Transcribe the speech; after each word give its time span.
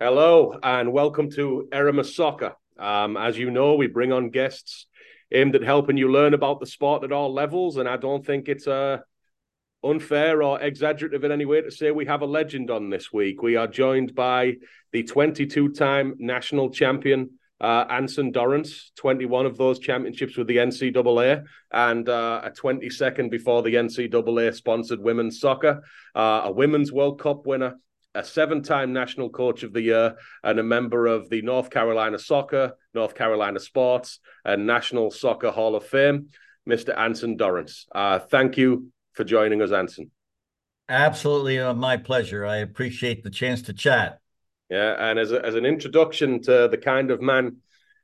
Hello, 0.00 0.56
and 0.62 0.92
welcome 0.92 1.28
to 1.32 1.66
Eramis 1.72 2.14
Soccer. 2.14 2.54
Um, 2.78 3.16
as 3.16 3.36
you 3.36 3.50
know, 3.50 3.74
we 3.74 3.88
bring 3.88 4.12
on 4.12 4.30
guests 4.30 4.86
aimed 5.32 5.56
at 5.56 5.64
helping 5.64 5.96
you 5.96 6.08
learn 6.08 6.34
about 6.34 6.60
the 6.60 6.66
sport 6.66 7.02
at 7.02 7.10
all 7.10 7.34
levels, 7.34 7.78
and 7.78 7.88
I 7.88 7.96
don't 7.96 8.24
think 8.24 8.48
it's 8.48 8.68
uh, 8.68 8.98
unfair 9.82 10.40
or 10.40 10.60
exaggerative 10.62 11.24
in 11.24 11.32
any 11.32 11.46
way 11.46 11.62
to 11.62 11.72
say 11.72 11.90
we 11.90 12.06
have 12.06 12.22
a 12.22 12.26
legend 12.26 12.70
on 12.70 12.90
this 12.90 13.12
week. 13.12 13.42
We 13.42 13.56
are 13.56 13.66
joined 13.66 14.14
by 14.14 14.58
the 14.92 15.02
22 15.02 15.70
time 15.70 16.14
national 16.20 16.70
champion. 16.70 17.30
Uh, 17.60 17.84
Anson 17.90 18.30
Dorrance, 18.30 18.92
21 18.94 19.46
of 19.46 19.56
those 19.56 19.80
championships 19.80 20.36
with 20.36 20.46
the 20.46 20.58
NCAA, 20.58 21.44
and 21.72 22.08
uh, 22.08 22.42
a 22.44 22.52
22nd 22.52 23.32
before 23.32 23.64
the 23.64 23.74
NCAA 23.74 24.54
sponsored 24.54 25.00
women's 25.00 25.40
soccer, 25.40 25.82
uh, 26.14 26.42
a 26.44 26.52
women's 26.52 26.92
World 26.92 27.20
Cup 27.20 27.48
winner, 27.48 27.74
a 28.18 28.24
seven 28.24 28.62
time 28.62 28.92
National 28.92 29.30
Coach 29.30 29.62
of 29.62 29.72
the 29.72 29.80
Year, 29.80 30.16
and 30.42 30.58
a 30.58 30.62
member 30.62 31.06
of 31.06 31.30
the 31.30 31.40
North 31.42 31.70
Carolina 31.70 32.18
Soccer, 32.18 32.72
North 32.92 33.14
Carolina 33.14 33.60
Sports, 33.60 34.18
and 34.44 34.66
National 34.66 35.10
Soccer 35.10 35.50
Hall 35.50 35.76
of 35.76 35.86
Fame, 35.86 36.28
Mr. 36.68 36.96
Anson 36.98 37.36
Dorrance. 37.36 37.86
Uh, 37.94 38.18
thank 38.18 38.56
you 38.56 38.90
for 39.12 39.22
joining 39.22 39.62
us, 39.62 39.70
Anson. 39.70 40.10
Absolutely, 40.88 41.60
uh, 41.60 41.74
my 41.74 41.96
pleasure. 41.96 42.44
I 42.44 42.56
appreciate 42.56 43.22
the 43.22 43.30
chance 43.30 43.62
to 43.62 43.72
chat. 43.72 44.18
Yeah, 44.68 44.96
and 44.98 45.18
as, 45.18 45.32
a, 45.32 45.44
as 45.44 45.54
an 45.54 45.64
introduction 45.64 46.42
to 46.42 46.68
the 46.68 46.76
kind 46.76 47.10
of 47.10 47.22
man 47.22 47.58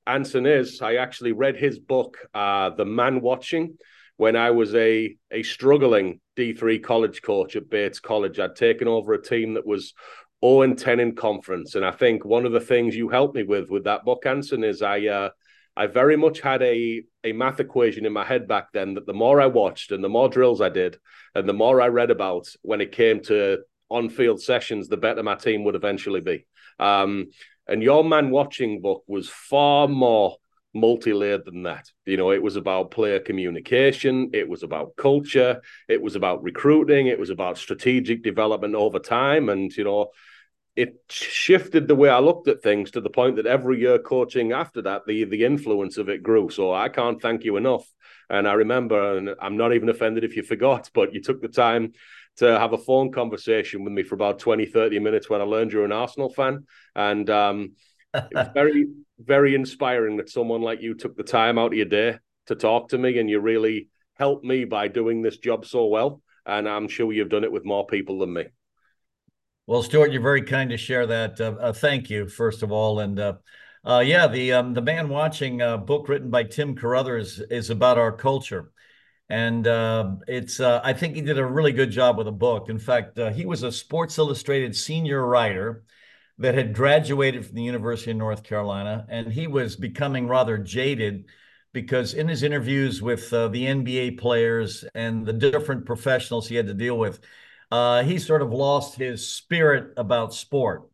Anson 0.06 0.46
is, 0.46 0.80
I 0.82 0.96
actually 0.96 1.32
read 1.32 1.56
his 1.56 1.78
book, 1.78 2.18
uh, 2.34 2.70
The 2.70 2.84
Man 2.84 3.20
Watching, 3.20 3.78
when 4.16 4.36
I 4.36 4.50
was 4.50 4.74
a 4.74 5.16
a 5.30 5.42
struggling 5.42 6.20
D3 6.36 6.82
college 6.82 7.22
coach 7.22 7.56
at 7.56 7.70
Bates 7.70 8.00
College. 8.00 8.38
I'd 8.38 8.56
taken 8.56 8.88
over 8.88 9.12
a 9.12 9.22
team 9.22 9.54
that 9.54 9.66
was 9.66 9.94
0 10.44 10.62
and 10.62 10.78
10 10.78 11.00
in 11.00 11.14
conference. 11.14 11.74
And 11.74 11.84
I 11.84 11.90
think 11.90 12.24
one 12.24 12.46
of 12.46 12.52
the 12.52 12.60
things 12.60 12.96
you 12.96 13.08
helped 13.08 13.34
me 13.34 13.42
with 13.42 13.70
with 13.70 13.84
that 13.84 14.04
book, 14.04 14.26
Anson, 14.26 14.64
is 14.64 14.82
I 14.82 15.06
uh, 15.06 15.30
I 15.76 15.86
very 15.86 16.16
much 16.16 16.40
had 16.40 16.62
a 16.62 17.02
a 17.24 17.32
math 17.32 17.60
equation 17.60 18.06
in 18.06 18.12
my 18.12 18.24
head 18.24 18.46
back 18.46 18.72
then 18.72 18.94
that 18.94 19.06
the 19.06 19.14
more 19.14 19.40
I 19.40 19.46
watched 19.46 19.92
and 19.92 20.02
the 20.02 20.08
more 20.08 20.28
drills 20.28 20.60
I 20.60 20.68
did 20.68 20.98
and 21.34 21.48
the 21.48 21.52
more 21.52 21.80
I 21.80 21.88
read 21.88 22.10
about 22.10 22.48
when 22.62 22.80
it 22.80 22.92
came 22.92 23.20
to 23.24 23.58
on-field 23.90 24.40
sessions, 24.40 24.88
the 24.88 24.96
better 24.96 25.22
my 25.22 25.34
team 25.34 25.64
would 25.64 25.74
eventually 25.74 26.20
be. 26.20 26.46
Um, 26.78 27.30
and 27.66 27.82
your 27.82 28.04
man 28.04 28.30
watching 28.30 28.80
book 28.80 29.04
was 29.06 29.28
far 29.28 29.88
more 29.88 30.36
multi-layered 30.74 31.44
than 31.44 31.62
that. 31.62 31.90
You 32.04 32.16
know, 32.16 32.32
it 32.32 32.42
was 32.42 32.56
about 32.56 32.90
player 32.90 33.20
communication, 33.20 34.30
it 34.32 34.48
was 34.48 34.62
about 34.62 34.96
culture, 34.96 35.62
it 35.88 36.02
was 36.02 36.16
about 36.16 36.42
recruiting, 36.42 37.06
it 37.06 37.18
was 37.18 37.30
about 37.30 37.58
strategic 37.58 38.22
development 38.22 38.74
over 38.74 38.98
time, 38.98 39.48
and 39.48 39.74
you 39.74 39.84
know, 39.84 40.08
it 40.76 40.96
shifted 41.08 41.86
the 41.86 41.94
way 41.94 42.08
I 42.08 42.18
looked 42.18 42.48
at 42.48 42.62
things 42.62 42.90
to 42.92 43.00
the 43.00 43.10
point 43.10 43.36
that 43.36 43.46
every 43.46 43.78
year 43.80 43.98
coaching 43.98 44.52
after 44.52 44.82
that, 44.82 45.02
the 45.06 45.24
the 45.24 45.44
influence 45.44 45.96
of 45.98 46.08
it 46.08 46.22
grew. 46.22 46.50
So 46.50 46.72
I 46.74 46.88
can't 46.88 47.22
thank 47.22 47.44
you 47.44 47.56
enough. 47.56 47.86
And 48.28 48.48
I 48.48 48.54
remember, 48.54 49.16
and 49.16 49.30
I'm 49.40 49.56
not 49.56 49.74
even 49.74 49.88
offended 49.88 50.24
if 50.24 50.34
you 50.34 50.42
forgot, 50.42 50.90
but 50.94 51.14
you 51.14 51.20
took 51.20 51.40
the 51.40 51.48
time 51.48 51.92
to 52.36 52.58
have 52.58 52.72
a 52.72 52.78
phone 52.78 53.12
conversation 53.12 53.84
with 53.84 53.92
me 53.92 54.02
for 54.02 54.16
about 54.16 54.40
20, 54.40 54.66
30 54.66 54.98
minutes 54.98 55.30
when 55.30 55.40
I 55.40 55.44
learned 55.44 55.72
you're 55.72 55.84
an 55.84 55.92
Arsenal 55.92 56.30
fan. 56.30 56.66
And 56.96 57.28
um, 57.30 57.74
it 58.14 58.34
was 58.34 58.48
very, 58.54 58.86
very 59.18 59.54
inspiring 59.54 60.16
that 60.16 60.30
someone 60.30 60.62
like 60.62 60.80
you 60.80 60.94
took 60.94 61.16
the 61.16 61.22
time 61.22 61.58
out 61.58 61.72
of 61.72 61.74
your 61.74 61.86
day 61.86 62.18
to 62.46 62.54
talk 62.54 62.88
to 62.90 62.98
me 62.98 63.18
and 63.18 63.28
you 63.28 63.40
really 63.40 63.88
helped 64.14 64.44
me 64.44 64.64
by 64.64 64.88
doing 64.88 65.22
this 65.22 65.38
job 65.38 65.66
so 65.66 65.86
well. 65.86 66.22
And 66.46 66.68
I'm 66.68 66.88
sure 66.88 67.12
you've 67.12 67.30
done 67.30 67.44
it 67.44 67.52
with 67.52 67.64
more 67.64 67.86
people 67.86 68.18
than 68.18 68.32
me. 68.32 68.44
Well, 69.66 69.82
Stuart, 69.82 70.12
you're 70.12 70.20
very 70.20 70.42
kind 70.42 70.70
to 70.70 70.76
share 70.76 71.06
that. 71.06 71.40
Uh, 71.40 71.56
uh, 71.58 71.72
thank 71.72 72.10
you, 72.10 72.28
first 72.28 72.62
of 72.62 72.70
all. 72.70 73.00
And 73.00 73.18
uh, 73.18 73.34
uh 73.82 74.02
yeah, 74.04 74.26
the 74.26 74.52
um, 74.52 74.74
the 74.74 74.82
man 74.82 75.08
watching 75.08 75.62
uh, 75.62 75.78
book 75.78 76.08
written 76.08 76.28
by 76.28 76.44
Tim 76.44 76.74
Crothers 76.74 77.40
is 77.50 77.70
about 77.70 77.96
our 77.96 78.12
culture, 78.12 78.72
and 79.30 79.66
uh, 79.66 80.16
it's 80.28 80.60
I 80.60 80.92
think 80.92 81.14
he 81.14 81.22
did 81.22 81.38
a 81.38 81.46
really 81.46 81.72
good 81.72 81.90
job 81.90 82.18
with 82.18 82.26
the 82.26 82.32
book. 82.32 82.68
In 82.68 82.78
fact, 82.78 83.18
he 83.32 83.46
was 83.46 83.62
a 83.62 83.72
Sports 83.72 84.18
Illustrated 84.18 84.76
senior 84.76 85.24
writer 85.26 85.82
that 86.38 86.54
had 86.54 86.74
graduated 86.74 87.46
from 87.46 87.54
the 87.54 87.62
University 87.62 88.10
of 88.10 88.16
North 88.16 88.42
Carolina, 88.42 89.06
and 89.08 89.32
he 89.32 89.46
was 89.46 89.76
becoming 89.76 90.26
rather 90.28 90.58
jaded 90.58 91.26
because 91.72 92.14
in 92.14 92.28
his 92.28 92.42
interviews 92.42 93.02
with 93.02 93.32
uh, 93.32 93.48
the 93.48 93.66
NBA 93.66 94.18
players 94.18 94.84
and 94.94 95.26
the 95.26 95.32
different 95.32 95.86
professionals 95.86 96.48
he 96.48 96.54
had 96.54 96.68
to 96.68 96.74
deal 96.74 96.98
with, 96.98 97.20
uh, 97.70 98.02
he 98.04 98.18
sort 98.18 98.42
of 98.42 98.52
lost 98.52 98.96
his 98.96 99.28
spirit 99.28 99.92
about 99.96 100.32
sport 100.32 100.88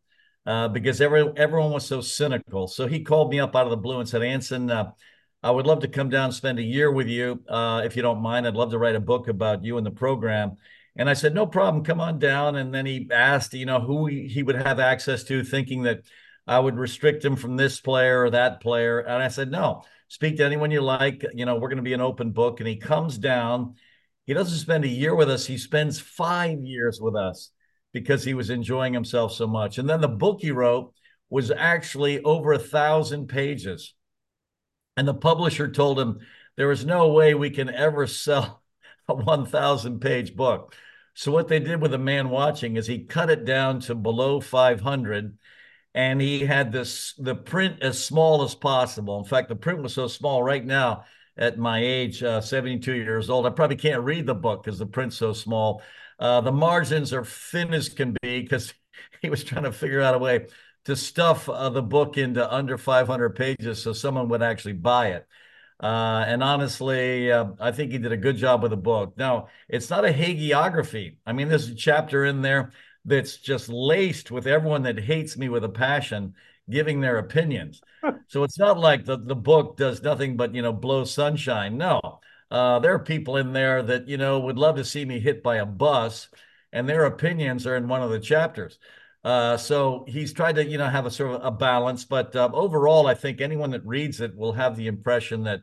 uh, 0.45 0.67
because 0.67 0.99
every, 0.99 1.31
everyone 1.37 1.71
was 1.71 1.85
so 1.85 2.01
cynical. 2.01 2.67
So 2.67 2.87
he 2.87 3.03
called 3.03 3.29
me 3.29 3.39
up 3.39 3.55
out 3.55 3.65
of 3.65 3.69
the 3.69 3.77
blue 3.77 3.99
and 3.99 4.09
said, 4.09 4.23
Anson, 4.23 4.71
uh, 4.71 4.91
I 5.43 5.51
would 5.51 5.67
love 5.67 5.81
to 5.81 5.87
come 5.87 6.09
down 6.09 6.25
and 6.25 6.33
spend 6.33 6.59
a 6.59 6.63
year 6.63 6.91
with 6.91 7.07
you. 7.07 7.43
Uh, 7.47 7.81
if 7.85 7.95
you 7.95 8.01
don't 8.01 8.21
mind, 8.21 8.47
I'd 8.47 8.55
love 8.55 8.71
to 8.71 8.79
write 8.79 8.95
a 8.95 8.99
book 8.99 9.27
about 9.27 9.63
you 9.63 9.77
and 9.77 9.85
the 9.85 9.91
program. 9.91 10.57
And 10.95 11.09
I 11.09 11.13
said, 11.13 11.33
no 11.33 11.45
problem, 11.45 11.83
come 11.83 12.01
on 12.01 12.19
down. 12.19 12.55
And 12.57 12.73
then 12.73 12.85
he 12.85 13.07
asked, 13.11 13.53
you 13.53 13.65
know, 13.65 13.79
who 13.79 14.07
he 14.07 14.43
would 14.43 14.55
have 14.55 14.79
access 14.79 15.23
to, 15.25 15.43
thinking 15.43 15.83
that 15.83 16.01
I 16.45 16.59
would 16.59 16.77
restrict 16.77 17.23
him 17.23 17.35
from 17.35 17.55
this 17.55 17.79
player 17.79 18.23
or 18.23 18.29
that 18.31 18.61
player. 18.61 18.99
And 18.99 19.23
I 19.23 19.29
said, 19.29 19.49
no, 19.51 19.83
speak 20.09 20.37
to 20.37 20.45
anyone 20.45 20.71
you 20.71 20.81
like. 20.81 21.25
You 21.33 21.45
know, 21.45 21.55
we're 21.55 21.69
going 21.69 21.77
to 21.77 21.83
be 21.83 21.93
an 21.93 22.01
open 22.01 22.31
book. 22.31 22.59
And 22.59 22.67
he 22.67 22.75
comes 22.75 23.17
down. 23.17 23.75
He 24.25 24.33
doesn't 24.33 24.57
spend 24.57 24.83
a 24.83 24.89
year 24.89 25.15
with 25.15 25.29
us, 25.29 25.45
he 25.45 25.57
spends 25.57 25.99
five 25.99 26.59
years 26.61 26.99
with 27.01 27.15
us 27.15 27.51
because 27.93 28.23
he 28.23 28.33
was 28.33 28.49
enjoying 28.49 28.93
himself 28.93 29.33
so 29.33 29.47
much. 29.47 29.77
And 29.77 29.89
then 29.89 30.01
the 30.01 30.07
book 30.07 30.39
he 30.41 30.51
wrote 30.51 30.93
was 31.29 31.51
actually 31.51 32.21
over 32.21 32.53
a 32.53 32.59
thousand 32.59 33.27
pages. 33.27 33.93
And 34.95 35.07
the 35.07 35.13
publisher 35.13 35.69
told 35.69 35.99
him, 35.99 36.19
there 36.57 36.71
is 36.71 36.85
no 36.85 37.09
way 37.09 37.33
we 37.33 37.49
can 37.49 37.69
ever 37.69 38.05
sell 38.07 38.60
a 39.11 39.23
1,000 39.23 39.99
page 39.99 40.35
book. 40.35 40.75
So 41.13 41.31
what 41.31 41.47
they 41.47 41.59
did 41.59 41.81
with 41.81 41.91
the 41.91 41.97
man 41.97 42.29
watching 42.29 42.77
is 42.77 42.87
he 42.87 43.03
cut 43.03 43.29
it 43.29 43.45
down 43.45 43.79
to 43.81 43.95
below 43.95 44.39
500 44.39 45.37
and 45.93 46.21
he 46.21 46.45
had 46.45 46.71
this 46.71 47.13
the 47.17 47.35
print 47.35 47.81
as 47.81 48.03
small 48.03 48.43
as 48.43 48.55
possible. 48.55 49.19
In 49.19 49.25
fact, 49.25 49.49
the 49.49 49.55
print 49.55 49.81
was 49.81 49.93
so 49.93 50.07
small 50.07 50.41
right 50.41 50.65
now 50.65 51.03
at 51.37 51.57
my 51.57 51.79
age, 51.83 52.23
uh, 52.23 52.41
72 52.41 52.93
years 52.93 53.29
old, 53.29 53.45
I 53.45 53.49
probably 53.49 53.77
can't 53.77 54.03
read 54.03 54.25
the 54.25 54.35
book 54.35 54.63
because 54.63 54.79
the 54.79 54.85
print's 54.85 55.17
so 55.17 55.33
small. 55.33 55.81
Uh, 56.19 56.41
the 56.41 56.51
margins 56.51 57.13
are 57.13 57.25
thin 57.25 57.73
as 57.73 57.89
can 57.89 58.15
be 58.21 58.41
because 58.41 58.73
he 59.21 59.29
was 59.29 59.43
trying 59.43 59.63
to 59.63 59.71
figure 59.71 60.01
out 60.01 60.15
a 60.15 60.19
way 60.19 60.47
to 60.85 60.95
stuff 60.95 61.47
uh, 61.47 61.69
the 61.69 61.81
book 61.81 62.17
into 62.17 62.51
under 62.53 62.77
500 62.77 63.35
pages 63.35 63.81
so 63.81 63.93
someone 63.93 64.29
would 64.29 64.43
actually 64.43 64.73
buy 64.73 65.09
it. 65.09 65.27
Uh, 65.81 66.23
and 66.27 66.43
honestly, 66.43 67.31
uh, 67.31 67.45
I 67.59 67.71
think 67.71 67.91
he 67.91 67.97
did 67.97 68.11
a 68.11 68.17
good 68.17 68.37
job 68.37 68.61
with 68.61 68.69
the 68.69 68.77
book. 68.77 69.17
Now, 69.17 69.47
it's 69.67 69.89
not 69.89 70.05
a 70.05 70.13
hagiography. 70.13 71.15
I 71.25 71.33
mean, 71.33 71.49
there's 71.49 71.69
a 71.69 71.75
chapter 71.75 72.23
in 72.25 72.43
there 72.43 72.71
that's 73.03 73.37
just 73.37 73.67
laced 73.67 74.29
with 74.29 74.45
everyone 74.45 74.83
that 74.83 74.99
hates 74.99 75.37
me 75.37 75.49
with 75.49 75.63
a 75.63 75.69
passion 75.69 76.35
giving 76.69 77.01
their 77.01 77.17
opinions. 77.17 77.81
so 78.27 78.43
it's 78.43 78.59
not 78.59 78.77
like 78.77 79.05
the, 79.05 79.17
the 79.17 79.35
book 79.35 79.75
does 79.75 80.03
nothing 80.03 80.37
but, 80.37 80.53
you 80.53 80.61
know, 80.61 80.71
blow 80.71 81.03
sunshine. 81.03 81.77
No, 81.77 81.99
uh, 82.51 82.77
there 82.79 82.93
are 82.93 82.99
people 82.99 83.37
in 83.37 83.51
there 83.53 83.81
that, 83.81 84.07
you 84.07 84.17
know, 84.17 84.39
would 84.41 84.59
love 84.59 84.75
to 84.75 84.85
see 84.85 85.03
me 85.03 85.19
hit 85.19 85.41
by 85.41 85.57
a 85.57 85.65
bus, 85.65 86.27
and 86.71 86.87
their 86.87 87.05
opinions 87.05 87.65
are 87.65 87.75
in 87.75 87.87
one 87.87 88.03
of 88.03 88.11
the 88.11 88.19
chapters. 88.19 88.77
Uh, 89.23 89.55
so 89.55 90.03
he's 90.07 90.33
tried 90.33 90.55
to, 90.55 90.65
you 90.65 90.77
know, 90.77 90.89
have 90.89 91.05
a 91.05 91.11
sort 91.11 91.35
of 91.35 91.45
a 91.45 91.51
balance. 91.51 92.05
But 92.05 92.35
uh, 92.35 92.49
overall, 92.53 93.07
I 93.07 93.13
think 93.13 93.39
anyone 93.39 93.71
that 93.71 93.85
reads 93.85 94.19
it 94.19 94.35
will 94.35 94.53
have 94.53 94.75
the 94.75 94.87
impression 94.87 95.43
that, 95.43 95.61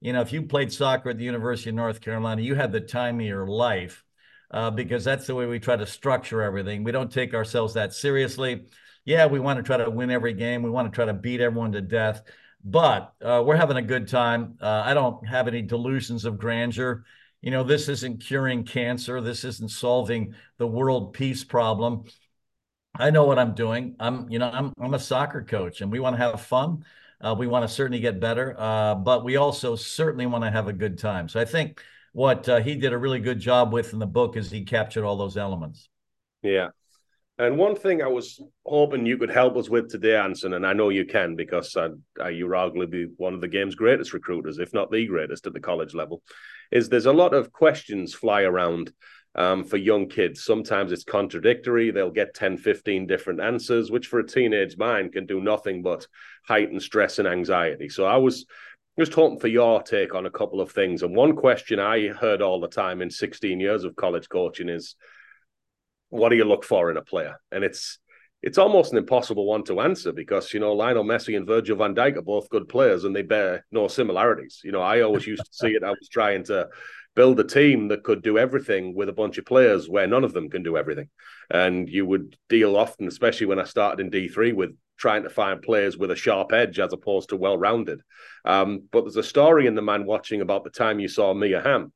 you 0.00 0.12
know, 0.12 0.20
if 0.20 0.32
you 0.32 0.42
played 0.42 0.72
soccer 0.72 1.10
at 1.10 1.18
the 1.18 1.24
University 1.24 1.70
of 1.70 1.76
North 1.76 2.00
Carolina, 2.00 2.42
you 2.42 2.54
had 2.54 2.72
the 2.72 2.80
time 2.80 3.20
of 3.20 3.26
your 3.26 3.46
life 3.46 4.04
uh, 4.50 4.70
because 4.70 5.04
that's 5.04 5.26
the 5.26 5.34
way 5.34 5.46
we 5.46 5.60
try 5.60 5.76
to 5.76 5.86
structure 5.86 6.42
everything. 6.42 6.82
We 6.82 6.92
don't 6.92 7.10
take 7.10 7.34
ourselves 7.34 7.74
that 7.74 7.94
seriously. 7.94 8.66
Yeah, 9.04 9.26
we 9.26 9.38
want 9.38 9.58
to 9.58 9.62
try 9.62 9.76
to 9.76 9.88
win 9.88 10.10
every 10.10 10.32
game. 10.32 10.62
We 10.62 10.70
want 10.70 10.90
to 10.90 10.94
try 10.94 11.04
to 11.04 11.14
beat 11.14 11.40
everyone 11.40 11.72
to 11.72 11.80
death. 11.80 12.22
But 12.64 13.12
uh, 13.22 13.44
we're 13.46 13.56
having 13.56 13.76
a 13.76 13.82
good 13.82 14.08
time. 14.08 14.58
Uh, 14.60 14.82
I 14.84 14.94
don't 14.94 15.24
have 15.28 15.46
any 15.46 15.62
delusions 15.62 16.24
of 16.24 16.38
grandeur. 16.38 17.04
You 17.40 17.52
know, 17.52 17.62
this 17.62 17.88
isn't 17.88 18.24
curing 18.24 18.64
cancer. 18.64 19.20
This 19.20 19.44
isn't 19.44 19.70
solving 19.70 20.34
the 20.58 20.66
world 20.66 21.12
peace 21.12 21.44
problem 21.44 22.06
I 22.98 23.10
know 23.10 23.24
what 23.24 23.38
I'm 23.38 23.54
doing. 23.54 23.96
I'm, 24.00 24.28
you 24.30 24.38
know, 24.38 24.50
I'm 24.52 24.72
I'm 24.80 24.94
a 24.94 24.98
soccer 24.98 25.42
coach, 25.42 25.80
and 25.80 25.90
we 25.90 26.00
want 26.00 26.16
to 26.16 26.22
have 26.22 26.40
fun. 26.40 26.84
Uh, 27.20 27.34
we 27.38 27.46
want 27.46 27.66
to 27.66 27.68
certainly 27.68 28.00
get 28.00 28.20
better, 28.20 28.54
uh, 28.58 28.94
but 28.94 29.24
we 29.24 29.36
also 29.36 29.74
certainly 29.74 30.26
want 30.26 30.44
to 30.44 30.50
have 30.50 30.68
a 30.68 30.72
good 30.72 30.98
time. 30.98 31.28
So 31.28 31.40
I 31.40 31.44
think 31.44 31.82
what 32.12 32.48
uh, 32.48 32.60
he 32.60 32.76
did 32.76 32.92
a 32.92 32.98
really 32.98 33.20
good 33.20 33.40
job 33.40 33.72
with 33.72 33.92
in 33.92 33.98
the 33.98 34.06
book 34.06 34.36
is 34.36 34.50
he 34.50 34.64
captured 34.64 35.04
all 35.04 35.16
those 35.16 35.36
elements. 35.36 35.88
Yeah. 36.42 36.68
And 37.38 37.58
one 37.58 37.76
thing 37.76 38.02
I 38.02 38.06
was 38.06 38.40
hoping 38.64 39.04
you 39.04 39.18
could 39.18 39.30
help 39.30 39.56
us 39.56 39.68
with 39.68 39.90
today, 39.90 40.16
Anson, 40.16 40.54
and 40.54 40.66
I 40.66 40.72
know 40.72 40.88
you 40.88 41.04
can 41.04 41.36
because 41.36 41.76
uh, 41.76 41.90
uh, 42.18 42.28
you're 42.28 42.50
arguably 42.50 43.10
one 43.18 43.34
of 43.34 43.42
the 43.42 43.48
game's 43.48 43.74
greatest 43.74 44.14
recruiters, 44.14 44.58
if 44.58 44.72
not 44.72 44.90
the 44.90 45.06
greatest 45.06 45.46
at 45.46 45.52
the 45.52 45.60
college 45.60 45.92
level, 45.94 46.22
is 46.72 46.88
there's 46.88 47.04
a 47.04 47.12
lot 47.12 47.34
of 47.34 47.52
questions 47.52 48.14
fly 48.14 48.42
around 48.42 48.90
um, 49.36 49.64
for 49.64 49.76
young 49.76 50.08
kids. 50.08 50.42
Sometimes 50.42 50.90
it's 50.90 51.04
contradictory. 51.04 51.90
They'll 51.90 52.10
get 52.10 52.34
10, 52.34 52.56
15 52.56 53.06
different 53.06 53.40
answers, 53.40 53.90
which 53.90 54.08
for 54.08 54.18
a 54.18 54.26
teenage 54.26 54.76
mind 54.76 55.12
can 55.12 55.26
do 55.26 55.40
nothing 55.40 55.82
but 55.82 56.06
heighten 56.48 56.80
stress 56.80 57.18
and 57.18 57.28
anxiety. 57.28 57.88
So 57.88 58.06
I 58.06 58.16
was 58.16 58.46
just 58.98 59.12
hoping 59.12 59.38
for 59.38 59.48
your 59.48 59.82
take 59.82 60.14
on 60.14 60.24
a 60.24 60.30
couple 60.30 60.60
of 60.60 60.72
things. 60.72 61.02
And 61.02 61.14
one 61.14 61.36
question 61.36 61.78
I 61.78 62.08
heard 62.08 62.40
all 62.40 62.60
the 62.60 62.68
time 62.68 63.02
in 63.02 63.10
16 63.10 63.60
years 63.60 63.84
of 63.84 63.94
college 63.94 64.28
coaching 64.28 64.70
is, 64.70 64.96
what 66.08 66.30
do 66.30 66.36
you 66.36 66.44
look 66.44 66.64
for 66.64 66.90
in 66.90 66.96
a 66.96 67.02
player? 67.02 67.36
And 67.52 67.62
it's 67.62 67.98
it's 68.42 68.58
almost 68.58 68.92
an 68.92 68.98
impossible 68.98 69.44
one 69.44 69.64
to 69.64 69.80
answer 69.80 70.12
because 70.12 70.54
you 70.54 70.60
know 70.60 70.72
Lionel 70.72 71.04
Messi 71.04 71.36
and 71.36 71.46
Virgil 71.46 71.76
van 71.76 71.94
Dijk 71.94 72.16
are 72.16 72.22
both 72.22 72.48
good 72.48 72.68
players 72.68 73.04
and 73.04 73.16
they 73.16 73.22
bear 73.22 73.66
no 73.72 73.88
similarities. 73.88 74.60
You 74.62 74.72
know, 74.72 74.82
I 74.82 75.00
always 75.00 75.26
used 75.26 75.44
to 75.44 75.52
see 75.52 75.68
it. 75.68 75.82
I 75.82 75.90
was 75.90 76.08
trying 76.08 76.44
to 76.44 76.68
build 77.16 77.40
a 77.40 77.44
team 77.44 77.88
that 77.88 78.04
could 78.04 78.22
do 78.22 78.38
everything 78.38 78.94
with 78.94 79.08
a 79.08 79.12
bunch 79.12 79.38
of 79.38 79.46
players 79.46 79.88
where 79.88 80.06
none 80.06 80.22
of 80.22 80.34
them 80.34 80.50
can 80.50 80.62
do 80.62 80.76
everything. 80.76 81.08
And 81.50 81.88
you 81.88 82.06
would 82.06 82.36
deal 82.48 82.76
often, 82.76 83.08
especially 83.08 83.46
when 83.46 83.58
I 83.58 83.64
started 83.64 84.00
in 84.00 84.10
D3, 84.10 84.54
with 84.54 84.76
trying 84.98 85.24
to 85.24 85.30
find 85.30 85.60
players 85.62 85.96
with 85.96 86.10
a 86.10 86.16
sharp 86.16 86.52
edge 86.52 86.78
as 86.78 86.92
opposed 86.92 87.30
to 87.30 87.36
well 87.36 87.58
rounded. 87.58 88.02
Um, 88.44 88.82
but 88.92 89.02
there's 89.02 89.16
a 89.16 89.22
story 89.22 89.66
in 89.66 89.74
the 89.74 89.82
man 89.82 90.06
watching 90.06 90.42
about 90.42 90.62
the 90.62 90.70
time 90.70 91.00
you 91.00 91.08
saw 91.08 91.34
Mia 91.34 91.62
Hamm. 91.62 91.92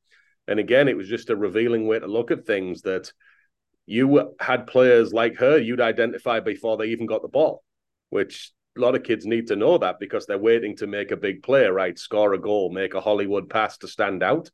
And 0.49 0.58
again, 0.58 0.88
it 0.88 0.96
was 0.96 1.08
just 1.08 1.31
a 1.31 1.37
revealing 1.37 1.87
way 1.87 1.99
to 1.99 2.06
look 2.06 2.31
at 2.31 2.46
things 2.46 2.82
that 2.82 3.12
you 3.87 4.34
had 4.40 4.67
players 4.67 5.12
like 5.12 5.37
her 5.37 5.58
you'd 5.58 5.81
identify 5.81 6.40
before 6.40 6.76
they 6.76 6.87
even 6.87 7.06
got 7.06 7.22
the 7.22 7.28
ball, 7.28 7.62
which 8.08 8.52
a 8.76 8.81
lot 8.81 8.94
of 8.94 9.02
kids 9.02 9.26
need 9.26 9.49
to 9.49 9.56
know 9.56 9.78
that 9.78 9.99
because 9.99 10.26
they're 10.26 10.38
waiting 10.38 10.76
to 10.76 10.87
make 10.87 11.11
a 11.11 11.17
big 11.17 11.43
play, 11.43 11.67
right? 11.67 11.99
Score 11.99 12.32
a 12.34 12.38
goal, 12.38 12.70
make 12.70 12.94
a 12.94 13.00
Hollywood 13.00 13.50
pass 13.50 13.78
to 13.78 13.88
stand 13.88 14.22
out. 14.22 14.50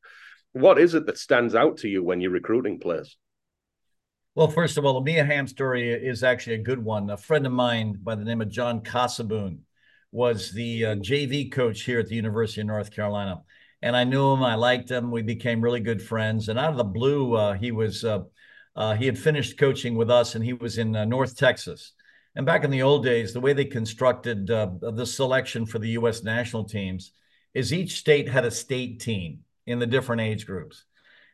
What 0.57 0.79
is 0.79 0.95
it 0.95 1.05
that 1.05 1.19
stands 1.19 1.55
out 1.55 1.77
to 1.79 1.89
you 1.89 2.03
when 2.03 2.23
you're 2.23 2.31
recruiting 2.31 2.81
players? 2.81 3.19
Well, 4.35 4.49
first 4.49 4.79
of 4.79 4.87
all, 4.87 4.95
the 4.95 5.03
Mia 5.03 5.23
Hamm 5.23 5.47
story 5.47 5.93
is 5.93 6.25
actually 6.25 6.55
a 6.55 6.63
good 6.63 6.83
one. 6.83 7.11
A 7.11 7.19
friend 7.19 7.45
of 7.45 7.53
mine 7.53 7.99
by 8.03 8.15
the 8.15 8.25
name 8.25 8.41
of 8.41 8.49
John 8.49 8.81
Cossaboon 8.81 9.59
was 10.13 10.51
the 10.53 10.87
uh, 10.87 10.95
JV 10.95 11.53
coach 11.53 11.83
here 11.83 12.01
at 12.01 12.09
the 12.09 12.15
University 12.15 12.63
of 12.63 12.69
North 12.69 12.91
Carolina. 12.91 13.43
And 13.83 13.95
I 13.95 14.05
knew 14.05 14.33
him, 14.33 14.43
I 14.43 14.55
liked 14.55 14.91
him. 14.91 15.11
We 15.11 15.21
became 15.21 15.61
really 15.61 15.81
good 15.81 16.01
friends. 16.01 16.49
And 16.49 16.59
out 16.59 16.71
of 16.71 16.79
the 16.79 16.85
blue, 16.85 17.35
uh, 17.35 17.53
he 17.53 17.71
was 17.71 18.03
uh, 18.03 18.21
uh 18.75 18.95
he 18.95 19.05
had 19.05 19.19
finished 19.19 19.59
coaching 19.59 19.95
with 19.95 20.11
us, 20.11 20.37
and 20.37 20.43
he 20.43 20.55
was 20.55 20.79
in 20.79 20.97
uh, 20.97 21.05
North 21.05 21.37
Texas. 21.37 21.93
And 22.35 22.47
back 22.47 22.65
in 22.65 22.71
the 22.71 22.81
old 22.81 23.05
days, 23.05 23.35
the 23.35 23.41
way 23.41 23.53
they 23.53 23.67
constructed 23.67 24.51
uh, 24.51 24.71
the 24.81 25.05
selection 25.05 25.67
for 25.67 25.79
the 25.79 25.91
U.S. 26.01 26.23
national 26.23 26.65
teams 26.65 27.13
is 27.53 27.75
each 27.75 27.99
state 27.99 28.27
had 28.27 28.47
a 28.47 28.51
state 28.51 29.01
team 29.01 29.41
in 29.67 29.79
the 29.79 29.87
different 29.87 30.23
age 30.23 30.47
groups. 30.47 30.85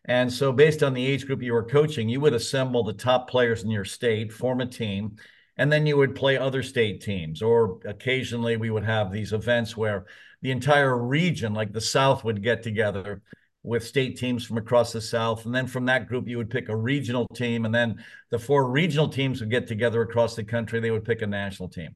And 0.05 0.33
so, 0.33 0.53
based 0.53 0.83
on 0.83 0.95
the 0.95 1.07
age 1.07 1.27
group 1.27 1.43
you 1.43 1.53
were 1.53 1.63
coaching, 1.63 2.09
you 2.09 2.21
would 2.21 2.35
assemble 2.35 2.83
the 2.83 2.93
top 2.93 3.31
players 3.31 3.63
in 3.63 3.71
your 3.71 3.85
state, 3.85 4.33
form 4.33 4.61
a 4.61 4.67
team, 4.67 5.17
and 5.57 5.71
then 5.71 5.87
you 5.87 5.97
would 5.97 6.17
play 6.17 6.37
other 6.37 6.63
state 6.63 7.03
teams. 7.03 7.41
Or 7.41 7.79
occasionally, 7.85 8.57
we 8.57 8.71
would 8.71 8.85
have 8.85 9.13
these 9.13 9.33
events 9.33 9.77
where 9.77 10.07
the 10.41 10.51
entire 10.51 10.99
region, 10.99 11.55
like 11.55 11.73
the 11.73 11.81
South, 11.81 12.25
would 12.25 12.43
get 12.43 12.63
together 12.63 13.23
with 13.63 13.87
state 13.87 14.19
teams 14.19 14.45
from 14.45 14.59
across 14.59 14.93
the 14.93 15.01
South. 15.01 15.47
And 15.47 15.55
then 15.55 15.69
from 15.69 15.87
that 15.87 16.09
group, 16.09 16.27
you 16.27 16.37
would 16.37 16.51
pick 16.51 16.69
a 16.69 16.77
regional 16.77 17.29
team. 17.29 17.65
And 17.65 17.75
then 17.75 18.03
the 18.31 18.39
four 18.39 18.69
regional 18.69 19.09
teams 19.09 19.41
would 19.41 19.51
get 19.51 19.69
together 19.69 20.03
across 20.03 20.35
the 20.35 20.43
country. 20.43 20.81
They 20.81 20.91
would 20.91 21.05
pick 21.05 21.23
a 21.23 21.27
national 21.27 21.69
team. 21.69 21.95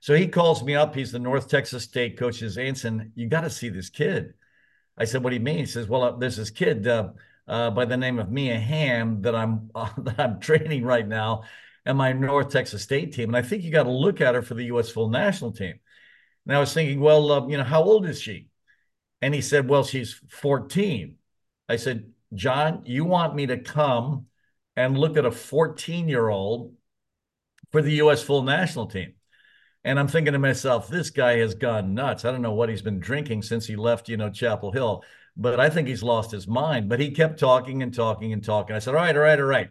So 0.00 0.14
he 0.14 0.28
calls 0.28 0.62
me 0.62 0.76
up. 0.76 0.94
He's 0.94 1.10
the 1.10 1.18
North 1.18 1.48
Texas 1.48 1.82
State 1.82 2.16
coach. 2.16 2.38
Says, 2.38 2.56
Anson, 2.56 3.10
you 3.16 3.28
got 3.28 3.40
to 3.40 3.50
see 3.50 3.68
this 3.68 3.90
kid. 3.90 4.34
I 4.98 5.04
said, 5.04 5.22
what 5.22 5.30
do 5.30 5.36
you 5.36 5.42
mean? 5.42 5.58
He 5.58 5.66
says, 5.66 5.88
well, 5.88 6.02
uh, 6.02 6.16
there's 6.16 6.36
this 6.36 6.50
kid. 6.50 6.86
Uh, 6.86 7.10
uh, 7.46 7.70
by 7.70 7.86
the 7.86 7.96
name 7.96 8.18
of 8.18 8.30
Mia 8.30 8.58
Hamm 8.58 9.22
that 9.22 9.34
I'm 9.34 9.70
that 9.74 10.16
I'm 10.18 10.38
training 10.40 10.84
right 10.84 11.06
now, 11.06 11.44
and 11.86 11.96
my 11.96 12.12
North 12.12 12.50
Texas 12.50 12.82
State 12.82 13.14
team. 13.14 13.30
And 13.30 13.36
I 13.36 13.42
think 13.42 13.62
you 13.62 13.72
got 13.72 13.84
to 13.84 13.90
look 13.90 14.20
at 14.20 14.34
her 14.34 14.42
for 14.42 14.54
the 14.54 14.64
U.S. 14.66 14.90
full 14.90 15.08
national 15.08 15.52
team. 15.52 15.80
And 16.46 16.56
I 16.56 16.60
was 16.60 16.72
thinking, 16.74 17.00
well, 17.00 17.32
uh, 17.32 17.46
you 17.48 17.56
know, 17.56 17.64
how 17.64 17.82
old 17.82 18.06
is 18.06 18.20
she? 18.20 18.48
And 19.22 19.34
he 19.34 19.40
said, 19.40 19.68
well, 19.68 19.84
she's 19.84 20.20
14. 20.28 21.16
I 21.68 21.76
said, 21.76 22.12
John, 22.34 22.82
you 22.84 23.04
want 23.04 23.34
me 23.34 23.46
to 23.46 23.58
come 23.58 24.26
and 24.76 24.96
look 24.96 25.16
at 25.16 25.24
a 25.24 25.30
14 25.30 26.08
year 26.08 26.28
old 26.28 26.74
for 27.72 27.82
the 27.82 27.92
U.S. 27.94 28.22
full 28.22 28.42
national 28.42 28.86
team? 28.86 29.14
And 29.88 29.98
I'm 29.98 30.08
thinking 30.08 30.34
to 30.34 30.38
myself, 30.38 30.88
this 30.88 31.10
guy 31.10 31.38
has 31.38 31.54
gone 31.54 31.94
nuts. 31.94 32.24
I 32.24 32.30
don't 32.30 32.42
know 32.42 32.52
what 32.52 32.68
he's 32.68 32.82
been 32.82 33.00
drinking 33.00 33.42
since 33.42 33.66
he 33.66 33.74
left, 33.74 34.08
you 34.08 34.16
know, 34.16 34.30
Chapel 34.30 34.70
Hill 34.70 35.02
but 35.38 35.60
I 35.60 35.70
think 35.70 35.86
he's 35.86 36.02
lost 36.02 36.32
his 36.32 36.48
mind. 36.48 36.88
But 36.88 37.00
he 37.00 37.12
kept 37.12 37.38
talking 37.38 37.82
and 37.82 37.94
talking 37.94 38.32
and 38.32 38.44
talking. 38.44 38.74
I 38.74 38.80
said, 38.80 38.94
All 38.94 39.00
right, 39.00 39.16
all 39.16 39.22
right, 39.22 39.38
all 39.38 39.46
right. 39.46 39.70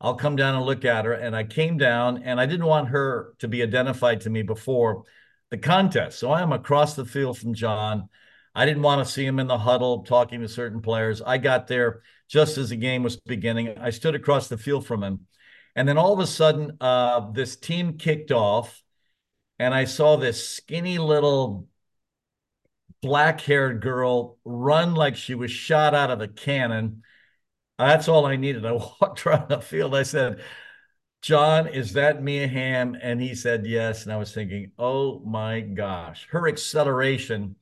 I'll 0.00 0.14
come 0.14 0.36
down 0.36 0.54
and 0.54 0.64
look 0.64 0.84
at 0.84 1.04
her. 1.04 1.12
And 1.12 1.36
I 1.36 1.44
came 1.44 1.76
down 1.76 2.22
and 2.22 2.40
I 2.40 2.46
didn't 2.46 2.66
want 2.66 2.88
her 2.88 3.34
to 3.40 3.48
be 3.48 3.62
identified 3.62 4.22
to 4.22 4.30
me 4.30 4.42
before 4.42 5.04
the 5.50 5.58
contest. 5.58 6.18
So 6.18 6.30
I 6.30 6.42
am 6.42 6.52
across 6.52 6.94
the 6.94 7.04
field 7.04 7.38
from 7.38 7.54
John. 7.54 8.08
I 8.54 8.64
didn't 8.64 8.82
want 8.82 9.04
to 9.04 9.12
see 9.12 9.24
him 9.24 9.38
in 9.38 9.46
the 9.46 9.58
huddle 9.58 10.02
talking 10.04 10.40
to 10.40 10.48
certain 10.48 10.82
players. 10.82 11.22
I 11.22 11.38
got 11.38 11.66
there 11.66 12.02
just 12.28 12.58
as 12.58 12.70
the 12.70 12.76
game 12.76 13.02
was 13.02 13.16
beginning. 13.20 13.76
I 13.78 13.90
stood 13.90 14.14
across 14.14 14.48
the 14.48 14.58
field 14.58 14.86
from 14.86 15.02
him. 15.02 15.26
And 15.74 15.88
then 15.88 15.98
all 15.98 16.12
of 16.12 16.18
a 16.18 16.26
sudden, 16.26 16.76
uh, 16.80 17.30
this 17.30 17.56
team 17.56 17.96
kicked 17.96 18.30
off, 18.30 18.82
and 19.62 19.72
I 19.72 19.84
saw 19.84 20.16
this 20.16 20.48
skinny 20.48 20.98
little 20.98 21.68
black 23.00 23.40
haired 23.40 23.80
girl 23.80 24.38
run 24.44 24.96
like 24.96 25.14
she 25.14 25.36
was 25.36 25.52
shot 25.52 25.94
out 25.94 26.10
of 26.10 26.20
a 26.20 26.26
cannon. 26.26 27.04
That's 27.78 28.08
all 28.08 28.26
I 28.26 28.34
needed. 28.34 28.66
I 28.66 28.72
walked 29.00 29.24
around 29.24 29.48
the 29.48 29.60
field. 29.60 29.94
I 29.94 30.02
said, 30.02 30.42
John, 31.20 31.68
is 31.68 31.92
that 31.92 32.24
Mia 32.24 32.48
Hamm? 32.48 32.96
And 33.00 33.20
he 33.20 33.36
said, 33.36 33.64
yes. 33.64 34.02
And 34.02 34.12
I 34.12 34.16
was 34.16 34.34
thinking, 34.34 34.72
oh 34.80 35.20
my 35.20 35.60
gosh, 35.60 36.26
her 36.30 36.48
acceleration 36.48 37.54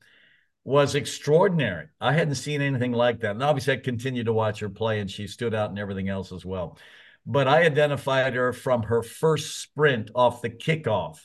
was 0.63 0.95
extraordinary. 0.95 1.85
I 1.99 2.13
hadn't 2.13 2.33
seen 2.33 2.63
anything 2.63 2.93
like 2.93 3.19
that. 3.19 3.35
And 3.35 3.43
obviously, 3.43 3.73
I 3.73 3.77
continued 3.77 4.25
to 4.25 4.33
watch 4.33 4.59
her 4.61 4.69
play, 4.69 5.01
and 5.01 5.09
she 5.09 5.27
stood 5.27 5.53
out 5.53 5.69
and 5.69 5.77
everything 5.77 6.09
else 6.09 6.31
as 6.31 6.45
well. 6.45 6.79
But 7.27 7.47
I 7.47 7.63
identified 7.63 8.33
her 8.33 8.53
from 8.53 8.81
her 8.83 9.03
first 9.03 9.61
sprint 9.61 10.09
off 10.15 10.41
the 10.41 10.49
kickoff 10.49 11.19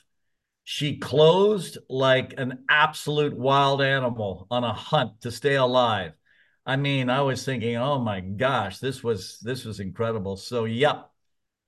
she 0.68 0.96
closed 0.98 1.78
like 1.88 2.34
an 2.38 2.64
absolute 2.68 3.38
wild 3.38 3.80
animal 3.80 4.48
on 4.50 4.64
a 4.64 4.72
hunt 4.72 5.20
to 5.20 5.30
stay 5.30 5.54
alive. 5.54 6.12
I 6.66 6.74
mean, 6.74 7.08
I 7.08 7.20
was 7.20 7.44
thinking, 7.44 7.76
oh 7.76 8.00
my 8.00 8.18
gosh, 8.18 8.80
this 8.80 9.00
was 9.00 9.38
this 9.38 9.64
was 9.64 9.78
incredible. 9.78 10.36
So, 10.36 10.64
yep, 10.64 11.08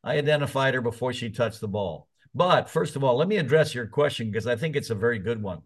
I 0.02 0.18
identified 0.18 0.74
her 0.74 0.80
before 0.80 1.12
she 1.12 1.30
touched 1.30 1.60
the 1.60 1.68
ball. 1.68 2.08
But 2.34 2.68
first 2.68 2.96
of 2.96 3.04
all, 3.04 3.16
let 3.16 3.28
me 3.28 3.36
address 3.36 3.72
your 3.72 3.86
question 3.86 4.32
because 4.32 4.48
I 4.48 4.56
think 4.56 4.74
it's 4.74 4.90
a 4.90 4.96
very 4.96 5.20
good 5.20 5.40
one. 5.40 5.62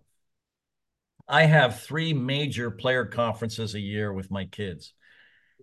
I 1.27 1.45
have 1.45 1.81
three 1.81 2.12
major 2.12 2.71
player 2.71 3.07
conferences 3.07 3.75
a 3.75 3.81
year 3.81 4.12
with 4.12 4.31
my 4.31 4.45
kids. 4.45 4.93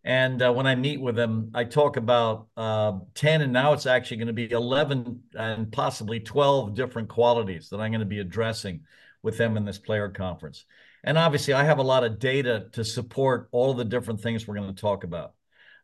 And 0.04 0.42
uh, 0.42 0.54
when 0.54 0.66
I 0.66 0.76
meet 0.76 1.02
with 1.02 1.16
them, 1.16 1.52
I 1.54 1.66
talk 1.66 1.98
about 1.98 2.48
uh, 2.56 3.00
10, 3.16 3.42
and 3.42 3.54
now 3.54 3.74
it's 3.74 3.86
actually 3.86 4.18
going 4.18 4.28
to 4.28 4.34
be 4.34 4.50
11 4.50 5.22
and 5.34 5.72
possibly 5.72 6.20
12 6.20 6.74
different 6.74 7.10
qualities 7.10 7.70
that 7.70 7.82
I'm 7.82 7.92
going 7.92 8.00
to 8.00 8.06
be 8.06 8.20
addressing 8.20 8.82
with 9.22 9.38
them 9.38 9.58
in 9.58 9.66
this 9.66 9.78
player 9.78 10.10
conference. 10.10 10.66
And 11.04 11.18
obviously, 11.18 11.54
I 11.54 11.64
have 11.64 11.80
a 11.80 11.84
lot 11.84 12.04
of 12.04 12.20
data 12.20 12.68
to 12.74 12.84
support 12.84 13.50
all 13.52 13.74
the 13.74 13.86
different 13.86 14.22
things 14.22 14.48
we're 14.48 14.56
going 14.56 14.74
to 14.74 14.82
talk 14.82 15.04
about. 15.04 15.34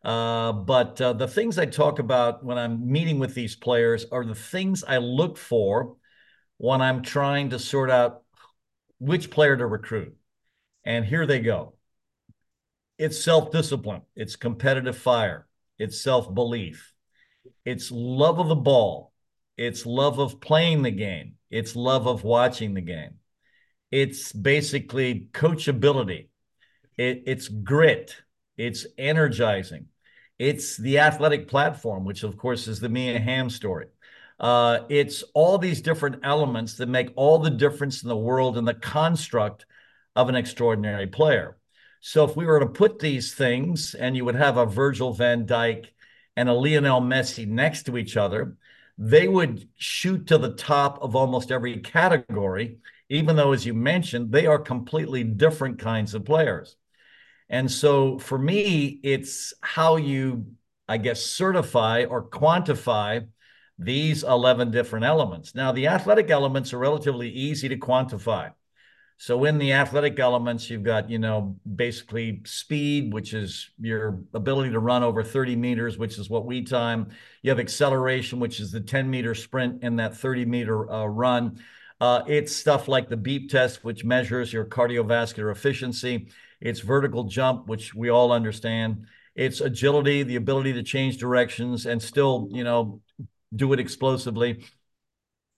Uh, 0.04 0.52
but 0.52 1.02
uh, 1.02 1.14
the 1.14 1.28
things 1.28 1.58
I 1.58 1.66
talk 1.66 2.00
about 2.00 2.44
when 2.44 2.58
I'm 2.58 2.92
meeting 2.92 3.20
with 3.20 3.34
these 3.34 3.56
players 3.56 4.06
are 4.12 4.24
the 4.24 4.36
things 4.36 4.84
I 4.84 4.98
look 4.98 5.38
for 5.38 5.98
when 6.58 6.82
I'm 6.82 7.02
trying 7.02 7.50
to 7.50 7.60
sort 7.60 7.90
out 7.90 8.24
which 9.00 9.30
player 9.30 9.58
to 9.58 9.66
recruit. 9.66 10.16
And 10.86 11.04
here 11.04 11.26
they 11.26 11.40
go 11.40 11.75
it's 12.98 13.24
self 13.24 13.52
discipline, 13.52 14.02
it's 14.16 14.36
competitive 14.36 14.98
fire, 14.98 15.48
it's 15.78 16.02
self 16.02 16.34
belief, 16.34 16.94
it's 17.66 17.92
love 17.92 18.40
of 18.40 18.48
the 18.48 18.56
ball, 18.56 19.12
it's 19.58 19.86
love 19.86 20.20
of 20.20 20.40
playing 20.40 20.82
the 20.82 20.92
game, 20.92 21.36
it's 21.50 21.76
love 21.76 22.08
of 22.08 22.24
watching 22.24 22.74
the 22.74 22.82
game, 22.82 23.16
it's 23.92 24.32
basically 24.32 25.30
coachability, 25.34 26.28
it, 26.98 27.24
it's 27.26 27.48
grit, 27.48 28.16
it's 28.58 28.86
energizing, 28.98 29.88
it's 30.40 30.78
the 30.78 31.00
athletic 31.00 31.48
platform, 31.48 32.06
which 32.06 32.24
of 32.24 32.38
course 32.38 32.68
is 32.68 32.80
the 32.80 32.90
Mia 32.90 33.20
Hamm 33.20 33.50
story. 33.50 33.88
Uh, 34.38 34.80
it's 34.90 35.24
all 35.34 35.58
these 35.58 35.82
different 35.82 36.20
elements 36.24 36.76
that 36.76 36.90
make 36.90 37.10
all 37.16 37.40
the 37.40 37.50
difference 37.50 38.04
in 38.04 38.10
the 38.10 38.18
world 38.18 38.58
in 38.58 38.66
the 38.66 38.74
construct 38.74 39.66
of 40.16 40.28
an 40.28 40.36
extraordinary 40.36 41.08
player. 41.08 41.58
So 42.08 42.24
if 42.24 42.36
we 42.36 42.46
were 42.46 42.60
to 42.60 42.68
put 42.68 43.00
these 43.00 43.34
things 43.34 43.96
and 43.96 44.16
you 44.16 44.26
would 44.26 44.36
have 44.36 44.58
a 44.58 44.66
Virgil 44.68 45.12
van 45.12 45.48
Dijk 45.48 45.88
and 46.36 46.48
a 46.48 46.54
Lionel 46.54 47.02
Messi 47.02 47.48
next 47.48 47.88
to 47.88 47.98
each 47.98 48.16
other, 48.16 48.58
they 48.96 49.28
would 49.28 49.68
shoot 49.76 50.28
to 50.28 50.38
the 50.38 50.54
top 50.54 51.02
of 51.02 51.16
almost 51.16 51.52
every 51.52 51.78
category, 51.80 52.78
even 53.10 53.36
though, 53.36 53.54
as 53.54 53.66
you 53.66 53.74
mentioned, 53.74 54.32
they 54.32 54.46
are 54.46 54.60
completely 54.60 55.24
different 55.24 55.80
kinds 55.80 56.14
of 56.14 56.26
players. 56.26 56.76
And 57.50 57.72
so 57.72 58.20
for 58.20 58.38
me, 58.38 59.00
it's 59.02 59.56
how 59.62 59.96
you 59.96 60.46
I 60.88 60.98
guess, 60.98 61.26
certify 61.26 62.06
or 62.06 62.30
quantify 62.30 63.28
these 63.80 64.24
11 64.24 64.70
different 64.70 65.06
elements. 65.06 65.56
Now, 65.56 65.72
the 65.72 65.88
athletic 65.88 66.30
elements 66.30 66.72
are 66.72 66.78
relatively 66.78 67.32
easy 67.32 67.68
to 67.70 67.78
quantify. 67.78 68.52
So 69.18 69.46
in 69.46 69.58
the 69.58 69.72
athletic 69.72 70.20
elements, 70.20 70.70
you've 70.70 70.84
got, 70.84 71.10
you 71.10 71.20
know, 71.20 71.56
basically 71.76 72.42
speed, 72.46 73.14
which 73.14 73.34
is 73.34 73.70
your 73.80 74.20
ability 74.34 74.72
to 74.72 74.80
run 74.80 75.04
over 75.04 75.24
30 75.24 75.56
meters, 75.56 75.98
which 75.98 76.18
is 76.20 76.30
what 76.30 76.46
we 76.46 76.64
time. 76.64 77.10
You 77.42 77.50
have 77.52 77.60
acceleration, 77.60 78.40
which 78.40 78.60
is 78.60 78.72
the 78.72 78.82
10 78.82 79.10
meter 79.10 79.34
sprint 79.34 79.84
in 79.84 79.96
that 79.98 80.18
30 80.18 80.46
meter 80.46 80.92
uh, 80.92 81.06
run. 81.06 81.62
Uh, 82.02 82.24
it's 82.28 82.54
stuff 82.54 82.90
like 82.90 83.08
the 83.08 83.16
beep 83.16 83.50
test, 83.50 83.86
which 83.86 84.04
measures 84.04 84.52
your 84.52 84.66
cardiovascular 84.66 85.50
efficiency. 85.50 86.28
It's 86.60 86.82
vertical 86.82 87.24
jump, 87.24 87.68
which 87.68 87.96
we 87.96 88.10
all 88.10 88.34
understand. 88.34 89.08
It's 89.34 89.62
agility, 89.62 90.24
the 90.24 90.36
ability 90.36 90.74
to 90.74 90.84
change 90.84 91.18
directions 91.18 91.86
and 91.86 92.02
still, 92.02 92.50
you 92.52 92.66
know, 92.66 93.02
do 93.56 93.72
it 93.72 93.80
explosively. 93.80 94.66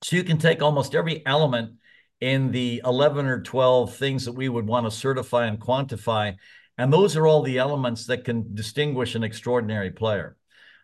So 0.04 0.16
you 0.16 0.24
can 0.24 0.38
take 0.38 0.62
almost 0.62 0.94
every 0.94 1.26
element 1.26 1.74
in 2.20 2.52
the 2.52 2.82
11 2.84 3.26
or 3.28 3.42
12 3.42 3.96
things 3.96 4.26
that 4.26 4.34
we 4.34 4.50
would 4.50 4.66
want 4.66 4.86
to 4.86 4.92
certify 4.92 5.46
and 5.46 5.60
quantify. 5.60 6.36
And 6.78 6.92
those 6.92 7.16
are 7.16 7.28
all 7.28 7.42
the 7.42 7.58
elements 7.58 8.06
that 8.08 8.26
can 8.26 8.56
distinguish 8.56 9.16
an 9.16 9.24
extraordinary 9.24 9.92
player. 9.92 10.38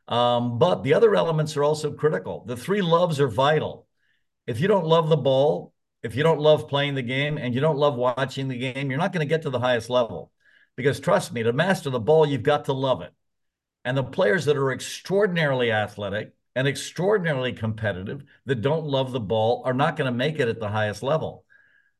Um, 0.07 0.59
but 0.59 0.83
the 0.83 0.93
other 0.93 1.15
elements 1.15 1.55
are 1.55 1.63
also 1.63 1.91
critical. 1.91 2.43
The 2.45 2.57
three 2.57 2.81
loves 2.81 3.19
are 3.19 3.27
vital. 3.27 3.87
If 4.45 4.59
you 4.59 4.67
don't 4.67 4.85
love 4.85 5.09
the 5.09 5.17
ball, 5.17 5.73
if 6.01 6.15
you 6.15 6.23
don't 6.23 6.39
love 6.39 6.67
playing 6.67 6.95
the 6.95 7.01
game, 7.01 7.37
and 7.37 7.55
you 7.55 7.61
don't 7.61 7.77
love 7.77 7.95
watching 7.95 8.49
the 8.49 8.57
game, 8.57 8.89
you're 8.89 8.99
not 8.99 9.13
going 9.13 9.25
to 9.25 9.29
get 9.29 9.43
to 9.43 9.49
the 9.49 9.59
highest 9.59 9.89
level. 9.89 10.31
Because 10.75 10.99
trust 10.99 11.31
me, 11.31 11.43
to 11.43 11.53
master 11.53 11.89
the 11.89 11.99
ball, 11.99 12.25
you've 12.25 12.43
got 12.43 12.65
to 12.65 12.73
love 12.73 13.01
it. 13.01 13.13
And 13.85 13.95
the 13.95 14.03
players 14.03 14.45
that 14.45 14.57
are 14.57 14.71
extraordinarily 14.71 15.71
athletic, 15.71 16.33
and 16.55 16.67
extraordinarily 16.67 17.53
competitive 17.53 18.23
that 18.45 18.61
don't 18.61 18.85
love 18.85 19.11
the 19.11 19.19
ball 19.19 19.63
are 19.65 19.73
not 19.73 19.95
going 19.95 20.11
to 20.11 20.17
make 20.17 20.39
it 20.39 20.47
at 20.47 20.59
the 20.59 20.69
highest 20.69 21.03
level. 21.03 21.45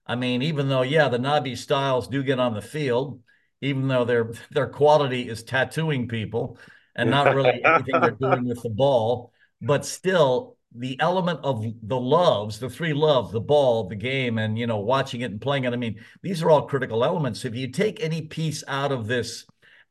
I 0.05 0.15
mean, 0.15 0.41
even 0.41 0.69
though, 0.69 0.81
yeah, 0.81 1.07
the 1.07 1.17
Nobby 1.17 1.55
Stiles 1.55 2.07
do 2.07 2.23
get 2.23 2.39
on 2.39 2.53
the 2.53 2.61
field, 2.61 3.21
even 3.61 3.87
though 3.87 4.03
their 4.03 4.33
their 4.51 4.67
quality 4.67 5.29
is 5.29 5.43
tattooing 5.43 6.07
people 6.07 6.57
and 6.95 7.09
not 7.09 7.33
really 7.33 7.63
anything 7.65 8.01
they're 8.01 8.11
doing 8.11 8.45
with 8.45 8.61
the 8.61 8.69
ball, 8.69 9.31
but 9.61 9.85
still 9.85 10.57
the 10.75 10.99
element 10.99 11.39
of 11.43 11.63
the 11.83 11.99
loves, 11.99 12.59
the 12.59 12.69
three 12.69 12.93
loves, 12.93 13.31
the 13.31 13.39
ball, 13.39 13.87
the 13.87 13.95
game, 13.95 14.37
and 14.37 14.57
you 14.57 14.67
know, 14.67 14.79
watching 14.79 15.21
it 15.21 15.31
and 15.31 15.39
playing 15.39 15.63
it. 15.63 15.73
I 15.73 15.77
mean, 15.77 15.99
these 16.21 16.43
are 16.43 16.49
all 16.49 16.67
critical 16.67 17.05
elements. 17.05 17.45
If 17.45 17.55
you 17.55 17.69
take 17.69 18.03
any 18.03 18.23
piece 18.23 18.63
out 18.67 18.91
of 18.91 19.07
this 19.07 19.45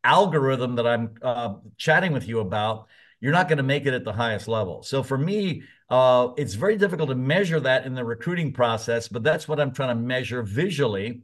algorithm 0.05 0.75
that 0.77 0.87
I'm 0.87 1.15
uh, 1.23 1.55
chatting 1.79 2.13
with 2.13 2.29
you 2.29 2.41
about, 2.41 2.89
you're 3.23 3.33
not 3.33 3.49
going 3.49 3.59
to 3.59 3.63
make 3.63 3.87
it 3.87 3.95
at 3.95 4.05
the 4.05 4.13
highest 4.13 4.49
level. 4.49 4.83
So 4.83 5.05
for 5.05 5.17
me, 5.17 5.63
uh, 5.89 6.31
it's 6.37 6.55
very 6.55 6.77
difficult 6.77 7.09
to 7.09 7.15
measure 7.15 7.61
that 7.61 7.87
in 7.87 7.95
the 7.95 8.05
recruiting 8.05 8.53
process, 8.53 9.07
but 9.07 9.23
that's 9.23 9.47
what 9.47 9.61
I'm 9.61 9.73
trying 9.73 9.97
to 9.97 10.03
measure 10.03 10.43
visually 10.43 11.23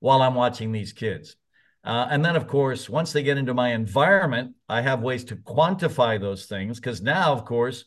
while 0.00 0.22
I'm 0.22 0.34
watching 0.34 0.72
these 0.72 0.94
kids. 0.94 1.36
Uh, 1.84 2.06
and 2.10 2.24
then, 2.24 2.34
of 2.34 2.46
course, 2.46 2.88
once 2.88 3.12
they 3.12 3.22
get 3.22 3.36
into 3.36 3.52
my 3.52 3.74
environment, 3.74 4.54
I 4.70 4.80
have 4.80 5.02
ways 5.02 5.22
to 5.24 5.36
quantify 5.36 6.18
those 6.18 6.46
things 6.46 6.80
because 6.80 7.02
now, 7.02 7.32
of 7.34 7.44
course, 7.44 7.84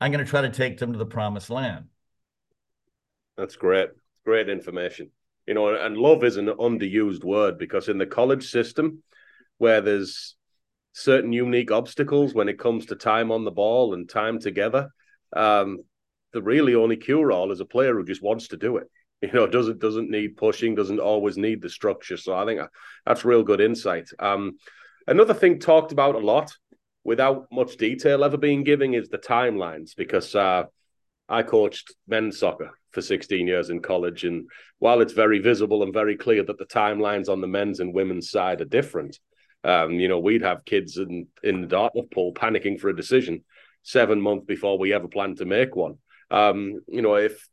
I'm 0.00 0.10
going 0.10 0.24
to 0.24 0.28
try 0.28 0.42
to 0.42 0.50
take 0.50 0.78
them 0.78 0.92
to 0.92 0.98
the 0.98 1.06
promised 1.06 1.48
land. 1.48 1.84
That's 3.36 3.54
great. 3.54 3.90
Great 4.24 4.48
information. 4.48 5.12
You 5.46 5.54
know, 5.54 5.76
and 5.76 5.96
love 5.96 6.24
is 6.24 6.38
an 6.38 6.46
underused 6.48 7.22
word 7.22 7.56
because 7.56 7.88
in 7.88 7.98
the 7.98 8.06
college 8.06 8.50
system, 8.50 9.04
where 9.58 9.80
there's 9.80 10.35
certain 10.96 11.30
unique 11.30 11.70
obstacles 11.70 12.32
when 12.32 12.48
it 12.48 12.58
comes 12.58 12.86
to 12.86 12.96
time 12.96 13.30
on 13.30 13.44
the 13.44 13.50
ball 13.50 13.92
and 13.92 14.08
time 14.08 14.38
together. 14.38 14.88
Um, 15.34 15.80
the 16.32 16.40
really 16.40 16.74
only 16.74 16.96
cure 16.96 17.30
all 17.30 17.52
is 17.52 17.60
a 17.60 17.66
player 17.66 17.94
who 17.94 18.02
just 18.02 18.22
wants 18.22 18.48
to 18.48 18.56
do 18.56 18.78
it. 18.78 18.88
You 19.22 19.32
know, 19.32 19.46
doesn't 19.46 19.78
doesn't 19.78 20.10
need 20.10 20.36
pushing, 20.36 20.74
doesn't 20.74 21.00
always 21.00 21.38
need 21.38 21.62
the 21.62 21.70
structure. 21.70 22.18
So 22.18 22.36
I 22.36 22.44
think 22.44 22.60
that's 23.06 23.24
real 23.24 23.42
good 23.42 23.62
insight. 23.62 24.10
Um, 24.18 24.58
another 25.06 25.32
thing 25.32 25.58
talked 25.58 25.90
about 25.90 26.16
a 26.16 26.18
lot 26.18 26.52
without 27.02 27.46
much 27.50 27.78
detail 27.78 28.24
ever 28.24 28.36
being 28.36 28.62
given 28.62 28.92
is 28.92 29.08
the 29.08 29.16
timelines 29.16 29.96
because 29.96 30.34
uh, 30.34 30.64
I 31.30 31.42
coached 31.44 31.94
men's 32.06 32.38
soccer 32.38 32.72
for 32.90 33.00
16 33.00 33.46
years 33.46 33.70
in 33.70 33.80
college, 33.80 34.24
and 34.24 34.50
while 34.80 35.00
it's 35.00 35.14
very 35.14 35.38
visible 35.38 35.82
and 35.82 35.94
very 35.94 36.16
clear 36.18 36.44
that 36.44 36.58
the 36.58 36.66
timelines 36.66 37.30
on 37.30 37.40
the 37.40 37.48
men's 37.48 37.80
and 37.80 37.94
women's 37.94 38.30
side 38.30 38.60
are 38.60 38.66
different, 38.66 39.18
um, 39.66 39.92
you 39.98 40.06
know, 40.06 40.20
we'd 40.20 40.42
have 40.42 40.64
kids 40.64 40.96
in 40.96 41.26
in 41.42 41.60
the 41.60 41.66
Dartmouth 41.66 42.10
pool 42.12 42.32
panicking 42.32 42.78
for 42.78 42.88
a 42.88 42.96
decision 42.96 43.44
seven 43.82 44.20
months 44.20 44.46
before 44.46 44.78
we 44.78 44.92
ever 44.92 45.08
planned 45.08 45.38
to 45.38 45.44
make 45.44 45.74
one. 45.74 45.98
Um, 46.30 46.80
you 46.86 47.02
know, 47.02 47.16
if 47.16 47.48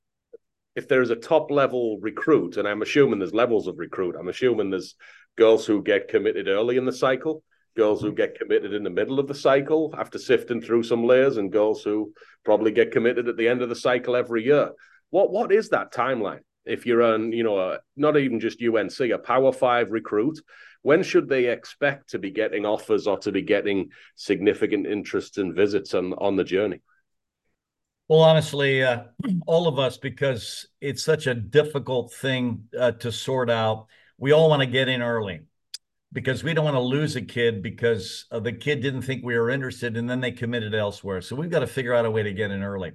if 0.76 0.88
there's 0.88 1.10
a 1.10 1.16
top 1.16 1.50
level 1.50 1.98
recruit, 2.02 2.58
and 2.58 2.68
I'm 2.68 2.84
assuming 2.84 3.18
there's 3.18 3.34
levels 3.34 3.68
of 3.68 3.80
recruit, 3.80 4.16
I'm 4.18 4.30
assuming 4.30 4.70
there's 4.70 4.96
girls 5.38 5.66
who 5.66 5.82
get 5.82 6.08
committed 6.08 6.48
early 6.48 6.78
in 6.78 6.86
the 6.86 6.94
cycle, 6.94 7.44
girls 7.76 8.02
who 8.02 8.14
get 8.14 8.38
committed 8.38 8.74
in 8.74 8.84
the 8.84 8.90
middle 8.92 9.20
of 9.20 9.28
the 9.28 9.36
cycle 9.36 9.94
after 9.98 10.20
sifting 10.20 10.62
through 10.62 10.84
some 10.84 11.04
layers, 11.04 11.38
and 11.38 11.52
girls 11.52 11.82
who 11.82 12.14
probably 12.46 12.72
get 12.72 12.92
committed 12.92 13.28
at 13.28 13.38
the 13.38 13.48
end 13.48 13.64
of 13.64 13.70
the 13.70 13.76
cycle 13.76 14.16
every 14.16 14.46
year. 14.46 14.72
What 15.10 15.32
what 15.32 15.52
is 15.52 15.70
that 15.70 15.92
timeline? 15.92 16.42
If 16.64 16.86
you're 16.86 17.02
an, 17.02 17.34
you 17.34 17.44
know, 17.44 17.60
a, 17.60 17.80
not 17.98 18.18
even 18.18 18.40
just 18.40 18.62
UNC, 18.62 19.00
a 19.00 19.18
Power 19.18 19.52
Five 19.52 19.92
recruit, 19.92 20.40
when 20.84 21.02
should 21.02 21.28
they 21.28 21.46
expect 21.48 22.12
to 22.12 22.20
be 22.20 22.30
getting 22.30 22.66
offers 22.66 23.08
or 23.08 23.18
to 23.20 23.32
be 23.32 23.42
getting 23.42 23.90
significant 24.16 24.86
interest 24.86 25.38
and 25.38 25.56
visits 25.56 25.94
on 25.94 26.14
on 26.14 26.36
the 26.36 26.44
journey? 26.44 26.82
Well, 28.10 28.20
honestly, 28.20 28.84
uh, 28.84 29.06
all 29.48 29.68
of 29.68 29.80
us, 29.80 29.98
because 29.98 30.68
it's 30.82 31.04
such 31.04 31.26
a 31.26 31.34
difficult 31.34 32.14
thing 32.14 32.66
uh, 32.78 32.92
to 32.92 33.12
sort 33.12 33.50
out, 33.50 33.88
we 34.18 34.34
all 34.34 34.50
want 34.50 34.60
to 34.60 34.68
get 34.68 34.90
in 34.90 35.02
early 35.02 35.40
because 36.12 36.44
we 36.44 36.54
don't 36.54 36.66
want 36.66 36.76
to 36.76 36.82
lose 36.82 37.16
a 37.16 37.22
kid 37.22 37.64
because 37.64 38.26
uh, 38.30 38.40
the 38.40 38.52
kid 38.52 38.82
didn't 38.82 39.02
think 39.02 39.24
we 39.24 39.38
were 39.38 39.50
interested 39.50 39.98
and 39.98 40.10
then 40.10 40.20
they 40.20 40.32
committed 40.32 40.76
elsewhere. 40.76 41.22
So 41.22 41.36
we've 41.36 41.50
got 41.50 41.62
to 41.62 41.68
figure 41.68 41.94
out 41.94 42.06
a 42.06 42.12
way 42.12 42.24
to 42.24 42.34
get 42.34 42.52
in 42.52 42.62
early. 42.62 42.92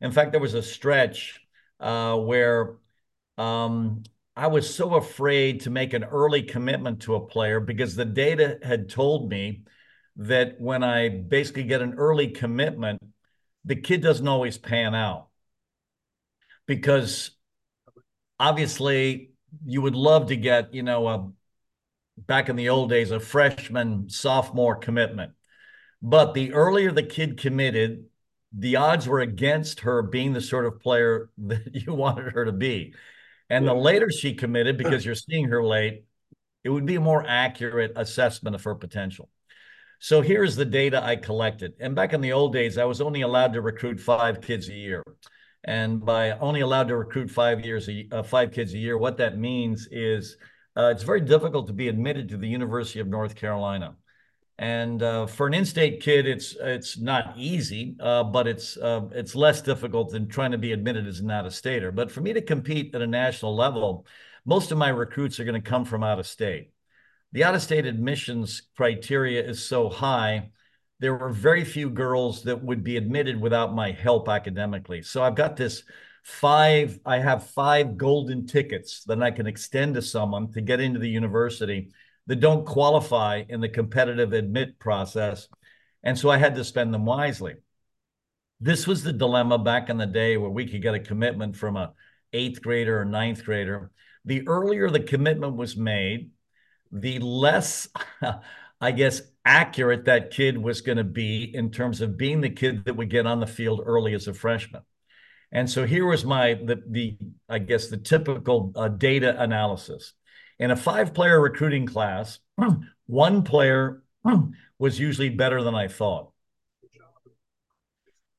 In 0.00 0.12
fact, 0.12 0.30
there 0.30 0.40
was 0.40 0.54
a 0.54 0.62
stretch 0.62 1.40
uh, 1.80 2.16
where 2.16 2.76
um, 3.36 4.04
I 4.34 4.46
was 4.46 4.74
so 4.74 4.94
afraid 4.94 5.60
to 5.62 5.70
make 5.70 5.92
an 5.92 6.04
early 6.04 6.42
commitment 6.42 7.02
to 7.02 7.14
a 7.16 7.26
player 7.26 7.60
because 7.60 7.94
the 7.94 8.04
data 8.04 8.58
had 8.62 8.88
told 8.88 9.28
me 9.28 9.64
that 10.16 10.60
when 10.60 10.82
I 10.82 11.08
basically 11.08 11.64
get 11.64 11.82
an 11.82 11.94
early 11.94 12.28
commitment, 12.28 13.02
the 13.64 13.76
kid 13.76 14.00
doesn't 14.00 14.26
always 14.26 14.56
pan 14.58 14.94
out. 14.94 15.28
Because 16.66 17.32
obviously, 18.38 19.32
you 19.66 19.82
would 19.82 19.94
love 19.94 20.28
to 20.28 20.36
get, 20.36 20.72
you 20.72 20.82
know, 20.82 21.08
a 21.08 21.30
back 22.16 22.48
in 22.48 22.56
the 22.56 22.68
old 22.68 22.90
days, 22.90 23.10
a 23.10 23.20
freshman 23.20 24.08
sophomore 24.08 24.76
commitment. 24.76 25.32
But 26.00 26.34
the 26.34 26.52
earlier 26.52 26.90
the 26.90 27.02
kid 27.02 27.38
committed, 27.38 28.06
the 28.52 28.76
odds 28.76 29.06
were 29.06 29.20
against 29.20 29.80
her 29.80 30.02
being 30.02 30.32
the 30.32 30.40
sort 30.40 30.66
of 30.66 30.80
player 30.80 31.30
that 31.38 31.74
you 31.74 31.92
wanted 31.94 32.32
her 32.32 32.44
to 32.46 32.52
be. 32.52 32.94
And 33.52 33.68
the 33.68 33.74
later 33.74 34.10
she 34.10 34.32
committed, 34.32 34.78
because 34.78 35.04
you're 35.04 35.14
seeing 35.14 35.48
her 35.48 35.62
late, 35.62 36.04
it 36.64 36.70
would 36.70 36.86
be 36.86 36.94
a 36.94 37.00
more 37.00 37.22
accurate 37.28 37.92
assessment 37.96 38.56
of 38.56 38.64
her 38.64 38.74
potential. 38.74 39.28
So 39.98 40.22
here's 40.22 40.56
the 40.56 40.64
data 40.64 41.04
I 41.04 41.16
collected. 41.16 41.74
And 41.78 41.94
back 41.94 42.14
in 42.14 42.22
the 42.22 42.32
old 42.32 42.54
days, 42.54 42.78
I 42.78 42.84
was 42.84 43.02
only 43.02 43.20
allowed 43.20 43.52
to 43.52 43.60
recruit 43.60 44.00
five 44.00 44.40
kids 44.40 44.70
a 44.70 44.72
year. 44.72 45.04
And 45.64 46.02
by 46.02 46.30
only 46.38 46.62
allowed 46.62 46.88
to 46.88 46.96
recruit 46.96 47.30
five 47.30 47.60
years, 47.60 47.90
a, 47.90 48.08
uh, 48.10 48.22
five 48.22 48.52
kids 48.52 48.72
a 48.72 48.78
year, 48.78 48.96
what 48.96 49.18
that 49.18 49.36
means 49.36 49.86
is 49.90 50.38
uh, 50.74 50.86
it's 50.86 51.02
very 51.02 51.20
difficult 51.20 51.66
to 51.66 51.74
be 51.74 51.88
admitted 51.88 52.30
to 52.30 52.38
the 52.38 52.48
University 52.48 53.00
of 53.00 53.06
North 53.06 53.34
Carolina. 53.34 53.96
And 54.58 55.02
uh, 55.02 55.26
for 55.26 55.46
an 55.46 55.54
in-state 55.54 56.00
kid, 56.02 56.26
it's 56.26 56.54
it's 56.60 56.98
not 56.98 57.34
easy, 57.36 57.96
uh, 57.98 58.22
but 58.24 58.46
it's 58.46 58.76
uh, 58.76 59.08
it's 59.12 59.34
less 59.34 59.62
difficult 59.62 60.10
than 60.10 60.28
trying 60.28 60.52
to 60.52 60.58
be 60.58 60.72
admitted 60.72 61.06
as 61.06 61.20
an 61.20 61.30
out-of-stater. 61.30 61.90
But 61.90 62.10
for 62.10 62.20
me 62.20 62.32
to 62.34 62.42
compete 62.42 62.94
at 62.94 63.02
a 63.02 63.06
national 63.06 63.56
level, 63.56 64.06
most 64.44 64.70
of 64.70 64.78
my 64.78 64.90
recruits 64.90 65.40
are 65.40 65.44
going 65.44 65.60
to 65.60 65.70
come 65.70 65.84
from 65.84 66.04
out 66.04 66.18
of 66.18 66.26
state. 66.26 66.70
The 67.32 67.44
out-of-state 67.44 67.86
admissions 67.86 68.62
criteria 68.76 69.42
is 69.42 69.64
so 69.64 69.88
high. 69.88 70.50
There 71.00 71.16
were 71.16 71.30
very 71.30 71.64
few 71.64 71.88
girls 71.90 72.42
that 72.42 72.62
would 72.62 72.84
be 72.84 72.98
admitted 72.98 73.40
without 73.40 73.74
my 73.74 73.90
help 73.90 74.28
academically. 74.28 75.02
So 75.02 75.22
I've 75.22 75.34
got 75.34 75.56
this 75.56 75.82
five. 76.22 77.00
I 77.04 77.18
have 77.18 77.48
five 77.48 77.96
golden 77.96 78.46
tickets 78.46 79.02
that 79.04 79.22
I 79.22 79.30
can 79.30 79.46
extend 79.46 79.94
to 79.94 80.02
someone 80.02 80.52
to 80.52 80.60
get 80.60 80.78
into 80.78 81.00
the 81.00 81.08
university 81.08 81.90
that 82.26 82.40
don't 82.40 82.66
qualify 82.66 83.44
in 83.48 83.60
the 83.60 83.68
competitive 83.68 84.32
admit 84.32 84.78
process. 84.78 85.48
And 86.02 86.18
so 86.18 86.30
I 86.30 86.38
had 86.38 86.54
to 86.56 86.64
spend 86.64 86.92
them 86.92 87.04
wisely. 87.04 87.54
This 88.60 88.86
was 88.86 89.02
the 89.02 89.12
dilemma 89.12 89.58
back 89.58 89.90
in 89.90 89.96
the 89.96 90.06
day 90.06 90.36
where 90.36 90.50
we 90.50 90.66
could 90.66 90.82
get 90.82 90.94
a 90.94 91.00
commitment 91.00 91.56
from 91.56 91.76
a 91.76 91.92
eighth 92.32 92.62
grader 92.62 93.00
or 93.00 93.04
ninth 93.04 93.44
grader. 93.44 93.90
The 94.24 94.46
earlier 94.46 94.88
the 94.88 95.00
commitment 95.00 95.56
was 95.56 95.76
made, 95.76 96.30
the 96.92 97.18
less 97.18 97.88
I 98.82 98.90
guess, 98.90 99.22
accurate 99.44 100.06
that 100.06 100.32
kid 100.32 100.58
was 100.58 100.80
going 100.80 100.98
to 100.98 101.04
be 101.04 101.44
in 101.54 101.70
terms 101.70 102.00
of 102.00 102.16
being 102.16 102.40
the 102.40 102.50
kid 102.50 102.84
that 102.84 102.96
would 102.96 103.10
get 103.10 103.26
on 103.26 103.38
the 103.38 103.46
field 103.46 103.80
early 103.86 104.12
as 104.12 104.26
a 104.26 104.34
freshman. 104.34 104.82
And 105.52 105.70
so 105.70 105.86
here 105.86 106.04
was 106.04 106.24
my 106.24 106.54
the 106.54 106.82
the 106.88 107.16
I 107.48 107.60
guess 107.60 107.86
the 107.86 107.96
typical 107.96 108.72
uh, 108.74 108.88
data 108.88 109.40
analysis. 109.40 110.14
In 110.58 110.70
a 110.70 110.76
five-player 110.76 111.40
recruiting 111.40 111.86
class, 111.86 112.38
one 113.06 113.42
player 113.42 114.02
was 114.78 114.98
usually 114.98 115.28
better 115.28 115.62
than 115.62 115.74
I 115.74 115.88
thought. 115.88 116.30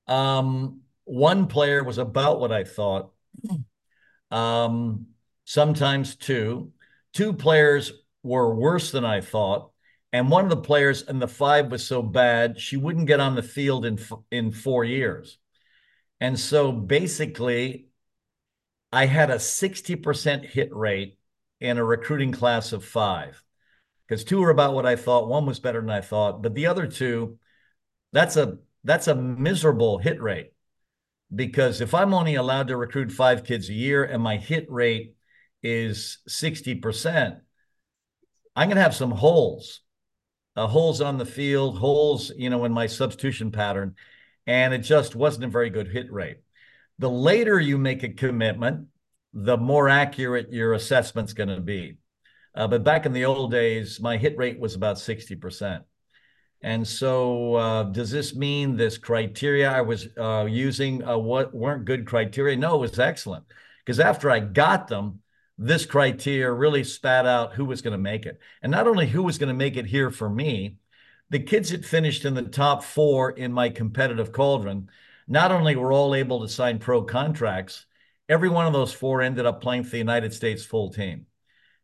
Um, 0.08 0.82
one 1.06 1.48
player 1.48 1.84
was 1.84 1.98
about 1.98 2.40
what 2.40 2.52
I 2.52 2.64
thought. 2.64 3.12
Um, 4.32 5.10
sometimes 5.46 6.16
two. 6.16 6.72
Two 7.14 7.34
players 7.34 7.92
were 8.24 8.56
worse 8.56 8.90
than 8.90 9.06
I 9.06 9.22
thought, 9.22 9.70
and 10.12 10.32
one 10.32 10.46
of 10.46 10.50
the 10.50 10.58
players 10.58 11.04
in 11.04 11.20
the 11.20 11.28
five 11.28 11.72
was 11.72 11.86
so 11.86 12.02
bad 12.02 12.60
she 12.60 12.76
wouldn't 12.76 13.06
get 13.06 13.20
on 13.20 13.36
the 13.36 13.44
field 13.44 13.86
in 13.86 14.00
in 14.32 14.52
four 14.52 14.84
years. 14.84 15.38
And 16.20 16.40
so 16.40 16.72
basically, 16.72 17.90
I 18.92 19.06
had 19.06 19.30
a 19.30 19.40
60% 19.40 20.46
hit 20.46 20.74
rate 20.74 21.18
in 21.64 21.78
a 21.78 21.84
recruiting 21.84 22.32
class 22.32 22.74
of 22.74 22.84
five 22.84 23.42
because 24.06 24.24
two 24.24 24.42
were 24.42 24.50
about 24.50 24.74
what 24.74 24.86
I 24.86 24.98
thought, 24.98 25.30
one 25.30 25.46
was 25.46 25.60
better 25.60 25.80
than 25.80 25.90
I 25.90 26.02
thought, 26.02 26.44
but 26.44 26.54
the 26.54 26.68
other 26.68 26.86
two, 26.86 27.40
that's 28.12 28.36
a 28.38 28.58
that's 28.84 29.08
a 29.08 29.16
miserable 29.16 29.98
hit 29.98 30.22
rate 30.22 30.52
because 31.34 31.80
if 31.80 31.94
I'm 31.94 32.14
only 32.14 32.36
allowed 32.36 32.68
to 32.68 32.78
recruit 32.78 33.12
five 33.12 33.46
kids 33.46 33.70
a 33.70 33.74
year 33.74 34.04
and 34.04 34.22
my 34.22 34.36
hit 34.36 34.70
rate 34.70 35.16
is 35.64 36.20
60%, 36.28 37.40
I'm 38.56 38.68
going 38.68 38.76
to 38.76 38.84
have 38.84 38.94
some 38.94 39.12
holes, 39.12 39.80
uh, 40.58 40.68
holes 40.68 41.00
on 41.00 41.18
the 41.18 41.26
field, 41.26 41.80
holes, 41.80 42.30
you 42.36 42.50
know, 42.50 42.66
in 42.66 42.74
my 42.74 42.88
substitution 42.88 43.52
pattern 43.52 43.96
and 44.46 44.74
it 44.74 44.80
just 44.80 45.16
wasn't 45.16 45.46
a 45.46 45.48
very 45.48 45.70
good 45.70 45.88
hit 45.88 46.12
rate. 46.12 46.40
The 47.00 47.10
later 47.10 47.58
you 47.58 47.78
make 47.78 48.04
a 48.04 48.10
commitment, 48.10 48.88
the 49.34 49.58
more 49.58 49.90
accurate 49.90 50.52
your 50.52 50.74
assessment's 50.74 51.34
going 51.34 51.50
to 51.50 51.62
be. 51.62 51.98
Uh, 52.56 52.68
but 52.68 52.84
back 52.84 53.06
in 53.06 53.14
the 53.14 53.26
old 53.26 53.52
days, 53.52 54.00
my 54.00 54.18
hit 54.18 54.38
rate 54.38 54.60
was 54.60 54.76
about 54.76 54.98
60%. 54.98 55.84
And 56.62 56.88
so, 56.88 57.56
uh, 57.56 57.84
does 57.84 58.10
this 58.10 58.36
mean 58.36 58.78
this 58.78 58.98
criteria 58.98 59.70
I 59.70 59.82
was 59.82 60.08
uh, 60.18 60.46
using 60.50 61.04
uh, 61.04 61.18
what 61.18 61.54
weren't 61.54 61.84
good 61.84 62.06
criteria? 62.06 62.56
No, 62.56 62.76
it 62.76 62.80
was 62.80 63.00
excellent 63.00 63.44
because 63.84 64.00
after 64.00 64.32
I 64.32 64.40
got 64.40 64.88
them, 64.88 65.20
this 65.58 65.86
criteria 65.86 66.50
really 66.52 66.86
spat 66.86 67.26
out 67.26 67.54
who 67.54 67.66
was 67.66 67.82
going 67.82 67.92
to 67.92 67.98
make 67.98 68.26
it, 68.26 68.40
and 68.62 68.72
not 68.72 68.88
only 68.88 69.08
who 69.08 69.24
was 69.24 69.38
going 69.38 69.50
to 69.50 69.54
make 69.54 69.76
it 69.76 69.86
here 69.86 70.10
for 70.10 70.30
me, 70.30 70.78
the 71.30 71.40
kids 71.40 71.72
that 71.72 71.84
finished 71.84 72.24
in 72.24 72.34
the 72.34 72.44
top 72.44 72.84
four 72.84 73.32
in 73.32 73.52
my 73.52 73.70
competitive 73.70 74.32
cauldron 74.32 74.90
not 75.28 75.52
only 75.52 75.76
were 75.76 75.92
all 75.92 76.16
able 76.16 76.42
to 76.42 76.48
sign 76.48 76.80
pro 76.80 77.04
contracts, 77.04 77.86
every 78.34 78.50
one 78.50 78.66
of 78.66 78.74
those 78.74 78.92
four 78.92 79.22
ended 79.22 79.46
up 79.46 79.62
playing 79.62 79.84
for 79.84 79.92
the 79.92 79.98
United 80.00 80.34
States 80.34 80.66
full 80.66 80.92
team. 80.92 81.28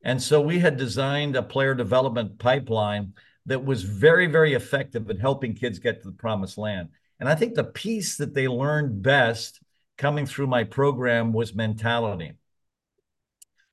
And 0.01 0.19
so 0.19 0.41
we 0.41 0.57
had 0.57 0.77
designed 0.77 1.35
a 1.35 1.43
player 1.43 1.75
development 1.75 2.39
pipeline 2.39 3.13
that 3.45 3.63
was 3.63 3.83
very, 3.83 4.25
very 4.25 4.55
effective 4.55 5.07
in 5.11 5.19
helping 5.19 5.53
kids 5.53 5.77
get 5.77 6.01
to 6.01 6.07
the 6.09 6.15
promised 6.15 6.57
land. 6.57 6.89
And 7.19 7.29
I 7.29 7.35
think 7.35 7.53
the 7.53 7.63
piece 7.63 8.17
that 8.17 8.33
they 8.33 8.47
learned 8.47 9.03
best 9.03 9.61
coming 9.95 10.25
through 10.25 10.47
my 10.47 10.63
program 10.63 11.33
was 11.33 11.53
mentality, 11.53 12.33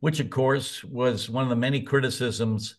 which, 0.00 0.20
of 0.20 0.28
course, 0.28 0.84
was 0.84 1.30
one 1.30 1.44
of 1.44 1.50
the 1.50 1.56
many 1.56 1.80
criticisms 1.80 2.76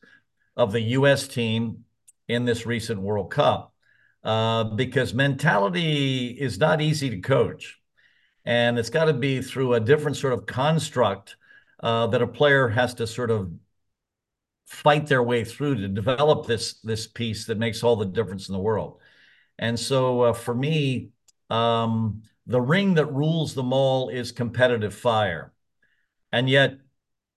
of 0.56 0.72
the 0.72 0.82
US 0.82 1.28
team 1.28 1.86
in 2.28 2.46
this 2.46 2.68
recent 2.68 3.02
World 3.02 3.32
Cup 3.32 3.74
uh, 4.24 4.66
because 4.66 5.14
mentality 5.14 6.28
is 6.28 6.60
not 6.60 6.82
easy 6.82 7.10
to 7.10 7.20
coach. 7.20 7.80
And 8.48 8.80
it's 8.80 8.90
got 8.90 9.06
to 9.06 9.14
be 9.14 9.42
through 9.42 9.74
a 9.74 9.80
different 9.82 10.16
sort 10.16 10.32
of 10.32 10.46
construct 10.46 11.36
uh, 11.84 12.08
that 12.08 12.22
a 12.22 12.28
player 12.28 12.70
has 12.70 12.94
to 12.94 13.06
sort 13.06 13.30
of 13.30 13.52
fight 14.66 15.06
their 15.06 15.22
way 15.22 15.44
through 15.44 15.76
to 15.76 15.88
develop 15.90 16.48
this 16.48 16.76
this 16.82 17.08
piece 17.08 17.46
that 17.46 17.58
makes 17.58 17.84
all 17.84 17.98
the 17.98 18.06
difference 18.06 18.48
in 18.48 18.54
the 18.54 18.60
world. 18.60 19.02
And 19.60 19.78
so 19.78 20.22
uh, 20.22 20.34
for 20.34 20.56
me, 20.56 21.10
um, 21.50 22.24
the 22.46 22.62
ring 22.62 22.94
that 22.94 23.14
rules 23.14 23.54
them 23.54 23.74
all 23.74 24.08
is 24.08 24.32
competitive 24.32 24.96
fire. 24.96 25.52
And 26.32 26.50
yet 26.50 26.78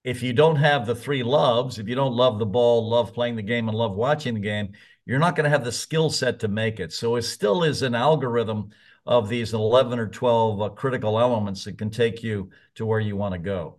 if 0.04 0.22
you 0.22 0.32
don't 0.32 0.56
have 0.56 0.86
the 0.86 0.94
three 0.94 1.24
loves, 1.24 1.80
if 1.80 1.88
you 1.88 1.96
don't 1.96 2.14
love 2.14 2.38
the 2.38 2.46
ball, 2.46 2.88
love 2.88 3.12
playing 3.12 3.34
the 3.34 3.42
game, 3.42 3.68
and 3.68 3.76
love 3.76 3.96
watching 3.96 4.34
the 4.34 4.40
game, 4.40 4.74
you're 5.06 5.18
not 5.18 5.34
going 5.34 5.44
to 5.44 5.50
have 5.50 5.64
the 5.64 5.72
skill 5.72 6.08
set 6.08 6.38
to 6.38 6.48
make 6.48 6.78
it. 6.78 6.92
So 6.92 7.16
it 7.16 7.22
still 7.22 7.64
is 7.64 7.82
an 7.82 7.96
algorithm 7.96 8.70
of 9.06 9.28
these 9.28 9.54
11 9.54 9.98
or 9.98 10.08
12 10.08 10.60
uh, 10.60 10.68
critical 10.70 11.18
elements 11.18 11.64
that 11.64 11.78
can 11.78 11.90
take 11.90 12.22
you 12.22 12.50
to 12.74 12.86
where 12.86 13.00
you 13.00 13.16
want 13.16 13.34
to 13.34 13.38
go. 13.38 13.78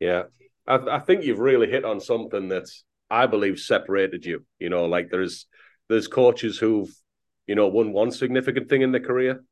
Yeah. 0.00 0.24
I, 0.66 0.76
I 0.76 0.98
think 1.00 1.24
you've 1.24 1.38
really 1.38 1.68
hit 1.70 1.84
on 1.84 2.00
something 2.00 2.48
that's, 2.48 2.84
I 3.10 3.26
believe, 3.26 3.58
separated 3.58 4.24
you. 4.24 4.44
You 4.58 4.68
know, 4.68 4.84
like 4.84 5.10
there's 5.10 5.46
there's 5.88 6.08
coaches 6.08 6.58
who've, 6.58 6.94
you 7.46 7.54
know, 7.54 7.68
won 7.68 7.92
one 7.92 8.10
significant 8.10 8.68
thing 8.68 8.82
in 8.82 8.92
their 8.92 9.00
career, 9.00 9.42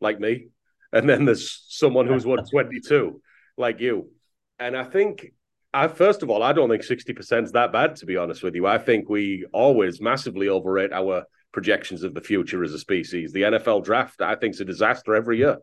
like 0.00 0.20
me. 0.20 0.48
And 0.92 1.08
then 1.08 1.24
there's 1.24 1.64
someone 1.68 2.06
who's 2.06 2.26
won 2.26 2.44
22, 2.50 3.20
like 3.56 3.80
you 3.80 4.10
and 4.58 4.76
I 4.76 4.84
think 4.84 5.32
I 5.74 5.88
first 5.88 6.22
of 6.22 6.30
all, 6.30 6.42
I 6.42 6.52
don't 6.52 6.70
think 6.70 6.82
60% 6.82 7.44
is 7.44 7.52
that 7.52 7.72
bad, 7.72 7.96
to 7.96 8.06
be 8.06 8.16
honest 8.16 8.42
with 8.42 8.54
you. 8.54 8.66
I 8.66 8.78
think 8.78 9.08
we 9.08 9.46
always 9.52 10.00
massively 10.00 10.48
overrate 10.48 10.92
our 10.92 11.24
projections 11.56 12.02
of 12.02 12.12
the 12.12 12.20
future 12.20 12.62
as 12.62 12.74
a 12.74 12.78
species. 12.78 13.32
The 13.32 13.40
NFL 13.40 13.82
draft, 13.82 14.20
I 14.20 14.34
think, 14.34 14.52
is 14.52 14.60
a 14.60 14.64
disaster 14.66 15.14
every 15.14 15.38
year. 15.38 15.56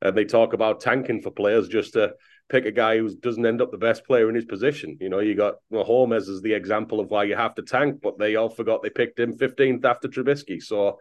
And 0.00 0.16
they 0.16 0.24
talk 0.24 0.54
about 0.54 0.80
tanking 0.80 1.20
for 1.20 1.30
players 1.30 1.68
just 1.68 1.92
to 1.92 2.14
pick 2.48 2.64
a 2.64 2.72
guy 2.72 2.96
who 2.96 3.14
doesn't 3.16 3.44
end 3.44 3.60
up 3.60 3.70
the 3.70 3.76
best 3.76 4.06
player 4.06 4.30
in 4.30 4.34
his 4.34 4.46
position. 4.46 4.96
You 5.02 5.10
know, 5.10 5.18
you 5.18 5.34
got 5.34 5.56
Mahomes 5.70 6.30
as 6.30 6.40
the 6.40 6.54
example 6.54 6.98
of 6.98 7.10
why 7.10 7.24
you 7.24 7.36
have 7.36 7.54
to 7.56 7.62
tank, 7.62 8.00
but 8.02 8.18
they 8.18 8.36
all 8.36 8.48
forgot 8.48 8.82
they 8.82 8.88
picked 8.88 9.20
him 9.20 9.36
15th 9.36 9.84
after 9.84 10.08
Trubisky. 10.08 10.62
So 10.62 10.98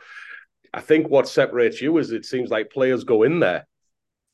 I 0.73 0.81
think 0.81 1.07
what 1.07 1.29
separates 1.29 1.81
you 1.81 1.97
is 1.97 2.11
it 2.11 2.25
seems 2.25 2.49
like 2.49 2.69
players 2.69 3.05
go 3.05 3.23
in 3.23 3.39
there 3.39 3.65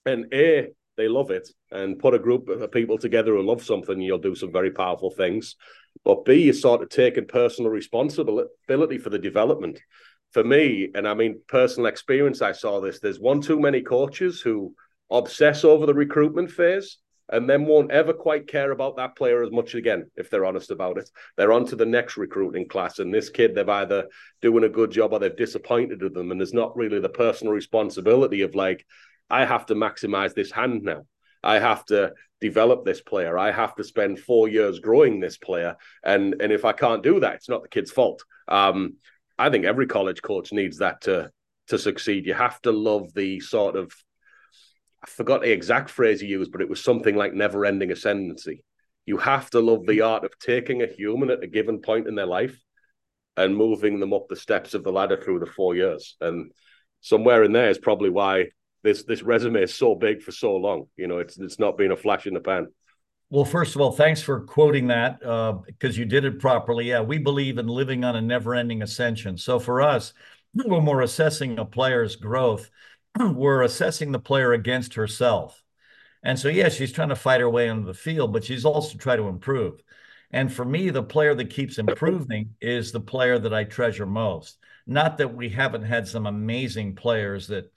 and 0.07 0.25
A, 0.33 0.69
they 0.97 1.07
love 1.07 1.29
it 1.29 1.47
and 1.69 1.99
put 1.99 2.15
a 2.15 2.19
group 2.19 2.49
of 2.49 2.71
people 2.71 2.97
together 2.97 3.35
who 3.35 3.43
love 3.43 3.63
something, 3.63 4.01
you'll 4.01 4.17
do 4.17 4.33
some 4.33 4.51
very 4.51 4.71
powerful 4.71 5.11
things. 5.11 5.55
But 6.05 6.25
B, 6.25 6.43
you're 6.43 6.53
sort 6.53 6.81
of 6.81 6.89
taking 6.89 7.27
personal 7.27 7.71
responsibility 7.71 8.97
for 8.97 9.09
the 9.09 9.19
development. 9.19 9.79
For 10.31 10.43
me, 10.43 10.89
and 10.93 11.07
I 11.07 11.13
mean 11.13 11.41
personal 11.47 11.87
experience, 11.87 12.41
I 12.41 12.51
saw 12.51 12.79
this. 12.79 12.99
There's 12.99 13.19
one 13.19 13.41
too 13.41 13.59
many 13.59 13.81
coaches 13.81 14.41
who 14.41 14.73
obsess 15.11 15.63
over 15.63 15.85
the 15.85 15.93
recruitment 15.93 16.51
phase 16.51 16.97
and 17.31 17.49
then 17.49 17.65
won't 17.65 17.91
ever 17.91 18.13
quite 18.13 18.47
care 18.47 18.71
about 18.71 18.97
that 18.97 19.15
player 19.15 19.43
as 19.43 19.51
much 19.51 19.75
again 19.75 20.09
if 20.15 20.29
they're 20.29 20.45
honest 20.45 20.71
about 20.71 20.97
it. 20.97 21.09
They're 21.37 21.53
on 21.53 21.65
to 21.67 21.75
the 21.75 21.85
next 21.85 22.17
recruiting 22.17 22.67
class, 22.67 22.99
and 22.99 23.13
this 23.13 23.29
kid 23.29 23.53
they've 23.53 23.69
either 23.69 24.07
doing 24.41 24.63
a 24.63 24.69
good 24.69 24.91
job 24.91 25.13
or 25.13 25.19
they've 25.19 25.35
disappointed 25.35 25.99
them, 25.99 26.31
and 26.31 26.39
there's 26.39 26.53
not 26.53 26.75
really 26.75 26.99
the 26.99 27.09
personal 27.09 27.53
responsibility 27.53 28.41
of 28.41 28.55
like, 28.55 28.85
I 29.29 29.45
have 29.45 29.67
to 29.67 29.75
maximize 29.75 30.33
this 30.33 30.51
hand 30.51 30.83
now. 30.83 31.05
I 31.43 31.59
have 31.59 31.85
to 31.85 32.13
develop 32.41 32.85
this 32.85 33.01
player. 33.01 33.37
I 33.37 33.51
have 33.51 33.75
to 33.75 33.83
spend 33.83 34.19
four 34.19 34.47
years 34.47 34.79
growing 34.79 35.19
this 35.19 35.37
player. 35.37 35.75
And 36.03 36.41
and 36.41 36.51
if 36.51 36.65
I 36.65 36.73
can't 36.73 37.03
do 37.03 37.19
that, 37.19 37.35
it's 37.35 37.49
not 37.49 37.63
the 37.63 37.69
kid's 37.69 37.91
fault. 37.91 38.23
Um, 38.47 38.95
I 39.37 39.49
think 39.49 39.65
every 39.65 39.87
college 39.87 40.21
coach 40.21 40.51
needs 40.51 40.77
that 40.79 41.01
to 41.01 41.31
to 41.67 41.77
succeed. 41.77 42.25
You 42.25 42.33
have 42.33 42.61
to 42.61 42.71
love 42.71 43.13
the 43.13 43.39
sort 43.39 43.75
of 43.75 43.93
I 45.03 45.07
forgot 45.07 45.41
the 45.41 45.51
exact 45.51 45.89
phrase 45.89 46.19
he 46.19 46.27
used, 46.27 46.51
but 46.51 46.61
it 46.61 46.69
was 46.69 46.83
something 46.83 47.15
like 47.15 47.33
never 47.33 47.65
ending 47.65 47.91
ascendancy. 47.91 48.63
You 49.05 49.17
have 49.17 49.49
to 49.51 49.61
love 49.61 49.85
the 49.85 50.01
art 50.01 50.25
of 50.25 50.37
taking 50.39 50.81
a 50.81 50.87
human 50.87 51.29
at 51.29 51.43
a 51.43 51.47
given 51.47 51.79
point 51.79 52.07
in 52.07 52.15
their 52.15 52.25
life 52.25 52.59
and 53.37 53.55
moving 53.55 53.99
them 53.99 54.13
up 54.13 54.27
the 54.27 54.35
steps 54.35 54.73
of 54.73 54.83
the 54.83 54.91
ladder 54.91 55.15
through 55.15 55.39
the 55.39 55.45
four 55.45 55.73
years. 55.73 56.17
And 56.19 56.51
somewhere 56.99 57.43
in 57.43 57.53
there 57.53 57.69
is 57.69 57.77
probably 57.77 58.09
why 58.09 58.49
this 58.83 59.03
this 59.03 59.21
resume 59.21 59.61
is 59.61 59.73
so 59.73 59.95
big 59.95 60.21
for 60.21 60.31
so 60.31 60.55
long. 60.55 60.87
You 60.95 61.07
know, 61.07 61.19
it's 61.19 61.37
it's 61.37 61.59
not 61.59 61.77
been 61.77 61.91
a 61.91 61.97
flash 61.97 62.27
in 62.27 62.33
the 62.33 62.39
pan. 62.39 62.67
Well, 63.31 63.45
first 63.45 63.75
of 63.75 63.81
all, 63.81 63.91
thanks 63.91 64.23
for 64.23 64.41
quoting 64.41 64.87
that 64.87 65.19
because 65.19 65.97
uh, 65.97 65.99
you 65.99 66.05
did 66.05 66.25
it 66.25 66.39
properly. 66.39 66.89
Yeah, 66.89 67.01
we 67.01 67.19
believe 67.19 67.59
in 67.59 67.67
living 67.67 68.03
on 68.03 68.15
a 68.15 68.21
never-ending 68.21 68.81
ascension. 68.81 69.37
So 69.37 69.59
for 69.59 69.81
us, 69.81 70.13
when 70.53 70.83
we're 70.83 71.01
assessing 71.01 71.59
a 71.59 71.65
player's 71.65 72.15
growth, 72.15 72.71
we're 73.19 73.61
assessing 73.61 74.11
the 74.11 74.19
player 74.19 74.53
against 74.53 74.95
herself. 74.95 75.63
And 76.23 76.37
so, 76.37 76.49
yeah, 76.49 76.69
she's 76.69 76.91
trying 76.91 77.09
to 77.09 77.15
fight 77.15 77.39
her 77.39 77.49
way 77.49 77.69
onto 77.69 77.85
the 77.85 77.93
field, 77.93 78.33
but 78.33 78.43
she's 78.43 78.65
also 78.65 78.97
trying 78.97 79.19
to 79.19 79.27
improve. 79.27 79.81
And 80.31 80.51
for 80.51 80.65
me, 80.65 80.89
the 80.89 81.03
player 81.03 81.33
that 81.35 81.49
keeps 81.49 81.77
improving 81.77 82.55
is 82.61 82.91
the 82.91 82.99
player 82.99 83.39
that 83.39 83.53
I 83.53 83.63
treasure 83.63 84.05
most. 84.05 84.57
Not 84.85 85.17
that 85.19 85.33
we 85.33 85.49
haven't 85.49 85.83
had 85.83 86.07
some 86.07 86.25
amazing 86.25 86.95
players 86.95 87.47
that 87.47 87.71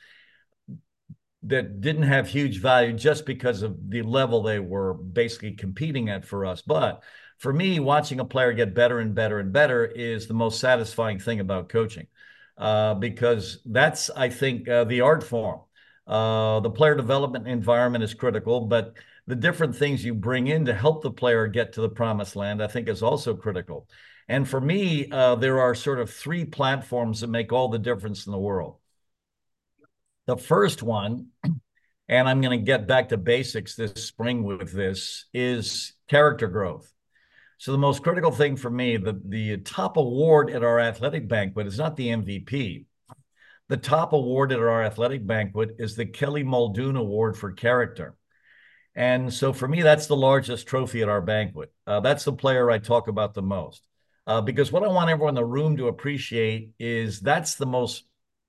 that 1.44 1.80
didn't 1.80 2.04
have 2.04 2.28
huge 2.28 2.60
value 2.60 2.92
just 2.92 3.26
because 3.26 3.62
of 3.62 3.90
the 3.90 4.02
level 4.02 4.42
they 4.42 4.60
were 4.60 4.94
basically 4.94 5.52
competing 5.52 6.08
at 6.08 6.24
for 6.24 6.46
us. 6.46 6.62
But 6.62 7.02
for 7.38 7.52
me, 7.52 7.80
watching 7.80 8.20
a 8.20 8.24
player 8.24 8.52
get 8.52 8.74
better 8.74 9.00
and 9.00 9.14
better 9.14 9.40
and 9.40 9.52
better 9.52 9.84
is 9.84 10.26
the 10.26 10.34
most 10.34 10.60
satisfying 10.60 11.18
thing 11.18 11.40
about 11.40 11.68
coaching, 11.68 12.06
uh, 12.56 12.94
because 12.94 13.58
that's, 13.66 14.10
I 14.10 14.28
think, 14.28 14.68
uh, 14.68 14.84
the 14.84 15.00
art 15.00 15.24
form. 15.24 15.60
Uh, 16.06 16.60
the 16.60 16.70
player 16.70 16.94
development 16.94 17.48
environment 17.48 18.04
is 18.04 18.14
critical, 18.14 18.66
but 18.66 18.94
the 19.26 19.36
different 19.36 19.74
things 19.74 20.04
you 20.04 20.14
bring 20.14 20.48
in 20.48 20.64
to 20.66 20.74
help 20.74 21.02
the 21.02 21.10
player 21.10 21.46
get 21.46 21.72
to 21.72 21.80
the 21.80 21.88
promised 21.88 22.36
land, 22.36 22.62
I 22.62 22.66
think, 22.66 22.88
is 22.88 23.02
also 23.02 23.34
critical. 23.34 23.88
And 24.28 24.48
for 24.48 24.60
me, 24.60 25.10
uh, 25.10 25.34
there 25.36 25.60
are 25.60 25.74
sort 25.74 25.98
of 25.98 26.10
three 26.10 26.44
platforms 26.44 27.20
that 27.20 27.28
make 27.28 27.52
all 27.52 27.68
the 27.68 27.78
difference 27.78 28.26
in 28.26 28.32
the 28.32 28.38
world. 28.38 28.76
The 30.26 30.36
first 30.36 30.82
one, 30.82 31.28
and 32.08 32.28
I'm 32.28 32.40
going 32.40 32.58
to 32.58 32.64
get 32.64 32.86
back 32.86 33.08
to 33.08 33.16
basics 33.16 33.74
this 33.74 34.04
spring 34.04 34.44
with 34.44 34.72
this, 34.72 35.26
is 35.34 35.94
character 36.08 36.48
growth. 36.48 36.92
So 37.58 37.70
the 37.70 37.78
most 37.78 38.02
critical 38.02 38.32
thing 38.32 38.56
for 38.56 38.70
me, 38.70 38.96
the, 38.96 39.20
the 39.24 39.58
top 39.58 39.96
award 39.96 40.50
at 40.50 40.64
our 40.64 40.80
athletic 40.80 41.28
banquet 41.28 41.68
is 41.68 41.78
not 41.78 41.94
the 41.94 42.08
MVP. 42.08 42.86
The 43.68 43.76
top 43.76 44.12
award 44.12 44.50
at 44.50 44.58
our 44.58 44.82
athletic 44.82 45.24
banquet 45.24 45.76
is 45.78 45.94
the 45.94 46.06
Kelly 46.06 46.42
Muldoon 46.42 46.96
Award 46.96 47.36
for 47.36 47.52
Character. 47.52 48.16
And 48.96 49.32
so 49.32 49.52
for 49.52 49.68
me, 49.68 49.82
that's 49.82 50.08
the 50.08 50.16
largest 50.16 50.66
trophy 50.66 51.02
at 51.02 51.08
our 51.08 51.20
banquet. 51.20 51.72
Uh, 51.86 52.00
that's 52.00 52.24
the 52.24 52.32
player 52.32 52.68
I 52.68 52.78
talk 52.78 53.06
about 53.06 53.32
the 53.32 53.42
most. 53.42 53.86
Uh, 54.26 54.40
because 54.40 54.72
what 54.72 54.82
I 54.82 54.88
want 54.88 55.10
everyone 55.10 55.30
in 55.30 55.36
the 55.36 55.44
room 55.44 55.76
to 55.76 55.86
appreciate 55.86 56.72
is 56.80 57.20
that's 57.20 57.54
the 57.54 57.66
most 57.66 58.04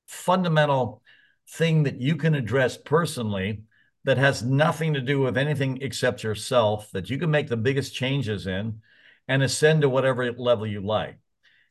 fundamental 0.07 1.02
thing 1.49 1.83
that 1.83 2.01
you 2.01 2.15
can 2.15 2.35
address 2.35 2.77
personally 2.77 3.63
that 4.05 4.17
has 4.17 4.43
nothing 4.43 4.93
to 4.93 5.01
do 5.01 5.19
with 5.19 5.37
anything 5.37 5.79
except 5.81 6.23
yourself, 6.23 6.91
that 6.91 7.09
you 7.09 7.17
can 7.17 7.31
make 7.31 7.47
the 7.47 7.57
biggest 7.57 7.95
changes 7.95 8.47
in 8.47 8.81
and 9.27 9.41
ascend 9.41 9.81
to 9.81 9.89
whatever 9.89 10.31
level 10.33 10.67
you 10.67 10.81
like. 10.81 11.17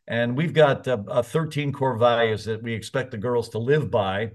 And 0.07 0.37
we've 0.37 0.55
got 0.55 0.89
uh, 0.89 0.99
uh, 1.09 1.23
13 1.23 1.73
core 1.73 1.97
values 1.97 2.45
that 2.47 2.63
we 2.63 2.75
expect 2.75 3.11
the 3.11 3.19
girls 3.19 3.51
to 3.51 3.59
live 3.59 3.91
by. 3.91 4.33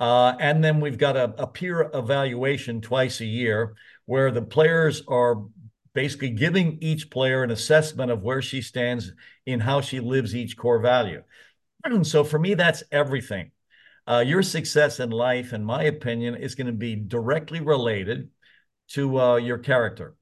Uh, 0.00 0.34
and 0.40 0.64
then 0.64 0.80
we've 0.80 0.98
got 0.98 1.16
a, 1.16 1.34
a, 1.38 1.46
peer 1.46 1.88
evaluation 1.94 2.80
twice 2.80 3.20
a 3.20 3.24
year 3.24 3.76
where 4.06 4.32
the 4.32 4.42
players 4.42 5.02
are 5.06 5.44
basically 5.94 6.30
giving 6.30 6.78
each 6.80 7.10
player 7.10 7.44
an 7.44 7.52
assessment 7.52 8.10
of 8.10 8.22
where 8.22 8.42
she 8.42 8.60
stands 8.60 9.12
in 9.46 9.60
how 9.60 9.80
she 9.80 10.00
lives 10.00 10.34
each 10.34 10.56
core 10.56 10.80
value. 10.80 11.22
And 11.84 12.04
so 12.06 12.24
for 12.24 12.38
me, 12.38 12.54
that's 12.54 12.82
everything. 12.90 13.52
Uh, 14.06 14.22
your 14.26 14.42
success 14.42 15.00
in 15.00 15.10
life, 15.10 15.52
in 15.52 15.64
my 15.64 15.84
opinion, 15.84 16.34
is 16.34 16.54
going 16.54 16.66
to 16.66 16.72
be 16.72 16.94
directly 16.94 17.60
related 17.60 18.30
to 18.88 19.18
uh, 19.18 19.36
your 19.36 19.58
character. 19.58 20.14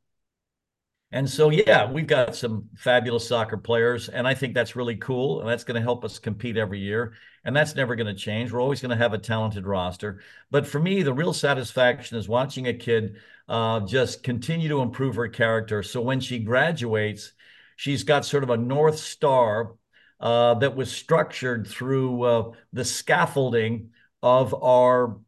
And 1.14 1.28
so, 1.28 1.50
yeah, 1.50 1.90
we've 1.90 2.06
got 2.06 2.34
some 2.34 2.70
fabulous 2.74 3.28
soccer 3.28 3.58
players, 3.58 4.08
and 4.08 4.26
I 4.26 4.32
think 4.32 4.54
that's 4.54 4.76
really 4.76 4.96
cool. 4.96 5.40
And 5.40 5.48
that's 5.48 5.64
going 5.64 5.74
to 5.74 5.82
help 5.82 6.04
us 6.06 6.18
compete 6.18 6.56
every 6.56 6.80
year. 6.80 7.12
And 7.44 7.54
that's 7.54 7.74
never 7.74 7.96
going 7.96 8.06
to 8.06 8.14
change. 8.14 8.50
We're 8.50 8.62
always 8.62 8.80
going 8.80 8.90
to 8.90 8.96
have 8.96 9.12
a 9.12 9.18
talented 9.18 9.66
roster. 9.66 10.20
But 10.50 10.66
for 10.66 10.80
me, 10.80 11.02
the 11.02 11.12
real 11.12 11.34
satisfaction 11.34 12.16
is 12.16 12.28
watching 12.28 12.66
a 12.66 12.72
kid 12.72 13.16
uh, 13.46 13.80
just 13.80 14.22
continue 14.22 14.70
to 14.70 14.80
improve 14.80 15.16
her 15.16 15.28
character. 15.28 15.82
So 15.82 16.00
when 16.00 16.20
she 16.20 16.38
graduates, 16.38 17.32
she's 17.76 18.04
got 18.04 18.24
sort 18.24 18.44
of 18.44 18.50
a 18.50 18.56
North 18.56 18.98
Star 18.98 19.74
uh, 20.22 20.54
that 20.54 20.76
was 20.76 20.90
structured 20.90 21.66
through 21.66 22.22
uh, 22.22 22.52
the 22.72 22.84
scaffolding 22.84 23.90
of 24.22 24.54
our 24.62 25.18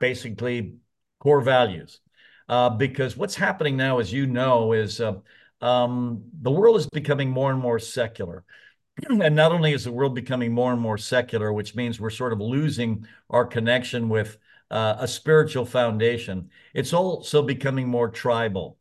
basically 0.00 0.74
core 1.20 1.40
values 1.40 2.00
uh, 2.48 2.68
because 2.68 3.16
what's 3.16 3.36
happening 3.36 3.76
now, 3.76 3.98
as 3.98 4.12
you 4.12 4.26
know, 4.26 4.72
is 4.72 5.00
uh, 5.00 5.14
um, 5.60 6.22
the 6.42 6.50
world 6.50 6.76
is 6.76 6.88
becoming 6.88 7.30
more 7.30 7.52
and 7.52 7.60
more 7.60 7.78
secular. 7.78 8.44
and 9.08 9.36
not 9.36 9.52
only 9.52 9.72
is 9.72 9.84
the 9.84 9.92
world 9.92 10.14
becoming 10.14 10.52
more 10.52 10.72
and 10.72 10.80
more 10.80 10.98
secular, 10.98 11.52
which 11.52 11.76
means 11.76 12.00
we're 12.00 12.10
sort 12.10 12.32
of 12.32 12.40
losing 12.40 13.06
our 13.30 13.44
connection 13.44 14.08
with 14.08 14.36
uh, 14.70 14.96
a 14.98 15.06
spiritual 15.06 15.64
foundation, 15.64 16.50
it's 16.74 16.92
also 16.92 17.40
becoming 17.40 17.86
more 17.86 18.08
tribal. 18.08 18.78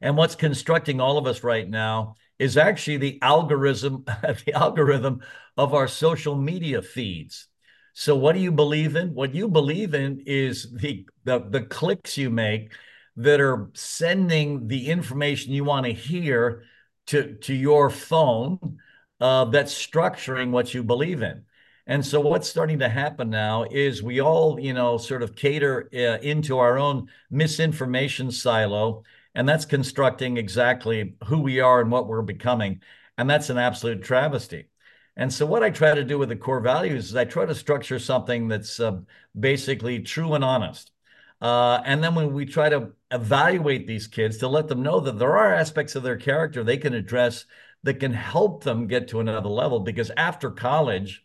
And 0.00 0.16
what's 0.16 0.36
constructing 0.36 1.00
all 1.00 1.18
of 1.18 1.26
us 1.26 1.42
right 1.42 1.68
now 1.68 2.14
is 2.40 2.56
actually 2.56 2.96
the 2.96 3.18
algorithm, 3.22 4.04
the 4.46 4.52
algorithm 4.54 5.20
of 5.56 5.74
our 5.74 5.86
social 5.86 6.34
media 6.34 6.82
feeds. 6.82 7.46
So 7.92 8.16
what 8.16 8.34
do 8.34 8.40
you 8.40 8.50
believe 8.50 8.96
in? 8.96 9.14
What 9.14 9.34
you 9.34 9.46
believe 9.48 9.94
in 9.94 10.22
is 10.26 10.72
the 10.72 11.06
the, 11.24 11.40
the 11.40 11.62
clicks 11.62 12.16
you 12.16 12.30
make 12.30 12.72
that 13.16 13.40
are 13.40 13.70
sending 13.74 14.68
the 14.68 14.88
information 14.88 15.52
you 15.52 15.64
want 15.64 15.84
to 15.86 15.92
hear 15.92 16.64
to 17.08 17.34
to 17.34 17.54
your 17.54 17.90
phone 17.90 18.78
uh, 19.20 19.44
that's 19.46 19.74
structuring 19.74 20.50
what 20.50 20.72
you 20.72 20.82
believe 20.82 21.22
in. 21.22 21.44
And 21.86 22.06
so 22.06 22.20
what's 22.20 22.48
starting 22.48 22.78
to 22.78 22.88
happen 22.88 23.30
now 23.30 23.64
is 23.70 24.02
we 24.02 24.20
all, 24.20 24.60
you 24.60 24.72
know, 24.72 24.96
sort 24.96 25.22
of 25.22 25.34
cater 25.34 25.90
uh, 25.92 26.22
into 26.22 26.58
our 26.58 26.78
own 26.78 27.08
misinformation 27.30 28.30
silo, 28.30 29.02
and 29.34 29.48
that's 29.48 29.64
constructing 29.64 30.36
exactly 30.36 31.14
who 31.26 31.40
we 31.40 31.60
are 31.60 31.80
and 31.80 31.90
what 31.90 32.06
we're 32.08 32.22
becoming. 32.22 32.80
And 33.16 33.28
that's 33.28 33.50
an 33.50 33.58
absolute 33.58 34.02
travesty. 34.02 34.68
And 35.16 35.32
so, 35.32 35.44
what 35.46 35.62
I 35.62 35.70
try 35.70 35.94
to 35.94 36.04
do 36.04 36.18
with 36.18 36.30
the 36.30 36.36
core 36.36 36.60
values 36.60 37.10
is 37.10 37.16
I 37.16 37.24
try 37.24 37.44
to 37.46 37.54
structure 37.54 37.98
something 37.98 38.48
that's 38.48 38.80
uh, 38.80 39.00
basically 39.38 40.00
true 40.00 40.34
and 40.34 40.44
honest. 40.44 40.92
Uh, 41.40 41.82
and 41.84 42.02
then 42.02 42.14
when 42.14 42.32
we 42.34 42.46
try 42.46 42.68
to 42.68 42.92
evaluate 43.10 43.86
these 43.86 44.06
kids 44.06 44.38
to 44.38 44.48
let 44.48 44.68
them 44.68 44.82
know 44.82 45.00
that 45.00 45.18
there 45.18 45.36
are 45.36 45.54
aspects 45.54 45.94
of 45.96 46.02
their 46.02 46.16
character 46.16 46.62
they 46.62 46.76
can 46.76 46.94
address 46.94 47.46
that 47.82 47.94
can 47.94 48.12
help 48.12 48.62
them 48.62 48.86
get 48.86 49.08
to 49.08 49.20
another 49.20 49.48
level, 49.48 49.80
because 49.80 50.10
after 50.16 50.50
college, 50.50 51.22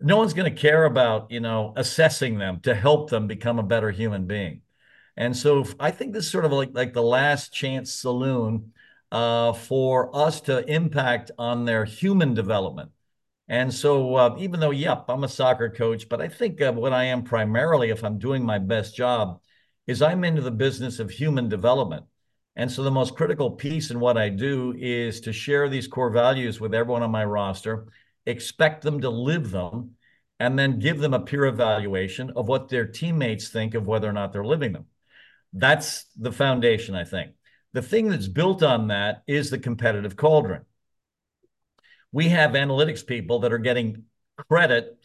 no 0.00 0.16
one's 0.18 0.34
going 0.34 0.52
to 0.52 0.60
care 0.60 0.84
about 0.84 1.30
you 1.30 1.40
know 1.40 1.72
assessing 1.76 2.38
them 2.38 2.60
to 2.60 2.74
help 2.74 3.10
them 3.10 3.26
become 3.26 3.58
a 3.58 3.62
better 3.62 3.90
human 3.90 4.26
being. 4.26 4.62
And 5.16 5.36
so 5.36 5.64
I 5.80 5.90
think 5.90 6.12
this 6.12 6.26
is 6.26 6.30
sort 6.30 6.44
of 6.44 6.52
like 6.52 6.70
like 6.74 6.92
the 6.92 7.02
last 7.02 7.52
chance 7.52 7.92
saloon 7.92 8.72
uh, 9.12 9.52
for 9.52 10.14
us 10.14 10.40
to 10.42 10.66
impact 10.70 11.30
on 11.38 11.64
their 11.64 11.84
human 11.84 12.34
development. 12.34 12.90
And 13.48 13.72
so, 13.72 14.16
uh, 14.16 14.36
even 14.38 14.58
though, 14.60 14.72
yep, 14.72 15.04
I'm 15.08 15.24
a 15.24 15.28
soccer 15.28 15.70
coach, 15.70 16.08
but 16.08 16.20
I 16.20 16.28
think 16.28 16.60
uh, 16.60 16.72
what 16.72 16.92
I 16.92 17.04
am 17.04 17.22
primarily, 17.22 17.90
if 17.90 18.02
I'm 18.04 18.18
doing 18.18 18.44
my 18.44 18.58
best 18.58 18.96
job, 18.96 19.40
is 19.86 20.02
I'm 20.02 20.24
into 20.24 20.42
the 20.42 20.50
business 20.50 20.98
of 20.98 21.10
human 21.10 21.48
development. 21.48 22.06
And 22.56 22.70
so, 22.70 22.82
the 22.82 22.90
most 22.90 23.14
critical 23.16 23.50
piece 23.52 23.90
in 23.90 24.00
what 24.00 24.16
I 24.18 24.30
do 24.30 24.74
is 24.76 25.20
to 25.22 25.32
share 25.32 25.68
these 25.68 25.86
core 25.86 26.10
values 26.10 26.60
with 26.60 26.74
everyone 26.74 27.02
on 27.02 27.10
my 27.12 27.24
roster, 27.24 27.86
expect 28.26 28.82
them 28.82 29.00
to 29.02 29.10
live 29.10 29.50
them, 29.50 29.92
and 30.40 30.58
then 30.58 30.80
give 30.80 30.98
them 30.98 31.14
a 31.14 31.20
peer 31.20 31.46
evaluation 31.46 32.32
of 32.36 32.48
what 32.48 32.68
their 32.68 32.86
teammates 32.86 33.48
think 33.48 33.74
of 33.74 33.86
whether 33.86 34.08
or 34.08 34.12
not 34.12 34.32
they're 34.32 34.44
living 34.44 34.72
them. 34.72 34.86
That's 35.52 36.04
the 36.16 36.32
foundation, 36.32 36.94
I 36.94 37.04
think. 37.04 37.32
The 37.72 37.82
thing 37.82 38.08
that's 38.08 38.28
built 38.28 38.62
on 38.62 38.88
that 38.88 39.22
is 39.26 39.50
the 39.50 39.58
competitive 39.58 40.16
cauldron 40.16 40.64
we 42.12 42.28
have 42.30 42.52
analytics 42.52 43.06
people 43.06 43.40
that 43.40 43.52
are 43.52 43.58
getting 43.58 44.04
credit 44.48 44.98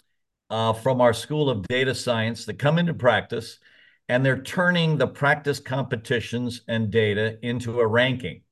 uh, 0.50 0.72
from 0.72 1.02
our 1.02 1.14
School 1.14 1.50
of 1.50 1.68
Data 1.68 1.94
Science 1.94 2.46
that 2.46 2.60
come 2.60 2.78
into 2.78 2.94
practice, 2.94 3.60
and 4.08 4.26
they're 4.26 4.42
turning 4.42 4.98
the 4.98 5.08
practice 5.08 5.60
competitions 5.60 6.62
and 6.70 6.90
data 6.92 7.38
into 7.46 7.82
a 7.82 7.86
ranking. 7.86 8.44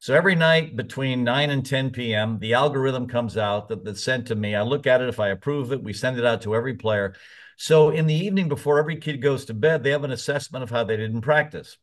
So 0.00 0.14
every 0.14 0.34
night 0.34 0.74
between 0.74 1.22
9 1.22 1.50
and 1.50 1.64
10 1.64 1.90
p.m., 1.90 2.40
the 2.40 2.54
algorithm 2.54 3.06
comes 3.06 3.36
out 3.36 3.68
that, 3.68 3.84
that's 3.84 4.02
sent 4.02 4.26
to 4.26 4.34
me. 4.34 4.56
I 4.56 4.62
look 4.62 4.88
at 4.88 5.00
it. 5.00 5.08
If 5.08 5.20
I 5.20 5.28
approve 5.28 5.70
it, 5.70 5.82
we 5.82 5.92
send 5.92 6.18
it 6.18 6.24
out 6.24 6.42
to 6.42 6.56
every 6.56 6.74
player. 6.74 7.14
So 7.62 7.90
in 7.90 8.08
the 8.08 8.14
evening 8.14 8.48
before 8.48 8.80
every 8.80 8.96
kid 8.96 9.22
goes 9.22 9.44
to 9.44 9.54
bed, 9.54 9.84
they 9.84 9.90
have 9.90 10.02
an 10.02 10.10
assessment 10.10 10.64
of 10.64 10.70
how 10.70 10.82
they 10.82 10.96
did 10.96 11.12
in 11.12 11.20
practice 11.20 11.78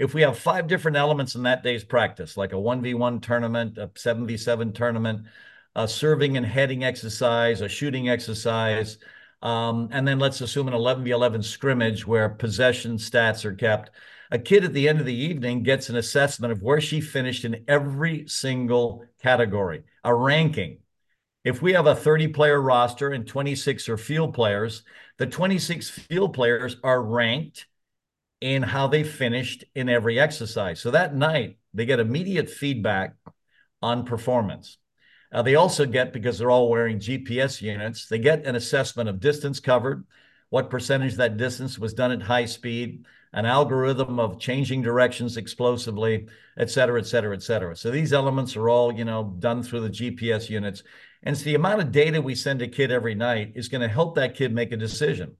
if 0.00 0.14
we 0.14 0.22
have 0.22 0.38
five 0.38 0.66
different 0.66 0.96
elements 0.96 1.34
in 1.34 1.42
that 1.42 1.62
day's 1.62 1.84
practice, 1.84 2.34
like 2.34 2.54
a 2.54 2.56
1v1 2.56 3.20
tournament, 3.20 3.76
a 3.76 3.88
7v7 3.88 4.74
tournament, 4.74 5.26
a 5.76 5.86
serving 5.86 6.38
and 6.38 6.46
heading 6.46 6.84
exercise, 6.84 7.60
a 7.60 7.68
shooting 7.68 8.08
exercise, 8.08 8.96
um, 9.42 9.90
and 9.92 10.08
then 10.08 10.18
let's 10.18 10.40
assume 10.40 10.68
an 10.68 10.74
11v11 10.74 11.44
scrimmage 11.44 12.06
where 12.06 12.30
possession 12.30 12.96
stats 12.96 13.44
are 13.44 13.54
kept. 13.54 13.90
A 14.30 14.38
kid 14.38 14.64
at 14.64 14.72
the 14.72 14.88
end 14.88 15.00
of 15.00 15.06
the 15.06 15.14
evening 15.14 15.62
gets 15.62 15.90
an 15.90 15.96
assessment 15.96 16.50
of 16.50 16.62
where 16.62 16.80
she 16.80 17.02
finished 17.02 17.44
in 17.44 17.62
every 17.68 18.26
single 18.26 19.04
category, 19.22 19.82
a 20.02 20.14
ranking. 20.14 20.78
If 21.44 21.62
we 21.62 21.72
have 21.72 21.86
a 21.86 21.94
30 21.94 22.28
player 22.28 22.60
roster 22.60 23.10
and 23.10 23.26
26 23.26 23.88
are 23.88 23.96
field 23.96 24.34
players, 24.34 24.82
the 25.18 25.26
26 25.26 25.88
field 25.88 26.34
players 26.34 26.76
are 26.84 27.02
ranked 27.02 27.66
in 28.40 28.62
how 28.62 28.86
they 28.86 29.04
finished 29.04 29.64
in 29.74 29.88
every 29.88 30.18
exercise. 30.18 30.80
So 30.80 30.90
that 30.90 31.14
night, 31.14 31.58
they 31.74 31.86
get 31.86 32.00
immediate 32.00 32.50
feedback 32.50 33.14
on 33.82 34.04
performance. 34.04 34.78
Uh, 35.32 35.42
they 35.42 35.54
also 35.54 35.86
get, 35.86 36.12
because 36.12 36.38
they're 36.38 36.50
all 36.50 36.68
wearing 36.68 36.98
GPS 36.98 37.62
units, 37.62 38.06
they 38.06 38.18
get 38.18 38.46
an 38.46 38.56
assessment 38.56 39.08
of 39.08 39.20
distance 39.20 39.60
covered, 39.60 40.04
what 40.48 40.70
percentage 40.70 41.14
that 41.16 41.36
distance 41.36 41.78
was 41.78 41.94
done 41.94 42.10
at 42.10 42.22
high 42.22 42.44
speed, 42.44 43.04
an 43.32 43.46
algorithm 43.46 44.18
of 44.18 44.40
changing 44.40 44.82
directions 44.82 45.36
explosively, 45.36 46.26
et 46.58 46.68
cetera, 46.68 46.98
et 47.00 47.06
cetera, 47.06 47.34
et 47.34 47.42
cetera. 47.42 47.76
So 47.76 47.90
these 47.90 48.12
elements 48.12 48.56
are 48.56 48.68
all, 48.68 48.92
you 48.92 49.04
know, 49.04 49.36
done 49.38 49.62
through 49.62 49.82
the 49.82 49.90
GPS 49.90 50.50
units. 50.50 50.82
And 51.22 51.36
so 51.36 51.44
the 51.44 51.54
amount 51.54 51.82
of 51.82 51.92
data 51.92 52.22
we 52.22 52.34
send 52.34 52.62
a 52.62 52.68
kid 52.68 52.90
every 52.90 53.14
night 53.14 53.52
is 53.54 53.68
going 53.68 53.82
to 53.82 53.88
help 53.88 54.14
that 54.14 54.34
kid 54.34 54.52
make 54.52 54.72
a 54.72 54.76
decision. 54.76 55.36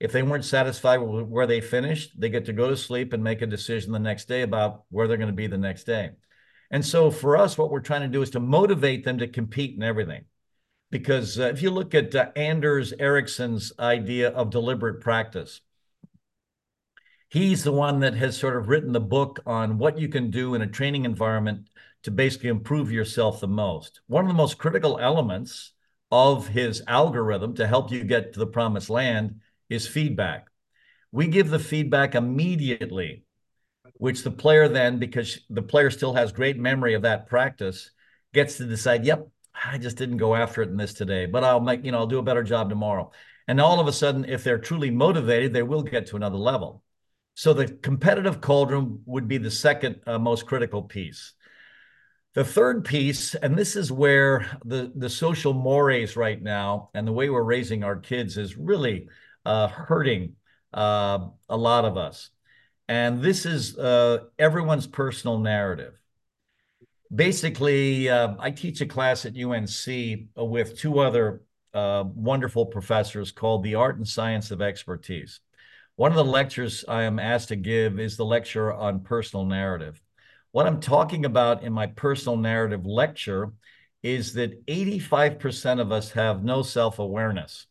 If 0.00 0.12
they 0.12 0.22
weren't 0.22 0.44
satisfied 0.44 0.98
with 0.98 1.26
where 1.26 1.46
they 1.46 1.60
finished, 1.60 2.20
they 2.20 2.28
get 2.28 2.46
to 2.46 2.52
go 2.52 2.68
to 2.68 2.76
sleep 2.76 3.12
and 3.12 3.22
make 3.22 3.42
a 3.42 3.46
decision 3.46 3.92
the 3.92 3.98
next 3.98 4.26
day 4.28 4.42
about 4.42 4.84
where 4.90 5.08
they're 5.08 5.16
going 5.16 5.28
to 5.28 5.32
be 5.32 5.46
the 5.46 5.58
next 5.58 5.84
day. 5.84 6.10
And 6.70 6.84
so 6.84 7.10
for 7.10 7.36
us, 7.36 7.56
what 7.56 7.70
we're 7.70 7.80
trying 7.80 8.02
to 8.02 8.08
do 8.08 8.22
is 8.22 8.30
to 8.30 8.40
motivate 8.40 9.04
them 9.04 9.18
to 9.18 9.26
compete 9.26 9.76
in 9.76 9.82
everything. 9.82 10.24
Because 10.90 11.38
uh, 11.38 11.44
if 11.44 11.62
you 11.62 11.70
look 11.70 11.94
at 11.94 12.14
uh, 12.14 12.30
Anders 12.36 12.92
Ericsson's 12.98 13.72
idea 13.78 14.30
of 14.30 14.50
deliberate 14.50 15.00
practice, 15.00 15.60
he's 17.28 17.64
the 17.64 17.72
one 17.72 18.00
that 18.00 18.14
has 18.14 18.36
sort 18.36 18.56
of 18.56 18.68
written 18.68 18.92
the 18.92 19.00
book 19.00 19.40
on 19.46 19.78
what 19.78 19.98
you 19.98 20.08
can 20.08 20.30
do 20.30 20.54
in 20.54 20.62
a 20.62 20.66
training 20.66 21.04
environment 21.04 21.68
to 22.02 22.10
basically 22.10 22.48
improve 22.48 22.92
yourself 22.92 23.40
the 23.40 23.48
most. 23.48 24.00
One 24.06 24.24
of 24.24 24.28
the 24.28 24.34
most 24.34 24.58
critical 24.58 24.98
elements 24.98 25.72
of 26.10 26.48
his 26.48 26.82
algorithm 26.86 27.54
to 27.56 27.66
help 27.66 27.90
you 27.90 28.04
get 28.04 28.32
to 28.32 28.38
the 28.38 28.46
promised 28.46 28.90
land 28.90 29.40
is 29.68 29.86
feedback. 29.86 30.48
We 31.12 31.26
give 31.26 31.50
the 31.50 31.58
feedback 31.58 32.14
immediately, 32.14 33.24
which 33.94 34.22
the 34.22 34.30
player 34.30 34.68
then, 34.68 34.98
because 34.98 35.40
the 35.50 35.62
player 35.62 35.90
still 35.90 36.14
has 36.14 36.32
great 36.32 36.58
memory 36.58 36.94
of 36.94 37.02
that 37.02 37.26
practice, 37.26 37.90
gets 38.32 38.56
to 38.58 38.64
decide, 38.64 39.04
yep, 39.04 39.28
I 39.64 39.78
just 39.78 39.96
didn't 39.96 40.18
go 40.18 40.34
after 40.34 40.62
it 40.62 40.68
in 40.68 40.76
this 40.76 40.94
today, 40.94 41.26
but 41.26 41.44
I'll 41.44 41.60
make, 41.60 41.84
you 41.84 41.92
know, 41.92 41.98
I'll 41.98 42.06
do 42.06 42.18
a 42.18 42.22
better 42.22 42.42
job 42.42 42.68
tomorrow. 42.68 43.10
And 43.48 43.60
all 43.60 43.80
of 43.80 43.88
a 43.88 43.92
sudden, 43.92 44.24
if 44.26 44.44
they're 44.44 44.58
truly 44.58 44.90
motivated, 44.90 45.52
they 45.52 45.62
will 45.62 45.82
get 45.82 46.06
to 46.08 46.16
another 46.16 46.36
level. 46.36 46.82
So 47.34 47.52
the 47.52 47.68
competitive 47.68 48.40
cauldron 48.40 49.00
would 49.06 49.28
be 49.28 49.38
the 49.38 49.50
second 49.50 50.00
uh, 50.06 50.18
most 50.18 50.46
critical 50.46 50.82
piece. 50.82 51.34
The 52.38 52.44
third 52.44 52.84
piece, 52.84 53.34
and 53.34 53.58
this 53.58 53.74
is 53.74 53.90
where 53.90 54.46
the, 54.64 54.92
the 54.94 55.10
social 55.10 55.52
mores 55.52 56.16
right 56.16 56.40
now 56.40 56.88
and 56.94 57.04
the 57.04 57.10
way 57.10 57.28
we're 57.28 57.42
raising 57.42 57.82
our 57.82 57.96
kids 57.96 58.38
is 58.38 58.56
really 58.56 59.08
uh, 59.44 59.66
hurting 59.66 60.36
uh, 60.72 61.18
a 61.48 61.56
lot 61.56 61.84
of 61.84 61.96
us. 61.96 62.30
And 62.86 63.20
this 63.20 63.44
is 63.44 63.76
uh, 63.76 64.18
everyone's 64.38 64.86
personal 64.86 65.40
narrative. 65.40 65.98
Basically, 67.12 68.08
uh, 68.08 68.36
I 68.38 68.52
teach 68.52 68.80
a 68.82 68.86
class 68.86 69.26
at 69.26 69.36
UNC 69.36 70.28
with 70.36 70.78
two 70.78 71.00
other 71.00 71.42
uh, 71.74 72.04
wonderful 72.06 72.66
professors 72.66 73.32
called 73.32 73.64
The 73.64 73.74
Art 73.74 73.96
and 73.96 74.06
Science 74.06 74.52
of 74.52 74.62
Expertise. 74.62 75.40
One 75.96 76.12
of 76.12 76.16
the 76.16 76.24
lectures 76.24 76.84
I 76.86 77.02
am 77.02 77.18
asked 77.18 77.48
to 77.48 77.56
give 77.56 77.98
is 77.98 78.16
the 78.16 78.24
lecture 78.24 78.72
on 78.72 79.00
personal 79.00 79.44
narrative. 79.44 80.00
What 80.52 80.66
I'm 80.66 80.80
talking 80.80 81.24
about 81.24 81.62
in 81.62 81.72
my 81.72 81.86
personal 81.86 82.36
narrative 82.36 82.86
lecture 82.86 83.52
is 84.02 84.34
that 84.34 84.64
85% 84.66 85.80
of 85.80 85.92
us 85.92 86.12
have 86.12 86.42
no 86.42 86.62
self 86.62 86.98
awareness. 86.98 87.66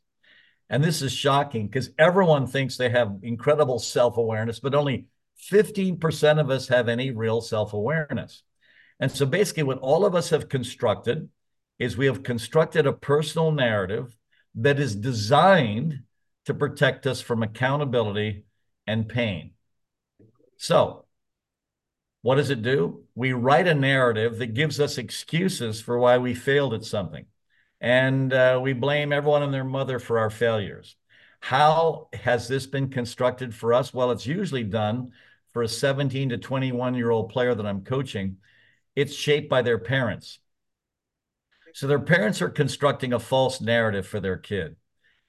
And 0.69 0.83
this 0.83 1.01
is 1.01 1.13
shocking 1.13 1.67
because 1.67 1.89
everyone 1.97 2.45
thinks 2.45 2.75
they 2.77 2.89
have 2.89 3.19
incredible 3.23 3.79
self 3.79 4.17
awareness, 4.17 4.59
but 4.59 4.75
only 4.75 5.07
15% 5.51 6.39
of 6.39 6.49
us 6.49 6.67
have 6.67 6.89
any 6.89 7.11
real 7.11 7.41
self 7.41 7.73
awareness. 7.73 8.43
And 8.99 9.11
so 9.11 9.25
basically, 9.25 9.63
what 9.63 9.79
all 9.79 10.05
of 10.05 10.15
us 10.15 10.29
have 10.29 10.49
constructed 10.49 11.29
is 11.79 11.95
we 11.95 12.07
have 12.07 12.23
constructed 12.23 12.87
a 12.87 12.93
personal 12.93 13.51
narrative 13.51 14.15
that 14.55 14.79
is 14.79 14.95
designed 14.95 16.01
to 16.45 16.53
protect 16.53 17.05
us 17.05 17.21
from 17.21 17.43
accountability 17.43 18.45
and 18.87 19.07
pain. 19.07 19.51
So, 20.57 21.06
what 22.27 22.35
does 22.35 22.49
it 22.49 22.61
do? 22.61 23.05
We 23.15 23.31
write 23.31 23.69
a 23.69 23.73
narrative 23.73 24.39
that 24.39 24.53
gives 24.53 24.81
us 24.81 24.97
excuses 24.97 25.79
for 25.79 25.97
why 25.97 26.17
we 26.17 26.33
failed 26.33 26.73
at 26.73 26.83
something 26.83 27.25
and 27.79 28.33
uh, 28.33 28.59
we 28.61 28.73
blame 28.73 29.13
everyone 29.13 29.43
and 29.43 29.53
their 29.53 29.63
mother 29.63 29.97
for 29.97 30.19
our 30.19 30.29
failures. 30.29 30.97
How 31.39 32.09
has 32.11 32.49
this 32.49 32.67
been 32.67 32.89
constructed 32.89 33.55
for 33.55 33.73
us? 33.73 33.93
Well, 33.93 34.11
it's 34.11 34.27
usually 34.27 34.65
done 34.65 35.13
for 35.53 35.63
a 35.63 35.69
17 35.69 36.27
to 36.27 36.37
21 36.37 36.95
year 36.95 37.11
old 37.11 37.29
player 37.29 37.55
that 37.55 37.65
I'm 37.65 37.85
coaching. 37.85 38.35
It's 38.93 39.13
shaped 39.13 39.49
by 39.49 39.61
their 39.61 39.79
parents. 39.79 40.39
So 41.73 41.87
their 41.87 41.97
parents 41.97 42.41
are 42.41 42.49
constructing 42.49 43.13
a 43.13 43.19
false 43.19 43.61
narrative 43.61 44.05
for 44.05 44.19
their 44.19 44.35
kid. 44.35 44.75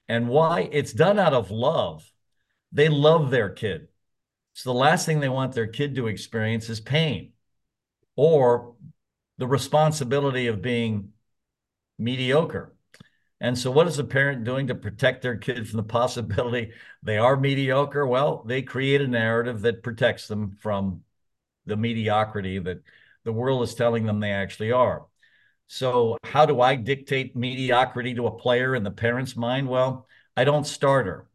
And 0.09 0.27
why? 0.27 0.67
It's 0.69 0.91
done 0.91 1.17
out 1.17 1.33
of 1.33 1.49
love. 1.49 2.11
They 2.73 2.89
love 2.89 3.31
their 3.31 3.47
kid. 3.47 3.87
So 4.59 4.73
the 4.73 4.79
last 4.79 5.05
thing 5.05 5.21
they 5.21 5.29
want 5.29 5.53
their 5.53 5.67
kid 5.67 5.95
to 5.95 6.07
experience 6.07 6.67
is 6.67 6.81
pain 6.81 7.31
or 8.17 8.75
the 9.37 9.47
responsibility 9.47 10.47
of 10.47 10.61
being 10.61 11.13
mediocre. 11.97 12.75
And 13.39 13.57
so, 13.57 13.71
what 13.71 13.87
is 13.87 13.99
a 13.99 14.03
parent 14.03 14.43
doing 14.43 14.67
to 14.67 14.75
protect 14.75 15.21
their 15.21 15.37
kid 15.37 15.65
from 15.65 15.77
the 15.77 15.83
possibility 15.83 16.73
they 17.01 17.17
are 17.17 17.37
mediocre? 17.37 18.05
Well, 18.05 18.43
they 18.45 18.61
create 18.61 18.99
a 18.99 19.07
narrative 19.07 19.61
that 19.61 19.81
protects 19.81 20.27
them 20.27 20.57
from 20.59 21.05
the 21.65 21.77
mediocrity 21.77 22.59
that 22.59 22.83
the 23.23 23.31
world 23.31 23.63
is 23.63 23.75
telling 23.75 24.05
them 24.05 24.19
they 24.19 24.33
actually 24.33 24.73
are. 24.73 25.05
So, 25.67 26.17
how 26.25 26.45
do 26.45 26.59
I 26.59 26.75
dictate 26.75 27.33
mediocrity 27.33 28.13
to 28.15 28.27
a 28.27 28.37
player 28.37 28.75
in 28.75 28.83
the 28.83 28.91
parent's 28.91 29.37
mind? 29.37 29.69
Well, 29.69 30.05
I 30.35 30.43
don't 30.43 30.67
start 30.67 31.05
her 31.05 31.29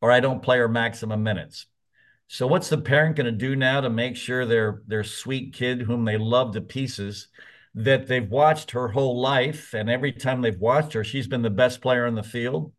or 0.00 0.12
I 0.12 0.20
don't 0.20 0.40
play 0.40 0.58
her 0.58 0.68
maximum 0.68 1.24
minutes. 1.24 1.66
So, 2.28 2.46
what's 2.46 2.68
the 2.68 2.78
parent 2.78 3.16
going 3.16 3.26
to 3.26 3.32
do 3.32 3.56
now 3.56 3.80
to 3.80 3.90
make 3.90 4.16
sure 4.16 4.44
their, 4.44 4.82
their 4.86 5.02
sweet 5.02 5.54
kid, 5.54 5.82
whom 5.82 6.04
they 6.04 6.18
love 6.18 6.52
to 6.52 6.60
pieces, 6.60 7.28
that 7.74 8.06
they've 8.06 8.28
watched 8.28 8.72
her 8.72 8.88
whole 8.88 9.20
life, 9.20 9.72
and 9.72 9.88
every 9.88 10.12
time 10.12 10.42
they've 10.42 10.58
watched 10.58 10.92
her, 10.92 11.02
she's 11.02 11.26
been 11.26 11.42
the 11.42 11.50
best 11.50 11.80
player 11.80 12.06
in 12.06 12.14
the 12.14 12.22
field. 12.22 12.72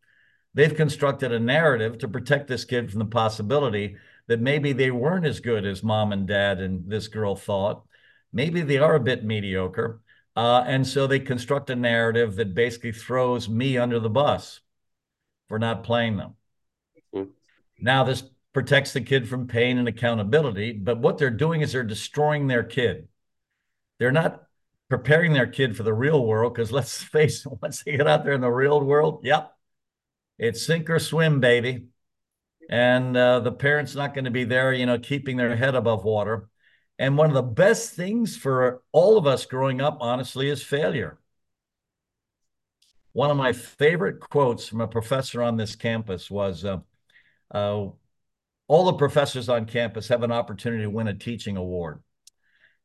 They've 0.54 0.74
constructed 0.74 1.32
a 1.32 1.40
narrative 1.40 1.98
to 1.98 2.08
protect 2.08 2.48
this 2.48 2.64
kid 2.64 2.90
from 2.90 3.00
the 3.00 3.06
possibility 3.06 3.96
that 4.26 4.40
maybe 4.40 4.72
they 4.72 4.90
weren't 4.90 5.26
as 5.26 5.40
good 5.40 5.64
as 5.64 5.82
mom 5.82 6.12
and 6.12 6.26
dad 6.26 6.60
and 6.60 6.88
this 6.88 7.08
girl 7.08 7.34
thought. 7.34 7.84
Maybe 8.32 8.62
they 8.62 8.78
are 8.78 8.94
a 8.94 9.00
bit 9.00 9.24
mediocre. 9.24 10.00
Uh, 10.36 10.62
and 10.66 10.86
so 10.86 11.06
they 11.06 11.18
construct 11.18 11.70
a 11.70 11.76
narrative 11.76 12.36
that 12.36 12.54
basically 12.54 12.92
throws 12.92 13.48
me 13.48 13.76
under 13.76 13.98
the 13.98 14.10
bus 14.10 14.60
for 15.48 15.58
not 15.58 15.82
playing 15.82 16.16
them. 16.16 16.34
Mm-hmm. 17.14 17.30
Now, 17.80 18.04
this 18.04 18.22
protects 18.52 18.92
the 18.92 19.00
kid 19.00 19.28
from 19.28 19.46
pain 19.46 19.78
and 19.78 19.86
accountability, 19.86 20.72
but 20.72 20.98
what 20.98 21.18
they're 21.18 21.30
doing 21.30 21.60
is 21.60 21.72
they're 21.72 21.84
destroying 21.84 22.46
their 22.46 22.64
kid. 22.64 23.08
They're 23.98 24.12
not 24.12 24.42
preparing 24.88 25.32
their 25.32 25.46
kid 25.46 25.76
for 25.76 25.84
the 25.84 25.94
real 25.94 26.24
world 26.24 26.54
because 26.54 26.72
let's 26.72 27.02
face 27.02 27.46
it, 27.46 27.52
once 27.62 27.82
they 27.82 27.96
get 27.96 28.08
out 28.08 28.24
there 28.24 28.34
in 28.34 28.40
the 28.40 28.50
real 28.50 28.80
world, 28.80 29.20
yep, 29.24 29.52
it's 30.38 30.64
sink 30.66 30.90
or 30.90 30.98
swim, 30.98 31.40
baby. 31.40 31.86
And 32.68 33.16
uh, 33.16 33.40
the 33.40 33.52
parent's 33.52 33.94
not 33.94 34.14
going 34.14 34.26
to 34.26 34.30
be 34.30 34.44
there, 34.44 34.72
you 34.72 34.86
know, 34.86 34.98
keeping 34.98 35.36
their 35.36 35.56
head 35.56 35.74
above 35.74 36.04
water. 36.04 36.48
And 36.98 37.16
one 37.16 37.28
of 37.28 37.34
the 37.34 37.42
best 37.42 37.94
things 37.94 38.36
for 38.36 38.82
all 38.92 39.16
of 39.16 39.26
us 39.26 39.46
growing 39.46 39.80
up, 39.80 39.98
honestly, 40.00 40.48
is 40.48 40.62
failure. 40.62 41.18
One 43.12 43.30
of 43.30 43.36
my 43.36 43.52
favorite 43.52 44.20
quotes 44.20 44.68
from 44.68 44.80
a 44.80 44.86
professor 44.86 45.42
on 45.42 45.56
this 45.56 45.74
campus 45.74 46.30
was 46.30 46.64
uh, 46.64 46.78
uh, 47.50 47.88
All 48.70 48.84
the 48.84 48.92
professors 48.92 49.48
on 49.48 49.66
campus 49.66 50.06
have 50.10 50.22
an 50.22 50.30
opportunity 50.30 50.84
to 50.84 50.90
win 50.90 51.08
a 51.08 51.14
teaching 51.14 51.56
award. 51.56 52.04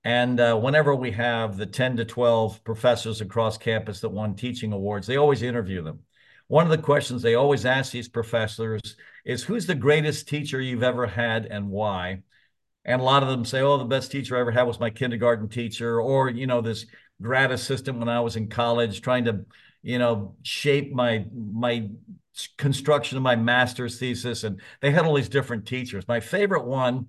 And 0.03 0.39
uh, 0.39 0.57
whenever 0.57 0.95
we 0.95 1.11
have 1.11 1.57
the 1.57 1.67
10 1.67 1.97
to 1.97 2.05
12 2.05 2.63
professors 2.63 3.21
across 3.21 3.59
campus 3.59 3.99
that 3.99 4.09
won 4.09 4.33
teaching 4.33 4.73
awards, 4.73 5.05
they 5.05 5.17
always 5.17 5.43
interview 5.43 5.83
them. 5.83 5.99
One 6.47 6.65
of 6.65 6.71
the 6.71 6.79
questions 6.79 7.21
they 7.21 7.35
always 7.35 7.67
ask 7.67 7.91
these 7.91 8.07
professors 8.07 8.81
is 9.25 9.43
Who's 9.43 9.67
the 9.67 9.75
greatest 9.75 10.27
teacher 10.27 10.59
you've 10.59 10.81
ever 10.81 11.05
had 11.05 11.45
and 11.45 11.69
why? 11.69 12.23
And 12.83 12.99
a 12.99 13.05
lot 13.05 13.21
of 13.21 13.29
them 13.29 13.45
say, 13.45 13.61
Oh, 13.61 13.77
the 13.77 13.85
best 13.85 14.09
teacher 14.09 14.37
I 14.37 14.39
ever 14.39 14.49
had 14.49 14.63
was 14.63 14.79
my 14.79 14.89
kindergarten 14.89 15.49
teacher, 15.49 16.01
or, 16.01 16.31
you 16.31 16.47
know, 16.47 16.61
this 16.61 16.87
grad 17.21 17.51
assistant 17.51 17.99
when 17.99 18.09
I 18.09 18.21
was 18.21 18.37
in 18.37 18.49
college, 18.49 19.01
trying 19.01 19.25
to, 19.25 19.45
you 19.83 19.99
know, 19.99 20.35
shape 20.41 20.91
my, 20.91 21.25
my, 21.31 21.89
construction 22.57 23.17
of 23.17 23.23
my 23.23 23.35
master's 23.35 23.97
thesis 23.99 24.43
and 24.43 24.61
they 24.81 24.91
had 24.91 25.05
all 25.05 25.15
these 25.15 25.29
different 25.29 25.65
teachers 25.65 26.07
my 26.07 26.19
favorite 26.19 26.65
one 26.65 27.07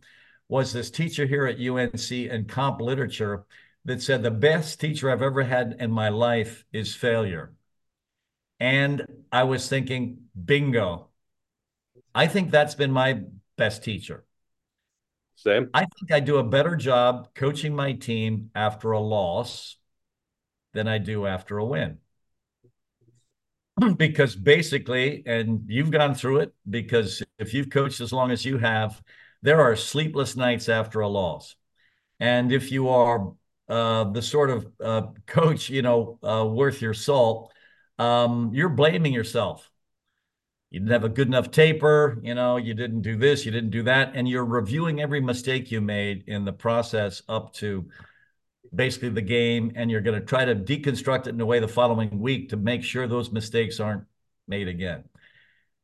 was 0.49 0.73
this 0.73 0.91
teacher 0.91 1.27
here 1.27 1.47
at 1.47 1.59
UNC 1.59 2.11
in 2.13 2.45
comp 2.45 2.81
literature 2.81 3.45
that 3.87 4.03
said 4.03 4.23
the 4.23 4.31
best 4.31 4.81
teacher 4.81 5.11
I've 5.11 5.23
ever 5.23 5.45
had 5.45 5.77
in 5.79 5.91
my 5.91 6.09
life 6.09 6.65
is 6.73 6.95
failure. 6.95 7.53
And 8.59 9.07
I 9.31 9.45
was 9.45 9.69
thinking, 9.69 10.19
bingo. 10.45 11.09
I 12.15 12.27
think 12.27 12.51
that's 12.51 12.75
been 12.75 12.91
my 12.91 13.21
best 13.57 13.85
teacher. 13.85 14.25
Same. 15.37 15.71
I 15.73 15.81
think 15.81 16.11
I 16.11 16.21
do 16.21 16.39
a 16.39 16.45
better 16.45 16.75
job 16.75 17.29
coaching 17.35 17.77
my 17.77 17.93
team 17.93 18.51
after 18.55 18.93
a 18.93 19.01
loss 19.01 19.77
than 20.73 20.89
I 20.89 20.99
do 20.99 21.27
after 21.27 21.59
a 21.59 21.65
win. 21.65 21.99
because 23.97 24.35
basically, 24.35 25.23
and 25.27 25.65
you've 25.67 25.91
gone 25.91 26.15
through 26.15 26.41
it, 26.41 26.55
because 26.69 27.23
if 27.39 27.53
you've 27.55 27.71
coached 27.71 28.01
as 28.01 28.13
long 28.13 28.31
as 28.31 28.45
you 28.45 28.59
have, 28.59 29.03
there 29.43 29.61
are 29.61 29.77
sleepless 29.77 30.37
nights 30.37 30.69
after 30.69 31.01
a 31.01 31.09
loss. 31.09 31.57
And 32.19 32.53
if 32.53 32.73
you 32.73 32.89
are 32.89 33.33
uh, 33.69 34.05
the 34.05 34.23
sort 34.23 34.51
of 34.51 34.67
uh, 34.83 35.03
coach, 35.27 35.69
you 35.69 35.83
know, 35.83 36.19
uh, 36.23 36.47
worth 36.47 36.81
your 36.81 36.95
salt, 36.95 37.53
um, 37.99 38.51
you're 38.55 38.69
blaming 38.69 39.13
yourself. 39.13 39.71
You 40.71 40.81
didn't 40.81 40.93
have 40.93 41.05
a 41.05 41.09
good 41.09 41.29
enough 41.29 41.51
taper, 41.51 42.19
you 42.23 42.35
know, 42.35 42.57
you 42.57 42.75
didn't 42.75 43.03
do 43.03 43.17
this, 43.17 43.47
you 43.47 43.53
didn't 43.53 43.71
do 43.71 43.85
that. 43.85 44.13
And 44.15 44.29
you're 44.29 44.45
reviewing 44.45 45.01
every 45.01 45.21
mistake 45.21 45.71
you 45.71 45.81
made 45.81 46.25
in 46.27 46.45
the 46.45 46.53
process 46.53 47.23
up 47.29 47.53
to 47.55 47.89
basically 48.77 49.09
the 49.09 49.23
game. 49.23 49.73
And 49.75 49.91
you're 49.91 50.01
going 50.01 50.21
to 50.21 50.27
try 50.27 50.45
to 50.45 50.55
deconstruct 50.55 51.27
it 51.27 51.35
in 51.35 51.41
a 51.41 51.47
way 51.47 51.59
the 51.59 51.69
following 51.69 52.21
week 52.21 52.51
to 52.51 52.57
make 52.57 52.85
sure 52.85 53.07
those 53.07 53.33
mistakes 53.33 53.81
aren't 53.81 54.05
made 54.47 54.69
again. 54.69 55.05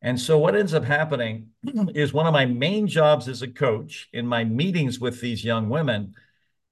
And 0.02 0.20
so 0.20 0.38
what 0.38 0.56
ends 0.56 0.74
up 0.74 0.84
happening 0.84 1.50
is 1.94 2.12
one 2.12 2.26
of 2.26 2.32
my 2.32 2.44
main 2.44 2.86
jobs 2.86 3.28
as 3.28 3.42
a 3.42 3.48
coach 3.48 4.08
in 4.12 4.26
my 4.26 4.44
meetings 4.44 4.98
with 5.00 5.20
these 5.20 5.44
young 5.44 5.68
women 5.68 6.14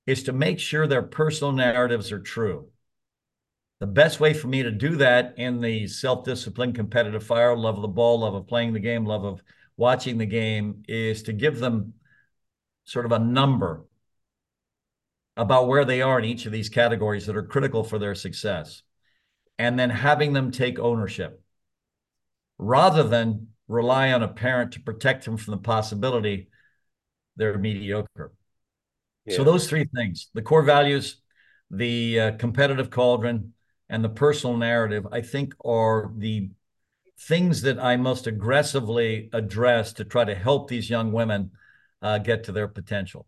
is 0.07 0.25
to 0.25 0.33
make 0.33 0.59
sure 0.59 0.87
their 0.87 1.03
personal 1.03 1.53
narratives 1.53 2.11
are 2.11 2.19
true. 2.19 2.69
The 3.79 3.87
best 3.87 4.21
way 4.21 4.35
for 4.35 4.49
me 4.49 4.63
to 4.63 4.71
do 4.71 4.97
that 4.97 5.35
in 5.39 5.61
the 5.61 5.87
self-discipline, 5.87 6.75
competitive 6.75 7.25
fire, 7.25 7.57
love 7.57 7.77
of 7.77 7.83
the 7.83 7.89
ball, 7.89 8.21
love 8.21 8.35
of 8.35 8.47
playing 8.47 8.73
the 8.73 8.81
game, 8.81 9.07
love 9.07 9.25
of 9.25 9.43
watching 9.77 10.19
the 10.19 10.27
game 10.27 10.83
is 10.87 11.23
to 11.23 11.33
give 11.33 11.61
them 11.61 11.95
sort 12.85 13.07
of 13.07 13.13
a 13.13 13.19
number 13.19 13.85
about 15.37 15.69
where 15.69 15.85
they 15.85 16.03
are 16.03 16.19
in 16.19 16.25
each 16.25 16.47
of 16.47 16.53
these 16.53 16.69
categories 16.69 17.27
that 17.27 17.37
are 17.37 17.43
critical 17.43 17.85
for 17.85 17.99
their 17.99 18.15
success. 18.15 18.83
And 19.59 19.79
then 19.79 19.91
having 19.91 20.33
them 20.33 20.51
take 20.51 20.79
ownership 20.79 21.43
rather 22.59 23.03
than 23.03 23.49
rely 23.69 24.13
on 24.13 24.23
a 24.23 24.29
parent 24.29 24.73
to 24.73 24.81
protect 24.81 25.25
them 25.25 25.37
from 25.37 25.53
the 25.53 25.61
possibility 25.61 26.49
they're 27.37 27.59
mediocre. 27.59 28.33
Yeah. 29.25 29.37
So 29.37 29.45
those 29.45 29.69
three 29.69 29.89
things, 29.95 30.29
the 30.35 30.43
core 30.43 30.63
values, 30.63 31.23
the 31.71 32.21
uh, 32.21 32.31
competitive 32.37 32.91
cauldron, 32.91 33.55
and 33.89 34.05
the 34.05 34.09
personal 34.09 34.57
narrative, 34.57 35.07
I 35.11 35.21
think 35.21 35.55
are 35.65 36.13
the 36.17 36.51
things 37.19 37.63
that 37.63 37.79
I 37.79 37.97
most 37.97 38.27
aggressively 38.27 39.29
address 39.33 39.93
to 39.95 40.05
try 40.05 40.25
to 40.25 40.35
help 40.35 40.69
these 40.69 40.89
young 40.89 41.13
women 41.13 41.51
uh, 42.03 42.19
get 42.19 42.45
to 42.45 42.53
their 42.53 42.69
potential. 42.69 43.27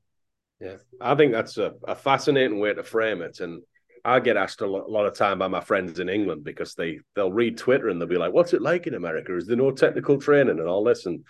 Yeah, 0.63 0.77
I 1.01 1.17
think 1.17 1.33
that's 1.33 1.59
a, 1.59 1.73
a 1.89 1.97
fascinating 1.97 2.61
way 2.61 2.73
to 2.73 2.85
frame 2.85 3.21
it. 3.21 3.41
And 3.41 3.63
I 4.05 4.21
get 4.21 4.37
asked 4.37 4.61
a 4.61 4.67
lot 4.67 5.07
of 5.07 5.17
time 5.17 5.41
by 5.41 5.49
my 5.49 5.61
friends 5.61 5.99
in 5.99 6.09
England 6.09 6.45
because 6.45 6.75
they 6.75 7.01
they'll 7.17 7.33
read 7.33 7.59
Twitter 7.59 7.89
and 7.89 8.01
they'll 8.01 8.09
be 8.09 8.17
like, 8.17 8.33
"What's 8.33 8.53
it 8.53 8.63
like 8.63 8.87
in 8.87 8.95
America? 8.95 9.37
Is 9.37 9.47
there 9.47 9.57
no 9.57 9.73
technical 9.73 10.21
training 10.21 10.61
and 10.61 10.69
all 10.69 10.85
this?" 10.85 11.07
And 11.07 11.25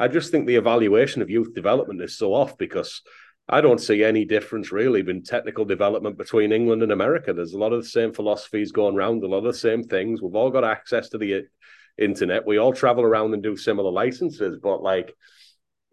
I 0.00 0.08
just 0.08 0.32
think 0.32 0.46
the 0.46 0.56
evaluation 0.56 1.22
of 1.22 1.30
youth 1.30 1.54
development 1.54 2.02
is 2.02 2.18
so 2.18 2.34
off 2.34 2.58
because 2.58 3.02
I 3.48 3.60
don't 3.60 3.80
see 3.80 4.02
any 4.02 4.24
difference 4.24 4.72
really 4.72 5.00
in 5.08 5.22
technical 5.22 5.64
development 5.64 6.18
between 6.18 6.50
England 6.50 6.82
and 6.82 6.90
America. 6.90 7.32
There's 7.32 7.54
a 7.54 7.58
lot 7.58 7.72
of 7.72 7.82
the 7.82 7.88
same 7.88 8.12
philosophies 8.12 8.72
going 8.72 8.96
around, 8.96 9.22
a 9.22 9.28
lot 9.28 9.38
of 9.38 9.44
the 9.44 9.54
same 9.54 9.84
things. 9.84 10.20
We've 10.20 10.34
all 10.34 10.50
got 10.50 10.64
access 10.64 11.08
to 11.10 11.18
the 11.18 11.44
internet. 11.98 12.46
We 12.46 12.58
all 12.58 12.72
travel 12.72 13.04
around 13.04 13.34
and 13.34 13.42
do 13.42 13.56
similar 13.56 13.92
licenses, 13.92 14.58
but 14.60 14.82
like 14.82 15.14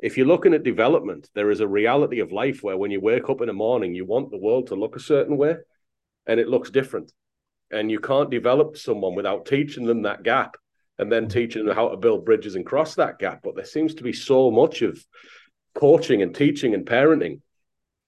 if 0.02 0.18
you're 0.18 0.28
looking 0.28 0.54
at 0.54 0.64
development, 0.64 1.30
there 1.36 1.52
is 1.52 1.60
a 1.60 1.68
reality 1.68 2.20
of 2.20 2.32
life 2.32 2.64
where 2.64 2.78
when 2.78 2.92
you 2.92 3.02
wake 3.02 3.30
up 3.30 3.42
in 3.42 3.48
the 3.48 3.54
morning, 3.54 3.94
you 3.94 4.06
want 4.06 4.32
the 4.32 4.38
world 4.38 4.68
to 4.68 4.76
look 4.76 4.96
a 4.96 5.02
certain 5.02 5.36
way 5.36 5.56
and 6.26 6.40
it 6.40 6.48
looks 6.48 6.70
different. 6.70 7.12
And 7.72 7.92
you 7.92 8.00
can't 8.00 8.32
develop 8.32 8.78
someone 8.78 9.14
without 9.14 9.46
teaching 9.46 9.86
them 9.86 10.04
that 10.04 10.24
gap 10.24 10.56
and 10.98 11.12
then 11.12 11.24
mm-hmm. 11.24 11.38
teaching 11.38 11.66
them 11.66 11.76
how 11.76 11.90
to 11.90 11.98
build 11.98 12.26
bridges 12.26 12.56
and 12.56 12.66
cross 12.66 12.96
that 12.96 13.20
gap. 13.20 13.42
But 13.44 13.56
there 13.56 13.66
seems 13.66 13.96
to 13.96 14.04
be 14.04 14.14
so 14.14 14.50
much 14.50 14.82
of 14.82 15.04
coaching 15.76 16.22
and 16.22 16.34
teaching 16.34 16.74
and 16.74 16.86
parenting 16.86 17.42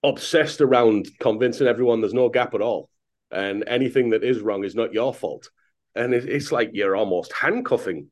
obsessed 0.04 0.62
around 0.62 1.10
convincing 1.20 1.68
everyone 1.68 2.02
there's 2.02 2.14
no 2.14 2.30
gap 2.30 2.54
at 2.54 2.62
all. 2.62 2.90
And 3.32 3.66
anything 3.68 4.12
that 4.12 4.24
is 4.24 4.42
wrong 4.42 4.64
is 4.64 4.76
not 4.76 4.94
your 4.94 5.14
fault. 5.14 5.50
And 5.94 6.14
it's 6.14 6.52
like 6.52 6.72
you're 6.74 6.96
almost 6.96 7.34
handcuffing 7.34 8.08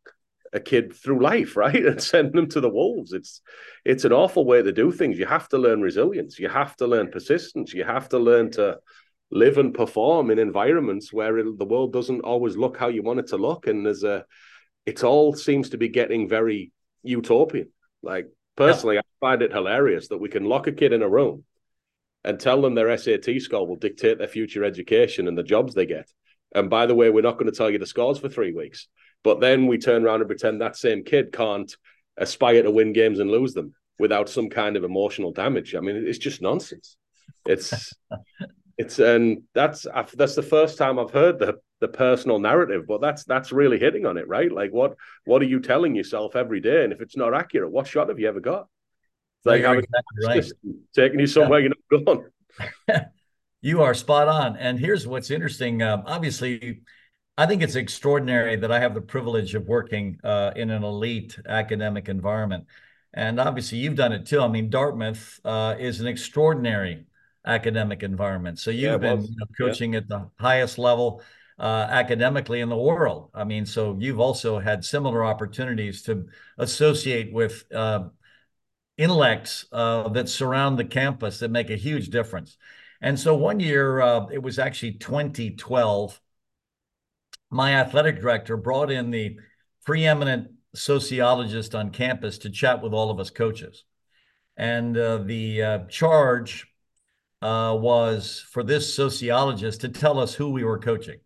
a 0.53 0.59
kid 0.59 0.95
through 0.95 1.21
life, 1.21 1.55
right? 1.63 1.85
And 1.85 2.01
sending 2.01 2.35
them 2.35 2.49
to 2.49 2.61
the 2.61 2.69
wolves. 2.69 3.13
It's 3.13 3.41
it's 3.85 4.05
an 4.05 4.13
awful 4.13 4.45
way 4.45 4.61
to 4.61 4.71
do 4.71 4.91
things. 4.91 5.19
You 5.19 5.25
have 5.25 5.49
to 5.49 5.57
learn 5.57 5.81
resilience. 5.81 6.39
You 6.39 6.49
have 6.49 6.75
to 6.77 6.87
learn 6.87 7.11
persistence. 7.11 7.73
You 7.73 7.83
have 7.83 8.09
to 8.09 8.19
learn 8.19 8.51
to 8.51 8.79
live 9.31 9.57
and 9.57 9.73
perform 9.73 10.31
in 10.31 10.39
environments 10.39 11.13
where 11.13 11.37
it, 11.37 11.57
the 11.57 11.65
world 11.65 11.93
doesn't 11.93 12.21
always 12.21 12.57
look 12.57 12.77
how 12.77 12.87
you 12.87 13.03
want 13.03 13.19
it 13.19 13.27
to 13.27 13.37
look 13.37 13.67
and 13.67 13.85
there's 13.85 14.03
a 14.03 14.25
it 14.85 15.03
all 15.03 15.33
seems 15.33 15.69
to 15.69 15.77
be 15.77 15.87
getting 15.87 16.27
very 16.27 16.71
utopian 17.03 17.69
like 18.01 18.27
personally 18.55 18.95
yeah. 18.95 19.01
i 19.01 19.19
find 19.19 19.41
it 19.41 19.51
hilarious 19.51 20.07
that 20.07 20.17
we 20.17 20.29
can 20.29 20.45
lock 20.45 20.67
a 20.67 20.71
kid 20.71 20.93
in 20.93 21.03
a 21.03 21.09
room 21.09 21.43
and 22.23 22.39
tell 22.39 22.61
them 22.61 22.73
their 22.73 22.95
sat 22.97 23.23
score 23.39 23.67
will 23.67 23.75
dictate 23.75 24.17
their 24.17 24.27
future 24.27 24.63
education 24.63 25.27
and 25.27 25.37
the 25.37 25.43
jobs 25.43 25.75
they 25.75 25.85
get 25.85 26.09
and 26.55 26.69
by 26.69 26.87
the 26.87 26.95
way 26.95 27.09
we're 27.09 27.21
not 27.21 27.37
going 27.37 27.51
to 27.51 27.55
tell 27.55 27.69
you 27.69 27.77
the 27.77 27.85
scores 27.85 28.17
for 28.17 28.29
three 28.29 28.51
weeks 28.51 28.87
but 29.23 29.39
then 29.39 29.67
we 29.67 29.77
turn 29.77 30.05
around 30.05 30.21
and 30.21 30.29
pretend 30.29 30.61
that 30.61 30.75
same 30.75 31.03
kid 31.03 31.31
can't 31.31 31.75
aspire 32.17 32.63
to 32.63 32.71
win 32.71 32.93
games 32.93 33.19
and 33.19 33.31
lose 33.31 33.53
them 33.53 33.73
without 33.97 34.29
some 34.29 34.49
kind 34.49 34.75
of 34.75 34.83
emotional 34.83 35.31
damage 35.31 35.75
i 35.75 35.79
mean 35.79 35.95
it's 35.95 36.17
just 36.17 36.41
nonsense 36.41 36.97
it's 37.45 37.93
it's 38.77 38.97
and 38.99 39.43
that's 39.53 39.85
that's 40.15 40.35
the 40.35 40.41
first 40.41 40.77
time 40.77 40.97
I've 40.97 41.11
heard 41.11 41.37
the 41.37 41.59
the 41.81 41.87
personal 41.87 42.39
narrative, 42.39 42.85
but 42.87 43.01
that's 43.01 43.25
that's 43.25 43.51
really 43.51 43.77
hitting 43.77 44.05
on 44.05 44.17
it, 44.17 44.27
right? 44.27 44.51
Like 44.51 44.71
what 44.71 44.95
what 45.25 45.41
are 45.41 45.45
you 45.45 45.59
telling 45.59 45.95
yourself 45.95 46.35
every 46.35 46.61
day? 46.61 46.83
And 46.83 46.93
if 46.93 47.01
it's 47.01 47.17
not 47.17 47.33
accurate, 47.33 47.71
what 47.71 47.87
shot 47.87 48.09
have 48.09 48.19
you 48.19 48.27
ever 48.27 48.39
got? 48.39 48.67
It's 49.39 49.45
like 49.45 49.63
having 49.63 49.83
exactly 49.83 50.25
right. 50.25 50.51
taking 50.93 51.19
you 51.19 51.27
somewhere 51.27 51.59
yeah. 51.59 51.69
you're 51.91 52.03
not 52.05 52.05
going. 52.87 53.05
you 53.61 53.81
are 53.81 53.93
spot 53.93 54.27
on. 54.27 54.55
And 54.57 54.79
here's 54.79 55.05
what's 55.05 55.31
interesting. 55.31 55.81
Um, 55.81 56.03
obviously, 56.05 56.81
I 57.39 57.45
think 57.45 57.61
it's 57.61 57.75
extraordinary 57.75 58.57
that 58.57 58.69
I 58.69 58.81
have 58.81 58.93
the 58.93 58.99
privilege 58.99 59.55
of 59.55 59.65
working 59.65 60.19
uh, 60.25 60.51
in 60.57 60.69
an 60.69 60.83
elite 60.83 61.39
academic 61.47 62.09
environment. 62.09 62.65
And 63.13 63.39
obviously, 63.39 63.77
you've 63.77 63.95
done 63.95 64.11
it 64.11 64.25
too. 64.25 64.41
I 64.41 64.49
mean, 64.49 64.69
Dartmouth 64.69 65.39
uh, 65.45 65.75
is 65.79 66.01
an 66.01 66.07
extraordinary 66.07 67.05
academic 67.45 68.03
environment. 68.03 68.59
So 68.59 68.71
you've 68.71 68.91
yeah, 68.91 68.97
been 68.97 69.21
you 69.21 69.35
know, 69.37 69.45
coaching 69.57 69.93
yeah. 69.93 69.99
at 69.99 70.09
the 70.09 70.29
highest 70.37 70.77
level 70.77 71.21
uh, 71.57 71.87
academically 71.89 72.59
in 72.59 72.67
the 72.67 72.75
world. 72.75 73.29
I 73.33 73.45
mean, 73.45 73.65
so 73.65 73.95
you've 73.97 74.19
also 74.19 74.59
had 74.59 74.83
similar 74.83 75.23
opportunities 75.23 76.01
to 76.03 76.27
associate 76.57 77.31
with 77.31 77.63
uh, 77.73 78.09
intellects 78.97 79.65
uh, 79.71 80.09
that 80.09 80.27
surround 80.27 80.77
the 80.77 80.83
campus 80.83 81.39
that 81.39 81.51
make 81.51 81.69
a 81.69 81.77
huge 81.77 82.09
difference. 82.09 82.57
And 82.99 83.17
so 83.17 83.33
one 83.33 83.61
year, 83.61 84.01
uh, 84.01 84.25
it 84.25 84.43
was 84.43 84.59
actually 84.59 84.95
2012, 84.95 86.19
my 87.49 87.75
athletic 87.75 88.21
director 88.21 88.57
brought 88.57 88.91
in 88.91 89.11
the 89.11 89.37
preeminent 89.85 90.51
sociologist 90.75 91.73
on 91.73 91.89
campus 91.89 92.37
to 92.39 92.49
chat 92.49 92.81
with 92.81 92.93
all 92.93 93.09
of 93.09 93.19
us 93.19 93.29
coaches. 93.29 93.85
And 94.55 94.95
uh, 94.97 95.19
the 95.19 95.63
uh, 95.63 95.79
charge 95.85 96.67
uh, 97.41 97.75
was 97.79 98.45
for 98.51 98.63
this 98.63 98.93
sociologist 98.93 99.81
to 99.81 99.89
tell 99.89 100.19
us 100.19 100.33
who 100.33 100.51
we 100.51 100.63
were 100.63 100.79
coaching. 100.79 101.19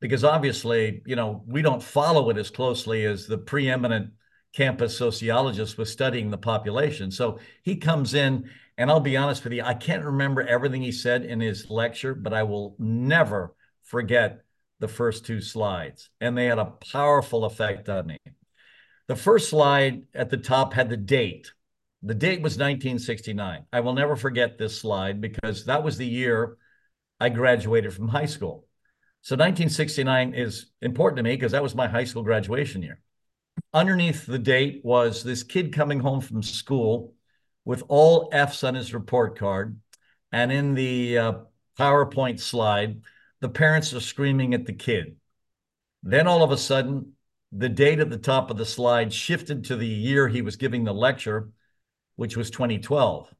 Because 0.00 0.22
obviously, 0.22 1.02
you 1.06 1.16
know, 1.16 1.42
we 1.46 1.62
don't 1.62 1.82
follow 1.82 2.30
it 2.30 2.38
as 2.38 2.50
closely 2.50 3.04
as 3.04 3.26
the 3.26 3.38
preeminent 3.38 4.10
campus 4.54 4.96
sociologist 4.96 5.76
was 5.76 5.90
studying 5.90 6.30
the 6.30 6.38
population. 6.38 7.10
So 7.10 7.40
he 7.62 7.76
comes 7.76 8.14
in, 8.14 8.48
and 8.76 8.90
I'll 8.90 9.00
be 9.00 9.16
honest 9.16 9.42
with 9.42 9.54
you, 9.54 9.62
I 9.64 9.74
can't 9.74 10.04
remember 10.04 10.42
everything 10.42 10.82
he 10.82 10.92
said 10.92 11.24
in 11.24 11.40
his 11.40 11.68
lecture, 11.68 12.14
but 12.14 12.32
I 12.32 12.44
will 12.44 12.76
never 12.78 13.54
forget 13.82 14.44
the 14.80 14.88
first 14.88 15.26
two 15.26 15.40
slides. 15.40 16.10
And 16.20 16.36
they 16.36 16.46
had 16.46 16.58
a 16.58 16.72
powerful 16.92 17.44
effect 17.44 17.88
on 17.88 18.06
me. 18.06 18.18
The 19.06 19.16
first 19.16 19.48
slide 19.48 20.02
at 20.14 20.30
the 20.30 20.36
top 20.36 20.74
had 20.74 20.90
the 20.90 20.96
date 20.96 21.52
the 22.02 22.14
date 22.14 22.42
was 22.42 22.52
1969. 22.52 23.64
I 23.72 23.80
will 23.80 23.94
never 23.94 24.14
forget 24.14 24.56
this 24.56 24.80
slide 24.80 25.20
because 25.20 25.64
that 25.64 25.82
was 25.82 25.98
the 25.98 26.06
year 26.06 26.56
I 27.18 27.28
graduated 27.28 27.92
from 27.92 28.08
high 28.08 28.26
school. 28.26 28.66
So 29.22 29.34
1969 29.34 30.34
is 30.34 30.66
important 30.80 31.16
to 31.16 31.22
me 31.24 31.34
because 31.34 31.52
that 31.52 31.62
was 31.62 31.74
my 31.74 31.88
high 31.88 32.04
school 32.04 32.22
graduation 32.22 32.82
year. 32.82 33.00
Underneath 33.74 34.26
the 34.26 34.38
date 34.38 34.82
was 34.84 35.24
this 35.24 35.42
kid 35.42 35.72
coming 35.72 35.98
home 35.98 36.20
from 36.20 36.42
school 36.42 37.14
with 37.64 37.82
all 37.88 38.28
F's 38.32 38.62
on 38.62 38.76
his 38.76 38.94
report 38.94 39.36
card. 39.36 39.80
And 40.30 40.52
in 40.52 40.74
the 40.74 41.18
uh, 41.18 41.32
PowerPoint 41.76 42.38
slide, 42.38 43.00
the 43.40 43.48
parents 43.48 43.92
are 43.94 44.00
screaming 44.00 44.54
at 44.54 44.66
the 44.66 44.72
kid. 44.72 45.16
Then 46.02 46.26
all 46.26 46.42
of 46.42 46.50
a 46.50 46.56
sudden, 46.56 47.12
the 47.52 47.68
date 47.68 48.00
at 48.00 48.10
the 48.10 48.18
top 48.18 48.50
of 48.50 48.56
the 48.56 48.66
slide 48.66 49.12
shifted 49.12 49.64
to 49.64 49.76
the 49.76 49.86
year 49.86 50.28
he 50.28 50.42
was 50.42 50.56
giving 50.56 50.84
the 50.84 50.92
lecture 50.92 51.50
which 52.18 52.36
was 52.36 52.50
2012. 52.50 53.32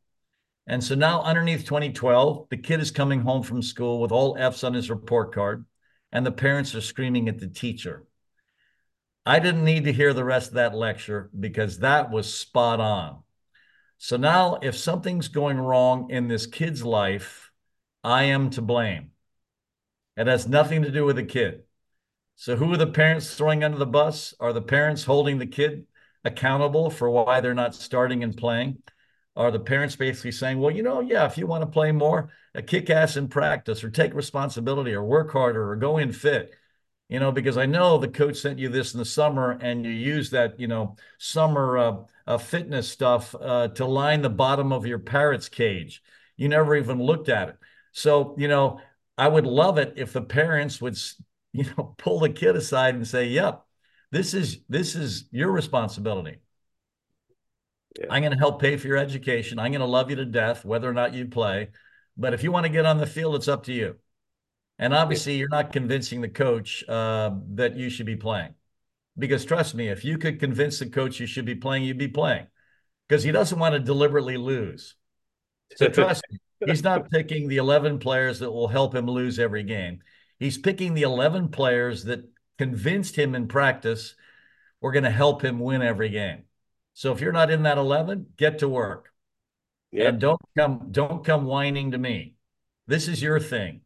And 0.69 0.85
so 0.85 0.95
now, 0.95 1.23
underneath 1.23 1.65
2012, 1.65 2.47
the 2.49 2.57
kid 2.57 2.79
is 2.79 2.93
coming 2.93 3.21
home 3.21 3.43
from 3.43 3.61
school 3.61 4.01
with 4.01 4.13
all 4.13 4.37
F's 4.39 4.63
on 4.63 4.73
his 4.73 4.89
report 4.89 5.35
card, 5.35 5.67
and 6.13 6.25
the 6.25 6.31
parents 6.31 6.77
are 6.77 6.81
screaming 6.81 7.29
at 7.29 7.41
the 7.41 7.49
teacher. 7.49 8.07
I 9.27 9.41
didn't 9.41 9.65
need 9.65 9.83
to 9.85 9.93
hear 9.93 10.15
the 10.15 10.25
rest 10.25 10.51
of 10.51 10.55
that 10.55 10.77
lecture 10.77 11.29
because 11.39 11.81
that 11.81 12.13
was 12.13 12.33
spot 12.33 12.79
on. 12.79 13.25
So 13.99 14.17
now, 14.17 14.61
if 14.63 14.77
something's 14.77 15.27
going 15.27 15.59
wrong 15.59 16.11
in 16.11 16.29
this 16.29 16.47
kid's 16.47 16.85
life, 16.85 17.51
I 18.05 18.25
am 18.25 18.51
to 18.51 18.63
blame. 18.63 19.11
It 20.19 20.27
has 20.27 20.49
nothing 20.49 20.83
to 20.83 20.91
do 20.91 21.05
with 21.05 21.15
the 21.15 21.23
kid. 21.23 21.63
So, 22.35 22.57
who 22.57 22.73
are 22.73 22.77
the 22.77 22.89
parents 22.89 23.35
throwing 23.35 23.63
under 23.63 23.79
the 23.79 23.87
bus? 23.87 24.35
Are 24.41 24.53
the 24.53 24.61
parents 24.61 25.05
holding 25.05 25.39
the 25.39 25.47
kid 25.47 25.87
accountable 26.25 26.91
for 26.91 27.09
why 27.09 27.41
they're 27.41 27.55
not 27.55 27.75
starting 27.75 28.25
and 28.25 28.37
playing? 28.37 28.83
Are 29.37 29.53
the 29.53 29.61
parents 29.61 29.95
basically 29.95 30.33
saying, 30.33 30.59
well, 30.59 30.75
you 30.75 30.83
know, 30.83 31.01
yeah, 31.01 31.25
if 31.27 31.39
you 31.39 31.47
want 31.47 31.63
to 31.63 31.71
play 31.71 31.93
more, 31.93 32.31
a 32.53 32.63
kick 32.63 32.91
ass 32.91 33.17
in 33.17 33.29
practice 33.29 33.85
or 33.85 33.91
take 33.91 34.13
responsibility 34.13 34.93
or 34.93 35.05
work 35.05 35.31
harder 35.31 35.71
or 35.71 35.77
go 35.77 35.99
in 35.99 36.11
fit? 36.11 36.53
You 37.09 37.21
know, 37.21 37.31
because 37.31 37.57
I 37.57 37.67
know 37.67 37.97
the 37.97 38.09
coach 38.09 38.39
sent 38.39 38.59
you 38.59 38.69
this 38.69 38.95
in 38.95 38.99
the 38.99 39.05
summer 39.05 39.53
and 39.61 39.85
you 39.85 39.93
use 39.93 40.31
that, 40.31 40.59
you 40.59 40.67
know, 40.67 40.97
summer 41.19 41.79
uh, 41.79 41.97
uh, 42.27 42.39
fitness 42.39 42.89
stuff 42.91 43.37
uh, 43.41 43.69
to 43.69 43.87
line 43.87 44.23
the 44.23 44.31
bottom 44.31 44.73
of 44.73 44.85
your 44.85 44.99
parrot's 44.99 45.49
cage. 45.49 46.03
You 46.37 46.49
never 46.49 46.75
even 46.75 47.01
looked 47.01 47.29
at 47.29 47.51
it. 47.51 47.57
So, 47.93 48.35
you 48.37 48.49
know, 48.49 48.81
I 49.19 49.29
would 49.29 49.47
love 49.47 49.79
it 49.79 49.95
if 49.97 50.13
the 50.13 50.23
parents 50.23 50.81
would, 50.81 50.97
you 51.53 51.65
know, 51.77 51.95
pull 51.99 52.21
the 52.21 52.31
kid 52.31 52.57
aside 52.57 52.95
and 52.95 53.07
say, 53.07 53.27
"Yep, 53.27 53.65
this 54.11 54.35
is 54.35 54.61
this 54.69 54.95
is 54.95 55.25
your 55.31 55.51
responsibility. 55.51 56.39
Yeah. 57.99 58.07
I'm 58.11 58.23
going 58.23 58.33
to 58.33 58.39
help 58.39 58.61
pay 58.61 58.77
for 58.77 58.87
your 58.87 58.97
education. 58.97 59.59
I'm 59.59 59.73
going 59.73 59.81
to 59.81 59.87
love 59.87 60.11
you 60.11 60.17
to 60.17 60.25
death, 60.25 60.65
whether 60.65 60.89
or 60.89 60.95
not 60.95 61.15
you 61.15 61.27
play. 61.27 61.69
But 62.17 62.33
if 62.33 62.43
you 62.43 62.53
want 62.53 62.65
to 62.65 62.73
get 62.73 62.87
on 62.87 62.99
the 62.99 63.07
field, 63.07 63.35
it's 63.35 63.49
up 63.49 63.65
to 63.65 63.73
you. 63.73 63.97
And 64.79 64.95
obviously, 64.95 65.37
you're 65.37 65.49
not 65.49 65.73
convincing 65.73 66.21
the 66.21 66.29
coach 66.29 66.85
uh, 66.89 67.33
that 67.55 67.77
you 67.77 67.91
should 67.91 68.07
be 68.07 68.15
playing, 68.15 68.55
because 69.19 69.45
trust 69.45 69.75
me, 69.75 69.89
if 69.89 70.05
you 70.05 70.19
could 70.19 70.39
convince 70.39 70.79
the 70.79 70.87
coach 70.87 71.19
you 71.19 71.27
should 71.27 71.45
be 71.45 71.57
playing, 71.57 71.83
you'd 71.83 71.99
be 71.99 72.07
playing, 72.07 72.47
because 73.09 73.25
he 73.25 73.33
doesn't 73.33 73.59
want 73.59 73.73
to 73.73 73.81
deliberately 73.81 74.37
lose. 74.37 74.95
So 75.75 75.89
trust 75.89 76.23
me, 76.31 76.39
He's 76.65 76.83
not 76.83 77.11
picking 77.11 77.49
the 77.49 77.59
11 77.59 77.99
players 77.99 78.41
that 78.41 78.51
will 78.51 78.69
help 78.69 78.95
him 78.95 79.07
lose 79.07 79.39
every 79.39 79.63
game. 79.63 80.01
He's 80.39 80.59
picking 80.59 80.95
the 80.95 81.03
11 81.03 81.49
players 81.49 82.05
that 82.05 82.29
convinced 82.59 83.17
him 83.17 83.35
in 83.35 83.49
practice 83.49 84.15
we're 84.81 84.93
going 84.93 85.05
to 85.05 85.11
help 85.11 85.43
him 85.43 85.59
win 85.59 85.83
every 85.83 86.09
game. 86.09 86.45
So 86.95 87.13
if 87.13 87.21
you're 87.21 87.33
not 87.33 87.51
in 87.51 87.65
that 87.65 87.79
11, 87.79 88.27
get 88.37 88.61
to 88.61 88.69
work. 88.69 89.13
Yep. 89.93 90.09
And 90.09 90.21
don't 90.21 90.41
come 90.57 90.89
don't 90.91 91.25
come 91.25 91.45
whining 91.45 91.93
to 91.93 91.99
me. 91.99 92.35
This 92.87 93.09
is 93.09 93.23
your 93.23 93.41
thing. 93.41 93.81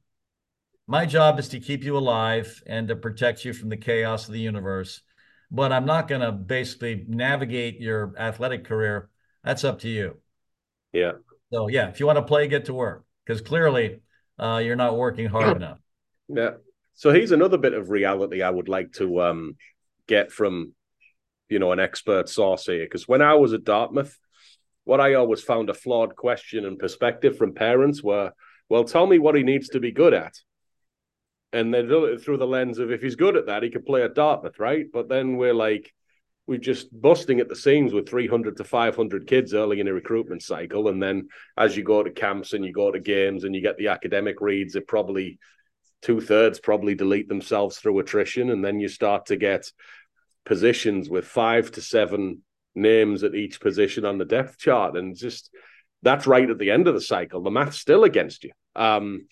My 0.86 1.06
job 1.06 1.38
is 1.38 1.48
to 1.50 1.60
keep 1.60 1.84
you 1.84 1.96
alive 1.96 2.62
and 2.66 2.88
to 2.88 2.96
protect 2.96 3.44
you 3.44 3.52
from 3.52 3.68
the 3.68 3.76
chaos 3.76 4.26
of 4.26 4.34
the 4.34 4.40
universe. 4.40 5.02
But 5.50 5.72
I'm 5.72 5.86
not 5.86 6.08
going 6.08 6.22
to 6.22 6.32
basically 6.32 7.04
navigate 7.06 7.80
your 7.80 8.14
athletic 8.18 8.64
career. 8.64 9.10
That's 9.44 9.64
up 9.64 9.80
to 9.80 9.88
you. 9.88 10.16
Yeah. 10.92 11.12
So 11.52 11.68
yeah, 11.68 11.88
if 11.88 12.00
you 12.00 12.06
want 12.06 12.16
to 12.16 12.22
play, 12.22 12.48
get 12.48 12.66
to 12.66 12.74
work 12.74 13.04
because 13.24 13.40
clearly 13.40 14.00
uh, 14.38 14.60
you're 14.64 14.76
not 14.76 14.96
working 14.96 15.26
hard 15.26 15.56
enough. 15.56 15.78
Yeah. 16.28 16.52
So 16.94 17.10
here's 17.10 17.32
another 17.32 17.58
bit 17.58 17.74
of 17.74 17.90
reality 17.90 18.42
I 18.42 18.50
would 18.50 18.68
like 18.68 18.92
to 18.92 19.22
um, 19.22 19.56
get 20.06 20.32
from 20.32 20.72
you 21.48 21.58
know 21.58 21.72
an 21.72 21.80
expert 21.80 22.28
source 22.28 22.66
here 22.66 22.84
because 22.84 23.06
when 23.06 23.20
I 23.20 23.34
was 23.34 23.52
at 23.52 23.64
Dartmouth, 23.64 24.16
what 24.84 25.00
I 25.00 25.14
always 25.14 25.42
found 25.42 25.68
a 25.68 25.74
flawed 25.74 26.16
question 26.16 26.64
and 26.64 26.78
perspective 26.78 27.36
from 27.36 27.54
parents 27.54 28.02
were, 28.02 28.32
well, 28.68 28.84
tell 28.84 29.06
me 29.06 29.18
what 29.18 29.34
he 29.34 29.42
needs 29.42 29.68
to 29.70 29.80
be 29.80 29.92
good 29.92 30.14
at. 30.14 30.34
And 31.52 31.72
they 31.72 31.82
do 31.82 32.06
it 32.06 32.22
through 32.22 32.38
the 32.38 32.46
lens 32.46 32.78
of 32.78 32.90
if 32.90 33.02
he's 33.02 33.14
good 33.16 33.36
at 33.36 33.46
that, 33.46 33.62
he 33.62 33.70
could 33.70 33.84
play 33.84 34.02
at 34.02 34.14
Dartmouth, 34.14 34.58
right? 34.58 34.86
But 34.90 35.10
then 35.10 35.36
we're 35.36 35.54
like, 35.54 35.92
we're 36.46 36.58
just 36.58 36.88
busting 37.00 37.40
at 37.40 37.48
the 37.48 37.56
seams 37.56 37.92
with 37.92 38.08
300 38.08 38.56
to 38.56 38.64
500 38.64 39.26
kids 39.26 39.54
early 39.54 39.80
in 39.80 39.88
a 39.88 39.92
recruitment 39.92 40.42
cycle. 40.42 40.88
And 40.88 41.00
then 41.00 41.28
as 41.56 41.76
you 41.76 41.84
go 41.84 42.02
to 42.02 42.10
camps 42.10 42.52
and 42.52 42.64
you 42.64 42.72
go 42.72 42.90
to 42.90 42.98
games 42.98 43.44
and 43.44 43.54
you 43.54 43.62
get 43.62 43.76
the 43.76 43.88
academic 43.88 44.40
reads, 44.40 44.74
it 44.74 44.88
probably 44.88 45.38
two 46.02 46.20
thirds 46.20 46.58
probably 46.58 46.96
delete 46.96 47.28
themselves 47.28 47.78
through 47.78 48.00
attrition. 48.00 48.50
And 48.50 48.64
then 48.64 48.80
you 48.80 48.88
start 48.88 49.26
to 49.26 49.36
get 49.36 49.70
positions 50.44 51.08
with 51.08 51.26
five 51.26 51.70
to 51.72 51.80
seven 51.80 52.42
names 52.74 53.22
at 53.22 53.36
each 53.36 53.60
position 53.60 54.04
on 54.04 54.18
the 54.18 54.24
depth 54.24 54.58
chart. 54.58 54.96
And 54.96 55.16
just 55.16 55.50
that's 56.02 56.26
right 56.26 56.50
at 56.50 56.58
the 56.58 56.72
end 56.72 56.88
of 56.88 56.94
the 56.94 57.00
cycle. 57.00 57.40
The 57.40 57.50
math's 57.50 57.78
still 57.78 58.02
against 58.02 58.42
you. 58.42 58.50
Um, 58.74 59.26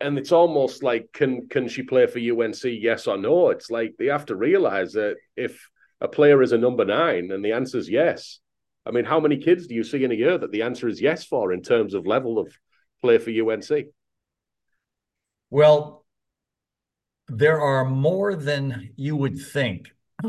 and 0.00 0.18
it's 0.18 0.32
almost 0.32 0.82
like 0.82 1.10
can 1.12 1.48
can 1.48 1.68
she 1.68 1.82
play 1.82 2.06
for 2.06 2.18
UNC? 2.18 2.64
Yes 2.64 3.06
or 3.06 3.16
no? 3.16 3.50
It's 3.50 3.70
like 3.70 3.94
they 4.00 4.06
have 4.06 4.26
to 4.26 4.34
realize 4.34 4.94
that 4.94 5.14
if 5.36 5.68
a 6.02 6.08
player 6.08 6.42
is 6.42 6.52
a 6.52 6.58
number 6.58 6.84
nine? 6.84 7.30
And 7.30 7.44
the 7.44 7.52
answer 7.52 7.78
is 7.78 7.88
yes. 7.88 8.40
I 8.84 8.90
mean, 8.90 9.04
how 9.04 9.20
many 9.20 9.38
kids 9.38 9.68
do 9.68 9.74
you 9.74 9.84
see 9.84 10.02
in 10.02 10.10
a 10.10 10.16
year 10.16 10.36
that 10.36 10.50
the 10.50 10.62
answer 10.62 10.88
is 10.88 11.00
yes 11.00 11.24
for 11.24 11.52
in 11.52 11.62
terms 11.62 11.94
of 11.94 12.06
level 12.06 12.38
of 12.38 12.52
play 13.00 13.18
for 13.18 13.30
UNC? 13.30 13.86
Well, 15.48 16.04
there 17.28 17.60
are 17.60 17.84
more 17.84 18.34
than 18.34 18.90
you 18.96 19.16
would 19.16 19.38
think. 19.38 19.88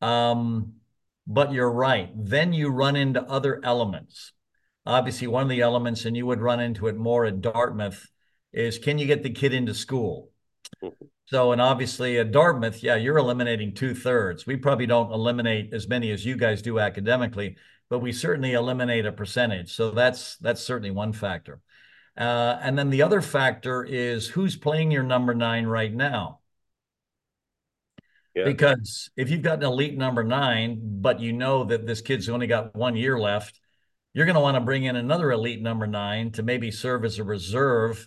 Um, 0.00 0.72
but 1.28 1.52
you're 1.52 1.70
right. 1.70 2.10
Then 2.16 2.52
you 2.52 2.70
run 2.70 2.96
into 2.96 3.22
other 3.22 3.60
elements. 3.62 4.32
Obviously, 4.84 5.28
one 5.28 5.44
of 5.44 5.48
the 5.48 5.60
elements, 5.60 6.04
and 6.04 6.16
you 6.16 6.26
would 6.26 6.40
run 6.40 6.58
into 6.58 6.88
it 6.88 6.96
more 6.96 7.24
at 7.24 7.40
Dartmouth, 7.40 8.04
is 8.52 8.78
can 8.78 8.98
you 8.98 9.06
get 9.06 9.22
the 9.22 9.30
kid 9.30 9.54
into 9.54 9.74
school? 9.74 10.30
So, 11.32 11.52
and 11.52 11.62
obviously 11.62 12.18
at 12.18 12.30
Dartmouth, 12.30 12.82
yeah, 12.82 12.96
you're 12.96 13.16
eliminating 13.16 13.72
two 13.72 13.94
thirds. 13.94 14.44
We 14.44 14.56
probably 14.56 14.84
don't 14.84 15.10
eliminate 15.10 15.72
as 15.72 15.88
many 15.88 16.10
as 16.10 16.26
you 16.26 16.36
guys 16.36 16.60
do 16.60 16.78
academically, 16.78 17.56
but 17.88 18.00
we 18.00 18.12
certainly 18.12 18.52
eliminate 18.52 19.06
a 19.06 19.12
percentage. 19.12 19.72
So 19.72 19.92
that's 19.92 20.36
that's 20.36 20.60
certainly 20.60 20.90
one 20.90 21.14
factor. 21.14 21.62
Uh, 22.18 22.58
and 22.60 22.78
then 22.78 22.90
the 22.90 23.00
other 23.00 23.22
factor 23.22 23.82
is 23.82 24.28
who's 24.28 24.56
playing 24.56 24.90
your 24.90 25.04
number 25.04 25.34
nine 25.34 25.64
right 25.64 25.90
now. 25.94 26.40
Yeah. 28.34 28.44
Because 28.44 29.08
if 29.16 29.30
you've 29.30 29.40
got 29.40 29.60
an 29.60 29.64
elite 29.64 29.96
number 29.96 30.22
nine, 30.22 30.80
but 31.00 31.18
you 31.20 31.32
know 31.32 31.64
that 31.64 31.86
this 31.86 32.02
kid's 32.02 32.28
only 32.28 32.46
got 32.46 32.76
one 32.76 32.94
year 32.94 33.18
left, 33.18 33.58
you're 34.12 34.26
going 34.26 34.36
to 34.36 34.42
want 34.42 34.56
to 34.56 34.60
bring 34.60 34.84
in 34.84 34.96
another 34.96 35.32
elite 35.32 35.62
number 35.62 35.86
nine 35.86 36.30
to 36.32 36.42
maybe 36.42 36.70
serve 36.70 37.06
as 37.06 37.18
a 37.18 37.24
reserve 37.24 38.06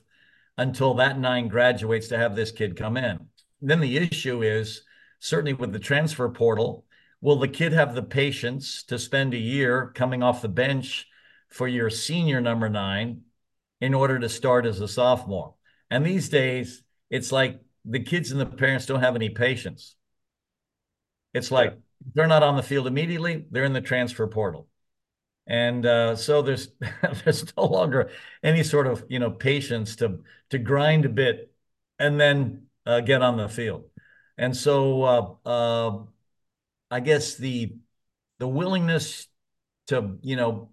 until 0.57 0.93
that 0.95 1.19
nine 1.19 1.47
graduates 1.47 2.07
to 2.07 2.17
have 2.17 2.35
this 2.35 2.51
kid 2.51 2.77
come 2.77 2.97
in. 2.97 3.19
Then 3.61 3.79
the 3.79 3.97
issue 3.97 4.41
is 4.41 4.83
certainly 5.19 5.53
with 5.53 5.73
the 5.73 5.79
transfer 5.79 6.29
portal, 6.29 6.85
will 7.21 7.37
the 7.37 7.47
kid 7.47 7.73
have 7.73 7.95
the 7.95 8.03
patience 8.03 8.83
to 8.83 8.99
spend 8.99 9.33
a 9.33 9.37
year 9.37 9.91
coming 9.95 10.23
off 10.23 10.41
the 10.41 10.49
bench 10.49 11.07
for 11.49 11.67
your 11.67 11.89
senior 11.89 12.41
number 12.41 12.69
nine 12.69 13.21
in 13.81 13.93
order 13.93 14.19
to 14.19 14.29
start 14.29 14.65
as 14.65 14.79
a 14.79 14.87
sophomore? 14.87 15.55
And 15.89 16.05
these 16.05 16.29
days, 16.29 16.83
it's 17.09 17.31
like 17.31 17.59
the 17.83 17.99
kids 17.99 18.31
and 18.31 18.39
the 18.39 18.45
parents 18.45 18.85
don't 18.85 19.01
have 19.01 19.15
any 19.15 19.29
patience. 19.29 19.95
It's 21.33 21.51
like 21.51 21.77
they're 22.13 22.27
not 22.27 22.43
on 22.43 22.55
the 22.55 22.63
field 22.63 22.87
immediately, 22.87 23.45
they're 23.51 23.65
in 23.65 23.73
the 23.73 23.81
transfer 23.81 24.27
portal 24.27 24.67
and 25.47 25.85
uh, 25.85 26.15
so 26.15 26.41
there's 26.41 26.69
there's 27.23 27.55
no 27.55 27.65
longer 27.65 28.09
any 28.43 28.63
sort 28.63 28.87
of 28.87 29.05
you 29.09 29.19
know 29.19 29.31
patience 29.31 29.95
to 29.97 30.19
to 30.49 30.57
grind 30.57 31.05
a 31.05 31.09
bit 31.09 31.53
and 31.99 32.19
then 32.19 32.67
uh, 32.85 33.01
get 33.01 33.21
on 33.21 33.37
the 33.37 33.49
field. 33.49 33.85
And 34.37 34.55
so 34.55 35.03
uh, 35.03 35.49
uh 35.49 36.03
i 36.91 36.99
guess 36.99 37.35
the 37.35 37.75
the 38.39 38.47
willingness 38.47 39.27
to 39.87 40.17
you 40.21 40.35
know 40.35 40.69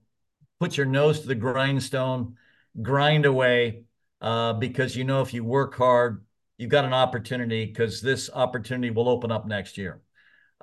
put 0.60 0.76
your 0.76 0.86
nose 0.86 1.20
to 1.20 1.26
the 1.26 1.34
grindstone 1.34 2.36
grind 2.80 3.26
away 3.26 3.84
uh, 4.20 4.52
because 4.54 4.96
you 4.96 5.04
know 5.04 5.22
if 5.22 5.34
you 5.34 5.44
work 5.44 5.74
hard 5.74 6.24
you've 6.58 6.70
got 6.70 6.84
an 6.84 6.92
opportunity 6.92 7.66
because 7.66 8.00
this 8.00 8.30
opportunity 8.32 8.90
will 8.90 9.08
open 9.08 9.32
up 9.32 9.46
next 9.46 9.78
year. 9.78 10.00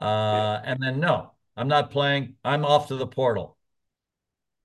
Uh, 0.01 0.61
and 0.63 0.81
then 0.81 0.99
no 0.99 1.31
i'm 1.57 1.67
not 1.67 1.91
playing. 1.91 2.35
I'm 2.43 2.65
off 2.65 2.87
to 2.89 2.95
the 2.95 3.07
portal 3.07 3.57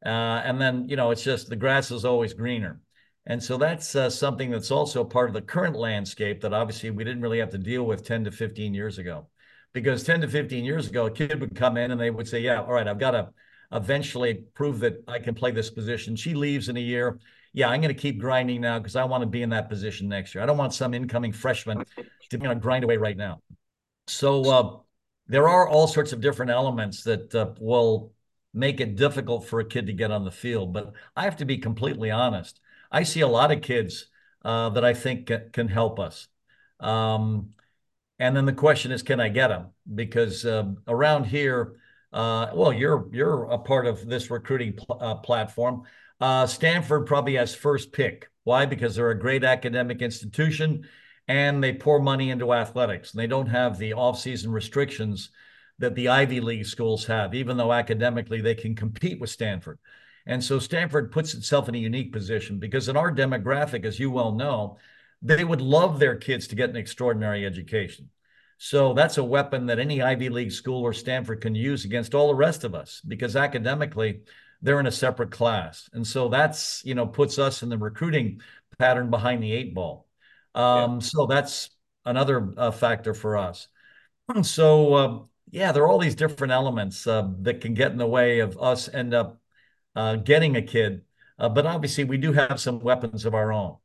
uh, 0.05 0.43
and 0.45 0.61
then, 0.61 0.89
you 0.89 0.97
know, 0.97 1.11
it's 1.11 1.25
just 1.25 1.49
the 1.49 1.57
grass 1.57 1.91
is 1.91 2.05
always 2.05 2.35
greener. 2.35 2.81
And 3.27 3.43
so 3.43 3.57
that's 3.57 3.97
uh, 3.97 4.11
something 4.11 4.51
that's 4.51 4.71
also 4.71 5.03
part 5.03 5.31
of 5.31 5.35
the 5.35 5.41
current 5.41 5.77
landscape 5.77 6.43
that 6.43 6.53
obviously 6.53 6.91
we 6.91 7.05
didn't 7.05 7.23
really 7.23 7.39
have 7.39 7.51
to 7.51 7.59
deal 7.59 7.85
with 7.85 8.07
10 8.07 8.25
to 8.25 8.31
15 8.31 8.75
years 8.75 8.99
ago. 8.99 9.29
Because 9.73 10.05
10 10.05 10.21
to 10.21 10.29
15 10.29 10.65
years 10.65 10.89
ago, 10.89 11.07
a 11.07 11.11
kid 11.11 11.41
would 11.41 11.57
come 11.57 11.77
in 11.77 11.91
and 11.91 12.01
they 12.01 12.11
would 12.11 12.29
say, 12.29 12.41
Yeah, 12.41 12.63
all 12.63 12.73
right, 12.73 12.87
I've 12.87 12.99
got 12.99 13.13
to 13.13 13.31
eventually 13.73 14.45
prove 14.55 14.81
that 14.81 15.03
I 15.09 15.19
can 15.19 15.35
play 15.35 15.51
this 15.51 15.71
position. 15.71 16.17
She 16.17 16.35
leaves 16.35 16.69
in 16.69 16.77
a 16.77 16.81
year. 16.81 17.19
Yeah, 17.53 17.69
I'm 17.69 17.81
going 17.81 17.95
to 17.95 18.01
keep 18.01 18.21
grinding 18.21 18.61
now 18.61 18.79
because 18.79 18.95
I 18.95 19.05
want 19.05 19.23
to 19.23 19.27
be 19.27 19.43
in 19.43 19.51
that 19.51 19.69
position 19.69 20.09
next 20.09 20.35
year. 20.35 20.43
I 20.43 20.47
don't 20.47 20.59
want 20.59 20.75
some 20.75 20.93
incoming 20.93 21.33
freshman 21.33 21.79
to 21.79 22.05
you 22.31 22.39
know, 22.39 22.55
grind 22.55 22.85
away 22.85 22.99
right 22.99 23.17
now. 23.17 23.41
So 24.07 24.51
uh, 24.51 24.77
there 25.29 25.49
are 25.49 25.69
all 25.69 25.87
sorts 25.87 26.13
of 26.13 26.21
different 26.21 26.51
elements 26.51 27.03
that 27.05 27.35
uh, 27.35 27.53
will 27.59 28.13
make 28.55 28.81
it 28.81 28.97
difficult 28.97 29.47
for 29.47 29.61
a 29.61 29.69
kid 29.69 29.87
to 29.87 29.93
get 29.93 30.11
on 30.11 30.25
the 30.25 30.31
field. 30.31 30.73
But 30.73 30.93
I 31.15 31.25
have 31.25 31.37
to 31.39 31.45
be 31.45 31.59
completely 31.59 32.11
honest. 32.11 32.61
I 32.91 33.03
see 33.03 33.21
a 33.21 33.29
lot 33.29 33.53
of 33.53 33.61
kids 33.61 34.07
uh, 34.45 34.71
that 34.71 34.85
I 34.85 34.95
think 34.95 35.31
can 35.53 35.69
help 35.69 35.99
us. 35.99 36.29
Um, 36.81 37.51
And 38.19 38.37
then 38.37 38.47
the 38.47 38.53
question 38.53 38.93
is, 38.93 39.03
can 39.03 39.21
I 39.21 39.29
get 39.29 39.49
them? 39.49 39.73
Because 39.85 40.47
uh, 40.47 40.65
around 40.87 41.27
here, 41.27 41.81
uh, 42.13 42.47
well, 42.55 42.73
you're 42.73 43.09
you're 43.13 43.45
a 43.51 43.59
part 43.59 43.87
of 43.87 44.07
this 44.07 44.31
recruiting 44.31 44.75
pl- 44.75 44.99
uh, 45.01 45.17
platform. 45.17 45.83
Uh, 46.21 46.47
Stanford 46.47 47.07
probably 47.07 47.37
has 47.37 47.57
first 47.57 47.91
pick. 47.93 48.31
Why? 48.45 48.67
Because 48.67 48.95
they're 48.95 49.11
a 49.11 49.19
great 49.19 49.43
academic 49.43 50.01
institution, 50.01 50.87
and 51.27 51.63
they 51.63 51.73
pour 51.75 51.99
money 51.99 52.31
into 52.31 52.53
athletics. 52.53 53.13
And 53.13 53.21
they 53.21 53.27
don't 53.27 53.51
have 53.51 53.79
the 53.79 53.95
off-season 53.95 54.53
restrictions 54.53 55.31
that 55.79 55.95
the 55.95 56.09
Ivy 56.09 56.41
League 56.41 56.67
schools 56.67 57.07
have, 57.07 57.35
even 57.35 57.57
though 57.57 57.73
academically 57.73 58.41
they 58.41 58.55
can 58.55 58.75
compete 58.75 59.21
with 59.21 59.31
Stanford. 59.31 59.79
And 60.27 60.43
so 60.43 60.59
Stanford 60.59 61.13
puts 61.13 61.35
itself 61.35 61.69
in 61.69 61.75
a 61.75 61.79
unique 61.79 62.13
position 62.13 62.59
because 62.59 62.89
in 62.89 62.97
our 62.97 63.13
demographic, 63.13 63.85
as 63.85 63.99
you 63.99 64.11
well 64.11 64.33
know, 64.33 64.79
they 65.21 65.45
would 65.45 65.61
love 65.61 65.99
their 65.99 66.17
kids 66.17 66.47
to 66.49 66.55
get 66.55 66.71
an 66.71 66.77
extraordinary 66.77 67.45
education. 67.45 68.11
So 68.57 68.95
that's 68.95 69.19
a 69.19 69.25
weapon 69.25 69.67
that 69.67 69.79
any 69.79 70.01
Ivy 70.01 70.29
League 70.29 70.53
school 70.53 70.83
or 70.83 70.93
Stanford 70.93 71.41
can 71.41 71.55
use 71.55 71.85
against 71.85 72.15
all 72.15 72.29
the 72.29 72.35
rest 72.35 72.65
of 72.65 72.75
us 72.75 73.03
because 73.07 73.37
academically 73.37 74.21
they're 74.63 74.81
in 74.81 74.87
a 74.87 74.93
separate 74.93 75.31
class. 75.31 75.91
And 75.93 76.07
so 76.07 76.29
that's, 76.29 76.83
you 76.85 76.95
know, 76.95 77.07
puts 77.07 77.39
us 77.39 77.63
in 77.63 77.69
the 77.69 77.77
recruiting 77.77 78.41
pattern 78.79 79.11
behind 79.11 79.43
the 79.43 79.53
eight 79.53 79.75
ball. 79.75 80.07
Um, 80.55 80.95
yeah. 80.95 80.99
So 81.01 81.27
that's 81.27 81.71
another 82.05 82.55
uh, 82.57 82.71
factor 82.71 83.13
for 83.13 83.37
us. 83.37 83.69
So, 84.43 84.95
uh, 84.95 85.19
yeah, 85.55 85.71
there 85.71 85.85
are 85.85 85.89
all 85.89 86.01
these 86.01 86.17
different 86.17 86.53
elements 86.53 87.07
uh, 87.07 87.29
that 87.43 87.61
can 87.61 87.75
get 87.75 87.93
in 87.93 87.97
the 87.97 88.07
way 88.09 88.41
of 88.41 88.61
us 88.61 88.93
end 88.93 89.15
up 89.15 89.41
uh, 89.95 90.17
getting 90.17 90.57
a 90.57 90.63
kid. 90.63 91.03
Uh, 91.39 91.49
but 91.49 91.65
obviously, 91.65 92.03
we 92.03 92.17
do 92.17 92.33
have 92.33 92.61
some 92.61 92.81
weapons 92.81 93.25
of 93.25 93.37
our 93.37 93.53
own. 93.53 93.77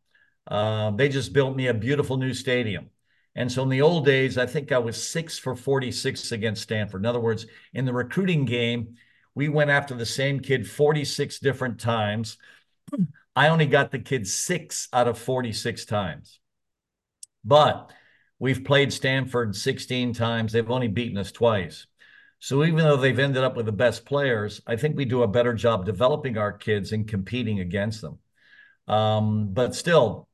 Uh, 0.48 0.90
they 0.90 1.08
just 1.08 1.32
built 1.32 1.56
me 1.56 1.68
a 1.68 1.74
beautiful 1.76 2.18
new 2.18 2.34
stadium. 2.34 2.90
And 3.36 3.52
so 3.52 3.62
in 3.62 3.70
the 3.70 3.84
old 3.84 4.04
days, 4.04 4.36
I 4.36 4.48
think 4.48 4.72
I 4.72 4.80
was 4.80 5.02
six 5.02 5.38
for 5.38 5.56
46 5.56 6.32
against 6.32 6.64
Stanford. 6.64 7.02
In 7.02 7.06
other 7.06 7.20
words, 7.20 7.46
in 7.72 7.86
the 7.86 7.94
recruiting 7.94 8.46
game, 8.46 8.96
we 9.36 9.48
went 9.48 9.70
after 9.70 9.94
the 9.94 10.08
same 10.08 10.40
kid 10.40 10.68
46 10.68 11.38
different 11.38 11.80
times. 11.80 12.38
I 13.36 13.50
only 13.50 13.68
got 13.68 13.92
the 13.92 14.00
kid 14.00 14.28
six 14.28 14.90
out 14.92 15.08
of 15.08 15.20
46 15.20 15.86
times. 15.86 16.40
But 17.46 17.92
we've 18.40 18.64
played 18.64 18.92
Stanford 18.92 19.56
16 19.56 20.14
times. 20.14 20.52
They've 20.52 20.70
only 20.70 20.88
beaten 20.88 21.18
us 21.18 21.32
twice. 21.32 21.86
So 22.40 22.64
even 22.64 22.78
though 22.78 22.96
they've 22.96 23.20
ended 23.20 23.44
up 23.44 23.56
with 23.56 23.66
the 23.66 23.72
best 23.74 24.06
players, 24.06 24.62
I 24.66 24.78
think 24.78 24.96
we 24.96 25.06
do 25.06 25.24
a 25.24 25.28
better 25.28 25.54
job 25.54 25.86
developing 25.86 26.38
our 26.38 26.54
kids 26.54 26.94
and 26.94 27.08
competing 27.08 27.60
against 27.60 28.02
them. 28.02 28.18
Um, 28.88 29.50
but 29.54 29.76
still, 29.76 30.28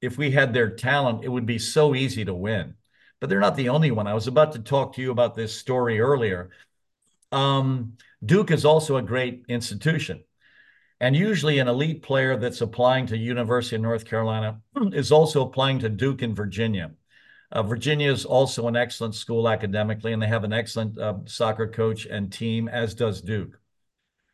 if 0.00 0.18
we 0.18 0.32
had 0.32 0.52
their 0.52 0.70
talent, 0.70 1.24
it 1.24 1.28
would 1.28 1.46
be 1.46 1.58
so 1.58 1.94
easy 1.94 2.24
to 2.24 2.34
win. 2.34 2.74
But 3.20 3.30
they're 3.30 3.38
not 3.38 3.56
the 3.56 3.68
only 3.68 3.92
one. 3.92 4.08
I 4.08 4.14
was 4.14 4.26
about 4.26 4.52
to 4.52 4.58
talk 4.58 4.94
to 4.94 5.02
you 5.02 5.12
about 5.12 5.36
this 5.36 5.56
story 5.56 6.00
earlier. 6.00 6.50
Um, 7.30 7.96
Duke 8.24 8.50
is 8.50 8.64
also 8.64 8.96
a 8.96 9.02
great 9.02 9.44
institution. 9.48 10.24
And 11.00 11.16
usually, 11.16 11.58
an 11.58 11.68
elite 11.68 12.02
player 12.02 12.36
that's 12.36 12.60
applying 12.60 13.06
to 13.06 13.16
University 13.16 13.76
of 13.76 13.82
North 13.82 14.04
Carolina 14.04 14.60
is 14.92 15.12
also 15.12 15.46
applying 15.46 15.78
to 15.80 15.88
Duke 15.88 16.22
in 16.22 16.34
Virginia. 16.34 16.92
Uh, 17.52 17.62
Virginia 17.62 18.10
is 18.10 18.24
also 18.24 18.66
an 18.66 18.76
excellent 18.76 19.14
school 19.14 19.46
academically, 19.46 20.14
and 20.14 20.22
they 20.22 20.26
have 20.26 20.44
an 20.44 20.54
excellent 20.54 20.98
uh, 20.98 21.14
soccer 21.26 21.68
coach 21.68 22.06
and 22.06 22.32
team, 22.32 22.66
as 22.66 22.94
does 22.94 23.20
Duke. 23.20 23.60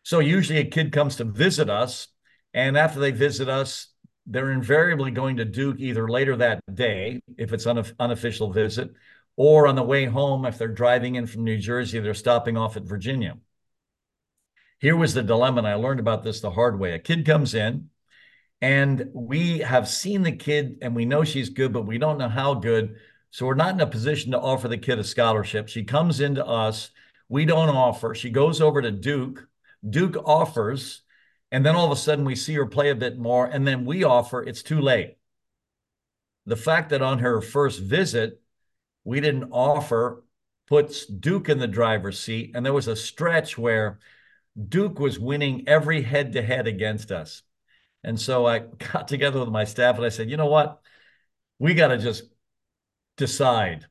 So 0.04 0.20
usually, 0.20 0.60
a 0.60 0.64
kid 0.64 0.92
comes 0.92 1.16
to 1.16 1.24
visit 1.24 1.68
us, 1.68 2.08
and 2.54 2.78
after 2.78 3.00
they 3.00 3.10
visit 3.10 3.48
us, 3.48 3.88
they're 4.24 4.52
invariably 4.52 5.10
going 5.10 5.38
to 5.38 5.44
Duke 5.44 5.80
either 5.80 6.08
later 6.08 6.36
that 6.36 6.62
day, 6.72 7.20
if 7.36 7.52
it's 7.52 7.66
an 7.66 7.82
unofficial 7.98 8.52
visit, 8.52 8.92
or 9.36 9.66
on 9.66 9.74
the 9.74 9.82
way 9.82 10.04
home, 10.04 10.44
if 10.44 10.56
they're 10.56 10.68
driving 10.68 11.16
in 11.16 11.26
from 11.26 11.44
New 11.44 11.58
Jersey, 11.58 11.98
they're 11.98 12.14
stopping 12.14 12.56
off 12.56 12.76
at 12.76 12.84
Virginia. 12.84 13.36
Here 14.78 14.96
was 14.96 15.12
the 15.12 15.24
dilemma, 15.24 15.58
and 15.58 15.66
I 15.66 15.74
learned 15.74 15.98
about 15.98 16.22
this 16.22 16.40
the 16.40 16.52
hard 16.52 16.78
way. 16.78 16.92
A 16.92 17.00
kid 17.00 17.26
comes 17.26 17.54
in, 17.54 17.90
and 18.60 19.10
we 19.12 19.58
have 19.58 19.88
seen 19.88 20.22
the 20.22 20.32
kid, 20.32 20.78
and 20.82 20.94
we 20.94 21.04
know 21.04 21.24
she's 21.24 21.48
good, 21.48 21.72
but 21.72 21.86
we 21.86 21.98
don't 21.98 22.18
know 22.18 22.28
how 22.28 22.54
good. 22.54 22.96
So 23.30 23.46
we're 23.46 23.54
not 23.54 23.74
in 23.74 23.80
a 23.80 23.86
position 23.86 24.32
to 24.32 24.40
offer 24.40 24.68
the 24.68 24.78
kid 24.78 24.98
a 24.98 25.04
scholarship. 25.04 25.68
She 25.68 25.84
comes 25.84 26.20
into 26.20 26.44
us. 26.44 26.90
We 27.28 27.44
don't 27.44 27.68
offer. 27.68 28.14
She 28.14 28.30
goes 28.30 28.60
over 28.60 28.82
to 28.82 28.90
Duke. 28.90 29.46
Duke 29.88 30.16
offers. 30.24 31.02
And 31.52 31.64
then 31.64 31.76
all 31.76 31.86
of 31.86 31.92
a 31.92 31.96
sudden 31.96 32.24
we 32.24 32.34
see 32.34 32.54
her 32.54 32.66
play 32.66 32.90
a 32.90 32.94
bit 32.94 33.18
more, 33.18 33.46
and 33.46 33.66
then 33.66 33.84
we 33.84 34.04
offer, 34.04 34.42
it's 34.42 34.62
too 34.62 34.80
late. 34.80 35.16
The 36.46 36.56
fact 36.56 36.90
that 36.90 37.02
on 37.02 37.20
her 37.20 37.40
first 37.40 37.80
visit, 37.80 38.40
we 39.04 39.20
didn't 39.20 39.50
offer 39.52 40.24
puts 40.66 41.06
Duke 41.06 41.48
in 41.48 41.58
the 41.58 41.66
driver's 41.66 42.18
seat. 42.18 42.52
And 42.54 42.64
there 42.64 42.72
was 42.74 42.88
a 42.88 42.96
stretch 42.96 43.56
where 43.56 43.98
Duke 44.68 44.98
was 44.98 45.18
winning 45.18 45.66
every 45.66 46.02
head 46.02 46.32
to 46.34 46.42
head 46.42 46.66
against 46.66 47.10
us. 47.10 47.42
And 48.04 48.20
so 48.20 48.46
I 48.46 48.58
got 48.92 49.08
together 49.08 49.40
with 49.40 49.48
my 49.48 49.64
staff 49.64 49.96
and 49.96 50.04
I 50.04 50.10
said, 50.10 50.30
you 50.30 50.36
know 50.36 50.46
what? 50.46 50.80
We 51.58 51.74
got 51.74 51.88
to 51.88 51.98
just 51.98 52.24
decide. 53.16 53.86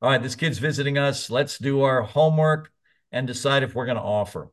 All 0.00 0.10
right, 0.10 0.22
this 0.22 0.34
kid's 0.34 0.58
visiting 0.58 0.98
us. 0.98 1.30
Let's 1.30 1.58
do 1.58 1.82
our 1.82 2.02
homework 2.02 2.72
and 3.12 3.26
decide 3.26 3.62
if 3.62 3.74
we're 3.74 3.86
going 3.86 3.98
to 3.98 4.02
offer. 4.02 4.50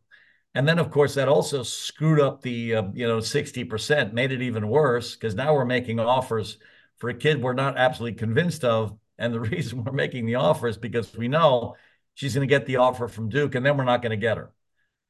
And 0.54 0.68
then, 0.68 0.80
of 0.80 0.91
course, 0.91 1.16
that 1.16 1.28
also 1.28 1.64
screwed 1.64 2.20
up 2.20 2.41
the 2.41 2.76
uh, 2.76 2.84
you 2.93 3.08
know 3.08 3.20
sixty 3.20 3.64
percent, 3.64 4.14
made 4.14 4.32
it 4.32 4.41
even 4.41 4.68
worse 4.68 5.16
because 5.16 5.36
now 5.36 5.54
we're 5.54 5.66
making 5.66 6.00
offers 6.00 6.58
for 6.97 7.10
a 7.10 7.14
kid 7.14 7.41
we're 7.41 7.54
not 7.54 7.78
absolutely 7.78 8.18
convinced 8.18 8.64
of, 8.64 8.97
and 9.18 9.34
the 9.34 9.39
reason 9.39 9.84
we're 9.84 9.91
making 9.91 10.26
the 10.26 10.36
offer 10.36 10.68
is 10.68 10.78
because 10.78 11.16
we 11.16 11.28
know 11.28 11.76
she's 12.16 12.34
going 12.36 12.47
to 12.47 12.54
get 12.54 12.66
the 12.66 12.78
offer 12.78 13.08
from 13.08 13.30
Duke, 13.30 13.56
and 13.56 13.66
then 13.66 13.78
we're 13.78 13.84
not 13.84 14.02
going 14.02 14.12
to 14.12 14.18
get 14.18 14.38
her. 14.38 14.52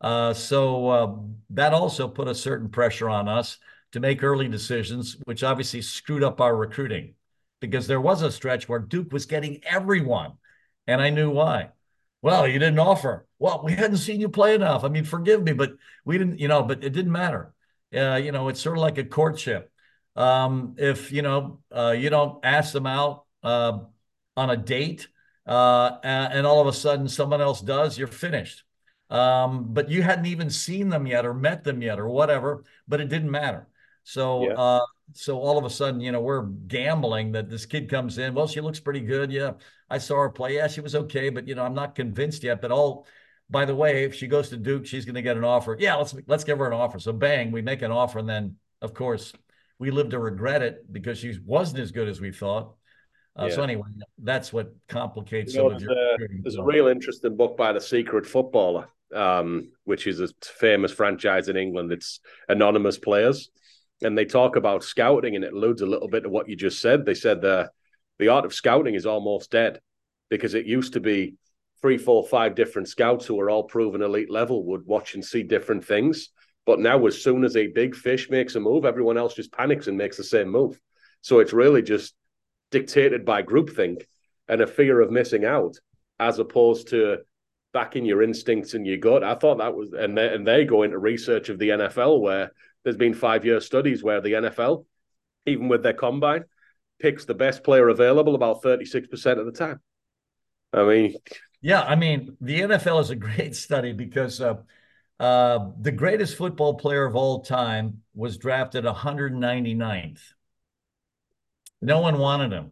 Uh, 0.02 0.34
so 0.34 0.88
uh, 0.90 1.16
that 1.52 1.74
also 1.74 2.08
put 2.08 2.28
a 2.28 2.36
certain 2.36 2.70
pressure 2.70 3.10
on 3.10 3.28
us 3.28 3.58
to 3.92 4.00
make 4.00 4.24
early 4.24 4.48
decisions, 4.48 5.18
which 5.26 5.44
obviously 5.44 5.82
screwed 5.82 6.24
up 6.24 6.42
our 6.42 6.56
recruiting 6.56 7.16
because 7.60 7.88
there 7.88 8.02
was 8.02 8.22
a 8.22 8.32
stretch 8.32 8.70
where 8.70 8.80
Duke 8.80 9.12
was 9.12 9.26
getting 9.26 9.62
everyone, 9.66 10.34
and 10.88 11.02
I 11.02 11.10
knew 11.10 11.30
why. 11.30 11.70
Well, 12.22 12.48
you 12.48 12.60
didn't 12.60 12.80
offer. 12.80 13.26
Well, 13.38 13.62
we 13.64 13.74
hadn't 13.74 13.98
seen 13.98 14.20
you 14.20 14.30
play 14.30 14.56
enough. 14.56 14.84
I 14.84 14.90
mean, 14.90 15.06
forgive 15.06 15.42
me, 15.44 15.54
but 15.54 15.74
we 16.06 16.18
didn't, 16.18 16.40
you 16.40 16.48
know, 16.48 16.64
but 16.64 16.84
it 16.84 16.92
didn't 16.92 17.12
matter. 17.12 17.54
Uh, 17.96 18.16
you 18.16 18.32
know, 18.32 18.50
it's 18.50 18.62
sort 18.62 18.78
of 18.78 18.82
like 18.82 18.98
a 18.98 19.06
courtship. 19.06 19.72
Um, 20.16 20.76
if, 20.78 21.12
you 21.12 21.22
know, 21.22 21.60
uh, 21.72 21.96
you 21.98 22.10
don't 22.10 22.44
ask 22.44 22.74
them 22.74 22.86
out 22.86 23.24
uh, 23.42 23.80
on 24.36 24.50
a 24.50 24.58
date 24.58 25.08
uh, 25.46 25.98
and 26.04 26.46
all 26.46 26.62
of 26.62 26.68
a 26.68 26.74
sudden 26.74 27.08
someone 27.08 27.42
else 27.42 27.62
does, 27.62 27.98
you're 27.98 28.08
finished. 28.08 28.64
Um, 29.10 29.74
but 29.74 29.90
you 29.90 30.04
hadn't 30.04 30.28
even 30.28 30.52
seen 30.52 30.90
them 30.90 31.08
yet 31.08 31.26
or 31.26 31.34
met 31.34 31.64
them 31.64 31.82
yet 31.82 32.00
or 32.00 32.08
whatever, 32.08 32.64
but 32.88 33.02
it 33.02 33.10
didn't 33.10 33.32
matter. 33.32 33.68
So, 34.10 34.50
yeah. 34.50 34.54
uh, 34.54 34.86
so 35.14 35.38
all 35.38 35.60
of 35.60 35.66
a 35.66 35.70
sudden, 35.70 36.02
you 36.02 36.12
know, 36.12 36.20
we're 36.20 36.42
gambling 36.42 37.34
that 37.34 37.48
this 37.48 37.68
kid 37.68 37.92
comes 37.92 38.18
in. 38.18 38.34
Well, 38.34 38.48
she 38.48 38.60
looks 38.60 38.80
pretty 38.80 39.02
good. 39.02 39.32
Yeah, 39.32 39.52
I 39.88 40.00
saw 40.00 40.16
her 40.16 40.32
play. 40.32 40.56
Yeah, 40.56 40.66
she 40.66 40.82
was 40.82 40.96
okay, 40.96 41.30
but 41.30 41.48
you 41.48 41.54
know, 41.54 41.64
I'm 41.64 41.76
not 41.76 41.94
convinced 41.94 42.44
yet. 42.44 42.60
But 42.60 42.72
all, 42.72 43.06
by 43.52 43.66
the 43.66 43.76
way, 43.76 44.06
if 44.06 44.16
she 44.16 44.26
goes 44.26 44.50
to 44.50 44.58
Duke, 44.58 44.88
she's 44.88 45.06
going 45.06 45.14
to 45.14 45.22
get 45.22 45.38
an 45.38 45.44
offer. 45.44 45.78
Yeah, 45.80 45.94
let's 45.94 46.16
let's 46.26 46.44
give 46.44 46.58
her 46.58 46.66
an 46.66 46.74
offer. 46.74 46.98
So 46.98 47.14
bang, 47.14 47.52
we 47.52 47.62
make 47.62 47.84
an 47.84 47.92
offer, 47.92 48.18
and 48.18 48.28
then 48.28 48.56
of 48.82 48.96
course 48.96 49.32
we 49.78 49.92
live 49.92 50.10
to 50.10 50.18
regret 50.18 50.64
it 50.64 50.92
because 50.92 51.20
she 51.20 51.38
wasn't 51.46 51.82
as 51.82 51.92
good 51.92 52.08
as 52.08 52.20
we 52.20 52.32
thought. 52.32 52.74
Uh, 53.40 53.46
yeah. 53.46 53.56
So 53.58 53.62
anyway, 53.62 53.90
that's 54.18 54.52
what 54.52 54.74
complicates 54.88 55.54
you 55.54 55.62
know, 55.62 55.70
some 55.70 55.76
of 55.76 55.82
your. 55.84 56.28
there's 56.42 56.56
a 56.56 56.64
real 56.64 56.88
interesting 56.88 57.38
book 57.38 57.56
by 57.58 57.74
the 57.74 57.80
Secret 57.80 58.26
Footballer, 58.26 58.90
um, 59.14 59.70
which 59.84 60.08
is 60.08 60.20
a 60.20 60.30
famous 60.42 60.92
franchise 60.92 61.48
in 61.48 61.58
England. 61.58 61.92
It's 61.92 62.22
anonymous 62.48 62.98
players 62.98 63.52
and 64.02 64.18
they 64.18 64.26
talk 64.26 64.56
about 64.56 64.84
scouting, 64.84 65.36
and 65.36 65.44
it 65.44 65.54
alludes 65.54 65.82
a 65.82 65.88
little 65.88 66.08
bit 66.08 66.24
to 66.24 66.30
what 66.30 66.50
you 66.50 66.56
just 66.56 66.82
said. 66.82 67.06
They 67.06 67.14
said 67.14 67.42
the 67.42 67.70
the 68.18 68.28
art 68.30 68.46
of 68.46 68.54
scouting 68.54 68.96
is 68.96 69.06
almost 69.06 69.52
dead 69.52 69.80
because 70.30 70.54
it 70.54 70.66
used 70.66 70.94
to 70.94 71.00
be 71.00 71.36
three, 71.82 71.98
four, 71.98 72.26
five 72.28 72.56
different 72.56 72.90
scouts 72.90 73.26
who 73.26 73.36
were 73.36 73.50
all 73.50 73.64
proven 73.64 74.02
elite 74.02 74.30
level 74.30 74.66
would 74.66 74.86
watch 74.86 75.16
and 75.16 75.24
see 75.24 75.44
different 75.44 75.86
things. 75.86 76.30
But 76.66 76.80
now, 76.80 77.06
as 77.08 77.22
soon 77.22 77.44
as 77.44 77.56
a 77.56 77.68
big 77.68 77.96
fish 77.96 78.30
makes 78.30 78.56
a 78.56 78.60
move, 78.60 78.86
everyone 78.86 79.18
else 79.18 79.34
just 79.34 79.52
panics 79.52 79.88
and 79.88 79.98
makes 79.98 80.18
the 80.18 80.24
same 80.24 80.50
move. 80.50 80.80
So 81.22 81.40
it's 81.40 81.54
really 81.54 81.82
just 81.82 82.14
dictated 82.72 83.26
by 83.26 83.44
groupthink 83.44 84.04
and 84.48 84.62
a 84.62 84.68
fear 84.68 85.00
of 85.02 85.12
missing 85.12 85.46
out, 85.46 85.78
as 86.20 86.40
opposed 86.40 86.90
to 86.90 87.20
backing 87.74 88.06
your 88.06 88.22
instincts 88.22 88.74
and 88.74 88.86
your 88.86 88.98
gut. 88.98 89.24
I 89.24 89.36
thought 89.36 89.60
that 89.60 89.76
was, 89.76 89.94
and 89.94 90.18
they, 90.18 90.34
and 90.34 90.46
they 90.46 90.66
go 90.66 90.84
into 90.84 90.98
research 90.98 91.50
of 91.50 91.60
the 91.60 91.70
NFL 91.70 92.22
where 92.22 92.52
there's 92.84 92.98
been 92.98 93.14
five 93.14 93.46
year 93.46 93.60
studies 93.60 94.04
where 94.04 94.22
the 94.22 94.34
NFL, 94.34 94.86
even 95.46 95.68
with 95.68 95.84
their 95.84 95.94
combine, 95.94 96.46
picks 97.00 97.26
the 97.26 97.34
best 97.34 97.64
player 97.64 97.90
available 97.90 98.36
about 98.36 98.62
36% 98.62 99.40
of 99.40 99.46
the 99.46 99.52
time. 99.52 99.80
I 100.74 100.84
mean, 100.84 101.16
yeah, 101.62 101.82
I 101.82 101.96
mean, 101.96 102.38
the 102.42 102.62
NFL 102.62 103.02
is 103.02 103.10
a 103.10 103.16
great 103.28 103.56
study 103.56 103.94
because 103.94 104.42
uh, 104.42 104.56
uh, 105.20 105.70
the 105.80 105.92
greatest 105.92 106.38
football 106.38 106.76
player 106.76 107.06
of 107.06 107.16
all 107.16 107.42
time 107.42 108.02
was 108.14 108.38
drafted 108.38 108.86
199th. 108.86 110.22
No 111.82 112.00
one 112.00 112.18
wanted 112.18 112.52
him. 112.52 112.72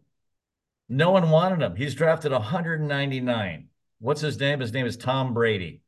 No 0.88 1.10
one 1.10 1.30
wanted 1.30 1.62
him. 1.62 1.76
He's 1.76 1.94
drafted 1.94 2.32
199. 2.32 3.68
What's 4.00 4.20
his 4.20 4.38
name? 4.38 4.60
His 4.60 4.72
name 4.72 4.86
is 4.86 4.96
Tom 4.96 5.34
Brady. 5.34 5.82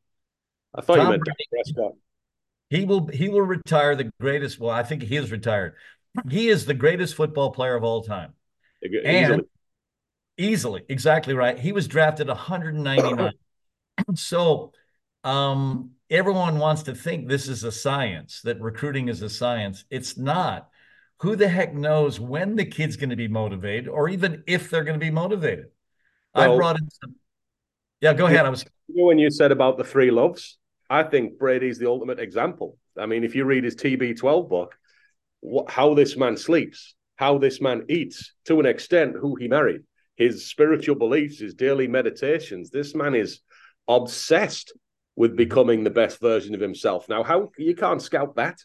I 0.74 0.80
thought 0.80 0.96
Tom 0.96 1.06
you 1.06 1.10
meant 1.12 1.24
Brady, 1.24 1.44
Prescott. 1.50 1.92
He 2.70 2.84
will 2.84 3.08
he 3.08 3.28
will 3.28 3.42
retire 3.42 3.96
the 3.96 4.10
greatest. 4.20 4.58
Well, 4.58 4.70
I 4.70 4.84
think 4.84 5.02
he 5.02 5.16
is 5.16 5.30
retired. 5.30 5.74
He 6.28 6.48
is 6.48 6.66
the 6.66 6.74
greatest 6.74 7.14
football 7.14 7.50
player 7.50 7.74
of 7.74 7.84
all 7.84 8.02
time. 8.02 8.32
Easily. 8.82 9.04
And 9.04 9.42
easily, 10.38 10.82
exactly 10.88 11.34
right. 11.34 11.58
He 11.58 11.72
was 11.72 11.86
drafted 11.86 12.28
199. 12.28 13.32
so 14.14 14.72
um, 15.24 15.90
everyone 16.08 16.58
wants 16.58 16.84
to 16.84 16.94
think 16.94 17.28
this 17.28 17.48
is 17.48 17.64
a 17.64 17.72
science, 17.72 18.40
that 18.42 18.60
recruiting 18.60 19.08
is 19.08 19.22
a 19.22 19.28
science. 19.28 19.84
It's 19.90 20.16
not. 20.16 20.68
Who 21.18 21.36
the 21.36 21.48
heck 21.48 21.74
knows 21.74 22.18
when 22.18 22.56
the 22.56 22.64
kid's 22.64 22.96
going 22.96 23.10
to 23.10 23.16
be 23.16 23.28
motivated 23.28 23.88
or 23.88 24.08
even 24.08 24.42
if 24.46 24.70
they're 24.70 24.84
going 24.84 24.98
to 24.98 25.04
be 25.04 25.10
motivated? 25.10 25.66
Well, 26.34 26.54
I 26.54 26.56
brought 26.56 26.80
in 26.80 26.88
some. 26.90 27.16
Yeah, 28.00 28.14
go 28.14 28.26
ahead. 28.26 28.46
I 28.46 28.48
was. 28.48 28.64
You 28.88 29.02
know, 29.02 29.06
when 29.06 29.18
you 29.18 29.30
said 29.30 29.52
about 29.52 29.76
the 29.76 29.84
three 29.84 30.10
loves, 30.10 30.56
I 30.90 31.04
think 31.04 31.38
Brady's 31.38 31.78
the 31.78 31.88
ultimate 31.88 32.18
example. 32.18 32.76
I 32.98 33.06
mean, 33.06 33.22
if 33.22 33.36
you 33.36 33.44
read 33.44 33.64
his 33.64 33.76
TB12 33.76 34.48
book, 34.48 34.76
what, 35.40 35.70
how 35.70 35.94
this 35.94 36.16
man 36.16 36.36
sleeps, 36.36 36.94
how 37.14 37.38
this 37.38 37.60
man 37.60 37.84
eats, 37.88 38.34
to 38.46 38.58
an 38.58 38.66
extent, 38.66 39.14
who 39.18 39.36
he 39.36 39.46
married, 39.46 39.82
his 40.16 40.46
spiritual 40.46 40.96
beliefs, 40.96 41.38
his 41.38 41.54
daily 41.54 41.86
meditations. 41.86 42.70
This 42.70 42.94
man 42.94 43.14
is 43.14 43.40
obsessed 43.88 44.72
with 45.16 45.36
becoming 45.36 45.84
the 45.84 45.90
best 45.90 46.20
version 46.20 46.54
of 46.54 46.60
himself. 46.60 47.08
Now, 47.08 47.22
how 47.22 47.50
you 47.56 47.74
can't 47.74 48.02
scout 48.02 48.36
that? 48.36 48.58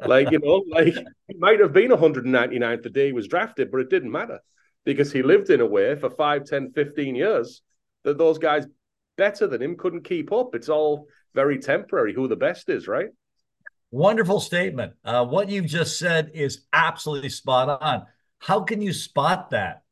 Like, 0.00 0.30
you 0.30 0.38
know, 0.38 0.62
like 0.70 0.94
he 1.26 1.34
might 1.38 1.60
have 1.60 1.72
been 1.72 1.90
199th 1.90 2.82
the 2.82 2.90
day 2.90 3.06
he 3.06 3.12
was 3.12 3.26
drafted, 3.26 3.70
but 3.70 3.80
it 3.80 3.90
didn't 3.90 4.12
matter 4.12 4.40
because 4.84 5.12
he 5.12 5.22
lived 5.22 5.50
in 5.50 5.60
a 5.60 5.66
way 5.66 5.96
for 5.96 6.08
5, 6.08 6.44
10, 6.44 6.72
15 6.72 7.14
years 7.16 7.62
that 8.04 8.16
those 8.16 8.38
guys 8.38 8.66
better 9.16 9.46
than 9.46 9.60
him 9.60 9.76
couldn't 9.76 10.04
keep 10.04 10.32
up. 10.32 10.54
It's 10.54 10.68
all 10.68 11.08
very 11.34 11.58
temporary 11.58 12.14
who 12.14 12.28
the 12.28 12.36
best 12.36 12.68
is, 12.68 12.88
right? 12.88 13.08
Wonderful 13.90 14.40
statement. 14.40 14.92
Uh, 15.04 15.24
what 15.24 15.48
you've 15.48 15.66
just 15.66 15.98
said 15.98 16.30
is 16.34 16.66
absolutely 16.72 17.30
spot 17.30 17.80
on. 17.82 18.06
How 18.38 18.60
can 18.60 18.82
you 18.82 18.92
spot 18.92 19.50
that? 19.50 19.82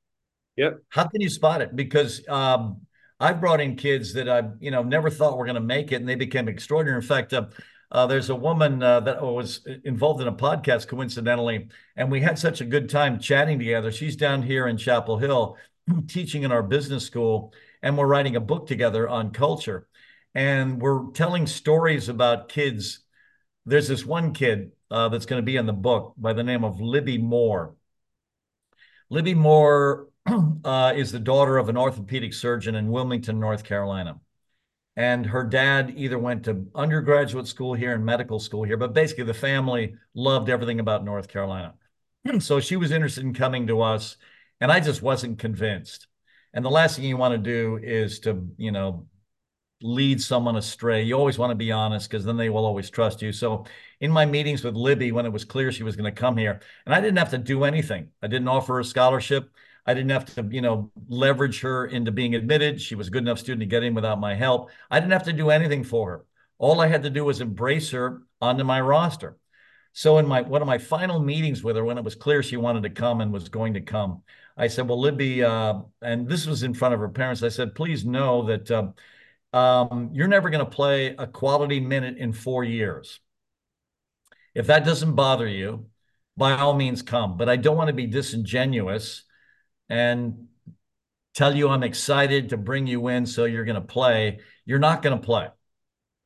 Yeah. 0.57 0.71
How 0.89 1.07
can 1.07 1.21
you 1.21 1.29
spot 1.29 1.63
it? 1.63 1.75
Because 1.75 2.27
um, 2.29 2.83
I've 3.19 3.41
brought 3.41 3.61
in 3.61 3.77
kids 3.77 4.15
that 4.15 4.29
I, 4.29 4.45
you 4.61 4.71
know, 4.71 4.83
never 4.83 5.11
thought 5.11 5.39
were 5.39 5.45
going 5.45 5.55
to 5.55 5.61
make 5.61 5.93
it, 5.93 5.97
and 5.97 6.09
they 6.09 6.15
became 6.15 6.49
extraordinary. 6.49 7.01
In 7.01 7.07
fact, 7.07 7.33
uh, 7.33 7.47
uh, 7.91 8.07
there's 8.07 8.31
a 8.31 8.35
woman 8.35 8.83
uh, 8.83 9.01
that 9.01 9.23
was 9.23 9.67
involved 9.85 10.21
in 10.21 10.29
a 10.29 10.33
podcast, 10.33 10.89
coincidentally, 10.89 11.69
and 11.97 12.11
we 12.11 12.21
had 12.21 12.39
such 12.39 12.61
a 12.61 12.65
good 12.65 12.89
time 12.89 13.19
chatting 13.19 13.59
together. 13.59 13.93
She's 13.93 14.17
down 14.17 14.43
here 14.43 14.67
in 14.67 14.77
Chapel 14.77 15.19
Hill, 15.19 15.57
teaching 16.09 16.43
in 16.43 16.53
our 16.53 16.63
business 16.63 17.05
school, 17.05 17.53
and 17.83 17.97
we're 17.97 18.07
writing 18.07 18.37
a 18.37 18.41
book 18.41 18.67
together 18.67 19.09
on 19.09 19.31
culture, 19.31 19.87
and 20.37 20.83
we're 20.83 21.11
telling 21.13 21.47
stories 21.47 22.11
about 22.11 22.51
kids. 22.51 23.01
There's 23.65 23.89
this 23.89 24.05
one 24.05 24.35
kid 24.35 24.73
uh, 24.91 25.09
that's 25.09 25.25
going 25.25 25.41
to 25.41 25.47
be 25.47 25.57
in 25.57 25.65
the 25.65 25.73
book 25.73 26.13
by 26.19 26.35
the 26.35 26.45
name 26.45 26.63
of 26.63 26.79
Libby 26.79 27.17
Moore. 27.17 27.75
Libby 29.09 29.33
Moore 29.33 30.09
uh, 30.65 30.93
is 30.95 31.11
the 31.11 31.19
daughter 31.19 31.57
of 31.57 31.71
an 31.71 31.79
orthopedic 31.79 32.35
surgeon 32.35 32.75
in 32.75 32.91
Wilmington, 32.91 33.41
North 33.41 33.65
Carolina. 33.65 34.21
And 34.95 35.25
her 35.25 35.43
dad 35.43 35.95
either 35.97 36.19
went 36.19 36.45
to 36.45 36.67
undergraduate 36.75 37.47
school 37.47 37.73
here 37.73 37.95
and 37.95 38.05
medical 38.05 38.39
school 38.39 38.63
here, 38.63 38.77
but 38.77 38.93
basically 38.93 39.25
the 39.25 39.33
family 39.33 39.95
loved 40.15 40.51
everything 40.51 40.81
about 40.81 41.03
North 41.03 41.29
Carolina. 41.29 41.73
so 42.41 42.61
she 42.61 42.77
was 42.77 42.91
interested 42.91 43.25
in 43.25 43.33
coming 43.33 43.69
to 43.69 43.81
us, 43.81 44.19
and 44.61 44.71
I 44.71 44.81
just 44.81 45.01
wasn't 45.01 45.39
convinced. 45.39 46.09
And 46.53 46.63
the 46.63 46.71
last 46.71 46.97
thing 46.97 47.07
you 47.07 47.17
want 47.17 47.33
to 47.33 47.39
do 47.39 47.81
is 47.83 48.21
to, 48.21 48.47
you 48.59 48.71
know, 48.71 49.07
lead 49.83 50.21
someone 50.21 50.57
astray. 50.57 51.03
You 51.03 51.15
always 51.15 51.39
want 51.39 51.51
to 51.51 51.57
be 51.57 51.73
honest 51.73 52.11
because 52.11 52.25
then 52.25 52.37
they 52.37 52.49
will 52.49 52.65
always 52.65 52.91
trust 52.91 53.23
you. 53.23 53.33
So 53.33 53.65
in 54.01 54.11
my 54.11 54.25
meetings 54.25 54.65
with 54.65 54.75
Libby, 54.75 55.13
when 55.13 55.27
it 55.27 55.33
was 55.33 55.45
clear 55.45 55.71
she 55.71 55.83
was 55.83 55.97
going 55.97 56.13
to 56.13 56.21
come 56.21 56.37
here, 56.37 56.61
and 56.87 56.95
I 56.95 57.01
didn't 57.01 57.19
have 57.19 57.31
to 57.31 57.39
do 57.39 57.65
anything, 57.65 58.09
I 58.23 58.27
didn't 58.27 58.49
offer 58.49 58.81
a 58.81 58.85
scholarship. 58.85 59.51
I 59.89 59.95
didn't 59.95 60.11
have 60.11 60.35
to, 60.35 60.49
you 60.51 60.63
know, 60.63 60.91
leverage 61.09 61.61
her 61.61 61.87
into 61.87 62.11
being 62.11 62.35
admitted. 62.35 62.81
She 62.81 62.97
was 62.97 63.07
a 63.07 63.11
good 63.11 63.23
enough 63.23 63.39
student 63.39 63.61
to 63.61 63.67
get 63.67 63.85
in 63.85 63.95
without 63.95 64.19
my 64.19 64.35
help. 64.35 64.71
I 64.91 64.99
didn't 64.99 65.13
have 65.13 65.23
to 65.25 65.33
do 65.33 65.51
anything 65.51 65.85
for 65.85 66.11
her. 66.11 66.25
All 66.59 66.81
I 66.81 66.89
had 66.89 67.05
to 67.05 67.11
do 67.11 67.25
was 67.25 67.41
embrace 67.41 67.91
her 67.93 68.23
onto 68.41 68.65
my 68.65 68.81
roster. 68.81 69.37
So 69.93 70.19
in 70.19 70.27
my 70.27 70.43
one 70.43 70.61
of 70.61 70.67
my 70.67 70.79
final 70.79 71.21
meetings 71.21 71.63
with 71.63 71.77
her, 71.77 71.85
when 71.85 71.99
it 71.99 72.05
was 72.05 72.15
clear 72.17 72.43
she 72.43 72.57
wanted 72.57 72.83
to 72.83 72.91
come 72.91 73.21
and 73.21 73.33
was 73.33 73.49
going 73.49 73.75
to 73.75 73.81
come, 73.81 74.23
I 74.57 74.67
said, 74.67 74.89
"Well, 74.89 75.01
Libby," 75.01 75.43
uh, 75.43 75.81
and 76.03 76.29
this 76.29 76.47
was 76.47 76.65
in 76.65 76.75
front 76.75 76.93
of 76.95 77.01
her 77.01 77.09
parents. 77.09 77.43
I 77.43 77.49
said, 77.49 77.75
"Please 77.75 78.05
know 78.05 78.43
that 78.47 78.71
uh, 78.71 78.89
um, 79.57 80.11
you're 80.13 80.29
never 80.29 80.51
going 80.51 80.65
to 80.65 80.71
play 80.71 81.15
a 81.17 81.27
quality 81.27 81.81
minute 81.81 82.19
in 82.19 82.35
four 82.35 82.63
years. 82.63 83.21
If 84.55 84.67
that 84.67 84.85
doesn't 84.85 85.15
bother 85.15 85.49
you, 85.49 85.87
by 86.37 86.53
all 86.53 86.75
means, 86.75 87.01
come. 87.01 87.39
But 87.39 87.49
I 87.49 87.57
don't 87.57 87.77
want 87.77 87.89
to 87.89 87.95
be 87.95 88.07
disingenuous 88.07 89.25
and 89.89 90.49
tell 91.35 91.57
you 91.57 91.71
I'm 91.71 91.83
excited 91.83 92.51
to 92.51 92.59
bring 92.59 92.87
you 92.87 93.09
in 93.09 93.25
so 93.25 93.47
you're 93.47 93.65
going 93.65 93.81
to 93.81 93.81
play, 93.81 94.41
you're 94.67 94.79
not 94.79 95.01
going 95.01 95.19
to 95.19 95.25
play. 95.25 95.49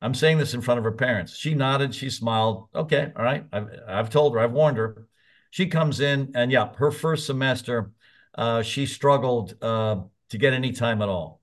I'm 0.01 0.13
saying 0.13 0.37
this 0.37 0.53
in 0.53 0.61
front 0.61 0.79
of 0.79 0.83
her 0.83 0.91
parents. 0.91 1.33
She 1.33 1.53
nodded, 1.53 1.95
she 1.95 2.09
smiled. 2.09 2.67
Okay, 2.75 3.13
all 3.15 3.23
right. 3.23 3.45
I've, 3.53 3.67
I've 3.87 4.09
told 4.09 4.33
her, 4.33 4.41
I've 4.41 4.51
warned 4.51 4.77
her. 4.77 5.07
She 5.51 5.67
comes 5.67 6.01
in, 6.01 6.33
and 6.35 6.51
yeah, 6.51 6.73
her 6.75 6.91
first 6.91 7.27
semester, 7.27 7.91
uh, 8.35 8.61
she 8.61 8.85
struggled 8.85 9.55
uh, 9.61 10.01
to 10.29 10.37
get 10.37 10.53
any 10.53 10.73
time 10.73 11.01
at 11.01 11.07
all. 11.07 11.40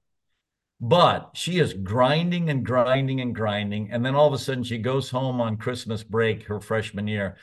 But 0.80 1.30
she 1.34 1.58
is 1.58 1.72
grinding 1.74 2.50
and 2.50 2.64
grinding 2.64 3.20
and 3.20 3.34
grinding. 3.34 3.90
And 3.90 4.04
then 4.04 4.14
all 4.14 4.28
of 4.28 4.32
a 4.32 4.38
sudden, 4.38 4.62
she 4.62 4.78
goes 4.78 5.10
home 5.10 5.40
on 5.40 5.56
Christmas 5.56 6.04
break 6.04 6.44
her 6.44 6.60
freshman 6.60 7.08
year 7.08 7.36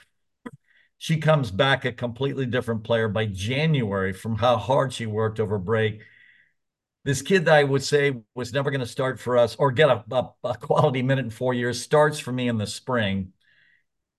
she 0.98 1.18
comes 1.18 1.52
back 1.52 1.86
a 1.86 1.92
completely 1.92 2.46
different 2.46 2.84
player 2.84 3.08
by 3.08 3.26
January 3.26 4.14
from 4.14 4.36
how 4.38 4.58
hard 4.58 4.94
she 4.94 5.06
worked 5.06 5.40
over 5.40 5.58
break. 5.58 6.02
This 7.04 7.22
kid 7.22 7.46
that 7.46 7.54
I 7.54 7.64
would 7.64 7.84
say 7.84 8.24
was 8.34 8.54
never 8.54 8.72
going 8.72 8.82
to 8.82 8.88
start 8.88 9.20
for 9.20 9.38
us 9.38 9.56
or 9.56 9.72
get 9.72 9.90
a, 9.90 10.04
a, 10.12 10.30
a, 10.44 10.56
quality 10.56 11.04
minute 11.04 11.26
in 11.26 11.32
four 11.32 11.54
years 11.54 11.82
starts 11.82 12.18
for 12.18 12.32
me 12.32 12.48
in 12.48 12.58
the 12.58 12.66
spring. 12.66 13.34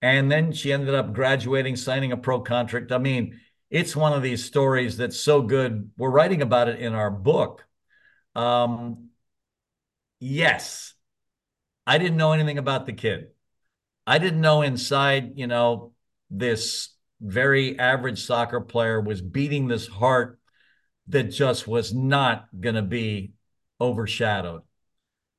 And 0.02 0.30
then 0.30 0.52
she 0.52 0.72
ended 0.72 0.94
up 0.94 1.12
graduating, 1.12 1.74
signing 1.76 2.12
a 2.12 2.16
pro 2.16 2.40
contract. 2.40 2.92
I 2.92 2.98
mean, 2.98 3.40
it's 3.70 3.96
one 3.96 4.12
of 4.12 4.22
these 4.22 4.44
stories 4.44 4.98
that's 4.98 5.18
so 5.18 5.42
good. 5.42 5.90
We're 5.96 6.10
writing 6.10 6.42
about 6.42 6.68
it 6.68 6.78
in 6.78 6.92
our 6.92 7.10
book. 7.10 7.66
Um, 8.36 9.05
yes, 10.20 10.94
I 11.86 11.98
didn't 11.98 12.16
know 12.16 12.32
anything 12.32 12.58
about 12.58 12.86
the 12.86 12.92
kid. 12.92 13.28
I 14.06 14.18
didn't 14.18 14.40
know 14.40 14.62
inside, 14.62 15.32
you 15.36 15.46
know, 15.46 15.92
this 16.30 16.90
very 17.20 17.78
average 17.78 18.24
soccer 18.24 18.60
player 18.60 19.00
was 19.00 19.20
beating 19.20 19.68
this 19.68 19.86
heart 19.86 20.38
that 21.08 21.24
just 21.24 21.66
was 21.66 21.94
not 21.94 22.46
going 22.58 22.74
to 22.74 22.82
be 22.82 23.32
overshadowed. 23.80 24.62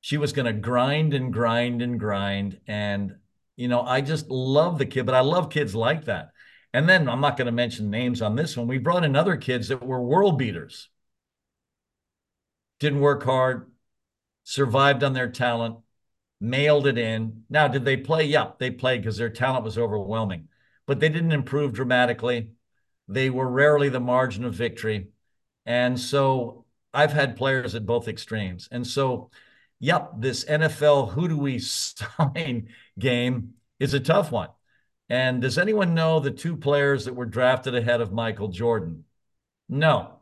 She 0.00 0.16
was 0.16 0.32
going 0.32 0.46
to 0.46 0.52
grind 0.52 1.14
and 1.14 1.32
grind 1.32 1.82
and 1.82 1.98
grind. 1.98 2.60
And, 2.66 3.16
you 3.56 3.68
know, 3.68 3.82
I 3.82 4.00
just 4.00 4.28
love 4.28 4.78
the 4.78 4.86
kid, 4.86 5.06
but 5.06 5.14
I 5.14 5.20
love 5.20 5.50
kids 5.50 5.74
like 5.74 6.06
that. 6.06 6.30
And 6.72 6.88
then 6.88 7.08
I'm 7.08 7.20
not 7.20 7.36
going 7.36 7.46
to 7.46 7.52
mention 7.52 7.90
names 7.90 8.22
on 8.22 8.36
this 8.36 8.56
one. 8.56 8.66
We 8.66 8.78
brought 8.78 9.04
in 9.04 9.16
other 9.16 9.36
kids 9.36 9.68
that 9.68 9.84
were 9.84 10.02
world 10.02 10.38
beaters, 10.38 10.88
didn't 12.78 13.00
work 13.00 13.24
hard, 13.24 13.70
survived 14.48 15.04
on 15.04 15.12
their 15.12 15.30
talent, 15.30 15.76
mailed 16.40 16.86
it 16.86 16.98
in. 16.98 17.44
Now, 17.50 17.68
did 17.68 17.84
they 17.84 17.96
play? 17.96 18.24
Yeah, 18.24 18.52
they 18.58 18.70
played 18.70 19.02
because 19.02 19.16
their 19.16 19.30
talent 19.30 19.64
was 19.64 19.78
overwhelming 19.78 20.48
but 20.88 21.00
they 21.00 21.10
didn't 21.10 21.32
improve 21.32 21.74
dramatically. 21.74 22.50
They 23.06 23.28
were 23.28 23.46
rarely 23.46 23.90
the 23.90 24.00
margin 24.00 24.44
of 24.44 24.54
victory. 24.54 25.08
And 25.66 26.00
so 26.00 26.64
I've 26.94 27.12
had 27.12 27.36
players 27.36 27.74
at 27.74 27.84
both 27.84 28.08
extremes. 28.08 28.68
And 28.72 28.86
so, 28.86 29.30
yep, 29.78 30.12
this 30.16 30.46
NFL 30.46 31.12
who 31.12 31.28
do 31.28 31.36
we 31.36 31.58
sign 31.58 32.70
game 32.98 33.52
is 33.78 33.92
a 33.92 34.00
tough 34.00 34.32
one. 34.32 34.48
And 35.10 35.42
does 35.42 35.58
anyone 35.58 35.94
know 35.94 36.20
the 36.20 36.30
two 36.30 36.56
players 36.56 37.04
that 37.04 37.14
were 37.14 37.26
drafted 37.26 37.74
ahead 37.74 38.00
of 38.00 38.10
Michael 38.10 38.48
Jordan? 38.48 39.04
No. 39.68 40.20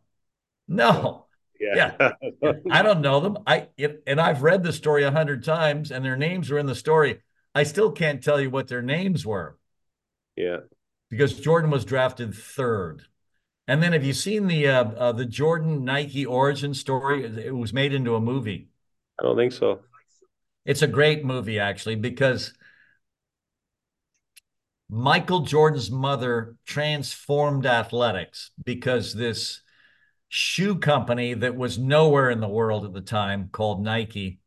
No. 0.66 1.25
Yeah. 1.60 2.12
yeah. 2.42 2.52
I 2.70 2.82
don't 2.82 3.00
know 3.00 3.20
them. 3.20 3.38
I 3.46 3.68
it, 3.76 4.02
and 4.06 4.20
I've 4.20 4.42
read 4.42 4.62
the 4.62 4.72
story 4.72 5.04
a 5.04 5.10
hundred 5.10 5.44
times, 5.44 5.90
and 5.90 6.04
their 6.04 6.16
names 6.16 6.50
are 6.50 6.58
in 6.58 6.66
the 6.66 6.74
story. 6.74 7.20
I 7.54 7.62
still 7.62 7.90
can't 7.92 8.22
tell 8.22 8.40
you 8.40 8.50
what 8.50 8.68
their 8.68 8.82
names 8.82 9.24
were. 9.24 9.56
Yeah. 10.36 10.58
Because 11.08 11.38
Jordan 11.40 11.70
was 11.70 11.84
drafted 11.84 12.34
third. 12.34 13.02
And 13.68 13.82
then 13.82 13.92
have 13.92 14.04
you 14.04 14.12
seen 14.12 14.46
the 14.46 14.68
uh, 14.68 14.84
uh, 14.84 15.12
the 15.12 15.24
Jordan 15.24 15.84
Nike 15.84 16.26
origin 16.26 16.74
story? 16.74 17.24
It 17.24 17.54
was 17.54 17.72
made 17.72 17.92
into 17.92 18.14
a 18.14 18.20
movie. 18.20 18.68
I 19.18 19.22
don't 19.22 19.36
think 19.36 19.52
so. 19.52 19.80
It's 20.64 20.82
a 20.82 20.86
great 20.86 21.24
movie 21.24 21.58
actually 21.58 21.96
because 21.96 22.52
Michael 24.88 25.40
Jordan's 25.40 25.90
mother 25.90 26.56
transformed 26.64 27.66
athletics 27.66 28.50
because 28.64 29.14
this 29.14 29.62
shoe 30.28 30.76
company 30.78 31.34
that 31.34 31.56
was 31.56 31.78
nowhere 31.78 32.30
in 32.30 32.40
the 32.40 32.48
world 32.48 32.84
at 32.84 32.92
the 32.92 33.00
time 33.00 33.48
called 33.52 33.82
Nike 33.82 34.40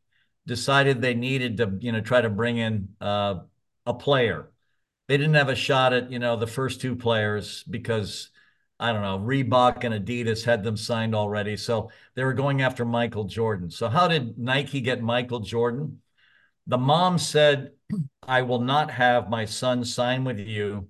decided 0.46 1.00
they 1.00 1.14
needed 1.14 1.58
to, 1.58 1.76
you 1.80 1.92
know, 1.92 2.00
try 2.00 2.20
to 2.20 2.30
bring 2.30 2.58
in 2.58 2.88
uh, 3.00 3.36
a 3.86 3.94
player. 3.94 4.50
They 5.08 5.16
didn't 5.16 5.34
have 5.34 5.48
a 5.48 5.54
shot 5.54 5.92
at, 5.92 6.10
you 6.10 6.18
know, 6.18 6.36
the 6.36 6.46
first 6.46 6.80
two 6.80 6.96
players 6.96 7.62
because 7.64 8.30
I 8.78 8.92
don't 8.92 9.02
know, 9.02 9.18
Reebok 9.18 9.84
and 9.84 9.94
Adidas 9.94 10.44
had 10.44 10.64
them 10.64 10.76
signed 10.76 11.14
already. 11.14 11.56
So 11.56 11.90
they 12.14 12.24
were 12.24 12.32
going 12.32 12.62
after 12.62 12.84
Michael 12.84 13.24
Jordan. 13.24 13.70
So 13.70 13.88
how 13.88 14.08
did 14.08 14.38
Nike 14.38 14.80
get 14.80 15.02
Michael 15.02 15.40
Jordan? 15.40 16.00
The 16.66 16.78
mom 16.78 17.18
said, 17.18 17.72
I 18.22 18.42
will 18.42 18.60
not 18.60 18.90
have 18.90 19.28
my 19.28 19.44
son 19.44 19.84
sign 19.84 20.24
with 20.24 20.38
you 20.38 20.88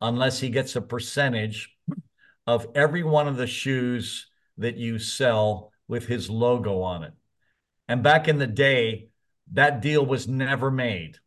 unless 0.00 0.38
he 0.38 0.50
gets 0.50 0.76
a 0.76 0.80
percentage 0.80 1.76
of 2.48 2.66
every 2.74 3.02
one 3.02 3.28
of 3.28 3.36
the 3.36 3.46
shoes 3.46 4.26
that 4.56 4.78
you 4.78 4.98
sell 4.98 5.70
with 5.86 6.06
his 6.06 6.30
logo 6.30 6.80
on 6.80 7.04
it. 7.04 7.12
And 7.88 8.02
back 8.02 8.26
in 8.26 8.38
the 8.38 8.46
day, 8.46 9.10
that 9.52 9.82
deal 9.82 10.04
was 10.04 10.26
never 10.26 10.70
made. 10.70 11.18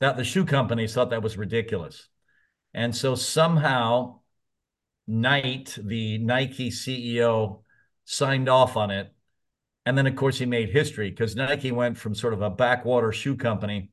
That 0.00 0.16
the 0.16 0.24
shoe 0.24 0.44
companies 0.44 0.92
thought 0.92 1.10
that 1.10 1.22
was 1.22 1.38
ridiculous. 1.38 2.08
And 2.74 2.94
so 2.94 3.14
somehow 3.14 4.18
Knight, 5.06 5.78
the 5.80 6.18
Nike 6.18 6.70
CEO, 6.70 7.62
signed 8.04 8.48
off 8.48 8.76
on 8.76 8.90
it. 8.90 9.14
And 9.84 9.96
then, 9.96 10.08
of 10.08 10.16
course, 10.16 10.38
he 10.38 10.46
made 10.46 10.70
history 10.70 11.08
because 11.08 11.36
Nike 11.36 11.70
went 11.70 11.98
from 11.98 12.16
sort 12.16 12.32
of 12.32 12.42
a 12.42 12.50
backwater 12.50 13.12
shoe 13.12 13.36
company 13.36 13.90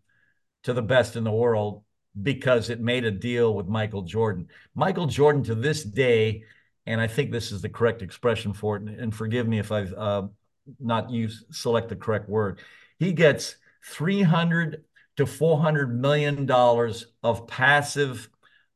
to 0.63 0.73
the 0.73 0.81
best 0.81 1.15
in 1.15 1.25
the 1.25 1.31
world 1.31 1.83
because 2.21 2.69
it 2.69 2.79
made 2.79 3.05
a 3.05 3.11
deal 3.11 3.55
with 3.55 3.67
Michael 3.67 4.03
Jordan. 4.03 4.47
Michael 4.75 5.07
Jordan, 5.07 5.43
to 5.43 5.55
this 5.55 5.83
day, 5.83 6.43
and 6.85 7.01
I 7.01 7.07
think 7.07 7.31
this 7.31 7.51
is 7.51 7.61
the 7.61 7.69
correct 7.69 8.01
expression 8.01 8.53
for 8.53 8.77
it, 8.77 8.83
and 8.83 9.13
forgive 9.13 9.47
me 9.47 9.59
if 9.59 9.71
I've 9.71 9.93
uh, 9.93 10.23
not 10.79 11.09
used 11.09 11.45
select 11.53 11.89
the 11.89 11.95
correct 11.95 12.29
word. 12.29 12.59
He 12.99 13.13
gets 13.13 13.55
300 13.85 14.83
to 15.17 15.25
400 15.25 15.99
million 15.99 16.45
dollars 16.45 17.07
of 17.23 17.47
passive 17.47 18.29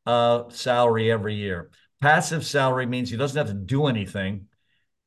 uh, 0.05 0.49
salary 0.49 1.11
every 1.11 1.35
year. 1.35 1.69
Passive 2.01 2.45
salary 2.45 2.85
means 2.85 3.09
he 3.09 3.17
doesn't 3.17 3.38
have 3.38 3.47
to 3.47 3.53
do 3.53 3.88
anything. 3.88 4.47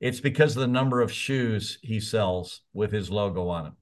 It's 0.01 0.21
because 0.21 0.57
of 0.57 0.61
the 0.61 0.67
number 0.67 1.01
of 1.01 1.13
shoes 1.13 1.79
he 1.83 2.01
sells 2.01 2.63
with 2.73 2.91
his 2.91 3.11
logo 3.11 3.49
on 3.49 3.67
it. 3.67 3.73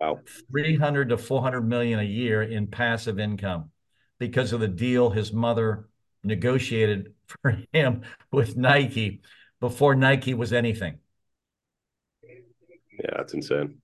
Wow. 0.00 0.20
300 0.50 1.10
to 1.10 1.18
400 1.18 1.62
million 1.62 1.98
a 1.98 2.04
year 2.04 2.42
in 2.42 2.66
passive 2.68 3.18
income 3.18 3.70
because 4.18 4.52
of 4.52 4.60
the 4.60 4.68
deal 4.68 5.10
his 5.10 5.32
mother 5.32 5.88
negotiated 6.22 7.14
for 7.26 7.58
him 7.72 8.02
with 8.32 8.56
Nike 8.56 9.22
before 9.60 9.94
Nike 9.94 10.34
was 10.34 10.52
anything. 10.52 10.98
Yeah, 12.22 13.10
that's 13.16 13.34
insane. 13.34 13.78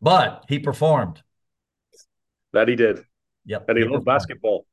But 0.00 0.44
he 0.48 0.58
performed. 0.58 1.22
That 2.52 2.68
he 2.68 2.76
did. 2.76 3.04
Yep. 3.46 3.68
And 3.68 3.78
he, 3.78 3.84
he 3.84 3.90
loved 3.90 4.04
basketball. 4.04 4.66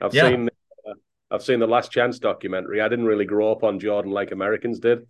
I've 0.00 0.14
yeah. 0.14 0.28
seen 0.28 0.48
uh, 0.88 0.94
I've 1.30 1.42
seen 1.42 1.60
the 1.60 1.66
Last 1.66 1.92
Dance 1.92 2.18
documentary. 2.18 2.80
I 2.80 2.88
didn't 2.88 3.06
really 3.06 3.24
grow 3.24 3.52
up 3.52 3.64
on 3.64 3.80
Jordan 3.80 4.12
like 4.12 4.32
Americans 4.32 4.78
did. 4.78 5.06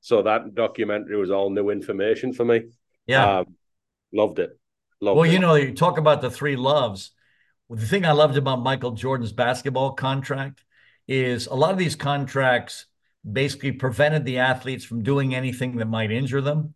So 0.00 0.22
that 0.22 0.54
documentary 0.54 1.16
was 1.16 1.30
all 1.30 1.50
new 1.50 1.70
information 1.70 2.32
for 2.32 2.44
me. 2.44 2.62
Yeah. 3.06 3.38
Um, 3.38 3.56
loved 4.12 4.38
it. 4.38 4.58
Loved 5.00 5.16
well, 5.16 5.28
it. 5.28 5.32
you 5.32 5.38
know, 5.38 5.54
you 5.54 5.74
talk 5.74 5.98
about 5.98 6.20
the 6.20 6.30
three 6.30 6.56
loves. 6.56 7.12
The 7.70 7.86
thing 7.86 8.04
I 8.04 8.12
loved 8.12 8.36
about 8.36 8.60
Michael 8.60 8.92
Jordan's 8.92 9.32
basketball 9.32 9.92
contract 9.92 10.62
is 11.08 11.46
a 11.46 11.54
lot 11.54 11.72
of 11.72 11.78
these 11.78 11.96
contracts 11.96 12.86
basically 13.30 13.72
prevented 13.72 14.24
the 14.24 14.38
athletes 14.38 14.84
from 14.84 15.02
doing 15.02 15.34
anything 15.34 15.76
that 15.76 15.86
might 15.86 16.10
injure 16.10 16.40
them. 16.40 16.74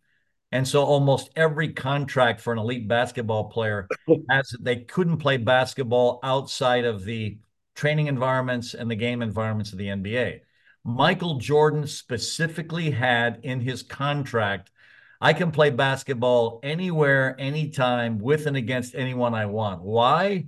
And 0.51 0.67
so 0.67 0.83
almost 0.83 1.29
every 1.35 1.73
contract 1.73 2.41
for 2.41 2.53
an 2.53 2.59
elite 2.59 2.87
basketball 2.87 3.45
player 3.45 3.87
has 4.29 4.55
they 4.59 4.77
couldn't 4.77 5.17
play 5.17 5.37
basketball 5.37 6.19
outside 6.23 6.85
of 6.85 7.03
the 7.03 7.37
training 7.75 8.07
environments 8.07 8.73
and 8.73 8.89
the 8.89 8.95
game 8.95 9.21
environments 9.21 9.71
of 9.73 9.77
the 9.77 9.87
NBA. 9.87 10.41
Michael 10.83 11.37
Jordan 11.37 11.85
specifically 11.85 12.91
had 12.91 13.41
in 13.43 13.59
his 13.59 13.83
contract 13.83 14.71
I 15.19 15.33
can 15.33 15.51
play 15.51 15.71
basketball 15.71 16.59
anywhere, 16.61 17.35
anytime, 17.39 18.19
with 18.19 18.45
and 18.45 18.55
against 18.55 18.93
anyone 18.93 19.33
I 19.33 19.47
want. 19.47 19.81
Why? 19.81 20.45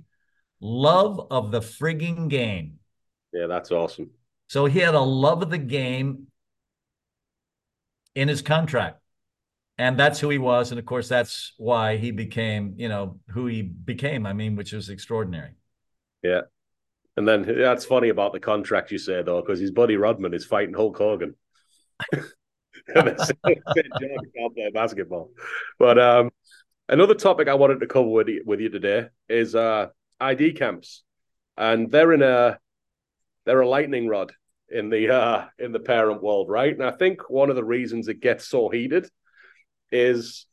Love 0.60 1.26
of 1.30 1.50
the 1.50 1.60
frigging 1.60 2.28
game. 2.28 2.78
Yeah, 3.32 3.46
that's 3.46 3.70
awesome. 3.70 4.10
So 4.48 4.66
he 4.66 4.80
had 4.80 4.94
a 4.94 5.00
love 5.00 5.42
of 5.42 5.50
the 5.50 5.58
game 5.58 6.26
in 8.14 8.28
his 8.28 8.42
contract. 8.42 8.98
And 9.78 9.98
that's 9.98 10.20
who 10.20 10.28
he 10.28 10.36
was. 10.36 10.72
And 10.72 10.78
of 10.78 10.84
course, 10.84 11.08
that's 11.08 11.54
why 11.56 11.96
he 11.96 12.10
became, 12.10 12.74
you 12.76 12.88
know, 12.88 13.18
who 13.28 13.46
he 13.46 13.62
became. 13.62 14.26
I 14.26 14.34
mean, 14.34 14.54
which 14.54 14.72
was 14.72 14.90
extraordinary. 14.90 15.52
Yeah. 16.22 16.42
And 17.16 17.26
then 17.26 17.42
that's 17.42 17.86
funny 17.86 18.10
about 18.10 18.32
the 18.32 18.40
contract 18.40 18.90
you 18.90 18.98
say, 18.98 19.22
though, 19.22 19.40
because 19.40 19.58
his 19.58 19.70
buddy 19.70 19.96
Rodman 19.96 20.34
is 20.34 20.44
fighting 20.44 20.74
Hulk 20.74 20.98
Hogan. 20.98 21.34
basketball. 24.74 25.30
But 25.78 25.98
um, 25.98 26.30
another 26.88 27.14
topic 27.14 27.48
I 27.48 27.54
wanted 27.54 27.80
to 27.80 27.86
cover 27.86 28.08
with 28.08 28.28
you, 28.28 28.42
with 28.44 28.60
you 28.60 28.68
today 28.68 29.08
is 29.28 29.54
uh, 29.54 29.88
ID 30.20 30.52
camps, 30.52 31.02
and 31.56 31.90
they're 31.90 32.12
in 32.12 32.22
a 32.22 32.58
they're 33.46 33.60
a 33.60 33.68
lightning 33.68 34.08
rod 34.08 34.32
in 34.68 34.90
the 34.90 35.12
uh, 35.14 35.46
in 35.58 35.72
the 35.72 35.80
parent 35.80 36.22
world, 36.22 36.48
right? 36.48 36.72
And 36.72 36.84
I 36.84 36.92
think 36.92 37.28
one 37.28 37.50
of 37.50 37.56
the 37.56 37.64
reasons 37.64 38.08
it 38.08 38.20
gets 38.20 38.46
so 38.46 38.68
heated 38.68 39.08
is 39.90 40.46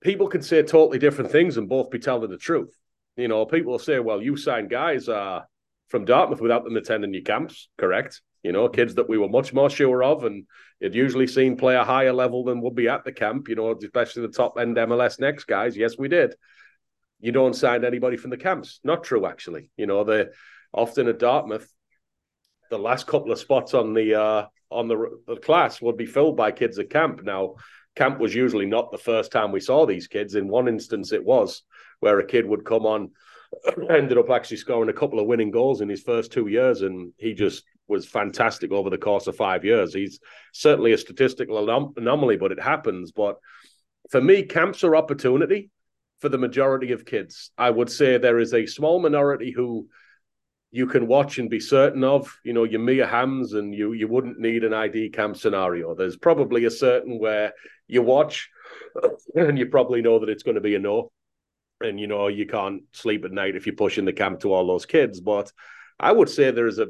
people 0.00 0.28
can 0.28 0.42
say 0.42 0.62
totally 0.62 0.98
different 0.98 1.30
things 1.30 1.56
and 1.56 1.68
both 1.68 1.90
be 1.90 1.98
telling 1.98 2.30
the 2.30 2.38
truth. 2.38 2.74
You 3.16 3.28
know, 3.28 3.44
people 3.44 3.72
will 3.72 3.78
say, 3.78 3.98
"Well, 3.98 4.22
you 4.22 4.36
signed 4.36 4.70
guys 4.70 5.08
uh, 5.08 5.42
from 5.88 6.04
Dartmouth 6.04 6.40
without 6.40 6.64
them 6.64 6.76
attending 6.76 7.12
your 7.12 7.22
camps, 7.22 7.68
correct?" 7.78 8.22
You 8.42 8.52
know, 8.52 8.68
kids 8.68 8.94
that 8.96 9.08
we 9.08 9.18
were 9.18 9.28
much 9.28 9.52
more 9.52 9.70
sure 9.70 10.02
of, 10.02 10.24
and 10.24 10.46
had 10.82 10.94
usually 10.94 11.26
seen 11.26 11.56
play 11.56 11.76
a 11.76 11.84
higher 11.84 12.12
level 12.12 12.44
than 12.44 12.60
would 12.62 12.74
be 12.74 12.88
at 12.88 13.04
the 13.04 13.12
camp. 13.12 13.48
You 13.48 13.56
know, 13.56 13.76
especially 13.76 14.22
the 14.22 14.32
top 14.32 14.58
end 14.58 14.76
MLS 14.76 15.20
next 15.20 15.44
guys. 15.44 15.76
Yes, 15.76 15.98
we 15.98 16.08
did. 16.08 16.34
You 17.22 17.30
don't 17.32 17.54
sign 17.54 17.84
anybody 17.84 18.16
from 18.16 18.30
the 18.30 18.36
camps. 18.36 18.80
Not 18.82 19.04
true, 19.04 19.26
actually. 19.26 19.70
You 19.76 19.86
know, 19.86 20.02
they 20.02 20.26
often 20.74 21.06
at 21.06 21.20
Dartmouth, 21.20 21.72
the 22.68 22.78
last 22.78 23.06
couple 23.06 23.30
of 23.30 23.38
spots 23.38 23.74
on 23.74 23.94
the 23.94 24.20
uh, 24.20 24.46
on 24.70 24.88
the, 24.88 25.20
the 25.26 25.36
class 25.36 25.80
would 25.80 25.96
be 25.96 26.04
filled 26.04 26.36
by 26.36 26.50
kids 26.50 26.78
at 26.80 26.90
camp. 26.90 27.22
Now, 27.22 27.54
camp 27.94 28.18
was 28.18 28.34
usually 28.34 28.66
not 28.66 28.90
the 28.90 28.98
first 28.98 29.30
time 29.30 29.52
we 29.52 29.60
saw 29.60 29.86
these 29.86 30.08
kids. 30.08 30.34
In 30.34 30.48
one 30.48 30.66
instance, 30.66 31.12
it 31.12 31.24
was 31.24 31.62
where 32.00 32.18
a 32.18 32.26
kid 32.26 32.44
would 32.44 32.64
come 32.64 32.86
on, 32.86 33.10
ended 33.90 34.18
up 34.18 34.30
actually 34.30 34.56
scoring 34.56 34.90
a 34.90 34.94
couple 34.94 35.20
of 35.20 35.26
winning 35.26 35.52
goals 35.52 35.80
in 35.80 35.88
his 35.88 36.02
first 36.02 36.32
two 36.32 36.48
years, 36.48 36.82
and 36.82 37.12
he 37.18 37.34
just 37.34 37.62
was 37.86 38.04
fantastic 38.04 38.72
over 38.72 38.90
the 38.90 38.98
course 38.98 39.28
of 39.28 39.36
five 39.36 39.64
years. 39.64 39.94
He's 39.94 40.18
certainly 40.52 40.92
a 40.92 40.98
statistical 40.98 41.64
anom- 41.64 41.96
anomaly, 41.96 42.38
but 42.38 42.50
it 42.50 42.60
happens. 42.60 43.12
But 43.12 43.36
for 44.10 44.20
me, 44.20 44.42
camps 44.42 44.82
are 44.82 44.96
opportunity 44.96 45.70
for 46.22 46.28
the 46.28 46.38
majority 46.38 46.92
of 46.92 47.04
kids. 47.04 47.50
I 47.58 47.68
would 47.68 47.90
say 47.90 48.16
there 48.16 48.38
is 48.38 48.54
a 48.54 48.64
small 48.64 49.00
minority 49.00 49.50
who 49.50 49.88
you 50.70 50.86
can 50.86 51.08
watch 51.08 51.38
and 51.38 51.50
be 51.50 51.58
certain 51.58 52.04
of. 52.04 52.38
You 52.44 52.52
know, 52.52 52.62
your 52.62 52.80
Mia 52.80 53.08
Hamms 53.08 53.54
and 53.54 53.74
you 53.74 53.92
you 53.92 54.06
wouldn't 54.06 54.38
need 54.38 54.62
an 54.62 54.72
ID 54.72 55.10
camp 55.10 55.36
scenario. 55.36 55.96
There's 55.96 56.16
probably 56.16 56.64
a 56.64 56.70
certain 56.70 57.18
where 57.18 57.52
you 57.88 58.02
watch, 58.02 58.48
and 59.34 59.58
you 59.58 59.66
probably 59.66 60.00
know 60.00 60.20
that 60.20 60.28
it's 60.28 60.44
going 60.44 60.54
to 60.54 60.60
be 60.60 60.76
a 60.76 60.78
no, 60.78 61.10
and 61.80 61.98
you 61.98 62.06
know 62.06 62.28
you 62.28 62.46
can't 62.46 62.84
sleep 62.92 63.24
at 63.24 63.32
night 63.32 63.56
if 63.56 63.66
you're 63.66 63.74
pushing 63.74 64.04
the 64.04 64.12
camp 64.12 64.40
to 64.40 64.52
all 64.52 64.68
those 64.68 64.86
kids. 64.86 65.20
But 65.20 65.52
I 65.98 66.12
would 66.12 66.30
say 66.30 66.52
there 66.52 66.68
is 66.68 66.78
a 66.78 66.86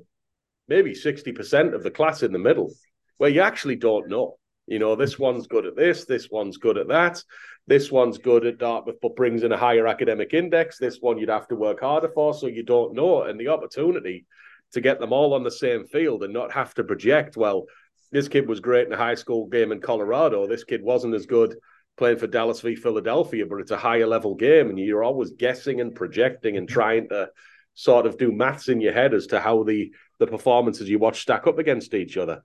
maybe 0.69 0.95
sixty 0.95 1.33
percent 1.33 1.75
of 1.75 1.83
the 1.83 1.91
class 1.91 2.23
in 2.23 2.33
the 2.33 2.39
middle 2.39 2.71
where 3.17 3.31
you 3.31 3.41
actually 3.41 3.77
don't 3.77 4.11
know. 4.11 4.37
You 4.67 4.79
know, 4.79 4.95
this 4.95 5.19
one's 5.19 5.47
good 5.47 5.67
at 5.67 5.77
this, 5.77 6.05
this 6.05 6.31
one's 6.31 6.57
good 6.57 6.79
at 6.79 6.89
that. 6.89 7.23
This 7.67 7.93
one's 7.93 8.19
good 8.19 8.45
at 8.47 8.59
Dartmouth, 8.59 8.97
but 9.01 9.17
brings 9.17 9.45
in 9.45 9.53
a 9.53 9.57
higher 9.57 9.87
academic 9.87 10.35
index. 10.35 10.79
This 10.79 10.99
one 11.01 11.19
you'd 11.19 11.29
have 11.29 11.49
to 11.49 11.57
work 11.57 11.81
harder 11.81 12.09
for, 12.09 12.35
so 12.35 12.47
you 12.47 12.65
don't 12.65 12.95
know. 12.95 13.23
And 13.23 13.39
the 13.39 13.49
opportunity 13.49 14.27
to 14.73 14.81
get 14.81 14.99
them 14.99 15.13
all 15.13 15.35
on 15.35 15.45
the 15.45 15.51
same 15.51 15.85
field 15.87 16.25
and 16.25 16.33
not 16.33 16.53
have 16.53 16.75
to 16.75 16.85
project, 16.85 17.37
well, 17.37 17.67
this 18.11 18.29
kid 18.29 18.49
was 18.49 18.61
great 18.61 18.87
in 18.87 18.93
a 18.93 18.97
high 18.97 19.15
school 19.15 19.47
game 19.47 19.73
in 19.73 19.81
Colorado. 19.81 20.47
This 20.47 20.65
kid 20.65 20.83
wasn't 20.83 21.15
as 21.15 21.27
good 21.27 21.57
playing 21.97 22.19
for 22.19 22.27
Dallas 22.27 22.61
v 22.61 22.75
Philadelphia, 22.75 23.47
but 23.47 23.61
it's 23.61 23.71
a 23.71 23.77
higher 23.77 24.07
level 24.07 24.35
game, 24.35 24.71
and 24.71 24.79
you're 24.79 25.05
always 25.05 25.33
guessing 25.33 25.81
and 25.81 25.95
projecting 25.95 26.57
and 26.57 26.69
trying 26.69 27.09
to 27.11 27.31
sort 27.75 28.07
of 28.07 28.19
do 28.19 28.33
maths 28.33 28.69
in 28.69 28.81
your 28.81 28.93
head 28.93 29.15
as 29.15 29.29
to 29.29 29.41
how 29.41 29.63
the 29.63 29.93
the 30.19 30.27
performances 30.27 30.89
you 30.89 30.99
watch 30.99 31.23
stack 31.23 31.47
up 31.47 31.59
against 31.59 31.95
each 31.95 32.17
other. 32.17 32.43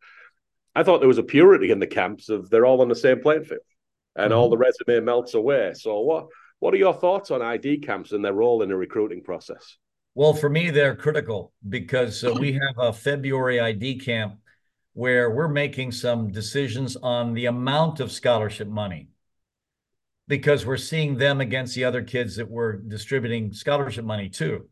I 0.77 0.83
thought 0.83 0.99
there 0.99 1.07
was 1.07 1.17
a 1.17 1.23
purity 1.23 1.71
in 1.71 1.79
the 1.79 1.87
camps 1.87 2.29
of 2.29 2.51
they're 2.51 2.67
all 2.67 2.81
on 2.81 2.87
the 2.87 2.95
same 2.95 3.19
playing 3.19 3.45
field 3.45 3.61
and 4.15 4.29
mm-hmm. 4.29 4.37
all 4.37 4.51
the 4.51 4.59
resume 4.59 5.03
melts 5.03 5.33
away. 5.33 5.73
So 5.73 6.01
what 6.01 6.27
what 6.59 6.71
are 6.71 6.77
your 6.77 6.93
thoughts 6.93 7.31
on 7.31 7.41
ID 7.41 7.79
camps 7.79 8.11
and 8.11 8.23
their 8.23 8.33
role 8.33 8.61
in 8.61 8.69
the 8.69 8.75
recruiting 8.75 9.23
process? 9.23 9.77
Well, 10.13 10.35
for 10.35 10.49
me, 10.49 10.69
they're 10.69 10.95
critical 10.95 11.51
because 11.67 12.23
uh, 12.23 12.31
we 12.39 12.51
have 12.53 12.77
a 12.77 12.93
February 12.93 13.59
ID 13.59 13.97
camp 13.99 14.35
where 14.93 15.31
we're 15.31 15.47
making 15.47 15.93
some 15.93 16.31
decisions 16.31 16.95
on 16.95 17.33
the 17.33 17.47
amount 17.47 17.99
of 17.99 18.11
scholarship 18.11 18.67
money 18.67 19.09
because 20.27 20.63
we're 20.63 20.77
seeing 20.77 21.17
them 21.17 21.41
against 21.41 21.73
the 21.73 21.85
other 21.85 22.03
kids 22.03 22.35
that 22.35 22.49
we're 22.49 22.73
distributing 22.73 23.51
scholarship 23.51 24.05
money 24.05 24.29
to. 24.29 24.69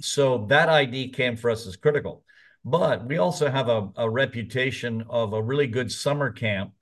So 0.00 0.46
that 0.48 0.68
ID 0.68 1.10
camp 1.10 1.38
for 1.38 1.50
us 1.50 1.66
is 1.66 1.76
critical. 1.76 2.24
But 2.66 3.06
we 3.06 3.18
also 3.18 3.48
have 3.48 3.68
a, 3.68 3.88
a 3.96 4.10
reputation 4.10 5.04
of 5.08 5.32
a 5.32 5.42
really 5.42 5.68
good 5.68 5.90
summer 5.92 6.32
camp. 6.32 6.72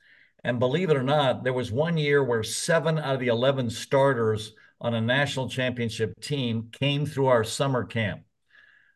And 0.42 0.58
believe 0.58 0.88
it 0.88 0.96
or 0.96 1.02
not, 1.02 1.44
there 1.44 1.52
was 1.52 1.70
one 1.70 1.98
year 1.98 2.24
where 2.24 2.42
seven 2.42 2.98
out 2.98 3.14
of 3.14 3.20
the 3.20 3.28
11 3.28 3.68
starters 3.68 4.54
on 4.80 4.94
a 4.94 5.00
national 5.00 5.50
championship 5.50 6.18
team 6.20 6.70
came 6.72 7.04
through 7.04 7.26
our 7.26 7.44
summer 7.44 7.84
camp. 7.84 8.22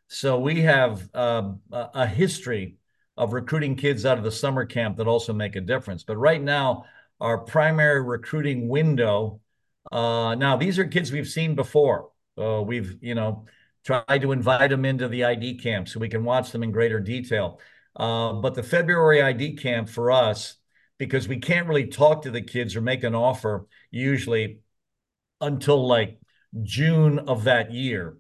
So 0.09 0.41
we 0.41 0.63
have 0.63 1.11
uh, 1.13 1.53
a 1.71 2.07
history 2.07 2.79
of 3.19 3.35
recruiting 3.35 3.77
kids 3.77 4.07
out 4.07 4.17
of 4.17 4.25
the 4.25 4.33
summer 4.33 4.65
camp 4.65 4.97
that 4.97 5.07
also 5.07 5.35
make 5.35 5.57
a 5.57 5.61
difference. 5.61 6.05
But 6.05 6.17
right 6.17 6.43
now, 6.43 6.87
our 7.21 7.37
primary 7.37 8.03
recruiting 8.03 8.67
window. 8.67 9.41
Uh, 9.93 10.37
now, 10.37 10.57
these 10.57 10.79
are 10.79 10.87
kids 10.87 11.13
we've 11.13 11.29
seen 11.29 11.55
before. 11.55 12.11
Uh, 12.41 12.63
we've, 12.63 12.97
you 13.03 13.15
know, 13.15 13.45
tried 13.89 14.21
to 14.21 14.33
invite 14.33 14.71
them 14.71 14.85
into 14.85 15.09
the 15.09 15.25
ID 15.25 15.59
camp 15.59 15.89
so 15.89 15.99
we 15.99 16.09
can 16.09 16.25
watch 16.25 16.53
them 16.53 16.63
in 16.63 16.71
greater 16.71 17.01
detail. 17.01 17.59
Uh, 17.97 18.35
but 18.35 18.55
the 18.55 18.63
February 18.63 19.23
ID 19.23 19.57
camp 19.57 19.89
for 19.89 20.11
us, 20.11 20.57
because 20.99 21.27
we 21.27 21.39
can't 21.39 21.69
really 21.69 21.87
talk 21.87 22.23
to 22.23 22.31
the 22.31 22.43
kids 22.43 22.77
or 22.77 22.81
make 22.83 23.03
an 23.03 23.15
offer 23.15 23.67
usually 23.91 24.61
until 25.41 25.87
like 25.87 26.19
June 26.63 27.19
of 27.21 27.45
that 27.45 27.73
year. 27.73 28.19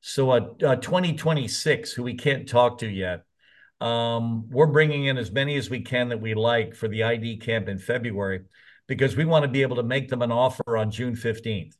So 0.00 0.32
a, 0.32 0.42
a 0.66 0.76
2026 0.76 1.92
who 1.92 2.02
we 2.02 2.14
can't 2.14 2.48
talk 2.48 2.78
to 2.78 2.88
yet 2.88 3.24
um, 3.80 4.48
we're 4.50 4.66
bringing 4.66 5.04
in 5.04 5.18
as 5.18 5.30
many 5.30 5.56
as 5.56 5.68
we 5.68 5.80
can 5.80 6.08
that 6.08 6.20
we 6.20 6.34
like 6.34 6.74
for 6.74 6.88
the 6.88 7.02
ID 7.02 7.38
camp 7.38 7.68
in 7.68 7.78
February 7.78 8.40
because 8.86 9.16
we 9.16 9.24
want 9.24 9.44
to 9.44 9.50
be 9.50 9.62
able 9.62 9.76
to 9.76 9.82
make 9.82 10.08
them 10.08 10.22
an 10.22 10.32
offer 10.32 10.76
on 10.76 10.90
June 10.90 11.14
15th. 11.14 11.74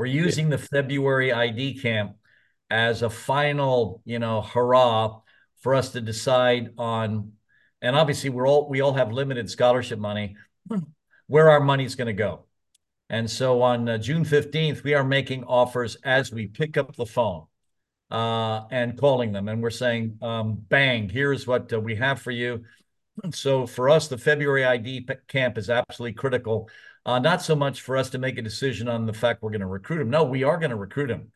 We're 0.00 0.06
using 0.06 0.48
the 0.48 0.56
February 0.56 1.30
ID 1.30 1.78
camp 1.78 2.16
as 2.70 3.02
a 3.02 3.10
final, 3.10 4.00
you 4.06 4.18
know, 4.18 4.40
hurrah 4.40 5.20
for 5.58 5.74
us 5.74 5.90
to 5.92 6.00
decide 6.00 6.72
on. 6.78 7.32
And 7.82 7.94
obviously, 7.94 8.30
we're 8.30 8.48
all 8.48 8.66
we 8.70 8.80
all 8.80 8.94
have 8.94 9.12
limited 9.12 9.50
scholarship 9.50 9.98
money, 9.98 10.36
where 11.26 11.50
our 11.50 11.60
money's 11.60 11.96
going 11.96 12.06
to 12.06 12.14
go. 12.14 12.46
And 13.10 13.30
so 13.30 13.60
on 13.60 13.90
uh, 13.90 13.98
June 13.98 14.24
15th, 14.24 14.82
we 14.84 14.94
are 14.94 15.04
making 15.04 15.44
offers 15.44 15.96
as 15.96 16.32
we 16.32 16.46
pick 16.46 16.78
up 16.78 16.96
the 16.96 17.04
phone 17.04 17.44
uh, 18.10 18.62
and 18.70 18.98
calling 18.98 19.32
them. 19.32 19.48
And 19.48 19.62
we're 19.62 19.68
saying, 19.68 20.16
um, 20.22 20.54
bang, 20.54 21.10
here's 21.10 21.46
what 21.46 21.70
uh, 21.74 21.78
we 21.78 21.96
have 21.96 22.22
for 22.22 22.30
you. 22.30 22.64
So 23.34 23.66
for 23.66 23.90
us, 23.90 24.08
the 24.08 24.16
February 24.16 24.64
ID 24.64 25.06
camp 25.28 25.58
is 25.58 25.68
absolutely 25.68 26.14
critical. 26.14 26.70
Uh, 27.06 27.18
not 27.18 27.42
so 27.42 27.56
much 27.56 27.80
for 27.80 27.96
us 27.96 28.10
to 28.10 28.18
make 28.18 28.38
a 28.38 28.42
decision 28.42 28.88
on 28.88 29.06
the 29.06 29.12
fact 29.12 29.42
we're 29.42 29.50
going 29.50 29.60
to 29.60 29.66
recruit 29.66 29.98
them. 29.98 30.10
No, 30.10 30.24
we 30.24 30.42
are 30.42 30.58
going 30.58 30.70
to 30.70 30.76
recruit 30.76 31.08
them. 31.08 31.32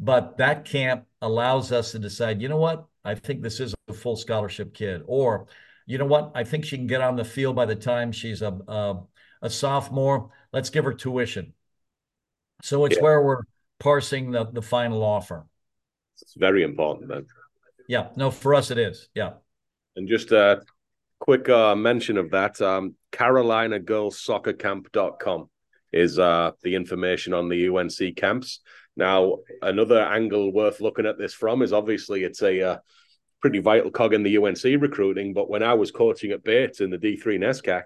But 0.00 0.38
that 0.38 0.64
camp 0.64 1.04
allows 1.20 1.72
us 1.72 1.92
to 1.92 1.98
decide, 1.98 2.40
you 2.40 2.48
know 2.48 2.56
what? 2.56 2.86
I 3.04 3.14
think 3.14 3.42
this 3.42 3.60
is 3.60 3.74
a 3.88 3.92
full 3.92 4.16
scholarship 4.16 4.74
kid. 4.74 5.02
Or, 5.06 5.46
you 5.86 5.98
know 5.98 6.06
what? 6.06 6.32
I 6.34 6.44
think 6.44 6.64
she 6.64 6.76
can 6.76 6.86
get 6.86 7.02
on 7.02 7.16
the 7.16 7.24
field 7.24 7.54
by 7.54 7.66
the 7.66 7.76
time 7.76 8.12
she's 8.12 8.42
a, 8.42 8.58
a, 8.66 9.02
a 9.42 9.50
sophomore. 9.50 10.30
Let's 10.52 10.70
give 10.70 10.84
her 10.84 10.94
tuition. 10.94 11.52
So 12.62 12.86
it's 12.86 12.96
yeah. 12.96 13.02
where 13.02 13.22
we're 13.22 13.42
parsing 13.78 14.30
the, 14.30 14.46
the 14.46 14.62
final 14.62 15.02
offer. 15.02 15.44
It's 16.22 16.34
very 16.34 16.62
important 16.62 17.08
then. 17.08 17.26
Yeah, 17.88 18.08
no, 18.16 18.30
for 18.30 18.54
us 18.54 18.70
it 18.70 18.78
is. 18.78 19.08
Yeah. 19.14 19.34
And 19.96 20.08
just 20.08 20.32
a 20.32 20.62
quick 21.18 21.48
uh, 21.48 21.74
mention 21.74 22.18
of 22.18 22.30
that 22.30 22.60
um, 22.60 22.94
CarolinaGirlsSoccerCamp.com 23.12 25.48
is 25.92 26.18
uh, 26.18 26.50
the 26.62 26.74
information 26.74 27.32
on 27.32 27.48
the 27.48 27.68
UNC 27.68 28.16
camps. 28.16 28.60
Now, 28.96 29.38
another 29.62 30.00
angle 30.00 30.52
worth 30.52 30.80
looking 30.80 31.06
at 31.06 31.18
this 31.18 31.34
from 31.34 31.62
is 31.62 31.72
obviously 31.72 32.24
it's 32.24 32.42
a 32.42 32.62
uh, 32.62 32.78
pretty 33.40 33.58
vital 33.58 33.90
cog 33.90 34.14
in 34.14 34.22
the 34.22 34.38
UNC 34.38 34.62
recruiting. 34.80 35.34
But 35.34 35.50
when 35.50 35.62
I 35.62 35.74
was 35.74 35.90
coaching 35.90 36.32
at 36.32 36.44
Bates 36.44 36.80
in 36.80 36.90
the 36.90 36.98
D3 36.98 37.38
NESCAC, 37.38 37.82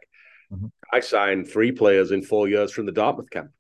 mm-hmm. 0.53 0.67
I 0.93 1.01
signed 1.01 1.49
three 1.49 1.73
players 1.73 2.13
in 2.13 2.23
four 2.23 2.49
years 2.49 2.73
from 2.73 2.87
the 2.87 2.93
Dartmouth 2.93 3.31
camp 3.31 3.51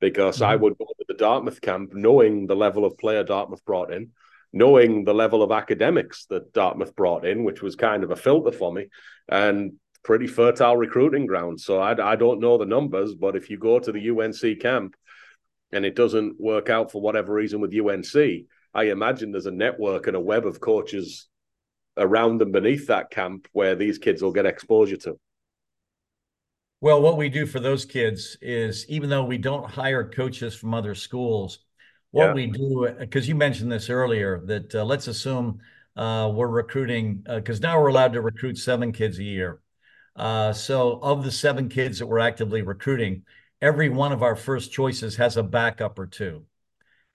because 0.00 0.36
mm-hmm. 0.36 0.50
I 0.50 0.56
would 0.56 0.78
go 0.78 0.84
to 0.84 1.04
the 1.08 1.14
Dartmouth 1.14 1.60
camp 1.60 1.94
knowing 1.94 2.46
the 2.46 2.56
level 2.56 2.84
of 2.84 2.98
player 2.98 3.24
Dartmouth 3.24 3.64
brought 3.64 3.92
in, 3.92 4.10
knowing 4.56 5.04
the 5.04 5.12
level 5.12 5.42
of 5.42 5.52
academics 5.52 6.24
that 6.26 6.52
Dartmouth 6.54 6.96
brought 6.96 7.26
in, 7.26 7.44
which 7.44 7.60
was 7.60 7.76
kind 7.76 8.02
of 8.02 8.10
a 8.10 8.16
filter 8.16 8.52
for 8.52 8.72
me, 8.72 8.86
and 9.28 9.74
pretty 10.02 10.26
fertile 10.26 10.76
recruiting 10.76 11.26
ground. 11.26 11.60
So 11.60 11.78
I, 11.78 12.12
I 12.12 12.16
don't 12.16 12.40
know 12.40 12.56
the 12.56 12.64
numbers, 12.64 13.14
but 13.14 13.36
if 13.36 13.50
you 13.50 13.58
go 13.58 13.78
to 13.78 13.92
the 13.92 14.10
UNC 14.10 14.60
camp 14.60 14.96
and 15.72 15.84
it 15.84 15.94
doesn't 15.94 16.40
work 16.40 16.70
out 16.70 16.90
for 16.90 17.02
whatever 17.02 17.34
reason 17.34 17.60
with 17.60 17.74
UNC, 17.74 18.46
I 18.72 18.84
imagine 18.84 19.30
there's 19.30 19.46
a 19.46 19.50
network 19.50 20.06
and 20.06 20.16
a 20.16 20.20
web 20.20 20.46
of 20.46 20.58
coaches 20.58 21.28
around 21.98 22.40
and 22.40 22.52
beneath 22.52 22.86
that 22.86 23.10
camp 23.10 23.48
where 23.52 23.74
these 23.74 23.98
kids 23.98 24.22
will 24.22 24.32
get 24.32 24.46
exposure 24.46 24.96
to. 24.98 25.18
Well, 26.80 27.02
what 27.02 27.18
we 27.18 27.28
do 27.28 27.44
for 27.44 27.60
those 27.60 27.84
kids 27.84 28.38
is 28.40 28.86
even 28.88 29.10
though 29.10 29.24
we 29.24 29.38
don't 29.38 29.68
hire 29.68 30.08
coaches 30.08 30.54
from 30.54 30.72
other 30.72 30.94
schools, 30.94 31.58
what 32.10 32.26
yeah. 32.26 32.32
we 32.32 32.46
do, 32.46 32.88
because 32.98 33.28
you 33.28 33.34
mentioned 33.34 33.70
this 33.70 33.90
earlier, 33.90 34.40
that 34.46 34.74
uh, 34.74 34.84
let's 34.84 35.08
assume 35.08 35.60
uh, 35.96 36.30
we're 36.32 36.48
recruiting, 36.48 37.24
because 37.26 37.58
uh, 37.60 37.68
now 37.68 37.80
we're 37.80 37.88
allowed 37.88 38.12
to 38.14 38.20
recruit 38.20 38.58
seven 38.58 38.92
kids 38.92 39.18
a 39.18 39.24
year. 39.24 39.60
Uh, 40.14 40.52
so, 40.52 40.98
of 41.02 41.24
the 41.24 41.30
seven 41.30 41.68
kids 41.68 41.98
that 41.98 42.06
we're 42.06 42.18
actively 42.18 42.62
recruiting, 42.62 43.22
every 43.60 43.88
one 43.88 44.12
of 44.12 44.22
our 44.22 44.36
first 44.36 44.72
choices 44.72 45.16
has 45.16 45.36
a 45.36 45.42
backup 45.42 45.98
or 45.98 46.06
two. 46.06 46.44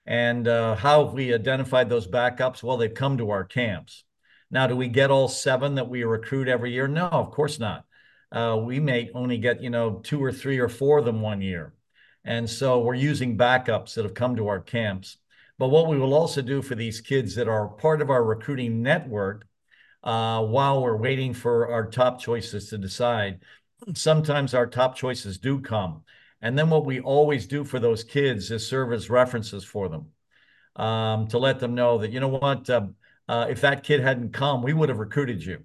And 0.06 0.46
uh, 0.46 0.76
how 0.76 1.04
have 1.04 1.14
we 1.14 1.34
identified 1.34 1.88
those 1.88 2.06
backups? 2.06 2.62
Well, 2.62 2.76
they've 2.76 2.92
come 2.92 3.18
to 3.18 3.30
our 3.30 3.44
camps. 3.44 4.04
Now, 4.50 4.66
do 4.66 4.76
we 4.76 4.88
get 4.88 5.10
all 5.10 5.28
seven 5.28 5.76
that 5.76 5.88
we 5.88 6.04
recruit 6.04 6.48
every 6.48 6.72
year? 6.72 6.86
No, 6.86 7.06
of 7.06 7.30
course 7.30 7.58
not 7.58 7.86
uh, 8.32 8.58
we 8.64 8.80
may 8.80 9.10
only 9.14 9.38
get 9.38 9.62
you 9.62 9.70
know 9.70 10.00
two 10.02 10.22
or 10.22 10.32
three 10.32 10.58
or 10.58 10.68
four 10.68 10.98
of 10.98 11.04
them 11.04 11.20
one 11.20 11.40
year 11.40 11.72
and 12.24 12.48
so 12.48 12.80
we're 12.80 12.94
using 12.94 13.36
backups 13.36 13.94
that 13.94 14.04
have 14.04 14.14
come 14.14 14.36
to 14.36 14.48
our 14.48 14.60
camps. 14.60 15.18
But 15.58 15.68
what 15.68 15.88
we 15.88 15.98
will 15.98 16.14
also 16.14 16.42
do 16.42 16.62
for 16.62 16.74
these 16.74 17.00
kids 17.00 17.34
that 17.34 17.48
are 17.48 17.68
part 17.68 18.00
of 18.00 18.10
our 18.10 18.24
recruiting 18.24 18.82
network 18.82 19.46
uh, 20.02 20.42
while 20.42 20.82
we're 20.82 20.96
waiting 20.96 21.34
for 21.34 21.70
our 21.70 21.86
top 21.86 22.20
choices 22.20 22.68
to 22.70 22.78
decide 22.78 23.40
sometimes 23.94 24.54
our 24.54 24.66
top 24.66 24.96
choices 24.96 25.38
do 25.38 25.60
come. 25.60 26.02
And 26.40 26.58
then 26.58 26.70
what 26.70 26.84
we 26.84 27.00
always 27.00 27.46
do 27.46 27.64
for 27.64 27.78
those 27.78 28.02
kids 28.02 28.50
is 28.50 28.66
serve 28.66 28.92
as 28.92 29.10
references 29.10 29.64
for 29.64 29.88
them 29.88 30.06
um, 30.76 31.28
to 31.28 31.38
let 31.38 31.60
them 31.60 31.74
know 31.74 31.98
that 31.98 32.10
you 32.10 32.20
know 32.20 32.28
what 32.28 32.68
uh, 32.70 32.86
uh, 33.28 33.46
if 33.48 33.60
that 33.60 33.84
kid 33.84 34.00
hadn't 34.00 34.32
come 34.32 34.62
we 34.62 34.72
would 34.72 34.88
have 34.88 34.98
recruited 34.98 35.44
you. 35.44 35.62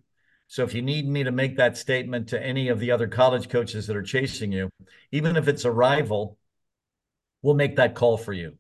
So 0.48 0.64
if 0.64 0.74
you 0.74 0.82
need 0.82 1.08
me 1.08 1.24
to 1.24 1.32
make 1.32 1.58
that 1.58 1.76
statement 1.76 2.30
to 2.30 2.42
any 2.42 2.70
of 2.70 2.80
the 2.80 2.92
other 2.92 3.08
college 3.08 3.50
coaches 3.50 3.88
that 3.88 3.98
are 3.98 4.04
chasing 4.04 4.52
you, 4.52 4.70
even 5.12 5.36
if 5.36 5.48
it's 5.50 5.66
a 5.66 5.72
rival, 5.72 6.38
we'll 7.48 7.56
make 7.56 7.78
that 7.78 7.96
call 7.96 8.18
for 8.18 8.34
you. 8.34 8.58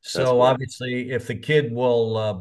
So 0.00 0.40
obviously, 0.40 1.12
if 1.12 1.28
the 1.28 1.36
kid 1.36 1.72
will, 1.72 2.16
uh, 2.16 2.38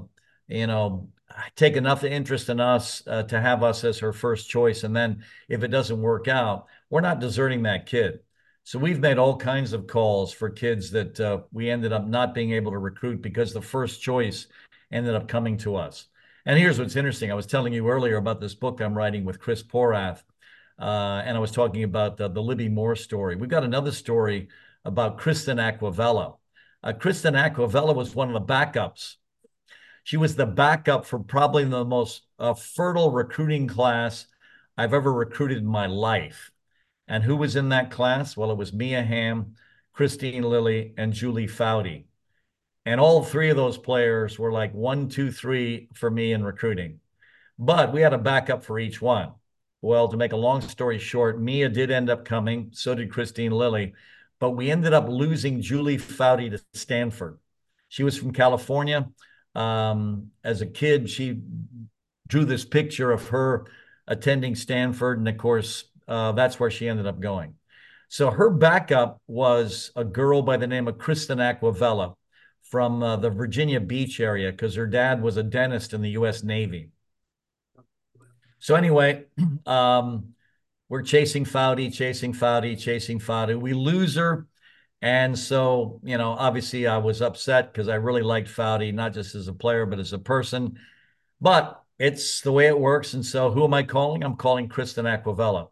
you 0.47 0.65
know, 0.65 1.09
take 1.55 1.75
enough 1.75 2.03
interest 2.03 2.49
in 2.49 2.59
us 2.59 3.03
uh, 3.05 3.21
to 3.23 3.39
have 3.39 3.61
us 3.61 3.83
as 3.83 3.99
her 3.99 4.11
first 4.11 4.49
choice, 4.49 4.83
and 4.83 4.95
then 4.95 5.23
if 5.47 5.61
it 5.61 5.67
doesn't 5.67 6.01
work 6.01 6.27
out, 6.27 6.65
we're 6.89 7.01
not 7.01 7.19
deserting 7.19 7.61
that 7.63 7.85
kid. 7.85 8.19
So 8.63 8.79
we've 8.79 8.99
made 8.99 9.19
all 9.19 9.37
kinds 9.37 9.73
of 9.73 9.85
calls 9.85 10.33
for 10.33 10.49
kids 10.49 10.89
that 10.89 11.19
uh, 11.19 11.41
we 11.51 11.69
ended 11.69 11.93
up 11.93 12.07
not 12.07 12.33
being 12.33 12.53
able 12.53 12.71
to 12.71 12.79
recruit 12.79 13.21
because 13.21 13.53
the 13.53 13.61
first 13.61 14.01
choice 14.01 14.47
ended 14.91 15.13
up 15.13 15.27
coming 15.27 15.55
to 15.57 15.75
us. 15.75 16.07
And 16.47 16.57
here's 16.57 16.79
what's 16.79 16.95
interesting. 16.95 17.31
I 17.31 17.35
was 17.35 17.45
telling 17.45 17.73
you 17.73 17.87
earlier 17.87 18.17
about 18.17 18.41
this 18.41 18.55
book 18.55 18.81
I'm 18.81 18.97
writing 18.97 19.23
with 19.23 19.39
Chris 19.39 19.61
Porath, 19.61 20.23
uh, 20.79 21.21
and 21.25 21.37
I 21.37 21.39
was 21.39 21.51
talking 21.51 21.83
about 21.83 22.19
uh, 22.19 22.27
the 22.27 22.41
Libby 22.41 22.69
Moore 22.69 22.95
story. 22.95 23.35
We've 23.35 23.49
got 23.49 23.63
another 23.63 23.91
story 23.91 24.49
about 24.85 25.17
Kristen 25.17 25.57
Aquavella. 25.57 26.37
Uh, 26.83 26.93
Kristen 26.93 27.33
Aquavella 27.33 27.95
was 27.95 28.15
one 28.15 28.33
of 28.33 28.33
the 28.33 28.53
backups. 28.53 29.15
She 30.03 30.17
was 30.17 30.35
the 30.35 30.45
backup 30.45 31.05
for 31.05 31.19
probably 31.19 31.65
the 31.65 31.83
most 31.83 32.27
uh, 32.37 32.53
fertile 32.53 33.11
recruiting 33.11 33.67
class 33.67 34.27
I've 34.77 34.93
ever 34.93 35.11
recruited 35.11 35.57
in 35.57 35.65
my 35.65 35.87
life. 35.87 36.51
And 37.07 37.23
who 37.23 37.35
was 37.35 37.55
in 37.55 37.69
that 37.69 37.91
class? 37.91 38.37
Well, 38.37 38.51
it 38.51 38.57
was 38.57 38.71
Mia 38.71 39.01
Hamm, 39.01 39.55
Kristine 39.93 40.43
Lilly, 40.43 40.93
and 40.97 41.11
Julie 41.11 41.47
Foudy. 41.47 42.05
And 42.85 43.01
all 43.01 43.23
three 43.23 43.49
of 43.49 43.57
those 43.57 43.79
players 43.79 44.37
were 44.37 44.51
like 44.51 44.73
one, 44.73 45.09
two, 45.09 45.31
three 45.31 45.89
for 45.95 46.11
me 46.11 46.33
in 46.33 46.43
recruiting. 46.43 46.99
But 47.57 47.91
we 47.91 48.01
had 48.01 48.13
a 48.13 48.19
backup 48.19 48.63
for 48.63 48.77
each 48.77 49.01
one. 49.01 49.31
Well, 49.81 50.07
to 50.09 50.17
make 50.17 50.33
a 50.33 50.37
long 50.37 50.61
story 50.61 50.99
short, 50.99 51.41
Mia 51.41 51.69
did 51.69 51.89
end 51.89 52.09
up 52.09 52.25
coming. 52.25 52.69
So 52.73 52.93
did 52.93 53.09
Kristine 53.09 53.51
Lilly. 53.51 53.93
But 54.39 54.51
we 54.51 54.69
ended 54.69 54.93
up 54.93 55.07
losing 55.07 55.61
Julie 55.61 55.97
Foudy 55.97 56.49
to 56.51 56.61
Stanford. 56.73 57.39
She 57.89 58.03
was 58.03 58.17
from 58.17 58.33
California. 58.33 59.07
Um, 59.53 60.31
as 60.43 60.61
a 60.61 60.65
kid, 60.65 61.09
she 61.09 61.41
drew 62.27 62.45
this 62.45 62.65
picture 62.65 63.11
of 63.11 63.29
her 63.29 63.65
attending 64.07 64.55
Stanford, 64.55 65.19
and 65.19 65.27
of 65.27 65.37
course, 65.37 65.85
uh, 66.07 66.33
that's 66.33 66.59
where 66.59 66.69
she 66.69 66.87
ended 66.87 67.07
up 67.07 67.19
going. 67.19 67.55
So 68.09 68.29
her 68.29 68.49
backup 68.49 69.21
was 69.27 69.91
a 69.95 70.03
girl 70.03 70.41
by 70.41 70.57
the 70.57 70.67
name 70.67 70.87
of 70.87 70.97
Kristen 70.97 71.39
Aquavella 71.39 72.15
from 72.63 73.01
uh, 73.01 73.15
the 73.17 73.29
Virginia 73.29 73.79
Beach 73.79 74.19
area 74.19 74.51
because 74.51 74.75
her 74.75 74.87
dad 74.87 75.21
was 75.21 75.37
a 75.37 75.43
dentist 75.43 75.93
in 75.93 76.01
the 76.01 76.11
U.S. 76.11 76.43
Navy. 76.43 76.91
So 78.59 78.75
anyway, 78.75 79.25
um, 79.65 80.34
we're 80.89 81.01
chasing 81.01 81.45
Foudy, 81.45 81.93
chasing 81.93 82.33
Foudy, 82.33 82.79
chasing 82.79 83.19
Foudy. 83.19 83.59
We 83.59 83.73
lose 83.73 84.15
her. 84.15 84.47
And 85.01 85.37
so, 85.37 85.99
you 86.03 86.17
know, 86.17 86.31
obviously 86.31 86.87
I 86.87 86.97
was 86.97 87.21
upset 87.21 87.71
because 87.71 87.89
I 87.89 87.95
really 87.95 88.21
liked 88.21 88.47
Foudy, 88.47 88.93
not 88.93 89.13
just 89.13 89.35
as 89.35 89.47
a 89.47 89.53
player, 89.53 89.85
but 89.85 89.99
as 89.99 90.13
a 90.13 90.19
person. 90.19 90.79
But 91.41 91.83
it's 91.99 92.41
the 92.41 92.51
way 92.51 92.67
it 92.67 92.79
works. 92.79 93.13
And 93.13 93.25
so 93.25 93.51
who 93.51 93.63
am 93.63 93.73
I 93.73 93.83
calling? 93.83 94.23
I'm 94.23 94.35
calling 94.35 94.67
Kristen 94.67 95.05
Aquavella. 95.05 95.69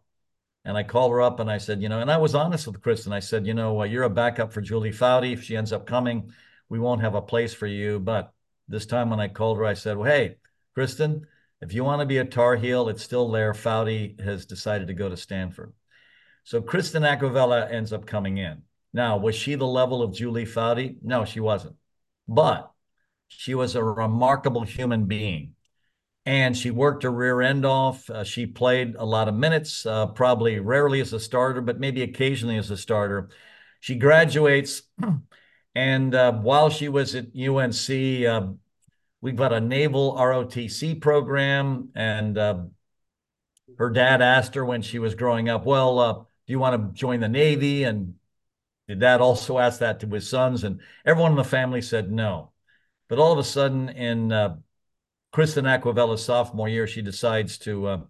And 0.64 0.76
I 0.76 0.82
called 0.82 1.12
her 1.12 1.20
up 1.20 1.40
and 1.40 1.50
I 1.50 1.58
said, 1.58 1.82
you 1.82 1.88
know, 1.88 2.00
and 2.00 2.10
I 2.10 2.16
was 2.16 2.34
honest 2.34 2.66
with 2.66 2.80
Kristen. 2.80 3.12
I 3.12 3.20
said, 3.20 3.46
you 3.46 3.54
know, 3.54 3.82
uh, 3.82 3.84
you're 3.84 4.04
a 4.04 4.10
backup 4.10 4.52
for 4.52 4.62
Julie 4.62 4.92
Foudy. 4.92 5.32
If 5.32 5.42
she 5.42 5.56
ends 5.56 5.72
up 5.72 5.86
coming, 5.86 6.32
we 6.68 6.78
won't 6.78 7.02
have 7.02 7.14
a 7.14 7.22
place 7.22 7.52
for 7.52 7.66
you. 7.66 8.00
But 8.00 8.32
this 8.68 8.86
time 8.86 9.10
when 9.10 9.20
I 9.20 9.28
called 9.28 9.58
her, 9.58 9.66
I 9.66 9.74
said, 9.74 9.96
well, 9.98 10.10
hey, 10.10 10.36
Kristen, 10.74 11.26
if 11.64 11.72
you 11.72 11.82
want 11.82 12.00
to 12.00 12.06
be 12.06 12.18
a 12.18 12.24
Tar 12.24 12.56
Heel, 12.56 12.88
it's 12.90 13.02
still 13.02 13.30
there. 13.30 13.54
Foudy 13.54 14.20
has 14.20 14.44
decided 14.44 14.88
to 14.88 14.94
go 14.94 15.08
to 15.08 15.16
Stanford. 15.16 15.72
So 16.44 16.60
Kristin 16.60 17.02
Acquavella 17.02 17.72
ends 17.72 17.92
up 17.92 18.06
coming 18.06 18.36
in. 18.36 18.62
Now, 18.92 19.16
was 19.16 19.34
she 19.34 19.54
the 19.54 19.66
level 19.66 20.02
of 20.02 20.14
Julie 20.14 20.44
Foudy? 20.44 20.96
No, 21.02 21.24
she 21.24 21.40
wasn't. 21.40 21.76
But 22.28 22.70
she 23.28 23.54
was 23.54 23.74
a 23.74 23.82
remarkable 23.82 24.62
human 24.62 25.06
being 25.06 25.54
and 26.26 26.56
she 26.56 26.70
worked 26.70 27.02
her 27.02 27.10
rear 27.10 27.40
end 27.40 27.64
off. 27.64 28.08
Uh, 28.08 28.24
she 28.24 28.46
played 28.46 28.94
a 28.96 29.04
lot 29.04 29.28
of 29.28 29.34
minutes, 29.34 29.84
uh, 29.84 30.06
probably 30.06 30.58
rarely 30.58 31.00
as 31.00 31.12
a 31.12 31.20
starter, 31.20 31.60
but 31.60 31.80
maybe 31.80 32.02
occasionally 32.02 32.56
as 32.56 32.70
a 32.70 32.76
starter. 32.76 33.28
She 33.80 33.96
graduates, 33.96 34.82
and 35.74 36.14
uh, 36.14 36.32
while 36.32 36.70
she 36.70 36.88
was 36.88 37.14
at 37.14 37.26
UNC, 37.36 38.26
uh, 38.26 38.52
we've 39.24 39.36
got 39.36 39.54
a 39.54 39.60
naval 39.60 40.14
ROTC 40.16 41.00
program, 41.00 41.88
and 41.94 42.36
uh, 42.36 42.58
her 43.78 43.88
dad 43.88 44.20
asked 44.20 44.54
her 44.54 44.66
when 44.66 44.82
she 44.82 44.98
was 44.98 45.14
growing 45.14 45.48
up, 45.48 45.64
"Well, 45.64 45.98
uh, 45.98 46.12
do 46.12 46.52
you 46.52 46.58
want 46.58 46.94
to 46.94 46.98
join 46.98 47.20
the 47.20 47.28
Navy?" 47.28 47.84
And 47.84 48.16
did 48.86 49.00
dad 49.00 49.22
also 49.22 49.58
ask 49.58 49.80
that 49.80 50.00
to 50.00 50.06
his 50.08 50.28
sons, 50.28 50.62
and 50.62 50.80
everyone 51.06 51.32
in 51.32 51.38
the 51.38 51.44
family 51.44 51.80
said 51.80 52.12
no. 52.12 52.52
But 53.08 53.18
all 53.18 53.32
of 53.32 53.38
a 53.38 53.44
sudden, 53.44 53.88
in 53.88 54.28
Kristin 55.32 55.64
Acquavella's 55.64 56.22
sophomore 56.22 56.68
year, 56.68 56.86
she 56.86 57.00
decides 57.00 57.56
to 57.58 57.86
uh, 57.86 58.00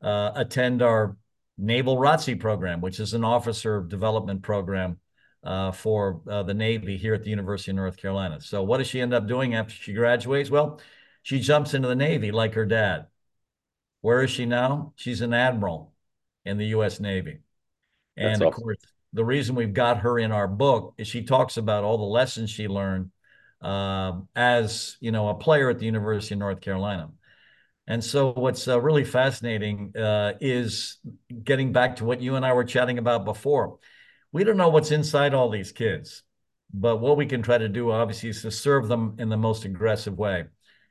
uh, 0.00 0.32
attend 0.34 0.80
our 0.80 1.18
Naval 1.58 1.98
ROTC 1.98 2.40
program, 2.40 2.80
which 2.80 3.00
is 3.00 3.12
an 3.12 3.22
officer 3.22 3.82
development 3.82 4.42
program 4.42 4.98
uh, 5.44 5.72
for 5.72 6.20
uh, 6.28 6.42
the 6.42 6.54
Navy 6.54 6.96
here 6.96 7.14
at 7.14 7.22
the 7.22 7.30
University 7.30 7.70
of 7.70 7.76
North 7.76 7.96
Carolina. 7.96 8.40
So, 8.40 8.62
what 8.62 8.78
does 8.78 8.86
she 8.86 9.00
end 9.00 9.14
up 9.14 9.26
doing 9.26 9.54
after 9.54 9.72
she 9.72 9.92
graduates? 9.92 10.50
Well, 10.50 10.80
she 11.22 11.40
jumps 11.40 11.74
into 11.74 11.88
the 11.88 11.96
Navy 11.96 12.30
like 12.30 12.54
her 12.54 12.66
dad. 12.66 13.06
Where 14.00 14.22
is 14.22 14.30
she 14.30 14.46
now? 14.46 14.92
She's 14.96 15.20
an 15.20 15.34
admiral 15.34 15.92
in 16.44 16.58
the 16.58 16.66
U.S. 16.66 17.00
Navy. 17.00 17.40
And 18.16 18.28
That's 18.28 18.40
of 18.40 18.46
awesome. 18.48 18.62
course, 18.62 18.78
the 19.12 19.24
reason 19.24 19.54
we've 19.54 19.72
got 19.72 19.98
her 19.98 20.18
in 20.18 20.32
our 20.32 20.48
book 20.48 20.94
is 20.98 21.08
she 21.08 21.22
talks 21.22 21.56
about 21.56 21.84
all 21.84 21.98
the 21.98 22.04
lessons 22.04 22.50
she 22.50 22.68
learned 22.68 23.10
uh, 23.60 24.12
as 24.36 24.96
you 25.00 25.10
know 25.10 25.28
a 25.28 25.34
player 25.34 25.68
at 25.70 25.78
the 25.78 25.86
University 25.86 26.34
of 26.34 26.38
North 26.40 26.60
Carolina. 26.60 27.10
And 27.86 28.04
so, 28.04 28.32
what's 28.32 28.68
uh, 28.68 28.80
really 28.80 29.04
fascinating 29.04 29.96
uh, 29.96 30.34
is 30.40 30.98
getting 31.42 31.72
back 31.72 31.96
to 31.96 32.04
what 32.04 32.20
you 32.20 32.36
and 32.36 32.44
I 32.44 32.52
were 32.52 32.64
chatting 32.64 32.98
about 32.98 33.24
before. 33.24 33.78
We 34.32 34.44
don't 34.44 34.56
know 34.56 34.68
what's 34.68 34.90
inside 34.90 35.34
all 35.34 35.48
these 35.48 35.72
kids, 35.72 36.22
but 36.72 36.98
what 36.98 37.16
we 37.16 37.26
can 37.26 37.42
try 37.42 37.58
to 37.58 37.68
do, 37.68 37.90
obviously, 37.90 38.28
is 38.28 38.42
to 38.42 38.50
serve 38.50 38.88
them 38.88 39.16
in 39.18 39.28
the 39.28 39.36
most 39.36 39.64
aggressive 39.64 40.18
way. 40.18 40.44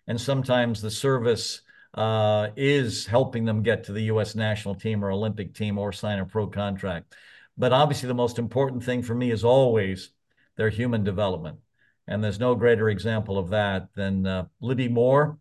And 0.07 0.19
sometimes 0.19 0.81
the 0.81 0.89
service 0.89 1.61
uh, 1.93 2.49
is 2.55 3.05
helping 3.05 3.45
them 3.45 3.63
get 3.63 3.85
to 3.85 3.93
the 3.93 4.03
U.S. 4.03 4.35
national 4.35 4.75
team 4.75 5.03
or 5.03 5.11
Olympic 5.11 5.53
team 5.53 5.77
or 5.77 5.91
sign 5.91 6.19
a 6.19 6.25
pro 6.25 6.47
contract. 6.47 7.13
But 7.57 7.73
obviously, 7.73 8.07
the 8.07 8.13
most 8.13 8.39
important 8.39 8.83
thing 8.83 9.03
for 9.03 9.15
me 9.15 9.31
is 9.31 9.43
always 9.43 10.11
their 10.55 10.69
human 10.69 11.03
development. 11.03 11.59
And 12.07 12.23
there's 12.23 12.39
no 12.39 12.55
greater 12.55 12.89
example 12.89 13.37
of 13.37 13.49
that 13.49 13.89
than 13.95 14.25
uh, 14.25 14.45
Libby 14.61 14.87
Moore, 14.87 15.37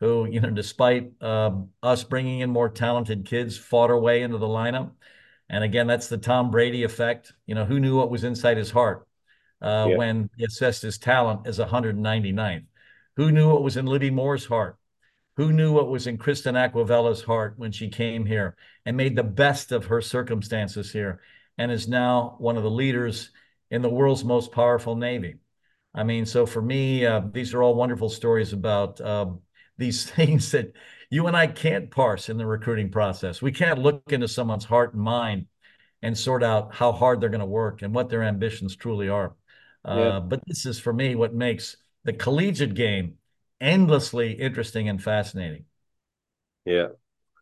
who, 0.00 0.26
you 0.26 0.40
know, 0.40 0.50
despite 0.50 1.10
uh, 1.20 1.50
us 1.82 2.04
bringing 2.04 2.40
in 2.40 2.50
more 2.50 2.68
talented 2.68 3.26
kids, 3.26 3.56
fought 3.56 3.90
her 3.90 3.98
way 3.98 4.22
into 4.22 4.38
the 4.38 4.46
lineup. 4.46 4.92
And 5.48 5.62
again, 5.62 5.86
that's 5.86 6.08
the 6.08 6.18
Tom 6.18 6.50
Brady 6.50 6.82
effect. 6.82 7.32
You 7.46 7.54
know, 7.54 7.64
who 7.64 7.80
knew 7.80 7.96
what 7.96 8.10
was 8.10 8.24
inside 8.24 8.56
his 8.56 8.70
heart 8.70 9.06
uh, 9.62 9.86
yeah. 9.88 9.96
when 9.96 10.30
he 10.36 10.44
assessed 10.44 10.82
his 10.82 10.98
talent 10.98 11.46
as 11.46 11.58
199th? 11.58 12.64
Who 13.16 13.32
knew 13.32 13.52
what 13.52 13.62
was 13.62 13.76
in 13.76 13.86
Libby 13.86 14.10
Moore's 14.10 14.46
heart? 14.46 14.76
Who 15.36 15.52
knew 15.52 15.72
what 15.72 15.88
was 15.88 16.06
in 16.06 16.18
Kristin 16.18 16.56
Acquavella's 16.56 17.22
heart 17.22 17.54
when 17.56 17.70
she 17.70 17.88
came 17.88 18.24
here 18.24 18.56
and 18.84 18.96
made 18.96 19.16
the 19.16 19.22
best 19.22 19.70
of 19.70 19.86
her 19.86 20.00
circumstances 20.00 20.92
here 20.92 21.20
and 21.58 21.70
is 21.70 21.88
now 21.88 22.36
one 22.38 22.56
of 22.56 22.62
the 22.62 22.70
leaders 22.70 23.30
in 23.70 23.82
the 23.82 23.90
world's 23.90 24.24
most 24.24 24.52
powerful 24.52 24.96
Navy? 24.96 25.36
I 25.94 26.04
mean, 26.04 26.26
so 26.26 26.46
for 26.46 26.60
me, 26.60 27.06
uh, 27.06 27.22
these 27.32 27.54
are 27.54 27.62
all 27.62 27.74
wonderful 27.74 28.08
stories 28.08 28.52
about 28.52 29.00
uh, 29.00 29.26
these 29.78 30.08
things 30.10 30.50
that 30.52 30.72
you 31.10 31.26
and 31.26 31.36
I 31.36 31.46
can't 31.46 31.90
parse 31.90 32.28
in 32.28 32.36
the 32.36 32.46
recruiting 32.46 32.90
process. 32.90 33.40
We 33.40 33.52
can't 33.52 33.78
look 33.78 34.12
into 34.12 34.28
someone's 34.28 34.64
heart 34.64 34.94
and 34.94 35.02
mind 35.02 35.46
and 36.02 36.16
sort 36.16 36.42
out 36.42 36.74
how 36.74 36.92
hard 36.92 37.20
they're 37.20 37.28
going 37.28 37.40
to 37.40 37.46
work 37.46 37.82
and 37.82 37.94
what 37.94 38.08
their 38.08 38.22
ambitions 38.22 38.76
truly 38.76 39.08
are. 39.08 39.34
Uh. 39.84 40.20
But 40.20 40.42
this 40.46 40.66
is 40.66 40.78
for 40.78 40.92
me 40.92 41.14
what 41.14 41.34
makes 41.34 41.76
the 42.04 42.12
collegiate 42.12 42.74
game 42.74 43.14
endlessly 43.60 44.32
interesting 44.32 44.88
and 44.88 45.02
fascinating. 45.02 45.64
Yeah. 46.64 46.88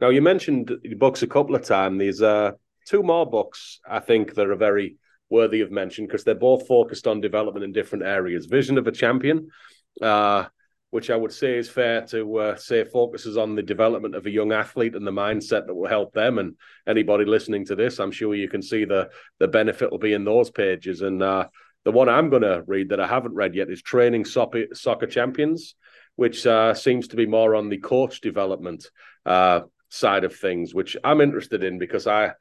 Now 0.01 0.11
you 0.11 0.23
mentioned 0.23 0.71
books 0.99 1.23
a 1.23 1.27
couple 1.27 1.55
of 1.55 1.65
times. 1.65 1.99
These 1.99 2.23
uh, 2.23 2.53
two 2.87 3.03
more 3.03 3.29
books 3.29 3.81
I 3.89 4.01
think 4.01 4.35
that 4.35 4.49
are 4.49 4.57
very 4.57 4.97
worthy 5.31 5.62
of 5.62 5.71
mention 5.71 6.07
because 6.07 6.25
they're 6.25 6.35
both 6.35 6.67
focused 6.67 7.07
on 7.07 7.21
development 7.21 7.65
in 7.65 7.73
different 7.73 8.05
areas. 8.05 8.47
Vision 8.47 8.79
of 8.79 8.87
a 8.87 8.93
Champion, 8.93 9.49
uh, 10.03 10.45
which 10.95 11.11
I 11.11 11.16
would 11.16 11.32
say 11.32 11.59
is 11.59 11.68
fair 11.68 12.03
to 12.03 12.36
uh, 12.36 12.57
say 12.57 12.84
focuses 12.84 13.36
on 13.36 13.57
the 13.57 13.64
development 13.64 14.14
of 14.14 14.26
a 14.26 14.30
young 14.30 14.53
athlete 14.53 14.95
and 14.95 15.05
the 15.05 15.11
mindset 15.11 15.66
that 15.66 15.74
will 15.74 15.88
help 15.88 16.14
them. 16.14 16.38
And 16.38 16.55
anybody 16.86 17.24
listening 17.24 17.64
to 17.64 17.74
this, 17.74 17.99
I'm 17.99 18.12
sure 18.12 18.32
you 18.36 18.49
can 18.49 18.62
see 18.62 18.84
the 18.84 19.11
the 19.40 19.49
benefit 19.49 19.90
will 19.90 19.99
be 19.99 20.12
in 20.12 20.24
those 20.24 20.53
pages. 20.53 21.03
And 21.03 21.20
uh, 21.20 21.49
the 21.84 21.90
one 21.90 22.09
I'm 22.09 22.30
going 22.30 22.42
to 22.42 22.62
read 22.68 22.90
that 22.90 23.01
I 23.01 23.09
haven't 23.09 23.34
read 23.34 23.57
yet 23.57 23.70
is 23.70 23.82
Training 23.82 24.24
Soccer, 24.24 24.66
Soccer 24.72 25.09
Champions, 25.09 25.74
which 26.14 26.47
uh, 26.47 26.74
seems 26.74 27.09
to 27.09 27.16
be 27.16 27.26
more 27.26 27.57
on 27.57 27.70
the 27.70 27.78
coach 27.78 28.20
development 28.20 28.88
uh, 29.26 29.62
side 29.88 30.22
of 30.22 30.36
things, 30.36 30.76
which 30.76 30.97
I'm 31.03 31.20
interested 31.20 31.64
in 31.64 31.80
because 31.80 32.07
I 32.07 32.34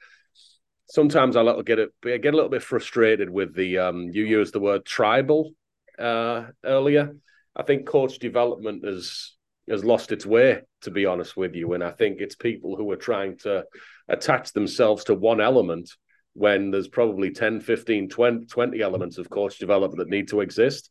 sometimes 0.85 1.35
I 1.35 1.43
get 1.63 1.79
it 1.79 1.89
get 2.03 2.33
a 2.33 2.37
little 2.37 2.51
bit 2.51 2.61
frustrated 2.61 3.31
with 3.31 3.55
the 3.55 3.79
um, 3.79 4.11
you 4.13 4.25
used 4.25 4.53
the 4.53 4.59
word 4.59 4.85
tribal 4.85 5.53
uh, 5.97 6.43
earlier. 6.63 7.15
I 7.55 7.63
think 7.63 7.87
coach 7.87 8.19
development 8.19 8.85
has 8.85 9.33
has 9.69 9.85
lost 9.85 10.11
its 10.11 10.25
way, 10.25 10.61
to 10.81 10.91
be 10.91 11.05
honest 11.05 11.37
with 11.37 11.55
you. 11.55 11.73
And 11.73 11.83
I 11.83 11.91
think 11.91 12.19
it's 12.19 12.35
people 12.35 12.75
who 12.75 12.91
are 12.91 12.97
trying 12.97 13.37
to 13.39 13.63
attach 14.09 14.51
themselves 14.51 15.05
to 15.05 15.15
one 15.15 15.39
element 15.39 15.89
when 16.33 16.69
there's 16.69 16.89
probably 16.89 17.31
10, 17.31 17.61
15, 17.61 18.09
20, 18.09 18.45
20 18.47 18.81
elements 18.81 19.17
of 19.17 19.29
coach 19.29 19.59
development 19.59 19.99
that 19.99 20.09
need 20.09 20.27
to 20.29 20.41
exist 20.41 20.89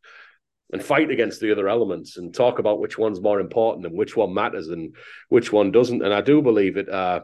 and 0.73 0.83
fight 0.83 1.11
against 1.11 1.41
the 1.41 1.53
other 1.53 1.69
elements 1.69 2.17
and 2.17 2.35
talk 2.35 2.59
about 2.59 2.81
which 2.81 2.97
one's 2.97 3.21
more 3.21 3.41
important 3.41 3.85
and 3.85 3.97
which 3.97 4.17
one 4.17 4.33
matters 4.33 4.69
and 4.69 4.97
which 5.29 5.53
one 5.53 5.71
doesn't. 5.71 6.03
And 6.03 6.15
I 6.15 6.23
do 6.23 6.41
believe 6.41 6.79
it 6.79 6.89
uh, 6.89 7.21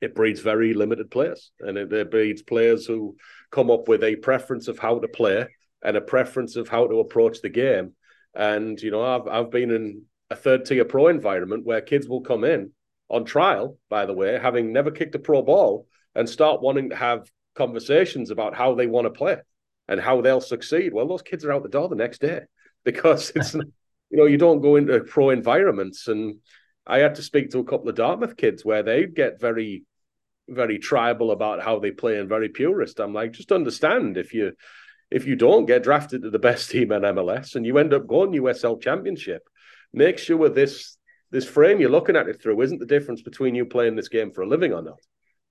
it 0.00 0.14
breeds 0.14 0.40
very 0.40 0.72
limited 0.72 1.10
players, 1.10 1.52
and 1.60 1.76
it, 1.76 1.92
it 1.92 2.10
breeds 2.10 2.40
players 2.42 2.86
who 2.86 3.16
come 3.50 3.70
up 3.70 3.86
with 3.86 4.02
a 4.02 4.16
preference 4.16 4.66
of 4.66 4.78
how 4.78 4.98
to 4.98 5.08
play 5.08 5.46
and 5.82 5.96
a 5.96 6.00
preference 6.00 6.56
of 6.56 6.68
how 6.68 6.86
to 6.86 7.00
approach 7.00 7.42
the 7.42 7.50
game. 7.50 7.92
And 8.34 8.80
you 8.80 8.90
know, 8.90 9.02
I've 9.02 9.26
I've 9.26 9.50
been 9.50 9.70
in 9.70 10.02
a 10.30 10.36
third 10.36 10.64
tier 10.64 10.84
pro 10.84 11.08
environment 11.08 11.64
where 11.64 11.80
kids 11.80 12.08
will 12.08 12.20
come 12.20 12.44
in 12.44 12.72
on 13.08 13.24
trial, 13.24 13.78
by 13.88 14.06
the 14.06 14.12
way, 14.12 14.38
having 14.38 14.72
never 14.72 14.90
kicked 14.90 15.14
a 15.14 15.18
pro 15.18 15.42
ball, 15.42 15.86
and 16.14 16.28
start 16.28 16.62
wanting 16.62 16.90
to 16.90 16.96
have 16.96 17.30
conversations 17.54 18.30
about 18.30 18.54
how 18.54 18.74
they 18.74 18.86
want 18.86 19.06
to 19.06 19.10
play 19.10 19.36
and 19.88 20.00
how 20.00 20.20
they'll 20.20 20.40
succeed. 20.40 20.94
Well, 20.94 21.08
those 21.08 21.22
kids 21.22 21.44
are 21.44 21.52
out 21.52 21.62
the 21.62 21.68
door 21.68 21.88
the 21.88 21.96
next 21.96 22.20
day 22.20 22.42
because 22.84 23.32
it's 23.34 23.54
you 23.54 24.16
know 24.16 24.26
you 24.26 24.38
don't 24.38 24.60
go 24.60 24.76
into 24.76 25.00
pro 25.00 25.30
environments 25.30 26.08
and 26.08 26.36
I 26.86 26.98
had 26.98 27.16
to 27.16 27.22
speak 27.22 27.50
to 27.50 27.58
a 27.58 27.64
couple 27.64 27.88
of 27.88 27.94
Dartmouth 27.94 28.36
kids 28.36 28.64
where 28.64 28.82
they 28.82 29.06
get 29.06 29.40
very 29.40 29.84
very 30.48 30.78
tribal 30.78 31.30
about 31.30 31.62
how 31.62 31.78
they 31.78 31.92
play 31.92 32.18
and 32.18 32.28
very 32.28 32.48
purist. 32.48 32.98
I'm 32.98 33.14
like, 33.14 33.32
just 33.32 33.52
understand 33.52 34.16
if 34.16 34.34
you 34.34 34.52
if 35.10 35.26
you 35.26 35.36
don't 35.36 35.66
get 35.66 35.82
drafted 35.82 36.22
to 36.22 36.30
the 36.30 36.38
best 36.38 36.70
team 36.70 36.92
in 36.92 37.02
MLS 37.02 37.56
and 37.56 37.66
you 37.66 37.78
end 37.78 37.92
up 37.92 38.06
going 38.06 38.32
USL 38.32 38.80
Championship, 38.80 39.42
make 39.92 40.18
sure 40.18 40.48
this 40.48 40.96
this 41.30 41.46
frame 41.46 41.80
you're 41.80 41.90
looking 41.90 42.16
at 42.16 42.28
it 42.28 42.42
through 42.42 42.60
isn't 42.60 42.78
the 42.78 42.86
difference 42.86 43.22
between 43.22 43.54
you 43.54 43.64
playing 43.64 43.94
this 43.94 44.08
game 44.08 44.32
for 44.32 44.42
a 44.42 44.48
living 44.48 44.72
or 44.72 44.82
not. 44.82 45.00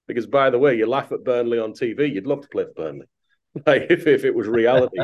Because 0.07 0.27
by 0.27 0.49
the 0.49 0.57
way, 0.57 0.75
you 0.75 0.85
laugh 0.85 1.11
at 1.11 1.23
Burnley 1.23 1.59
on 1.59 1.71
TV, 1.71 2.13
you'd 2.13 2.27
love 2.27 2.41
to 2.41 2.49
play 2.49 2.65
for 2.65 2.73
Burnley, 2.73 3.05
like 3.65 3.87
if 3.89 4.07
if 4.07 4.25
it 4.25 4.35
was 4.35 4.47
reality. 4.47 4.97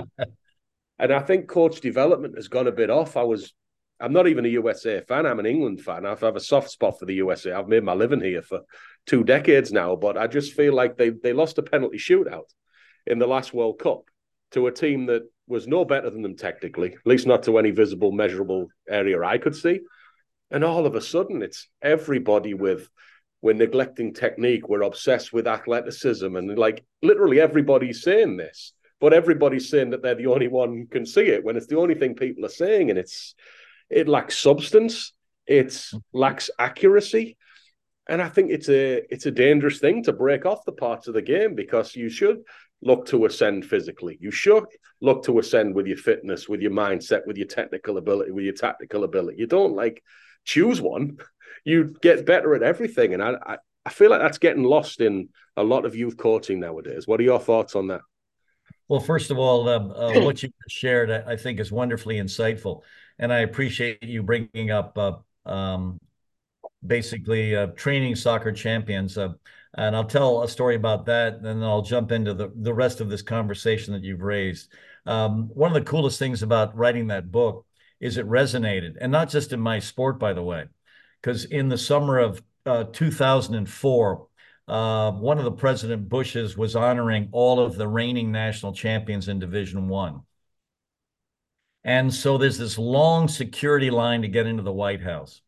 and 1.00 1.14
I 1.14 1.20
think 1.20 1.48
coach 1.48 1.82
development 1.82 2.36
has 2.36 2.48
gone 2.48 2.68
a 2.68 2.72
bit 2.72 2.90
off. 2.90 3.18
I 3.18 3.24
was, 3.24 3.54
I'm 4.00 4.14
not 4.14 4.28
even 4.28 4.46
a 4.46 4.50
USA 4.50 5.02
fan. 5.02 5.26
I'm 5.26 5.40
an 5.40 5.46
England 5.46 5.82
fan. 5.82 6.06
I 6.06 6.16
have 6.16 6.36
a 6.36 6.40
soft 6.40 6.72
spot 6.72 7.00
for 7.00 7.06
the 7.06 7.16
USA. 7.16 7.52
I've 7.52 7.68
made 7.68 7.84
my 7.84 7.94
living 7.94 8.22
here 8.22 8.42
for 8.42 8.62
two 9.06 9.24
decades 9.24 9.72
now, 9.72 9.96
but 9.96 10.18
I 10.18 10.28
just 10.28 10.54
feel 10.54 10.74
like 10.74 10.98
they 10.98 11.10
they 11.10 11.34
lost 11.34 11.58
a 11.58 11.64
penalty 11.64 11.98
shootout 11.98 12.50
in 13.06 13.20
the 13.20 13.28
last 13.28 13.54
World 13.54 13.80
Cup 13.80 14.10
to 14.52 14.68
a 14.68 14.72
team 14.72 15.06
that 15.08 15.24
was 15.48 15.68
no 15.68 15.86
better 15.86 16.10
than 16.10 16.22
them 16.22 16.36
technically, 16.36 16.94
at 16.94 17.06
least 17.06 17.28
not 17.28 17.44
to 17.44 17.58
any 17.58 17.72
visible, 17.72 18.12
measurable 18.12 18.68
area 18.90 19.22
I 19.22 19.38
could 19.38 19.56
see. 19.56 19.82
And 20.52 20.64
all 20.64 20.86
of 20.86 20.96
a 20.96 21.02
sudden, 21.02 21.42
it's 21.42 21.68
everybody 21.82 22.54
with 22.54 22.90
we're 23.42 23.54
neglecting 23.54 24.14
technique, 24.14 24.68
we're 24.68 24.82
obsessed 24.82 25.32
with 25.32 25.48
athleticism, 25.48 26.36
and 26.36 26.58
like 26.58 26.84
literally 27.04 27.40
everybody's 27.40 28.02
saying 28.02 28.38
this, 28.38 28.74
but 29.00 29.14
everybody's 29.14 29.70
saying 29.70 29.92
that 29.92 30.02
they're 30.02 30.16
the 30.16 30.28
only 30.28 30.48
one 30.48 30.88
can 30.88 31.06
see 31.06 31.28
it 31.28 31.44
when 31.44 31.56
it's 31.56 31.68
the 31.68 31.78
only 31.78 31.94
thing 31.94 32.16
people 32.16 32.44
are 32.46 32.50
saying, 32.50 32.90
and 32.90 32.98
it's 32.98 33.36
it 33.90 34.08
lacks 34.08 34.38
substance, 34.38 35.14
it 35.46 35.80
lacks 36.12 36.50
accuracy, 36.58 37.38
and 38.08 38.22
I 38.22 38.30
think 38.30 38.52
it's 38.52 38.70
a 38.70 39.02
it's 39.14 39.26
a 39.26 39.32
dangerous 39.32 39.80
thing 39.80 40.04
to 40.04 40.14
break 40.14 40.46
off 40.46 40.66
the 40.66 40.72
parts 40.72 41.08
of 41.08 41.14
the 41.14 41.22
game 41.22 41.54
because 41.54 41.96
you 41.96 42.10
should 42.10 42.38
look 42.86 43.08
to 43.08 43.26
ascend 43.26 43.66
physically. 43.66 44.18
You 44.22 44.32
should 44.32 44.66
look 45.02 45.24
to 45.26 45.40
ascend 45.40 45.76
with 45.76 45.88
your 45.88 45.98
fitness, 45.98 46.48
with 46.48 46.62
your 46.62 46.72
mindset, 46.72 47.26
with 47.26 47.36
your 47.36 47.48
technical 47.48 47.98
ability, 47.98 48.32
with 48.32 48.46
your 48.46 48.54
tactical 48.54 49.04
ability. 49.04 49.40
You 49.40 49.48
don't 49.48 49.76
like 49.76 50.02
choose 50.46 50.80
one. 50.82 51.18
You 51.68 51.96
get 52.00 52.28
better 52.28 52.54
at 52.54 52.62
everything, 52.62 53.16
and 53.16 53.24
I, 53.24 53.34
I, 53.44 53.58
I 53.88 53.90
feel 53.90 54.12
like 54.12 54.22
that's 54.22 54.38
getting 54.38 54.62
lost 54.62 55.02
in 55.02 55.30
a 55.58 55.64
lot 55.64 55.84
of 55.84 55.96
youth 55.96 56.16
coaching 56.16 56.60
nowadays. 56.60 57.08
What 57.08 57.20
are 57.20 57.24
your 57.24 57.40
thoughts 57.40 57.76
on 57.76 57.88
that? 57.88 58.02
Well, 58.88 59.00
first 59.00 59.32
of 59.32 59.40
all, 59.40 59.68
um, 59.68 59.90
uh, 59.90 60.12
what 60.22 60.44
you 60.44 60.50
shared, 60.70 61.10
I 61.10 61.38
think, 61.38 61.60
is 61.60 61.72
wonderfully 61.72 62.18
insightful, 62.18 62.82
and 63.18 63.34
I 63.34 63.40
appreciate 63.40 64.04
you 64.04 64.22
bringing 64.22 64.70
up 64.70 64.96
uh, 64.96 65.14
um, 65.50 66.00
basically 66.86 67.56
uh, 67.56 67.68
training 67.68 68.16
soccer 68.16 68.52
champions. 68.52 69.18
And 69.78 69.96
I'll 69.96 70.06
tell 70.06 70.44
a 70.44 70.48
story 70.48 70.76
about 70.76 71.06
that, 71.08 71.36
and 71.36 71.46
then 71.46 71.64
I'll 71.64 71.82
jump 71.82 72.12
into 72.12 72.34
the, 72.34 72.52
the 72.56 72.74
rest 72.74 73.02
of 73.02 73.10
this 73.10 73.22
conversation 73.22 73.94
that 73.94 74.04
you've 74.04 74.22
raised. 74.22 74.72
Um, 75.06 75.50
one 75.54 75.76
of 75.76 75.76
the 75.76 75.90
coolest 75.90 76.18
things 76.18 76.44
about 76.44 76.76
writing 76.78 77.08
that 77.08 77.32
book 77.32 77.66
is 78.00 78.18
it 78.18 78.28
resonated, 78.28 78.96
and 79.00 79.12
not 79.12 79.30
just 79.30 79.52
in 79.52 79.60
my 79.60 79.80
sport, 79.80 80.18
by 80.18 80.34
the 80.34 80.44
way, 80.44 80.66
because 81.22 81.46
in 81.46 81.68
the 81.68 81.78
summer 81.78 82.20
of 82.20 82.42
uh, 82.66 82.86
2004, 82.86 84.28
uh, 84.68 85.12
one 85.12 85.38
of 85.38 85.44
the 85.44 85.52
President 85.52 86.10
Bushes 86.10 86.58
was 86.58 86.76
honoring 86.76 87.30
all 87.32 87.60
of 87.60 87.76
the 87.76 87.88
reigning 87.88 88.32
national 88.32 88.74
champions 88.74 89.28
in 89.28 89.40
Division 89.40 89.88
One. 89.90 90.22
And 91.84 92.12
so 92.12 92.38
there's 92.38 92.58
this 92.58 92.80
long 92.80 93.28
security 93.28 93.92
line 93.92 94.24
to 94.24 94.28
get 94.28 94.48
into 94.48 94.64
the 94.64 94.74
White 94.74 95.04
House 95.04 95.42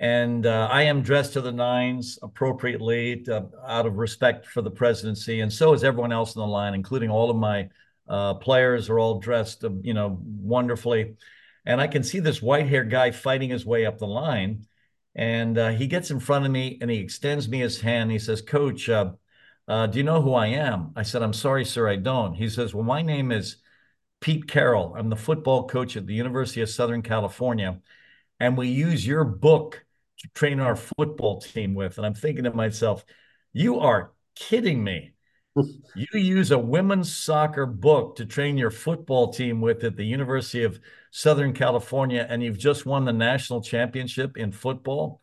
and 0.00 0.44
uh, 0.44 0.68
I 0.70 0.82
am 0.82 1.02
dressed 1.02 1.34
to 1.34 1.40
the 1.40 1.52
nines 1.52 2.18
appropriately 2.22 3.22
to, 3.22 3.48
out 3.66 3.86
of 3.86 3.96
respect 3.96 4.46
for 4.46 4.60
the 4.60 4.70
presidency, 4.70 5.40
and 5.40 5.52
so 5.52 5.72
is 5.72 5.84
everyone 5.84 6.12
else 6.12 6.34
in 6.34 6.40
the 6.40 6.46
line, 6.46 6.74
including 6.74 7.10
all 7.10 7.30
of 7.30 7.36
my 7.36 7.68
uh, 8.08 8.34
players 8.34 8.90
are 8.90 8.98
all 8.98 9.18
dressed, 9.18 9.64
uh, 9.64 9.70
you 9.82 9.94
know, 9.94 10.18
wonderfully. 10.22 11.14
And 11.64 11.80
I 11.80 11.86
can 11.86 12.02
see 12.02 12.20
this 12.20 12.42
white-haired 12.42 12.90
guy 12.90 13.10
fighting 13.12 13.50
his 13.50 13.64
way 13.64 13.86
up 13.86 13.98
the 13.98 14.06
line, 14.06 14.66
and 15.14 15.56
uh, 15.56 15.70
he 15.70 15.86
gets 15.86 16.10
in 16.10 16.20
front 16.20 16.44
of 16.44 16.50
me 16.50 16.76
and 16.80 16.90
he 16.90 16.98
extends 16.98 17.48
me 17.48 17.60
his 17.60 17.80
hand. 17.80 18.10
He 18.10 18.18
says, 18.18 18.42
"Coach, 18.42 18.88
uh, 18.88 19.12
uh, 19.68 19.86
do 19.86 19.98
you 19.98 20.04
know 20.04 20.20
who 20.20 20.34
I 20.34 20.48
am?" 20.48 20.92
I 20.96 21.04
said, 21.04 21.22
"I'm 21.22 21.32
sorry, 21.32 21.64
sir, 21.64 21.88
I 21.88 21.96
don't." 21.96 22.34
He 22.34 22.48
says, 22.48 22.74
"Well, 22.74 22.84
my 22.84 23.00
name 23.00 23.32
is 23.32 23.56
Pete 24.20 24.48
Carroll. 24.48 24.94
I'm 24.98 25.08
the 25.08 25.16
football 25.16 25.66
coach 25.68 25.96
at 25.96 26.06
the 26.06 26.14
University 26.14 26.60
of 26.60 26.68
Southern 26.68 27.00
California." 27.02 27.80
And 28.44 28.58
we 28.58 28.68
use 28.68 29.06
your 29.06 29.24
book 29.24 29.86
to 30.18 30.28
train 30.34 30.60
our 30.60 30.76
football 30.76 31.40
team 31.40 31.74
with. 31.74 31.96
And 31.96 32.06
I'm 32.06 32.14
thinking 32.14 32.44
to 32.44 32.52
myself, 32.52 33.02
you 33.54 33.80
are 33.80 34.12
kidding 34.34 34.84
me. 34.84 35.14
you 35.56 36.06
use 36.12 36.50
a 36.50 36.58
women's 36.58 37.16
soccer 37.16 37.64
book 37.64 38.16
to 38.16 38.26
train 38.26 38.58
your 38.58 38.70
football 38.70 39.32
team 39.32 39.62
with 39.62 39.82
at 39.82 39.96
the 39.96 40.04
University 40.04 40.62
of 40.62 40.78
Southern 41.10 41.54
California, 41.54 42.26
and 42.28 42.42
you've 42.42 42.58
just 42.58 42.84
won 42.84 43.06
the 43.06 43.14
national 43.14 43.62
championship 43.62 44.36
in 44.36 44.52
football. 44.52 45.22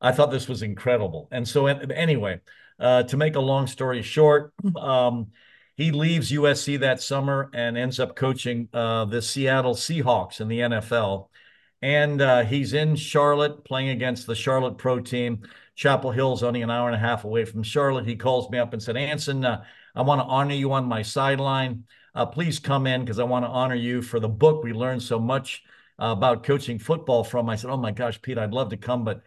I 0.00 0.12
thought 0.12 0.30
this 0.30 0.48
was 0.48 0.62
incredible. 0.62 1.28
And 1.30 1.46
so, 1.46 1.66
anyway, 1.66 2.40
uh, 2.78 3.02
to 3.02 3.16
make 3.18 3.36
a 3.36 3.40
long 3.40 3.66
story 3.66 4.00
short, 4.00 4.54
um, 4.76 5.32
he 5.76 5.90
leaves 5.90 6.32
USC 6.32 6.80
that 6.80 7.02
summer 7.02 7.50
and 7.52 7.76
ends 7.76 8.00
up 8.00 8.16
coaching 8.16 8.68
uh, 8.72 9.04
the 9.04 9.20
Seattle 9.20 9.74
Seahawks 9.74 10.40
in 10.40 10.48
the 10.48 10.60
NFL 10.60 11.28
and 11.84 12.22
uh, 12.22 12.44
he's 12.44 12.72
in 12.72 12.96
Charlotte 12.96 13.62
playing 13.62 13.90
against 13.90 14.26
the 14.26 14.34
Charlotte 14.34 14.78
Pro 14.78 15.00
team. 15.00 15.46
Chapel 15.74 16.12
Hill's 16.12 16.42
only 16.42 16.62
an 16.62 16.70
hour 16.70 16.88
and 16.88 16.96
a 16.96 16.98
half 16.98 17.24
away 17.24 17.44
from 17.44 17.62
Charlotte. 17.62 18.06
He 18.06 18.16
calls 18.16 18.48
me 18.48 18.56
up 18.56 18.72
and 18.72 18.82
said, 18.82 18.96
Anson, 18.96 19.44
uh, 19.44 19.62
I 19.94 20.00
want 20.00 20.22
to 20.22 20.24
honor 20.24 20.54
you 20.54 20.72
on 20.72 20.86
my 20.86 21.02
sideline. 21.02 21.84
Uh, 22.14 22.24
please 22.24 22.58
come 22.58 22.86
in 22.86 23.02
because 23.02 23.18
I 23.18 23.24
want 23.24 23.44
to 23.44 23.50
honor 23.50 23.74
you 23.74 24.00
for 24.00 24.18
the 24.18 24.30
book 24.30 24.64
we 24.64 24.72
learned 24.72 25.02
so 25.02 25.18
much 25.20 25.62
uh, 26.00 26.06
about 26.06 26.42
coaching 26.42 26.78
football 26.78 27.22
from. 27.22 27.50
I 27.50 27.56
said, 27.56 27.68
Oh 27.68 27.76
my 27.76 27.90
gosh, 27.90 28.22
Pete, 28.22 28.38
I'd 28.38 28.54
love 28.54 28.70
to 28.70 28.78
come, 28.78 29.04
but 29.04 29.20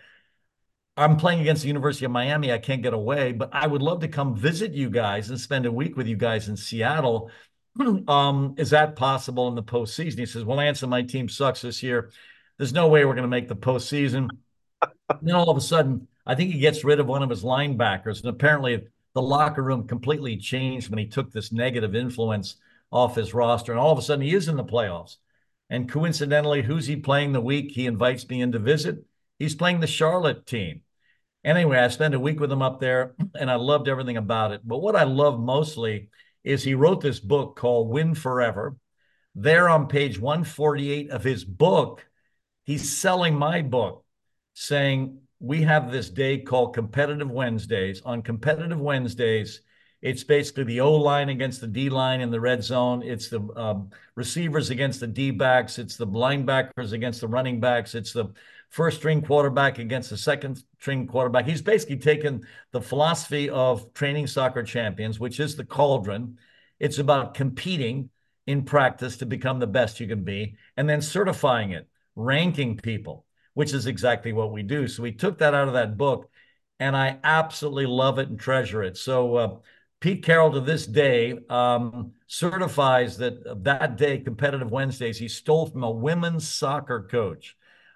I'm 0.95 1.17
playing 1.17 1.41
against 1.41 1.61
the 1.61 1.67
University 1.67 2.05
of 2.05 2.11
Miami. 2.11 2.51
I 2.51 2.57
can't 2.57 2.81
get 2.81 2.93
away, 2.95 3.33
but 3.33 3.51
I 3.53 3.67
would 3.67 3.83
love 3.83 3.99
to 3.99 4.07
come 4.07 4.35
visit 4.35 4.73
you 4.73 4.89
guys 4.89 5.29
and 5.29 5.39
spend 5.39 5.67
a 5.67 5.71
week 5.71 5.95
with 5.95 6.07
you 6.07 6.15
guys 6.15 6.49
in 6.49 6.57
Seattle. 6.57 7.29
um, 8.07 8.55
is 8.57 8.71
that 8.71 8.95
possible 8.95 9.47
in 9.47 9.53
the 9.53 9.61
postseason? 9.61 10.17
He 10.17 10.25
says, 10.25 10.43
Well, 10.43 10.59
Anson, 10.59 10.89
my 10.89 11.03
team 11.03 11.29
sucks 11.29 11.61
this 11.61 11.83
year. 11.83 12.09
There's 12.57 12.73
no 12.73 12.87
way 12.87 13.05
we're 13.05 13.13
going 13.13 13.23
to 13.23 13.27
make 13.27 13.47
the 13.47 13.55
postseason. 13.55 14.29
then 15.21 15.35
all 15.35 15.49
of 15.49 15.57
a 15.57 15.61
sudden, 15.61 16.07
I 16.25 16.35
think 16.35 16.51
he 16.51 16.59
gets 16.59 16.83
rid 16.83 16.99
of 16.99 17.07
one 17.07 17.23
of 17.23 17.29
his 17.29 17.43
linebackers, 17.43 18.19
and 18.19 18.29
apparently 18.29 18.83
the 19.13 19.21
locker 19.21 19.63
room 19.63 19.87
completely 19.87 20.37
changed 20.37 20.89
when 20.89 20.99
he 20.99 21.07
took 21.07 21.31
this 21.31 21.51
negative 21.51 21.95
influence 21.95 22.57
off 22.91 23.15
his 23.15 23.33
roster. 23.33 23.71
And 23.71 23.79
all 23.79 23.91
of 23.91 23.97
a 23.97 24.01
sudden, 24.01 24.25
he 24.25 24.35
is 24.35 24.47
in 24.47 24.55
the 24.55 24.63
playoffs. 24.63 25.17
And 25.69 25.89
coincidentally, 25.89 26.61
who's 26.61 26.87
he 26.87 26.95
playing 26.95 27.33
the 27.33 27.41
week 27.41 27.71
he 27.71 27.85
invites 27.85 28.27
me 28.29 28.41
in 28.41 28.51
to 28.53 28.59
visit? 28.59 29.03
He's 29.39 29.55
playing 29.55 29.79
the 29.79 29.87
Charlotte 29.87 30.45
team. 30.45 30.81
Anyway, 31.43 31.77
I 31.77 31.87
spent 31.89 32.13
a 32.13 32.19
week 32.19 32.39
with 32.39 32.51
him 32.51 32.61
up 32.61 32.79
there, 32.79 33.15
and 33.39 33.49
I 33.49 33.55
loved 33.55 33.87
everything 33.87 34.17
about 34.17 34.51
it. 34.51 34.61
But 34.63 34.79
what 34.79 34.95
I 34.95 35.03
love 35.03 35.39
mostly 35.39 36.09
is 36.43 36.63
he 36.63 36.73
wrote 36.73 37.01
this 37.01 37.19
book 37.19 37.55
called 37.55 37.89
Win 37.89 38.15
Forever. 38.15 38.77
There 39.35 39.69
on 39.69 39.87
page 39.87 40.19
148 40.19 41.11
of 41.11 41.23
his 41.23 41.43
book, 41.43 42.05
He's 42.67 42.97
selling 42.97 43.33
my 43.33 43.61
book, 43.61 44.03
saying 44.53 45.19
we 45.39 45.61
have 45.61 45.89
this 45.89 46.09
day 46.09 46.39
called 46.39 46.75
Competitive 46.75 47.31
Wednesdays. 47.31 48.01
On 48.01 48.21
Competitive 48.21 48.77
Wednesdays, 48.77 49.61
it's 50.01 50.25
basically 50.25 50.65
the 50.65 50.81
O 50.81 50.93
line 50.95 51.29
against 51.29 51.61
the 51.61 51.67
D 51.67 51.89
line 51.89 52.19
in 52.19 52.29
the 52.29 52.41
red 52.41 52.61
zone. 52.61 53.03
It's 53.03 53.29
the 53.29 53.39
um, 53.55 53.91
receivers 54.15 54.69
against 54.69 54.99
the 54.99 55.07
D 55.07 55.31
backs. 55.31 55.79
It's 55.79 55.95
the 55.95 56.05
linebackers 56.05 56.91
against 56.91 57.21
the 57.21 57.29
running 57.29 57.61
backs. 57.61 57.95
It's 57.95 58.11
the 58.11 58.33
first 58.69 58.97
string 58.97 59.21
quarterback 59.21 59.79
against 59.79 60.09
the 60.09 60.17
second 60.17 60.61
string 60.77 61.07
quarterback. 61.07 61.45
He's 61.45 61.61
basically 61.61 61.95
taken 61.95 62.45
the 62.73 62.81
philosophy 62.81 63.49
of 63.49 63.93
training 63.93 64.27
soccer 64.27 64.61
champions, 64.61 65.21
which 65.21 65.39
is 65.39 65.55
the 65.55 65.63
cauldron. 65.63 66.37
It's 66.81 66.97
about 66.97 67.33
competing 67.33 68.09
in 68.45 68.63
practice 68.63 69.15
to 69.17 69.25
become 69.25 69.59
the 69.59 69.67
best 69.67 70.01
you 70.01 70.07
can 70.07 70.25
be 70.25 70.57
and 70.75 70.89
then 70.89 71.01
certifying 71.01 71.71
it 71.71 71.87
ranking 72.17 72.75
people, 72.77 73.25
which 73.53 73.73
is 73.73 73.85
exactly 73.85 74.33
what 74.33 74.51
we 74.51 74.63
do. 74.63 74.87
So 74.87 75.03
we 75.03 75.13
took 75.13 75.37
that 75.37 75.53
out 75.53 75.67
of 75.67 75.75
that 75.75 75.97
book, 75.97 76.29
and 76.79 76.97
I 76.97 77.19
absolutely 77.23 77.85
love 77.85 78.19
it 78.19 78.27
and 78.27 78.39
treasure 78.39 78.83
it. 78.83 78.97
So 78.97 79.35
uh, 79.35 79.55
Pete 79.99 80.23
Carroll 80.23 80.51
to 80.51 80.59
this 80.59 80.85
day 80.85 81.37
um, 81.49 82.11
certifies 82.27 83.17
that 83.17 83.63
that 83.63 83.95
day, 83.97 84.19
Competitive 84.19 84.71
Wednesdays, 84.71 85.17
he 85.17 85.27
stole 85.27 85.67
from 85.67 85.83
a 85.83 85.91
women's 85.91 86.47
soccer 86.47 87.07
coach. 87.09 87.55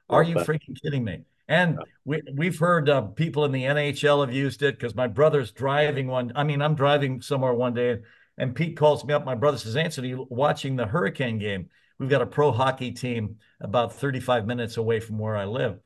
Are 0.09 0.23
you 0.23 0.35
freaking 0.35 0.79
kidding 0.81 1.03
me? 1.03 1.23
And 1.47 1.79
we, 2.05 2.21
we've 2.33 2.57
heard 2.57 2.89
uh, 2.89 3.01
people 3.01 3.45
in 3.45 3.51
the 3.51 3.63
NHL 3.63 4.25
have 4.25 4.33
used 4.33 4.61
it 4.63 4.77
because 4.77 4.95
my 4.95 5.07
brother's 5.07 5.51
driving 5.51 6.07
one. 6.07 6.31
I 6.35 6.43
mean, 6.43 6.61
I'm 6.61 6.75
driving 6.75 7.21
somewhere 7.21 7.53
one 7.53 7.73
day, 7.73 7.99
and 8.37 8.55
Pete 8.55 8.77
calls 8.77 9.03
me 9.03 9.13
up. 9.13 9.25
My 9.25 9.35
brother 9.35 9.57
says, 9.57 9.75
Anthony, 9.75 10.13
watching 10.15 10.75
the 10.75 10.85
Hurricane 10.85 11.39
game. 11.39 11.69
We've 12.01 12.09
got 12.09 12.23
a 12.23 12.25
pro 12.25 12.51
hockey 12.51 12.93
team 12.93 13.37
about 13.59 13.93
35 13.93 14.47
minutes 14.47 14.77
away 14.77 14.99
from 14.99 15.19
where 15.19 15.37
I 15.37 15.45
live. 15.45 15.79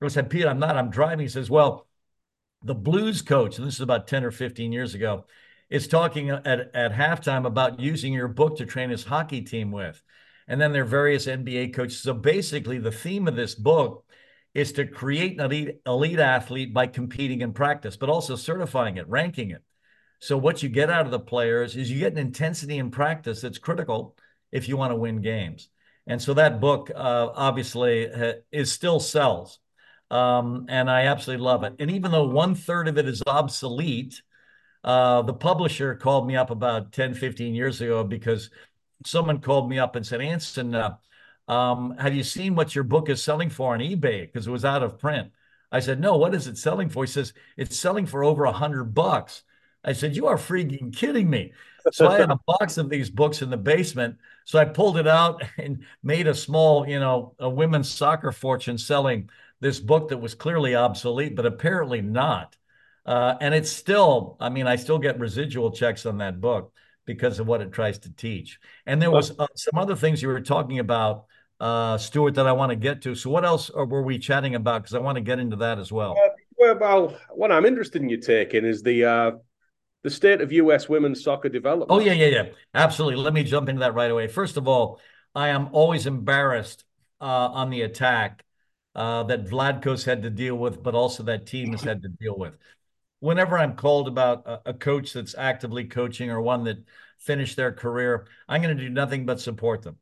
I 0.00 0.06
said, 0.06 0.30
Pete, 0.30 0.46
I'm 0.46 0.60
not, 0.60 0.76
I'm 0.76 0.88
driving. 0.88 1.18
He 1.18 1.28
says, 1.28 1.50
Well, 1.50 1.88
the 2.62 2.76
Blues 2.76 3.22
coach, 3.22 3.58
and 3.58 3.66
this 3.66 3.74
is 3.74 3.80
about 3.80 4.06
10 4.06 4.22
or 4.22 4.30
15 4.30 4.70
years 4.70 4.94
ago, 4.94 5.24
is 5.68 5.88
talking 5.88 6.30
at, 6.30 6.46
at 6.46 6.92
halftime 6.92 7.44
about 7.44 7.80
using 7.80 8.12
your 8.12 8.28
book 8.28 8.58
to 8.58 8.66
train 8.66 8.90
his 8.90 9.02
hockey 9.02 9.42
team 9.42 9.72
with. 9.72 10.00
And 10.46 10.60
then 10.60 10.72
there 10.72 10.82
are 10.82 10.86
various 10.86 11.26
NBA 11.26 11.74
coaches. 11.74 12.00
So 12.02 12.14
basically, 12.14 12.78
the 12.78 12.92
theme 12.92 13.26
of 13.26 13.34
this 13.34 13.56
book 13.56 14.04
is 14.54 14.70
to 14.74 14.86
create 14.86 15.40
an 15.40 15.46
elite, 15.46 15.80
elite 15.84 16.20
athlete 16.20 16.72
by 16.72 16.86
competing 16.86 17.40
in 17.40 17.52
practice, 17.52 17.96
but 17.96 18.08
also 18.08 18.36
certifying 18.36 18.96
it, 18.96 19.08
ranking 19.08 19.50
it. 19.50 19.64
So 20.20 20.38
what 20.38 20.62
you 20.62 20.68
get 20.68 20.88
out 20.88 21.06
of 21.06 21.10
the 21.10 21.18
players 21.18 21.76
is 21.76 21.90
you 21.90 21.98
get 21.98 22.12
an 22.12 22.18
intensity 22.18 22.78
in 22.78 22.92
practice 22.92 23.40
that's 23.40 23.58
critical 23.58 24.14
if 24.52 24.68
you 24.68 24.76
want 24.76 24.92
to 24.92 24.96
win 24.96 25.20
games. 25.20 25.68
And 26.06 26.20
so 26.20 26.34
that 26.34 26.60
book 26.60 26.90
uh, 26.94 27.28
obviously 27.34 28.08
is 28.50 28.72
still 28.72 28.98
sells. 28.98 29.58
Um, 30.10 30.66
and 30.68 30.90
I 30.90 31.02
absolutely 31.02 31.44
love 31.44 31.64
it. 31.64 31.74
And 31.78 31.90
even 31.90 32.10
though 32.10 32.26
one 32.28 32.54
third 32.54 32.88
of 32.88 32.96
it 32.96 33.06
is 33.06 33.22
obsolete, 33.26 34.22
uh, 34.84 35.22
the 35.22 35.34
publisher 35.34 35.94
called 35.94 36.26
me 36.26 36.36
up 36.36 36.50
about 36.50 36.92
10, 36.92 37.14
15 37.14 37.54
years 37.54 37.80
ago 37.80 38.04
because 38.04 38.50
someone 39.04 39.40
called 39.40 39.68
me 39.68 39.78
up 39.78 39.96
and 39.96 40.06
said, 40.06 40.22
Anson, 40.22 40.74
uh, 40.74 40.96
um, 41.46 41.96
have 41.98 42.14
you 42.14 42.22
seen 42.22 42.54
what 42.54 42.74
your 42.74 42.84
book 42.84 43.08
is 43.08 43.22
selling 43.22 43.50
for 43.50 43.74
on 43.74 43.80
eBay? 43.80 44.22
Because 44.22 44.46
it 44.46 44.50
was 44.50 44.64
out 44.64 44.82
of 44.82 44.98
print. 44.98 45.30
I 45.70 45.80
said, 45.80 46.00
no, 46.00 46.16
what 46.16 46.34
is 46.34 46.46
it 46.46 46.56
selling 46.56 46.88
for? 46.88 47.04
He 47.04 47.10
says, 47.10 47.34
it's 47.56 47.76
selling 47.76 48.06
for 48.06 48.24
over 48.24 48.44
a 48.44 48.52
hundred 48.52 48.94
bucks. 48.94 49.42
I 49.84 49.92
said, 49.92 50.16
you 50.16 50.26
are 50.26 50.36
freaking 50.36 50.94
kidding 50.94 51.28
me. 51.28 51.52
So 51.92 52.08
I 52.08 52.18
had 52.18 52.30
a 52.30 52.40
box 52.46 52.78
of 52.78 52.90
these 52.90 53.10
books 53.10 53.42
in 53.42 53.50
the 53.50 53.56
basement. 53.56 54.16
So 54.48 54.58
I 54.58 54.64
pulled 54.64 54.96
it 54.96 55.06
out 55.06 55.42
and 55.58 55.84
made 56.02 56.26
a 56.26 56.34
small, 56.34 56.88
you 56.88 56.98
know, 56.98 57.34
a 57.38 57.50
women's 57.50 57.90
soccer 57.90 58.32
fortune 58.32 58.78
selling 58.78 59.28
this 59.60 59.78
book 59.78 60.08
that 60.08 60.16
was 60.16 60.34
clearly 60.34 60.74
obsolete, 60.74 61.36
but 61.36 61.44
apparently 61.44 62.00
not. 62.00 62.56
Uh, 63.04 63.34
and 63.42 63.54
it's 63.54 63.70
still, 63.70 64.38
I 64.40 64.48
mean, 64.48 64.66
I 64.66 64.76
still 64.76 64.98
get 64.98 65.18
residual 65.18 65.70
checks 65.70 66.06
on 66.06 66.18
that 66.18 66.40
book 66.40 66.72
because 67.04 67.38
of 67.38 67.46
what 67.46 67.60
it 67.60 67.72
tries 67.72 67.98
to 68.00 68.10
teach. 68.14 68.58
And 68.86 69.02
there 69.02 69.10
was 69.10 69.38
uh, 69.38 69.46
some 69.54 69.78
other 69.78 69.94
things 69.94 70.22
you 70.22 70.28
were 70.28 70.40
talking 70.40 70.78
about 70.78 71.26
uh, 71.60 71.98
Stuart, 71.98 72.36
that 72.36 72.46
I 72.46 72.52
want 72.52 72.70
to 72.70 72.76
get 72.76 73.02
to. 73.02 73.14
So, 73.14 73.30
what 73.30 73.44
else 73.44 73.68
were 73.70 74.02
we 74.02 74.18
chatting 74.18 74.54
about? 74.54 74.82
Because 74.82 74.94
I 74.94 75.00
want 75.00 75.16
to 75.16 75.20
get 75.20 75.40
into 75.40 75.56
that 75.56 75.80
as 75.80 75.90
well. 75.90 76.16
Uh, 76.16 76.74
well, 76.78 77.18
what 77.30 77.50
I'm 77.50 77.66
interested 77.66 78.00
in 78.00 78.08
you 78.08 78.18
taking 78.18 78.64
is 78.64 78.80
the 78.80 79.04
uh, 79.04 79.30
the 80.08 80.14
state 80.14 80.40
of 80.40 80.52
U.S. 80.52 80.88
women's 80.88 81.22
soccer 81.22 81.50
development. 81.50 81.90
Oh 81.90 82.00
yeah, 82.00 82.12
yeah, 82.14 82.26
yeah, 82.26 82.46
absolutely. 82.74 83.22
Let 83.22 83.34
me 83.34 83.44
jump 83.44 83.68
into 83.68 83.80
that 83.80 83.94
right 83.94 84.10
away. 84.10 84.26
First 84.26 84.56
of 84.56 84.66
all, 84.66 85.00
I 85.34 85.48
am 85.48 85.68
always 85.72 86.06
embarrassed 86.06 86.84
uh, 87.20 87.24
on 87.24 87.68
the 87.68 87.82
attack 87.82 88.44
uh, 88.94 89.24
that 89.24 89.44
Vlatko's 89.44 90.04
had 90.04 90.22
to 90.22 90.30
deal 90.30 90.56
with, 90.56 90.82
but 90.82 90.94
also 90.94 91.22
that 91.24 91.46
team 91.46 91.72
has 91.72 91.82
had 91.82 92.02
to 92.02 92.08
deal 92.08 92.36
with. 92.38 92.54
Whenever 93.20 93.58
I'm 93.58 93.76
called 93.76 94.08
about 94.08 94.46
a, 94.46 94.70
a 94.70 94.74
coach 94.74 95.12
that's 95.12 95.34
actively 95.36 95.84
coaching 95.84 96.30
or 96.30 96.40
one 96.40 96.64
that 96.64 96.78
finished 97.18 97.56
their 97.56 97.72
career, 97.72 98.26
I'm 98.48 98.62
going 98.62 98.74
to 98.76 98.82
do 98.82 98.88
nothing 98.88 99.26
but 99.26 99.40
support 99.40 99.82
them. 99.82 99.98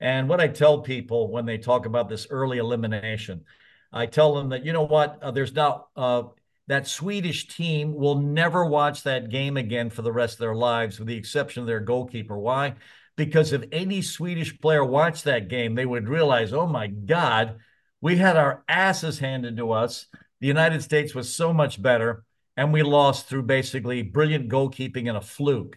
And 0.00 0.28
what 0.28 0.40
I 0.40 0.48
tell 0.48 0.80
people 0.80 1.30
when 1.30 1.44
they 1.44 1.58
talk 1.58 1.84
about 1.84 2.08
this 2.08 2.26
early 2.30 2.56
elimination, 2.56 3.44
I 3.92 4.06
tell 4.06 4.34
them 4.34 4.48
that, 4.50 4.64
you 4.64 4.72
know 4.72 4.84
what, 4.86 5.18
uh, 5.22 5.32
there's 5.32 5.52
not, 5.52 5.88
uh, 5.96 6.22
that 6.70 6.86
Swedish 6.86 7.48
team 7.48 7.96
will 7.96 8.20
never 8.20 8.64
watch 8.64 9.02
that 9.02 9.28
game 9.28 9.56
again 9.56 9.90
for 9.90 10.02
the 10.02 10.12
rest 10.12 10.34
of 10.34 10.38
their 10.38 10.54
lives, 10.54 11.00
with 11.00 11.08
the 11.08 11.16
exception 11.16 11.62
of 11.62 11.66
their 11.66 11.80
goalkeeper. 11.80 12.38
Why? 12.38 12.76
Because 13.16 13.52
if 13.52 13.64
any 13.72 14.02
Swedish 14.02 14.56
player 14.60 14.84
watched 14.84 15.24
that 15.24 15.48
game, 15.48 15.74
they 15.74 15.84
would 15.84 16.08
realize, 16.08 16.52
oh 16.52 16.68
my 16.68 16.86
God, 16.86 17.58
we 18.00 18.18
had 18.18 18.36
our 18.36 18.62
asses 18.68 19.18
handed 19.18 19.56
to 19.56 19.72
us. 19.72 20.06
The 20.40 20.46
United 20.46 20.80
States 20.80 21.12
was 21.12 21.34
so 21.34 21.52
much 21.52 21.82
better, 21.82 22.22
and 22.56 22.72
we 22.72 22.84
lost 22.84 23.26
through 23.26 23.42
basically 23.42 24.02
brilliant 24.02 24.48
goalkeeping 24.48 25.08
and 25.08 25.16
a 25.16 25.20
fluke. 25.20 25.76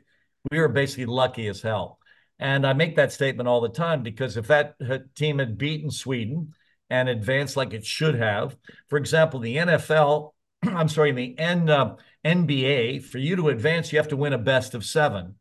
We 0.52 0.60
were 0.60 0.70
basically 0.70 1.08
lucky 1.08 1.48
as 1.48 1.64
hell. 1.64 1.98
And 2.38 2.68
I 2.68 2.74
make 2.74 2.98
that 2.98 3.12
statement 3.12 3.50
all 3.50 3.62
the 3.62 3.70
time 3.70 4.04
because 4.04 4.38
if 4.38 4.46
that 4.46 4.76
uh, 4.88 5.00
team 5.16 5.40
had 5.40 5.58
beaten 5.58 5.90
Sweden 5.90 6.54
and 6.92 7.10
advanced 7.10 7.58
like 7.58 7.74
it 7.74 7.84
should 7.84 8.14
have, 8.14 8.56
for 8.90 9.00
example, 9.00 9.40
the 9.40 9.58
NFL, 9.58 10.34
I'm 10.76 10.90
sorry, 10.90 11.10
in 11.10 11.16
the 11.16 11.38
N, 11.38 11.70
uh, 11.70 11.96
NBA, 12.26 13.04
for 13.04 13.18
you 13.18 13.36
to 13.36 13.50
advance, 13.50 13.92
you 13.92 14.00
have 14.00 14.10
to 14.10 14.18
win 14.18 14.34
a 14.34 14.38
best 14.38 14.74
of 14.74 14.86
seven. 14.86 15.36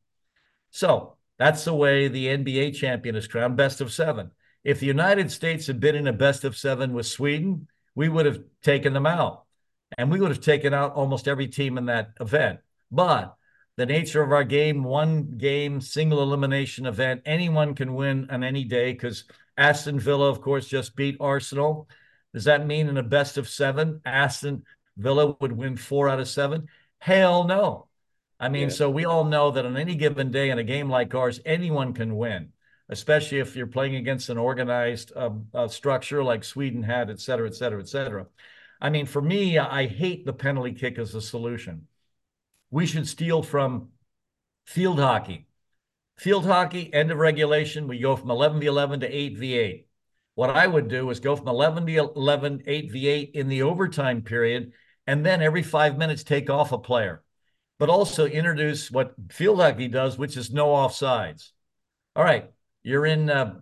So 0.70 1.16
that's 1.38 1.64
the 1.64 1.74
way 1.74 2.08
the 2.08 2.26
NBA 2.26 2.74
champion 2.74 3.16
is 3.16 3.26
crowned, 3.26 3.56
best 3.56 3.80
of 3.80 3.92
seven. 3.92 4.30
If 4.64 4.80
the 4.80 4.86
United 4.86 5.30
States 5.30 5.66
had 5.66 5.80
been 5.80 5.96
in 5.96 6.06
a 6.06 6.12
best 6.12 6.44
of 6.44 6.56
seven 6.56 6.92
with 6.92 7.06
Sweden, 7.06 7.68
we 7.94 8.08
would 8.08 8.26
have 8.26 8.42
taken 8.62 8.92
them 8.92 9.06
out. 9.06 9.44
And 9.98 10.10
we 10.10 10.20
would 10.20 10.30
have 10.30 10.40
taken 10.40 10.72
out 10.72 10.94
almost 10.94 11.28
every 11.28 11.48
team 11.48 11.76
in 11.76 11.86
that 11.86 12.12
event. 12.20 12.60
But 12.90 13.36
the 13.76 13.86
nature 13.86 14.22
of 14.22 14.32
our 14.32 14.44
game, 14.44 14.84
one 14.84 15.36
game, 15.36 15.80
single 15.80 16.22
elimination 16.22 16.86
event. 16.86 17.22
Anyone 17.26 17.74
can 17.74 17.94
win 17.94 18.28
on 18.30 18.44
any 18.44 18.64
day 18.64 18.92
because 18.92 19.24
Aston 19.56 19.98
Villa, 19.98 20.28
of 20.28 20.40
course, 20.40 20.66
just 20.66 20.96
beat 20.96 21.16
Arsenal. 21.20 21.88
Does 22.32 22.44
that 22.44 22.66
mean 22.66 22.88
in 22.88 22.96
a 22.96 23.02
best 23.02 23.36
of 23.36 23.48
seven, 23.48 24.00
Aston 24.04 24.64
Villa 24.96 25.36
would 25.40 25.52
win 25.52 25.76
four 25.76 26.08
out 26.08 26.20
of 26.20 26.28
seven? 26.28 26.68
Hell 26.98 27.44
no. 27.44 27.88
I 28.38 28.48
mean, 28.48 28.68
yeah. 28.68 28.74
so 28.74 28.90
we 28.90 29.04
all 29.04 29.24
know 29.24 29.50
that 29.52 29.66
on 29.66 29.76
any 29.76 29.94
given 29.94 30.30
day 30.30 30.50
in 30.50 30.58
a 30.58 30.64
game 30.64 30.90
like 30.90 31.14
ours, 31.14 31.40
anyone 31.44 31.92
can 31.92 32.16
win, 32.16 32.52
especially 32.88 33.38
if 33.38 33.54
you're 33.54 33.66
playing 33.66 33.96
against 33.96 34.28
an 34.28 34.38
organized 34.38 35.12
uh, 35.14 35.30
uh, 35.54 35.68
structure 35.68 36.24
like 36.24 36.42
Sweden 36.42 36.82
had, 36.82 37.08
et 37.08 37.20
cetera, 37.20 37.46
et 37.46 37.54
cetera, 37.54 37.80
et 37.80 37.88
cetera. 37.88 38.26
I 38.80 38.90
mean, 38.90 39.06
for 39.06 39.22
me, 39.22 39.58
I 39.58 39.86
hate 39.86 40.26
the 40.26 40.32
penalty 40.32 40.72
kick 40.72 40.98
as 40.98 41.14
a 41.14 41.20
solution 41.20 41.86
we 42.72 42.86
should 42.86 43.06
steal 43.06 43.42
from 43.42 43.90
field 44.64 44.98
hockey. 44.98 45.46
Field 46.16 46.46
hockey, 46.46 46.92
end 46.92 47.12
of 47.12 47.18
regulation, 47.18 47.86
we 47.86 47.98
go 47.98 48.16
from 48.16 48.30
11 48.30 48.60
v 48.60 48.66
11 48.66 49.00
to 49.00 49.16
8 49.16 49.38
v 49.38 49.58
8. 49.58 49.86
What 50.34 50.50
I 50.50 50.66
would 50.66 50.88
do 50.88 51.08
is 51.10 51.20
go 51.20 51.36
from 51.36 51.48
11 51.48 51.84
v 51.84 51.96
11, 51.96 52.62
8 52.66 52.90
v 52.90 53.08
8 53.08 53.30
in 53.34 53.48
the 53.48 53.62
overtime 53.62 54.22
period, 54.22 54.72
and 55.06 55.24
then 55.24 55.42
every 55.42 55.62
five 55.62 55.98
minutes 55.98 56.22
take 56.22 56.50
off 56.50 56.72
a 56.72 56.78
player, 56.78 57.22
but 57.78 57.88
also 57.88 58.26
introduce 58.26 58.90
what 58.90 59.14
field 59.30 59.60
hockey 59.60 59.88
does, 59.88 60.18
which 60.18 60.36
is 60.36 60.52
no 60.52 60.68
offsides. 60.68 61.50
All 62.14 62.24
right, 62.24 62.50
you're 62.82 63.06
in 63.06 63.30
uh, 63.30 63.60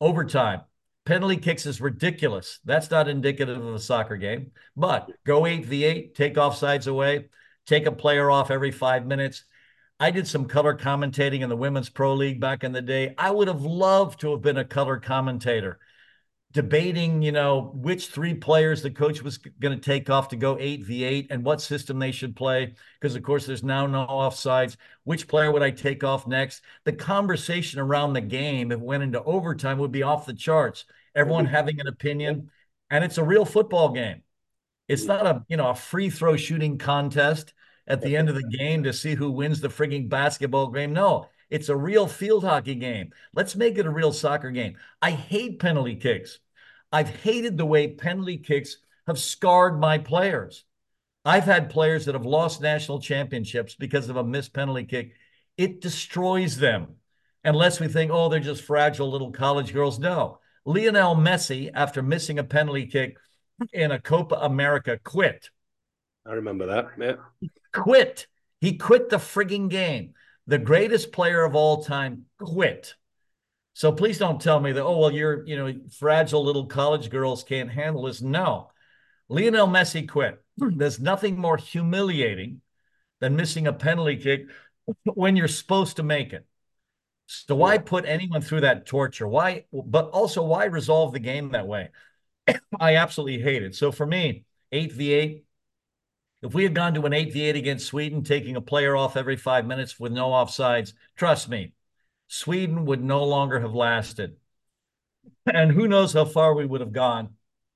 overtime. 0.00 0.62
Penalty 1.04 1.36
kicks 1.36 1.66
is 1.66 1.80
ridiculous. 1.80 2.60
That's 2.64 2.90
not 2.90 3.08
indicative 3.08 3.64
of 3.64 3.74
a 3.74 3.80
soccer 3.80 4.16
game, 4.16 4.52
but 4.76 5.10
go 5.24 5.46
8 5.46 5.64
v 5.64 5.84
8, 5.84 6.14
take 6.14 6.34
offsides 6.34 6.86
away 6.86 7.28
take 7.66 7.86
a 7.86 7.92
player 7.92 8.30
off 8.30 8.50
every 8.50 8.70
five 8.70 9.06
minutes. 9.06 9.44
I 10.00 10.10
did 10.10 10.26
some 10.26 10.46
color 10.46 10.76
commentating 10.76 11.42
in 11.42 11.48
the 11.48 11.56
Women's 11.56 11.88
Pro 11.88 12.14
League 12.14 12.40
back 12.40 12.64
in 12.64 12.72
the 12.72 12.82
day. 12.82 13.14
I 13.16 13.30
would 13.30 13.48
have 13.48 13.62
loved 13.62 14.20
to 14.20 14.32
have 14.32 14.42
been 14.42 14.56
a 14.56 14.64
color 14.64 14.98
commentator, 14.98 15.78
debating, 16.52 17.22
you 17.22 17.32
know, 17.32 17.72
which 17.74 18.08
three 18.08 18.34
players 18.34 18.82
the 18.82 18.90
coach 18.90 19.22
was 19.22 19.38
going 19.38 19.74
to 19.74 19.84
take 19.84 20.10
off 20.10 20.28
to 20.28 20.36
go 20.36 20.56
8v8 20.56 21.28
and 21.30 21.44
what 21.44 21.60
system 21.60 21.98
they 21.98 22.12
should 22.12 22.36
play. 22.36 22.74
Because, 23.00 23.16
of 23.16 23.22
course, 23.22 23.46
there's 23.46 23.64
now 23.64 23.86
no 23.86 24.06
offsides. 24.06 24.76
Which 25.04 25.28
player 25.28 25.50
would 25.50 25.62
I 25.62 25.70
take 25.70 26.04
off 26.04 26.26
next? 26.26 26.62
The 26.84 26.92
conversation 26.92 27.80
around 27.80 28.12
the 28.12 28.20
game, 28.20 28.70
if 28.70 28.78
it 28.78 28.84
went 28.84 29.02
into 29.02 29.22
overtime, 29.22 29.78
would 29.78 29.92
be 29.92 30.02
off 30.02 30.26
the 30.26 30.34
charts. 30.34 30.84
Everyone 31.14 31.46
mm-hmm. 31.46 31.54
having 31.54 31.80
an 31.80 31.88
opinion. 31.88 32.50
And 32.90 33.02
it's 33.02 33.18
a 33.18 33.24
real 33.24 33.46
football 33.46 33.90
game. 33.90 34.22
It's 34.88 35.06
mm-hmm. 35.06 35.24
not 35.24 35.26
a 35.26 35.44
you 35.48 35.56
know 35.56 35.70
a 35.70 35.74
free 35.74 36.10
throw 36.10 36.36
shooting 36.36 36.76
contest 36.76 37.54
at 37.86 38.02
the 38.02 38.16
end 38.16 38.28
of 38.28 38.34
the 38.34 38.56
game 38.58 38.82
to 38.82 38.92
see 38.92 39.14
who 39.14 39.30
wins 39.30 39.60
the 39.60 39.68
frigging 39.68 40.08
basketball 40.08 40.68
game. 40.68 40.92
No, 40.92 41.28
it's 41.50 41.68
a 41.68 41.76
real 41.76 42.06
field 42.06 42.44
hockey 42.44 42.74
game. 42.74 43.12
Let's 43.34 43.56
make 43.56 43.78
it 43.78 43.86
a 43.86 43.90
real 43.90 44.12
soccer 44.12 44.50
game. 44.50 44.76
I 45.00 45.10
hate 45.10 45.58
penalty 45.58 45.96
kicks. 45.96 46.38
I've 46.92 47.08
hated 47.08 47.56
the 47.56 47.66
way 47.66 47.88
penalty 47.88 48.36
kicks 48.38 48.76
have 49.06 49.18
scarred 49.18 49.80
my 49.80 49.98
players. 49.98 50.64
I've 51.24 51.44
had 51.44 51.70
players 51.70 52.04
that 52.04 52.14
have 52.14 52.26
lost 52.26 52.60
national 52.60 53.00
championships 53.00 53.74
because 53.74 54.08
of 54.08 54.16
a 54.16 54.24
missed 54.24 54.52
penalty 54.52 54.84
kick. 54.84 55.12
It 55.56 55.80
destroys 55.80 56.58
them. 56.58 56.96
Unless 57.44 57.80
we 57.80 57.88
think, 57.88 58.10
oh, 58.12 58.28
they're 58.28 58.40
just 58.40 58.62
fragile 58.62 59.10
little 59.10 59.32
college 59.32 59.72
girls. 59.72 59.98
No. 59.98 60.38
Lionel 60.64 61.16
Messi, 61.16 61.70
after 61.74 62.02
missing 62.02 62.38
a 62.38 62.44
penalty 62.44 62.86
kick, 62.86 63.16
in 63.72 63.90
a 63.90 64.00
Copa 64.00 64.36
America 64.36 64.98
quit. 65.02 65.50
I 66.26 66.32
remember 66.32 66.66
that. 66.66 66.88
Yeah. 66.98 67.48
Quit. 67.72 68.26
He 68.60 68.76
quit 68.76 69.08
the 69.08 69.16
frigging 69.16 69.68
game. 69.68 70.14
The 70.46 70.58
greatest 70.58 71.12
player 71.12 71.44
of 71.44 71.54
all 71.54 71.82
time 71.84 72.26
quit. 72.38 72.94
So 73.74 73.92
please 73.92 74.18
don't 74.18 74.40
tell 74.40 74.60
me 74.60 74.72
that, 74.72 74.84
oh, 74.84 74.98
well, 74.98 75.10
you're, 75.10 75.46
you 75.46 75.56
know, 75.56 75.74
fragile 75.98 76.44
little 76.44 76.66
college 76.66 77.08
girls 77.08 77.42
can't 77.42 77.70
handle 77.70 78.02
this. 78.02 78.20
No. 78.20 78.70
Lionel 79.28 79.66
Messi 79.66 80.08
quit. 80.08 80.42
There's 80.56 81.00
nothing 81.00 81.38
more 81.38 81.56
humiliating 81.56 82.60
than 83.20 83.36
missing 83.36 83.66
a 83.66 83.72
penalty 83.72 84.16
kick 84.16 84.46
when 85.04 85.36
you're 85.36 85.48
supposed 85.48 85.96
to 85.96 86.02
make 86.02 86.32
it. 86.32 86.46
So 87.26 87.54
why 87.54 87.78
put 87.78 88.04
anyone 88.04 88.42
through 88.42 88.62
that 88.62 88.84
torture? 88.84 89.26
Why, 89.26 89.64
but 89.72 90.10
also 90.10 90.42
why 90.42 90.66
resolve 90.66 91.12
the 91.12 91.18
game 91.18 91.52
that 91.52 91.66
way? 91.66 91.90
I 92.80 92.96
absolutely 92.96 93.40
hate 93.40 93.62
it. 93.62 93.74
So 93.74 93.90
for 93.90 94.04
me, 94.04 94.44
8v8, 94.70 95.44
if 96.42 96.52
we 96.52 96.64
had 96.64 96.74
gone 96.74 96.94
to 96.94 97.06
an 97.06 97.12
8v8 97.12 97.56
against 97.56 97.86
Sweden, 97.86 98.22
taking 98.22 98.56
a 98.56 98.60
player 98.60 98.96
off 98.96 99.16
every 99.16 99.36
five 99.36 99.64
minutes 99.64 99.98
with 99.98 100.12
no 100.12 100.30
offsides, 100.30 100.92
trust 101.16 101.48
me, 101.48 101.72
Sweden 102.32 102.86
would 102.86 103.04
no 103.04 103.24
longer 103.24 103.60
have 103.60 103.74
lasted. 103.74 104.36
And 105.44 105.70
who 105.70 105.86
knows 105.86 106.14
how 106.14 106.24
far 106.24 106.54
we 106.54 106.64
would 106.64 106.80
have 106.80 106.94
gone 106.94 107.34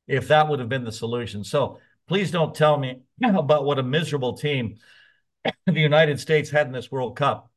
if 0.08 0.28
that 0.28 0.48
would 0.48 0.60
have 0.60 0.70
been 0.70 0.84
the 0.84 0.92
solution. 0.92 1.44
So 1.44 1.78
please 2.08 2.30
don't 2.30 2.54
tell 2.54 2.78
me 2.78 3.02
about 3.22 3.66
what 3.66 3.78
a 3.78 3.82
miserable 3.82 4.32
team 4.32 4.78
the 5.66 5.74
United 5.74 6.18
States 6.20 6.48
had 6.48 6.66
in 6.66 6.72
this 6.72 6.90
World 6.90 7.16
Cup 7.18 7.50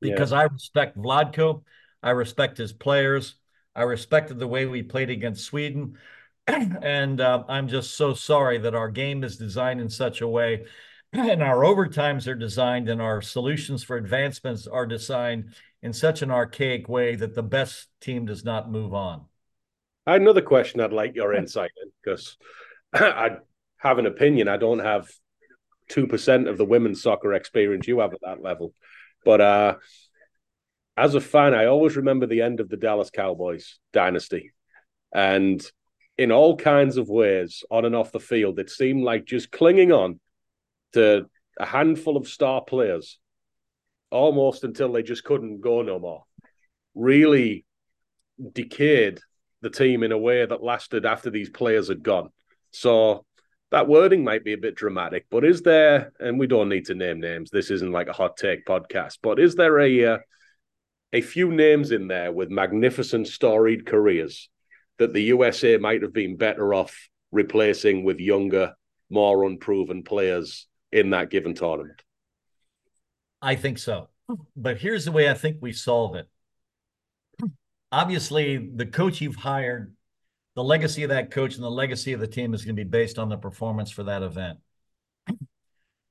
because 0.00 0.30
yeah. 0.30 0.38
I 0.38 0.42
respect 0.44 0.96
Vlatko. 0.96 1.64
I 2.04 2.10
respect 2.10 2.56
his 2.56 2.72
players. 2.72 3.34
I 3.74 3.82
respected 3.82 4.38
the 4.38 4.46
way 4.46 4.66
we 4.66 4.84
played 4.84 5.10
against 5.10 5.44
Sweden. 5.44 5.98
and 6.46 7.20
uh, 7.20 7.42
I'm 7.48 7.66
just 7.66 7.96
so 7.96 8.14
sorry 8.14 8.58
that 8.58 8.76
our 8.76 8.90
game 8.90 9.24
is 9.24 9.38
designed 9.38 9.80
in 9.80 9.90
such 9.90 10.20
a 10.20 10.28
way 10.28 10.66
and 11.12 11.42
our 11.42 11.62
overtimes 11.62 12.28
are 12.28 12.36
designed 12.36 12.88
and 12.88 13.02
our 13.02 13.20
solutions 13.20 13.82
for 13.82 13.96
advancements 13.96 14.68
are 14.68 14.86
designed 14.86 15.52
in 15.82 15.92
such 15.92 16.22
an 16.22 16.30
archaic 16.30 16.88
way 16.88 17.16
that 17.16 17.34
the 17.34 17.42
best 17.42 17.88
team 18.00 18.26
does 18.26 18.44
not 18.44 18.70
move 18.70 18.94
on. 18.94 19.24
Another 20.06 20.42
question 20.42 20.80
I'd 20.80 20.92
like 20.92 21.14
your 21.14 21.34
insight 21.34 21.70
in 21.82 21.90
because 22.02 22.36
I 22.94 23.36
have 23.78 23.98
an 23.98 24.06
opinion. 24.06 24.48
I 24.48 24.56
don't 24.56 24.80
have 24.80 25.08
2% 25.90 26.48
of 26.48 26.58
the 26.58 26.64
women's 26.64 27.02
soccer 27.02 27.34
experience 27.34 27.86
you 27.86 28.00
have 28.00 28.12
at 28.14 28.20
that 28.22 28.42
level. 28.42 28.74
But 29.24 29.40
uh, 29.40 29.76
as 30.96 31.14
a 31.14 31.20
fan, 31.20 31.54
I 31.54 31.66
always 31.66 31.96
remember 31.96 32.26
the 32.26 32.42
end 32.42 32.60
of 32.60 32.68
the 32.68 32.76
Dallas 32.76 33.10
Cowboys 33.10 33.78
dynasty. 33.92 34.52
And 35.12 35.64
in 36.18 36.32
all 36.32 36.56
kinds 36.56 36.96
of 36.96 37.08
ways, 37.08 37.64
on 37.70 37.84
and 37.84 37.94
off 37.94 38.12
the 38.12 38.20
field, 38.20 38.58
it 38.58 38.70
seemed 38.70 39.02
like 39.02 39.24
just 39.24 39.50
clinging 39.50 39.92
on 39.92 40.20
to 40.94 41.26
a 41.58 41.66
handful 41.66 42.16
of 42.16 42.28
star 42.28 42.62
players 42.62 43.18
almost 44.12 44.64
until 44.64 44.92
they 44.92 45.02
just 45.02 45.24
couldn't 45.24 45.60
go 45.60 45.82
no 45.82 45.98
more. 45.98 46.24
Really 46.94 47.64
decayed 48.52 49.20
the 49.62 49.70
team 49.70 50.02
in 50.02 50.12
a 50.12 50.18
way 50.18 50.44
that 50.44 50.62
lasted 50.62 51.06
after 51.06 51.30
these 51.30 51.50
players 51.50 51.88
had 51.88 52.02
gone. 52.02 52.30
So 52.70 53.24
that 53.70 53.88
wording 53.88 54.22
might 54.22 54.44
be 54.44 54.52
a 54.52 54.58
bit 54.58 54.74
dramatic, 54.74 55.26
but 55.30 55.44
is 55.44 55.62
there, 55.62 56.12
and 56.20 56.38
we 56.38 56.46
don't 56.46 56.68
need 56.68 56.86
to 56.86 56.94
name 56.94 57.20
names, 57.20 57.50
this 57.50 57.70
isn't 57.70 57.92
like 57.92 58.08
a 58.08 58.12
hot 58.12 58.36
take 58.36 58.66
podcast, 58.66 59.18
but 59.22 59.38
is 59.38 59.54
there 59.54 59.80
a 59.80 60.04
uh, 60.04 60.18
a 61.12 61.20
few 61.20 61.52
names 61.52 61.90
in 61.90 62.08
there 62.08 62.32
with 62.32 62.50
magnificent 62.50 63.28
storied 63.28 63.86
careers 63.86 64.48
that 64.98 65.12
the 65.12 65.22
USA 65.24 65.76
might 65.76 66.02
have 66.02 66.12
been 66.12 66.36
better 66.36 66.72
off 66.74 67.08
replacing 67.30 68.04
with 68.04 68.18
younger, 68.18 68.74
more 69.10 69.44
unproven 69.44 70.02
players 70.02 70.66
in 70.90 71.10
that 71.10 71.30
given 71.30 71.54
tournament. 71.54 72.02
I 73.42 73.56
think 73.56 73.78
so. 73.78 74.08
Hmm. 74.28 74.36
But 74.56 74.78
here's 74.78 75.04
the 75.04 75.12
way 75.12 75.28
I 75.28 75.34
think 75.34 75.58
we 75.60 75.72
solve 75.72 76.14
it. 76.14 76.28
Hmm. 77.40 77.48
Obviously, 77.90 78.56
the 78.56 78.86
coach 78.86 79.20
you've 79.20 79.36
hired, 79.36 79.94
the 80.54 80.64
legacy 80.64 81.02
of 81.02 81.10
that 81.10 81.32
coach 81.32 81.56
and 81.56 81.64
the 81.64 81.70
legacy 81.70 82.12
of 82.12 82.20
the 82.20 82.26
team 82.28 82.54
is 82.54 82.64
going 82.64 82.76
to 82.76 82.84
be 82.84 82.88
based 82.88 83.18
on 83.18 83.28
the 83.28 83.36
performance 83.36 83.90
for 83.90 84.04
that 84.04 84.22
event. 84.22 84.60
Hmm. 85.28 85.34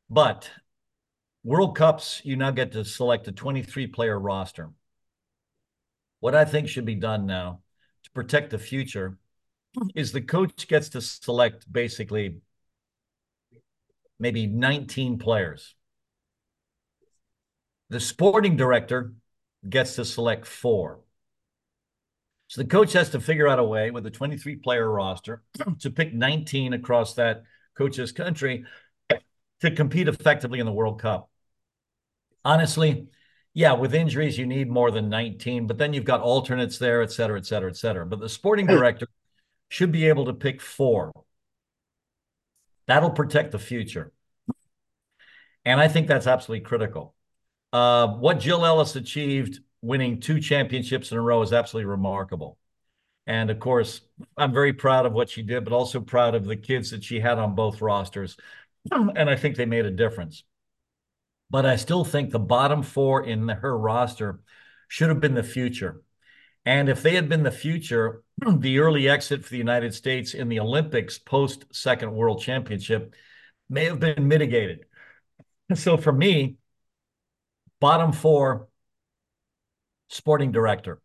But 0.09 0.51
World 1.43 1.75
Cups, 1.75 2.21
you 2.23 2.35
now 2.35 2.51
get 2.51 2.73
to 2.73 2.83
select 2.85 3.27
a 3.27 3.31
23 3.31 3.87
player 3.87 4.19
roster. 4.19 4.69
What 6.19 6.35
I 6.35 6.45
think 6.45 6.67
should 6.67 6.85
be 6.85 6.95
done 6.95 7.25
now 7.25 7.61
to 8.03 8.11
protect 8.11 8.51
the 8.51 8.59
future 8.59 9.17
is 9.95 10.11
the 10.11 10.21
coach 10.21 10.67
gets 10.67 10.89
to 10.89 11.01
select 11.01 11.71
basically 11.71 12.41
maybe 14.19 14.45
19 14.45 15.17
players. 15.17 15.73
The 17.91 17.99
sporting 17.99 18.57
director 18.57 19.13
gets 19.67 19.95
to 19.97 20.05
select 20.05 20.47
four. 20.47 21.01
So 22.47 22.61
the 22.61 22.67
coach 22.67 22.93
has 22.93 23.11
to 23.11 23.19
figure 23.19 23.47
out 23.47 23.59
a 23.59 23.63
way 23.63 23.91
with 23.91 24.05
a 24.05 24.09
23 24.09 24.55
player 24.55 24.89
roster 24.89 25.43
to 25.79 25.91
pick 25.91 26.13
19 26.13 26.73
across 26.73 27.13
that 27.13 27.43
coach's 27.77 28.11
country 28.11 28.65
to 29.59 29.71
compete 29.71 30.07
effectively 30.07 30.59
in 30.59 30.65
the 30.65 30.71
World 30.71 30.99
Cup. 30.99 31.29
Honestly, 32.43 33.07
yeah, 33.53 33.73
with 33.73 33.93
injuries, 33.93 34.37
you 34.37 34.47
need 34.47 34.69
more 34.69 34.89
than 34.89 35.09
19, 35.09 35.67
but 35.67 35.77
then 35.77 35.93
you've 35.93 36.03
got 36.03 36.21
alternates 36.21 36.79
there, 36.79 37.03
et 37.03 37.11
cetera, 37.11 37.37
et 37.37 37.45
cetera, 37.45 37.69
et 37.69 37.77
cetera. 37.77 38.05
But 38.05 38.19
the 38.19 38.29
sporting 38.29 38.65
director 38.65 39.07
should 39.69 39.91
be 39.91 40.07
able 40.07 40.25
to 40.25 40.33
pick 40.33 40.59
four 40.59 41.11
That'll 42.87 43.11
protect 43.11 43.51
the 43.51 43.59
future. 43.59 44.11
And 45.63 45.79
I 45.79 45.87
think 45.87 46.07
that's 46.07 46.27
absolutely 46.27 46.65
critical. 46.65 47.15
Uh, 47.73 48.07
what 48.07 48.39
Jill 48.39 48.65
Ellis 48.65 48.95
achieved 48.95 49.59
winning 49.81 50.19
two 50.19 50.39
championships 50.39 51.11
in 51.11 51.17
a 51.17 51.21
row 51.21 51.41
is 51.41 51.53
absolutely 51.53 51.89
remarkable. 51.89 52.57
And 53.27 53.49
of 53.49 53.59
course, 53.59 54.01
I'm 54.37 54.53
very 54.53 54.73
proud 54.73 55.05
of 55.05 55.13
what 55.13 55.29
she 55.29 55.41
did, 55.41 55.63
but 55.63 55.73
also 55.73 55.99
proud 55.99 56.35
of 56.35 56.45
the 56.45 56.55
kids 56.55 56.91
that 56.91 57.03
she 57.03 57.19
had 57.19 57.37
on 57.37 57.55
both 57.55 57.81
rosters. 57.81 58.37
And 58.91 59.29
I 59.29 59.35
think 59.35 59.55
they 59.55 59.65
made 59.65 59.85
a 59.85 59.91
difference. 59.91 60.43
But 61.49 61.65
I 61.65 61.75
still 61.75 62.03
think 62.03 62.31
the 62.31 62.39
bottom 62.39 62.81
four 62.81 63.23
in 63.23 63.47
her 63.47 63.77
roster 63.77 64.39
should 64.87 65.09
have 65.09 65.19
been 65.19 65.35
the 65.35 65.43
future. 65.43 66.01
And 66.65 66.89
if 66.89 67.03
they 67.03 67.15
had 67.15 67.29
been 67.29 67.43
the 67.43 67.51
future, 67.51 68.23
the 68.57 68.79
early 68.79 69.07
exit 69.07 69.43
for 69.43 69.51
the 69.51 69.57
United 69.57 69.93
States 69.93 70.33
in 70.33 70.49
the 70.49 70.59
Olympics 70.59 71.19
post 71.19 71.65
Second 71.71 72.13
World 72.13 72.41
Championship 72.41 73.15
may 73.69 73.85
have 73.85 73.99
been 73.99 74.27
mitigated. 74.27 74.85
So 75.73 75.95
for 75.95 76.11
me, 76.11 76.57
bottom 77.81 78.13
four, 78.13 78.69
sporting 80.07 80.53
director. 80.53 81.01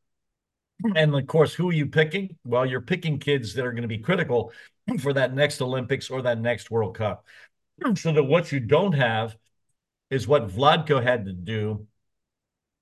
And 0.94 1.14
of 1.14 1.26
course, 1.26 1.54
who 1.54 1.70
are 1.70 1.72
you 1.72 1.86
picking? 1.86 2.36
Well, 2.44 2.66
you're 2.66 2.82
picking 2.82 3.18
kids 3.18 3.54
that 3.54 3.64
are 3.64 3.72
going 3.72 3.80
to 3.80 3.88
be 3.88 3.96
critical 3.96 4.52
for 5.00 5.14
that 5.14 5.34
next 5.34 5.62
Olympics 5.62 6.10
or 6.10 6.20
that 6.20 6.38
next 6.38 6.70
World 6.70 6.94
Cup. 6.94 7.24
Hmm. 7.82 7.94
So 7.94 8.12
that 8.12 8.24
what 8.24 8.52
you 8.52 8.60
don't 8.60 8.92
have 8.92 9.36
is 10.10 10.28
what 10.28 10.48
Vlatko 10.48 11.02
had 11.02 11.24
to 11.24 11.32
do 11.32 11.86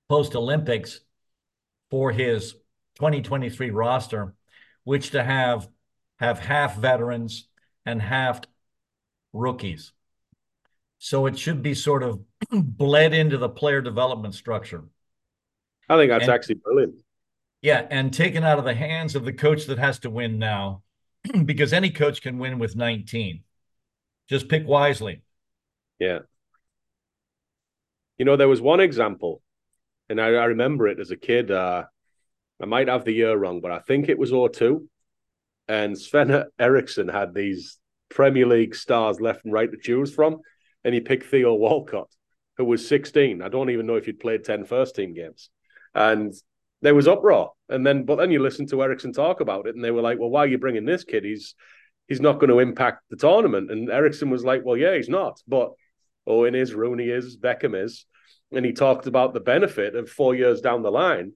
post 0.09 0.35
Olympics 0.35 1.01
for 1.89 2.11
his 2.11 2.55
2023 2.97 3.71
roster, 3.71 4.35
which 4.83 5.11
to 5.11 5.23
have 5.23 5.69
have 6.19 6.41
half 6.41 6.77
veterans 6.77 7.47
and 7.87 8.03
half 8.03 8.41
rookies. 9.33 9.93
So 11.05 11.27
it 11.27 11.39
should 11.39 11.63
be 11.63 11.75
sort 11.75 12.03
of 12.03 12.21
bled 12.51 13.13
into 13.13 13.37
the 13.37 13.51
player 13.51 13.83
development 13.83 14.35
structure. 14.35 14.85
I 15.87 15.99
think 15.99 16.11
that's 16.11 16.25
and, 16.25 16.33
actually 16.33 16.55
brilliant. 16.55 16.95
Yeah, 17.61 17.87
and 17.91 18.11
taken 18.11 18.43
out 18.43 18.59
of 18.59 18.65
the 18.65 18.73
hands 18.73 19.15
of 19.15 19.27
the 19.27 19.35
coach 19.35 19.67
that 19.67 19.77
has 19.77 19.99
to 19.99 20.09
win 20.09 20.39
now, 20.39 20.83
because 21.45 21.75
any 21.75 21.91
coach 21.91 22.23
can 22.23 22.39
win 22.39 22.59
with 22.59 22.75
19. 22.75 23.43
Just 24.31 24.49
pick 24.49 24.67
wisely. 24.67 25.21
Yeah. 25.99 26.21
You 28.17 28.25
know, 28.25 28.37
there 28.37 28.49
was 28.49 28.63
one 28.63 28.81
example, 28.81 29.43
and 30.09 30.19
I, 30.19 30.29
I 30.29 30.45
remember 30.47 30.89
it 30.89 31.01
as 31.01 31.11
a 31.11 31.19
kid. 31.19 31.51
Uh, 31.51 31.85
I 32.63 32.65
might 32.65 32.89
have 32.89 33.05
the 33.05 33.13
year 33.13 33.37
wrong, 33.37 33.61
but 33.61 33.73
I 33.73 33.81
think 33.81 34.09
it 34.09 34.19
was 34.19 34.31
02. 34.31 34.89
And 35.69 35.99
Sven 35.99 36.45
Eriksson 36.59 37.09
had 37.09 37.35
these 37.35 37.77
Premier 38.09 38.47
League 38.47 38.75
stars 38.75 39.21
left 39.21 39.45
and 39.45 39.53
right 39.53 39.71
to 39.71 39.77
choose 39.77 40.15
from. 40.15 40.41
And 40.85 40.95
he 40.95 41.01
picked 41.01 41.27
Theo 41.27 41.55
Walcott, 41.55 42.11
who 42.57 42.65
was 42.65 42.87
16. 42.87 43.43
I 43.43 43.49
don't 43.49 43.71
even 43.71 43.87
know 43.87 43.97
if 43.97 44.07
he'd 44.07 44.21
played 44.21 44.45
10 44.45 44.65
first 44.65 44.95
team 44.95 45.15
games. 45.15 45.51
And 45.95 46.35
there 46.83 46.95
was 46.95 47.09
uproar. 47.09 47.53
And 47.69 47.87
then, 47.87 48.05
but 48.05 48.17
then 48.17 48.31
you 48.31 48.43
listen 48.43 48.67
to 48.67 48.83
Eriksson 48.83 49.13
talk 49.13 49.41
about 49.41 49.67
it, 49.67 49.75
and 49.75 49.83
they 49.83 49.91
were 49.91 50.03
like, 50.03 50.19
well, 50.19 50.31
why 50.31 50.41
are 50.41 50.49
you 50.49 50.59
bringing 50.59 50.85
this 50.85 51.05
kid? 51.05 51.25
He's 51.25 51.55
he's 52.09 52.21
not 52.21 52.39
going 52.39 52.51
to 52.51 52.59
impact 52.59 53.03
the 53.09 53.17
tournament. 53.17 53.71
And 53.71 53.91
Eriksson 53.91 54.31
was 54.31 54.45
like, 54.45 54.63
well, 54.65 54.77
yeah, 54.77 54.95
he's 54.95 55.09
not. 55.09 55.41
But 55.49 55.73
Owen 56.27 56.55
is, 56.55 56.75
Rooney 56.75 57.09
is, 57.09 57.37
Beckham 57.39 57.75
is. 57.75 58.05
And 58.53 58.65
he 58.65 58.73
talked 58.73 59.07
about 59.07 59.35
the 59.35 59.41
benefit 59.41 59.95
of 59.95 60.11
four 60.11 60.35
years 60.35 60.61
down 60.61 60.83
the 60.83 60.91
line 60.91 61.33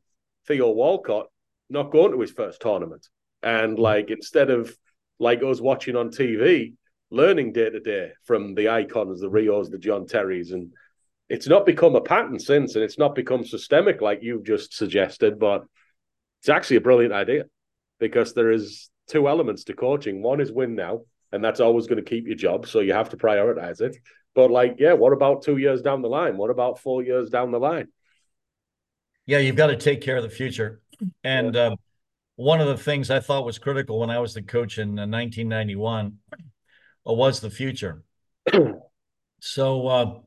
Theo 0.47 0.71
Walcott 0.71 1.27
not 1.71 1.91
going 1.91 2.13
to 2.13 2.21
his 2.21 2.31
first 2.31 2.61
tournament. 2.61 3.07
And 3.43 3.79
like 3.79 4.11
instead 4.11 4.51
of 4.51 4.75
like 5.19 5.43
us 5.43 5.61
watching 5.61 5.97
on 5.97 6.11
TV, 6.11 6.75
learning 7.11 7.53
day 7.53 7.71
to 7.71 7.81
day 7.81 8.13
from 8.25 8.55
the 8.55 8.69
icons, 8.69 9.21
the 9.21 9.29
Rios, 9.29 9.71
the 9.71 9.79
John 9.79 10.07
Terrys, 10.07 10.53
and 10.53 10.73
it's 11.29 11.49
not 11.49 11.67
become 11.67 11.95
a 11.95 12.01
pattern 12.01 12.39
since, 12.39 12.75
and 12.75 12.85
it's 12.85 12.99
not 12.99 13.15
become 13.15 13.45
systemic 13.45 14.01
like 14.01 14.23
you've 14.23 14.45
just 14.45 14.75
suggested, 14.75 15.39
but 15.39 15.65
it's 16.41 16.49
actually 16.49 16.77
a 16.77 16.83
brilliant 16.83 17.13
idea 17.13 17.45
because 17.99 18.35
there 18.35 18.51
is 18.51 18.91
two 19.09 19.29
elements 19.29 19.65
to 19.65 19.75
coaching. 19.75 20.23
One 20.23 20.41
is 20.41 20.53
win 20.53 20.75
now, 20.75 21.03
and 21.33 21.45
that's 21.45 21.61
always 21.61 21.87
going 21.87 22.03
to 22.03 22.09
keep 22.09 22.27
your 22.27 22.37
job, 22.37 22.67
so 22.67 22.81
you 22.81 22.93
have 22.93 23.11
to 23.11 23.17
prioritize 23.17 23.81
it. 23.81 23.97
But 24.35 24.51
like, 24.51 24.77
yeah, 24.79 24.93
what 24.93 25.13
about 25.13 25.43
two 25.43 25.57
years 25.57 25.83
down 25.83 26.03
the 26.03 26.09
line? 26.09 26.37
What 26.37 26.51
about 26.51 26.79
four 26.79 27.03
years 27.03 27.29
down 27.29 27.51
the 27.51 27.59
line? 27.59 27.89
Yeah, 29.27 29.39
you've 29.39 29.57
got 29.57 29.67
to 29.67 29.77
take 29.77 30.01
care 30.01 30.17
of 30.17 30.23
the 30.23 30.31
future. 30.31 30.81
And 31.25 31.55
uh, 31.55 31.77
one 32.37 32.61
of 32.61 32.69
the 32.69 32.77
things 32.77 33.11
I 33.11 33.21
thought 33.21 33.45
was 33.45 33.59
critical 33.59 33.99
when 33.99 34.11
I 34.11 34.21
was 34.21 34.33
the 34.33 34.43
coach 34.43 34.79
in 34.79 34.91
1991 34.91 36.19
uh, 37.09 37.13
was 37.13 37.41
the 37.41 37.51
future. 37.51 38.03
so 39.41 39.87
uh, 39.87 40.21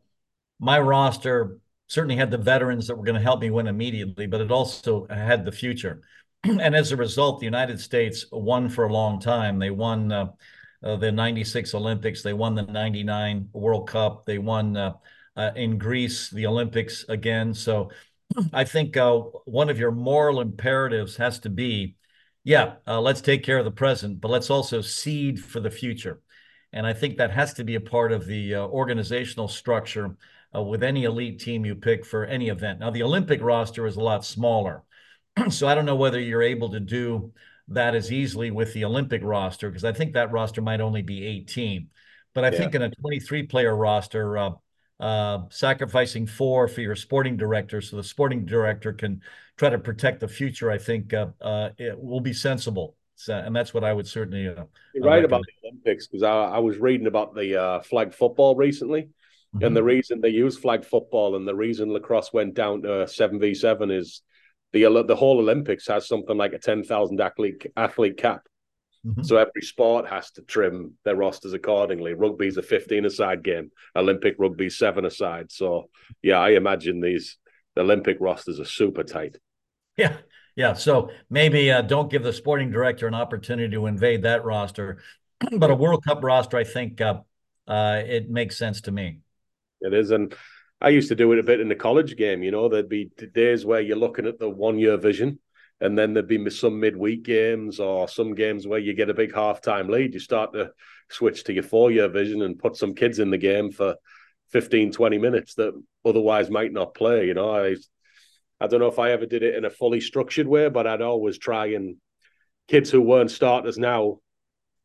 my 0.60 0.80
roster 0.80 1.60
certainly 1.88 2.16
had 2.16 2.32
the 2.32 2.38
veterans 2.38 2.88
that 2.88 2.96
were 2.96 3.04
going 3.04 3.16
to 3.16 3.22
help 3.22 3.42
me 3.42 3.50
win 3.50 3.68
immediately, 3.68 4.26
but 4.26 4.42
it 4.42 4.52
also 4.52 5.06
had 5.10 5.44
the 5.44 5.52
future. 5.52 6.02
and 6.44 6.76
as 6.76 6.92
a 6.92 6.98
result, 6.98 7.40
the 7.40 7.46
United 7.46 7.80
States 7.80 8.26
won 8.32 8.70
for 8.70 8.86
a 8.86 8.94
long 8.94 9.20
time. 9.20 9.60
They 9.60 9.72
won 9.72 10.12
uh, 10.12 10.32
uh, 10.84 10.96
the 10.96 11.12
96 11.12 11.74
Olympics, 11.76 12.24
they 12.24 12.34
won 12.34 12.56
the 12.56 12.64
99 12.64 13.50
World 13.54 13.88
Cup, 13.88 14.26
they 14.26 14.38
won 14.38 14.78
uh, 14.78 14.94
uh 15.38 15.52
in 15.56 15.78
Greece 15.78 16.30
the 16.30 16.46
Olympics 16.46 17.06
again. 17.08 17.54
So 17.54 17.92
I 18.54 18.64
think 18.64 18.98
uh, 18.98 19.18
one 19.46 19.70
of 19.70 19.80
your 19.80 19.92
moral 19.92 20.42
imperatives 20.42 21.18
has 21.18 21.40
to 21.42 21.50
be 21.50 21.96
yeah, 22.44 22.76
uh, 22.88 23.00
let's 23.00 23.22
take 23.22 23.44
care 23.44 23.60
of 23.60 23.66
the 23.66 23.72
present, 23.72 24.20
but 24.20 24.32
let's 24.32 24.50
also 24.50 24.82
seed 24.82 25.44
for 25.44 25.60
the 25.60 25.70
future. 25.70 26.22
And 26.74 26.88
I 26.88 26.94
think 26.94 27.18
that 27.18 27.32
has 27.32 27.54
to 27.56 27.64
be 27.64 27.76
a 27.76 27.82
part 27.82 28.12
of 28.12 28.26
the 28.26 28.56
organizational 28.56 29.48
structure 29.48 30.16
with 30.54 30.84
any 30.84 31.04
elite 31.06 31.40
team 31.40 31.66
you 31.66 31.76
pick 31.76 32.06
for 32.06 32.26
any 32.26 32.50
event. 32.50 32.80
Now, 32.80 32.90
the 32.90 33.04
Olympic 33.04 33.42
roster 33.42 33.86
is 33.88 33.96
a 33.96 34.02
lot 34.02 34.26
smaller. 34.26 34.84
so 35.50 35.68
I 35.68 35.76
don't 35.76 35.86
know 35.86 35.96
whether 35.96 36.20
you're 36.20 36.42
able 36.42 36.70
to 36.72 36.80
do 36.80 37.32
that 37.70 37.96
as 37.96 38.12
easily 38.12 38.52
with 38.52 38.74
the 38.74 38.86
Olympic 38.86 39.22
roster 39.24 39.70
because 39.70 39.86
I 39.86 39.94
think 39.94 40.14
that 40.14 40.32
roster 40.32 40.62
might 40.62 40.82
only 40.82 41.02
be 41.02 41.26
18. 41.26 41.90
But 42.34 42.46
I 42.46 42.50
yeah. 42.50 42.58
think 42.58 42.76
in 42.76 42.82
a 42.82 42.90
23 42.90 43.44
player 43.44 43.76
roster, 43.76 44.38
uh, 44.38 44.52
uh, 45.00 45.46
sacrificing 45.50 46.28
four 46.28 46.68
for 46.68 46.82
your 46.82 46.96
sporting 46.96 47.36
director 47.36 47.82
so 47.82 47.96
the 47.98 48.04
sporting 48.04 48.46
director 48.46 48.94
can 48.94 49.22
try 49.58 49.70
to 49.70 49.80
protect 49.80 50.20
the 50.20 50.28
future, 50.28 50.70
I 50.70 50.78
think 50.78 51.14
uh, 51.14 51.28
uh 51.42 51.70
it 51.78 52.00
will 52.00 52.20
be 52.20 52.34
sensible. 52.34 52.96
So, 53.24 53.36
and 53.36 53.56
that's 53.56 53.74
what 53.74 53.84
I 53.84 53.94
would 53.94 54.08
certainly. 54.08 54.48
Uh, 54.48 54.66
you're 54.94 55.04
right 55.04 55.24
about 55.24 55.44
the 55.44 55.68
Olympics 55.68 56.08
because 56.08 56.24
I, 56.24 56.32
I, 56.32 56.60
was 56.60 56.78
reading 56.78 57.08
about 57.08 57.36
the 57.36 57.62
uh, 57.62 57.82
flag 57.82 58.14
football 58.14 58.56
recently. 58.56 59.10
Mm-hmm. 59.56 59.66
And 59.66 59.76
the 59.76 59.84
reason 59.84 60.22
they 60.22 60.30
use 60.30 60.58
flag 60.58 60.86
football 60.86 61.36
and 61.36 61.48
the 61.48 61.56
reason 61.56 61.94
lacrosse 61.94 62.34
went 62.34 62.56
down 62.56 62.82
to 62.84 62.88
7v7 62.88 63.96
is 63.96 64.22
the 64.74 65.04
the 65.08 65.16
whole 65.16 65.40
Olympics 65.40 65.88
has 65.88 66.08
something 66.08 66.38
like 66.38 66.54
a 66.54 66.60
ten 66.60 66.84
thousand 66.84 67.20
athlete 67.20 67.66
athlete 67.76 68.18
cap. 68.18 68.48
Mm-hmm. 69.06 69.24
So 69.24 69.38
every 69.38 69.62
sport 69.62 70.08
has 70.08 70.32
to 70.32 70.42
trim 70.44 70.94
their 71.04 71.16
rosters 71.16 71.54
accordingly. 71.54 72.14
Rugby's 72.14 72.58
a 72.58 72.62
fifteen 72.62 73.06
aside 73.06 73.44
game. 73.44 73.72
Olympic 73.96 74.36
rugby 74.38 74.70
seven 74.70 75.06
aside. 75.06 75.52
So 75.52 75.90
yeah, 76.22 76.40
I 76.40 76.52
imagine 76.52 77.02
these 77.02 77.38
the 77.76 77.82
Olympic 77.82 78.18
rosters 78.20 78.60
are 78.60 78.66
super 78.66 79.04
tight. 79.04 79.38
Yeah, 79.98 80.18
yeah. 80.62 80.74
So 80.74 81.10
maybe 81.28 81.72
uh, 81.72 81.82
don't 81.82 82.12
give 82.12 82.22
the 82.22 82.32
sporting 82.32 82.70
director 82.70 83.08
an 83.08 83.16
opportunity 83.16 83.74
to 83.74 83.88
invade 83.88 84.22
that 84.22 84.46
roster, 84.46 85.02
but 85.58 85.72
a 85.72 85.76
World 85.76 86.04
Cup 86.06 86.24
roster, 86.24 86.56
I 86.56 86.64
think 86.64 87.02
uh, 87.02 87.22
uh, 87.68 88.04
it 88.06 88.30
makes 88.30 88.60
sense 88.60 88.82
to 88.82 88.92
me. 88.92 89.22
It 89.82 89.92
is, 89.92 90.12
and 90.12 90.36
I 90.80 90.90
used 90.90 91.10
to 91.10 91.16
do 91.16 91.32
it 91.32 91.40
a 91.40 91.44
bit 91.44 91.62
in 91.62 91.68
the 91.68 91.76
college 91.76 92.16
game. 92.16 92.44
You 92.44 92.52
know, 92.52 92.70
there'd 92.70 92.88
be 92.88 93.10
days 93.34 93.66
where 93.66 93.82
you're 93.82 93.98
looking 93.98 94.28
at 94.28 94.38
the 94.38 94.48
one 94.50 94.78
year 94.78 94.98
vision, 94.98 95.40
and 95.80 95.98
then 95.98 96.14
there'd 96.14 96.28
be 96.28 96.48
some 96.52 96.80
midweek 96.80 97.24
games 97.24 97.80
or 97.80 98.08
some 98.08 98.36
games 98.36 98.68
where 98.68 98.78
you 98.78 98.94
get 98.94 99.10
a 99.10 99.16
big 99.16 99.34
halftime 99.34 99.90
lead. 99.90 100.14
You 100.14 100.20
start 100.20 100.54
to 100.54 100.74
switch 101.10 101.44
to 101.46 101.54
your 101.54 101.64
four 101.64 101.90
year 101.90 102.08
vision 102.08 102.44
and 102.44 102.60
put 102.60 102.76
some 102.78 102.94
kids 102.94 103.18
in 103.18 103.32
the 103.32 103.40
game 103.40 103.72
for 103.72 103.96
15, 104.52 104.92
20 104.92 105.18
minutes 105.18 105.56
that 105.56 105.74
otherwise 106.06 106.52
might 106.52 106.72
not 106.72 106.94
play. 106.94 107.26
You 107.26 107.34
know, 107.34 107.56
I, 107.56 107.78
I 108.62 108.68
don't 108.68 108.80
know 108.80 108.88
if 108.88 109.00
I 109.00 109.12
ever 109.12 109.26
did 109.26 109.42
it 109.42 109.56
in 109.56 109.66
a 109.66 109.72
fully 109.72 110.00
structured 110.00 110.48
way, 110.48 110.70
but 110.70 110.86
I'd 110.86 111.02
always 111.02 111.40
try 111.40 111.68
and 111.68 111.98
kids 112.68 112.92
who 112.92 113.02
weren't 113.02 113.32
starters 113.32 113.80
now 113.80 114.20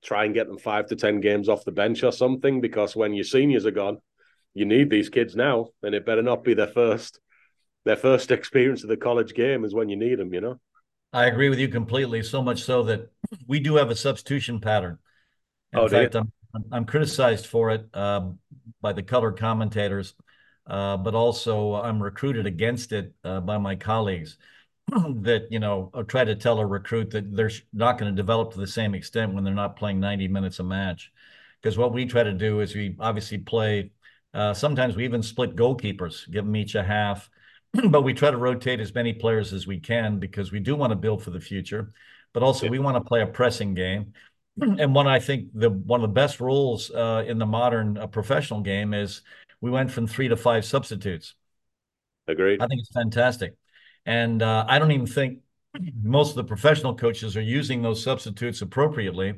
try 0.02 0.24
and 0.24 0.34
get 0.34 0.46
them 0.46 0.58
five 0.58 0.86
to 0.86 0.96
10 0.96 1.20
games 1.20 1.48
off 1.48 1.64
the 1.64 1.72
bench 1.72 2.02
or 2.02 2.12
something 2.12 2.60
because 2.60 2.96
when 2.96 3.12
your 3.12 3.24
seniors 3.24 3.66
are 3.66 3.72
gone, 3.72 3.98
you 4.54 4.64
need 4.64 4.88
these 4.88 5.10
kids 5.10 5.36
now, 5.36 5.68
and 5.82 5.94
it 5.94 6.06
better 6.06 6.22
not 6.22 6.42
be 6.42 6.54
their 6.54 6.66
first 6.66 7.20
their 7.84 7.96
first 7.96 8.32
experience 8.32 8.82
of 8.82 8.88
the 8.88 8.96
college 8.96 9.34
game 9.34 9.64
is 9.64 9.74
when 9.74 9.90
you 9.90 9.96
need 9.96 10.18
them. 10.18 10.32
You 10.32 10.40
know. 10.40 10.60
I 11.12 11.26
agree 11.26 11.50
with 11.50 11.58
you 11.58 11.68
completely. 11.68 12.22
So 12.22 12.40
much 12.40 12.62
so 12.62 12.84
that 12.84 13.12
we 13.46 13.60
do 13.60 13.76
have 13.76 13.90
a 13.90 13.96
substitution 13.96 14.60
pattern. 14.60 14.98
In 15.72 15.80
oh, 15.80 15.88
fact, 15.88 16.16
I'm 16.16 16.32
I'm 16.72 16.86
criticized 16.86 17.46
for 17.46 17.70
it 17.70 17.86
um, 17.94 18.38
by 18.80 18.94
the 18.94 19.02
color 19.02 19.32
commentators, 19.32 20.14
uh, 20.66 20.96
but 20.96 21.14
also 21.14 21.74
I'm 21.74 22.02
recruited 22.02 22.46
against 22.46 22.92
it 22.92 23.12
uh, 23.24 23.40
by 23.40 23.58
my 23.58 23.76
colleagues. 23.76 24.38
that 25.22 25.48
you 25.50 25.58
know 25.58 25.90
try 26.06 26.24
to 26.24 26.36
tell 26.36 26.60
a 26.60 26.66
recruit 26.66 27.10
that 27.10 27.34
they're 27.34 27.50
not 27.72 27.98
going 27.98 28.14
to 28.14 28.16
develop 28.16 28.52
to 28.52 28.60
the 28.60 28.66
same 28.68 28.94
extent 28.94 29.34
when 29.34 29.42
they're 29.42 29.52
not 29.52 29.74
playing 29.74 29.98
90 29.98 30.28
minutes 30.28 30.60
a 30.60 30.62
match 30.62 31.10
because 31.60 31.76
what 31.76 31.92
we 31.92 32.06
try 32.06 32.22
to 32.22 32.32
do 32.32 32.60
is 32.60 32.72
we 32.72 32.94
obviously 33.00 33.38
play 33.38 33.90
uh, 34.36 34.52
sometimes 34.52 34.96
we 34.96 35.04
even 35.04 35.22
split 35.22 35.56
goalkeepers, 35.56 36.30
give 36.30 36.44
them 36.44 36.54
each 36.56 36.74
a 36.74 36.82
half, 36.82 37.30
but 37.88 38.02
we 38.02 38.12
try 38.12 38.30
to 38.30 38.36
rotate 38.36 38.80
as 38.80 38.94
many 38.94 39.14
players 39.14 39.54
as 39.54 39.66
we 39.66 39.80
can 39.80 40.18
because 40.18 40.52
we 40.52 40.60
do 40.60 40.76
want 40.76 40.90
to 40.90 40.96
build 40.96 41.22
for 41.22 41.30
the 41.30 41.40
future, 41.40 41.90
but 42.34 42.42
also 42.42 42.68
we 42.68 42.78
want 42.78 42.96
to 42.96 43.00
play 43.00 43.22
a 43.22 43.26
pressing 43.26 43.74
game. 43.74 44.12
And 44.58 44.94
one 44.94 45.06
I 45.06 45.20
think 45.20 45.48
the 45.54 45.70
one 45.70 46.02
of 46.02 46.08
the 46.08 46.14
best 46.14 46.40
rules 46.40 46.90
uh, 46.90 47.24
in 47.26 47.38
the 47.38 47.46
modern 47.46 47.98
uh, 47.98 48.06
professional 48.06 48.60
game 48.60 48.94
is 48.94 49.22
we 49.60 49.70
went 49.70 49.90
from 49.90 50.06
three 50.06 50.28
to 50.28 50.36
five 50.36 50.64
substitutes. 50.64 51.34
Agreed. 52.28 52.60
I 52.60 52.66
think 52.66 52.80
it's 52.80 52.92
fantastic, 52.92 53.54
and 54.04 54.42
uh, 54.42 54.64
I 54.68 54.78
don't 54.78 54.92
even 54.92 55.06
think 55.06 55.40
most 56.02 56.30
of 56.30 56.36
the 56.36 56.44
professional 56.44 56.94
coaches 56.94 57.36
are 57.36 57.42
using 57.42 57.82
those 57.82 58.02
substitutes 58.02 58.62
appropriately 58.62 59.34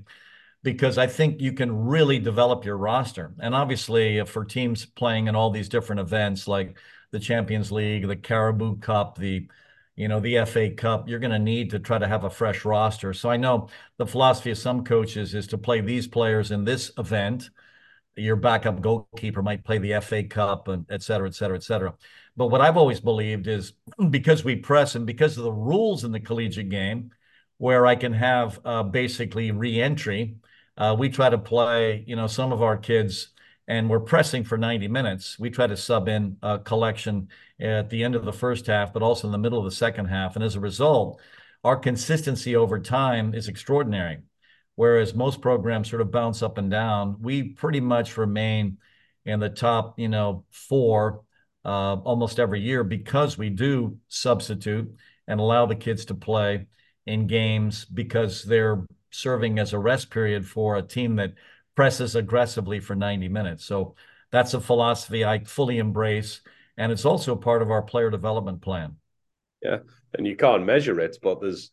because 0.62 0.98
I 0.98 1.06
think 1.06 1.40
you 1.40 1.52
can 1.52 1.86
really 1.86 2.18
develop 2.18 2.64
your 2.64 2.76
roster. 2.76 3.32
And 3.40 3.54
obviously, 3.54 4.20
uh, 4.20 4.24
for 4.24 4.44
teams 4.44 4.86
playing 4.86 5.28
in 5.28 5.36
all 5.36 5.50
these 5.50 5.68
different 5.68 6.00
events 6.00 6.48
like 6.48 6.76
the 7.10 7.20
Champions 7.20 7.72
League, 7.72 8.06
the 8.06 8.16
Carabao 8.16 8.76
Cup, 8.80 9.18
the 9.18 9.48
you 9.96 10.08
know 10.08 10.20
the 10.20 10.44
FA 10.44 10.70
Cup, 10.70 11.08
you're 11.08 11.18
going 11.18 11.32
to 11.32 11.38
need 11.38 11.70
to 11.70 11.78
try 11.78 11.98
to 11.98 12.06
have 12.06 12.24
a 12.24 12.30
fresh 12.30 12.64
roster. 12.64 13.12
So 13.12 13.30
I 13.30 13.36
know 13.36 13.68
the 13.96 14.06
philosophy 14.06 14.50
of 14.50 14.58
some 14.58 14.84
coaches 14.84 15.34
is 15.34 15.46
to 15.48 15.58
play 15.58 15.80
these 15.80 16.06
players 16.06 16.50
in 16.50 16.64
this 16.64 16.92
event. 16.98 17.50
Your 18.18 18.36
backup 18.36 18.80
goalkeeper 18.80 19.42
might 19.42 19.64
play 19.64 19.78
the 19.78 20.00
FA 20.00 20.24
Cup, 20.24 20.68
and 20.68 20.84
et 20.90 21.02
cetera, 21.02 21.28
et 21.28 21.34
cetera, 21.34 21.56
et 21.56 21.62
cetera. 21.62 21.94
But 22.36 22.48
what 22.48 22.60
I've 22.60 22.76
always 22.76 23.00
believed 23.00 23.46
is 23.46 23.72
because 24.10 24.44
we 24.44 24.56
press 24.56 24.94
and 24.94 25.06
because 25.06 25.38
of 25.38 25.44
the 25.44 25.52
rules 25.52 26.04
in 26.04 26.12
the 26.12 26.20
collegiate 26.20 26.68
game, 26.68 27.10
where 27.58 27.86
I 27.86 27.96
can 27.96 28.12
have 28.12 28.60
uh, 28.64 28.84
basically 28.84 29.50
re-entry 29.50 30.36
uh, 30.78 30.94
we 30.96 31.08
try 31.08 31.28
to 31.28 31.36
play, 31.36 32.04
you 32.06 32.14
know, 32.14 32.28
some 32.28 32.52
of 32.52 32.62
our 32.62 32.76
kids, 32.76 33.30
and 33.66 33.90
we're 33.90 34.00
pressing 34.00 34.44
for 34.44 34.56
90 34.56 34.86
minutes. 34.86 35.36
We 35.38 35.50
try 35.50 35.66
to 35.66 35.76
sub 35.76 36.08
in 36.08 36.36
a 36.40 36.60
collection 36.60 37.28
at 37.60 37.90
the 37.90 38.04
end 38.04 38.14
of 38.14 38.24
the 38.24 38.32
first 38.32 38.66
half, 38.66 38.92
but 38.92 39.02
also 39.02 39.26
in 39.26 39.32
the 39.32 39.38
middle 39.38 39.58
of 39.58 39.64
the 39.64 39.72
second 39.72 40.06
half. 40.06 40.36
And 40.36 40.44
as 40.44 40.54
a 40.54 40.60
result, 40.60 41.20
our 41.64 41.76
consistency 41.76 42.54
over 42.54 42.78
time 42.78 43.34
is 43.34 43.48
extraordinary. 43.48 44.18
Whereas 44.78 45.12
most 45.12 45.40
programs 45.40 45.90
sort 45.90 46.02
of 46.02 46.12
bounce 46.12 46.40
up 46.40 46.56
and 46.56 46.70
down, 46.70 47.16
we 47.20 47.42
pretty 47.42 47.80
much 47.80 48.16
remain 48.16 48.78
in 49.24 49.40
the 49.40 49.48
top, 49.48 49.98
you 49.98 50.08
know, 50.08 50.44
four 50.52 51.24
uh, 51.64 51.96
almost 51.96 52.38
every 52.38 52.60
year 52.60 52.84
because 52.84 53.36
we 53.36 53.50
do 53.50 53.98
substitute 54.06 54.88
and 55.26 55.40
allow 55.40 55.66
the 55.66 55.74
kids 55.74 56.04
to 56.04 56.14
play 56.14 56.68
in 57.06 57.26
games 57.26 57.86
because 57.86 58.44
they're 58.44 58.86
serving 59.10 59.58
as 59.58 59.72
a 59.72 59.78
rest 59.80 60.10
period 60.10 60.46
for 60.46 60.76
a 60.76 60.82
team 60.82 61.16
that 61.16 61.34
presses 61.74 62.14
aggressively 62.14 62.78
for 62.78 62.94
90 62.94 63.26
minutes. 63.26 63.64
So 63.64 63.96
that's 64.30 64.54
a 64.54 64.60
philosophy 64.60 65.24
I 65.24 65.42
fully 65.42 65.78
embrace. 65.78 66.40
And 66.76 66.92
it's 66.92 67.04
also 67.04 67.34
part 67.34 67.62
of 67.62 67.72
our 67.72 67.82
player 67.82 68.10
development 68.10 68.62
plan. 68.62 68.94
Yeah. 69.60 69.78
And 70.14 70.24
you 70.24 70.36
can't 70.36 70.64
measure 70.64 71.00
it, 71.00 71.16
but 71.20 71.40
there's 71.40 71.72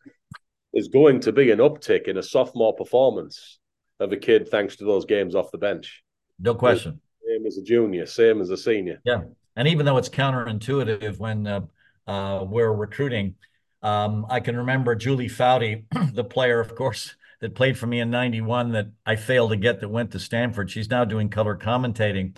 there's 0.76 0.88
going 0.88 1.18
to 1.18 1.32
be 1.32 1.50
an 1.50 1.58
uptick 1.58 2.06
in 2.06 2.18
a 2.18 2.22
sophomore 2.22 2.74
performance 2.74 3.60
of 3.98 4.12
a 4.12 4.16
kid 4.18 4.46
thanks 4.46 4.76
to 4.76 4.84
those 4.84 5.06
games 5.06 5.34
off 5.34 5.50
the 5.50 5.56
bench. 5.56 6.04
No 6.38 6.54
question. 6.54 7.00
Same 7.26 7.46
as 7.46 7.56
a 7.56 7.62
junior, 7.62 8.04
same 8.04 8.42
as 8.42 8.50
a 8.50 8.58
senior. 8.58 9.00
Yeah. 9.02 9.22
And 9.56 9.66
even 9.68 9.86
though 9.86 9.96
it's 9.96 10.10
counterintuitive 10.10 11.18
when 11.18 11.46
uh, 11.46 11.60
uh, 12.06 12.44
we're 12.46 12.70
recruiting, 12.70 13.36
um, 13.82 14.26
I 14.28 14.40
can 14.40 14.54
remember 14.54 14.94
Julie 14.94 15.30
Foudy, 15.30 15.84
the 16.12 16.24
player, 16.24 16.60
of 16.60 16.74
course, 16.74 17.14
that 17.40 17.54
played 17.54 17.78
for 17.78 17.86
me 17.86 18.00
in 18.00 18.10
91 18.10 18.72
that 18.72 18.88
I 19.06 19.16
failed 19.16 19.52
to 19.52 19.56
get 19.56 19.80
that 19.80 19.88
went 19.88 20.10
to 20.10 20.18
Stanford. 20.18 20.70
She's 20.70 20.90
now 20.90 21.06
doing 21.06 21.30
color 21.30 21.56
commentating 21.56 22.36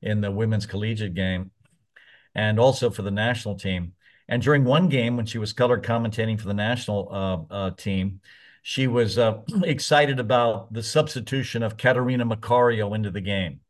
in 0.00 0.20
the 0.20 0.30
women's 0.30 0.66
collegiate 0.66 1.14
game 1.14 1.50
and 2.32 2.60
also 2.60 2.90
for 2.90 3.02
the 3.02 3.10
national 3.10 3.56
team. 3.56 3.94
And 4.32 4.40
during 4.40 4.64
one 4.64 4.88
game, 4.88 5.18
when 5.18 5.26
she 5.26 5.36
was 5.36 5.52
color 5.52 5.78
commentating 5.78 6.40
for 6.40 6.46
the 6.46 6.54
national 6.54 7.06
uh, 7.12 7.54
uh, 7.54 7.70
team, 7.72 8.22
she 8.62 8.86
was 8.86 9.18
uh, 9.18 9.42
excited 9.62 10.18
about 10.18 10.72
the 10.72 10.82
substitution 10.82 11.62
of 11.62 11.76
Catarina 11.76 12.24
Macario 12.24 12.96
into 12.96 13.10
the 13.10 13.20
game. 13.20 13.60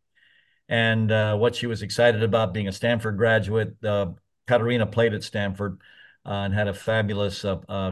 And 0.68 1.10
uh, 1.10 1.36
what 1.36 1.56
she 1.56 1.66
was 1.66 1.82
excited 1.82 2.22
about 2.22 2.55
being 2.55 2.68
a 2.68 2.72
Stanford 2.72 3.16
graduate, 3.16 3.74
uh, 3.84 4.12
played 4.47 5.14
at 5.14 5.24
Stanford 5.24 5.80
uh, 6.24 6.30
and 6.30 6.55
had 6.55 6.68
a 6.68 6.74
fabulous 6.74 7.44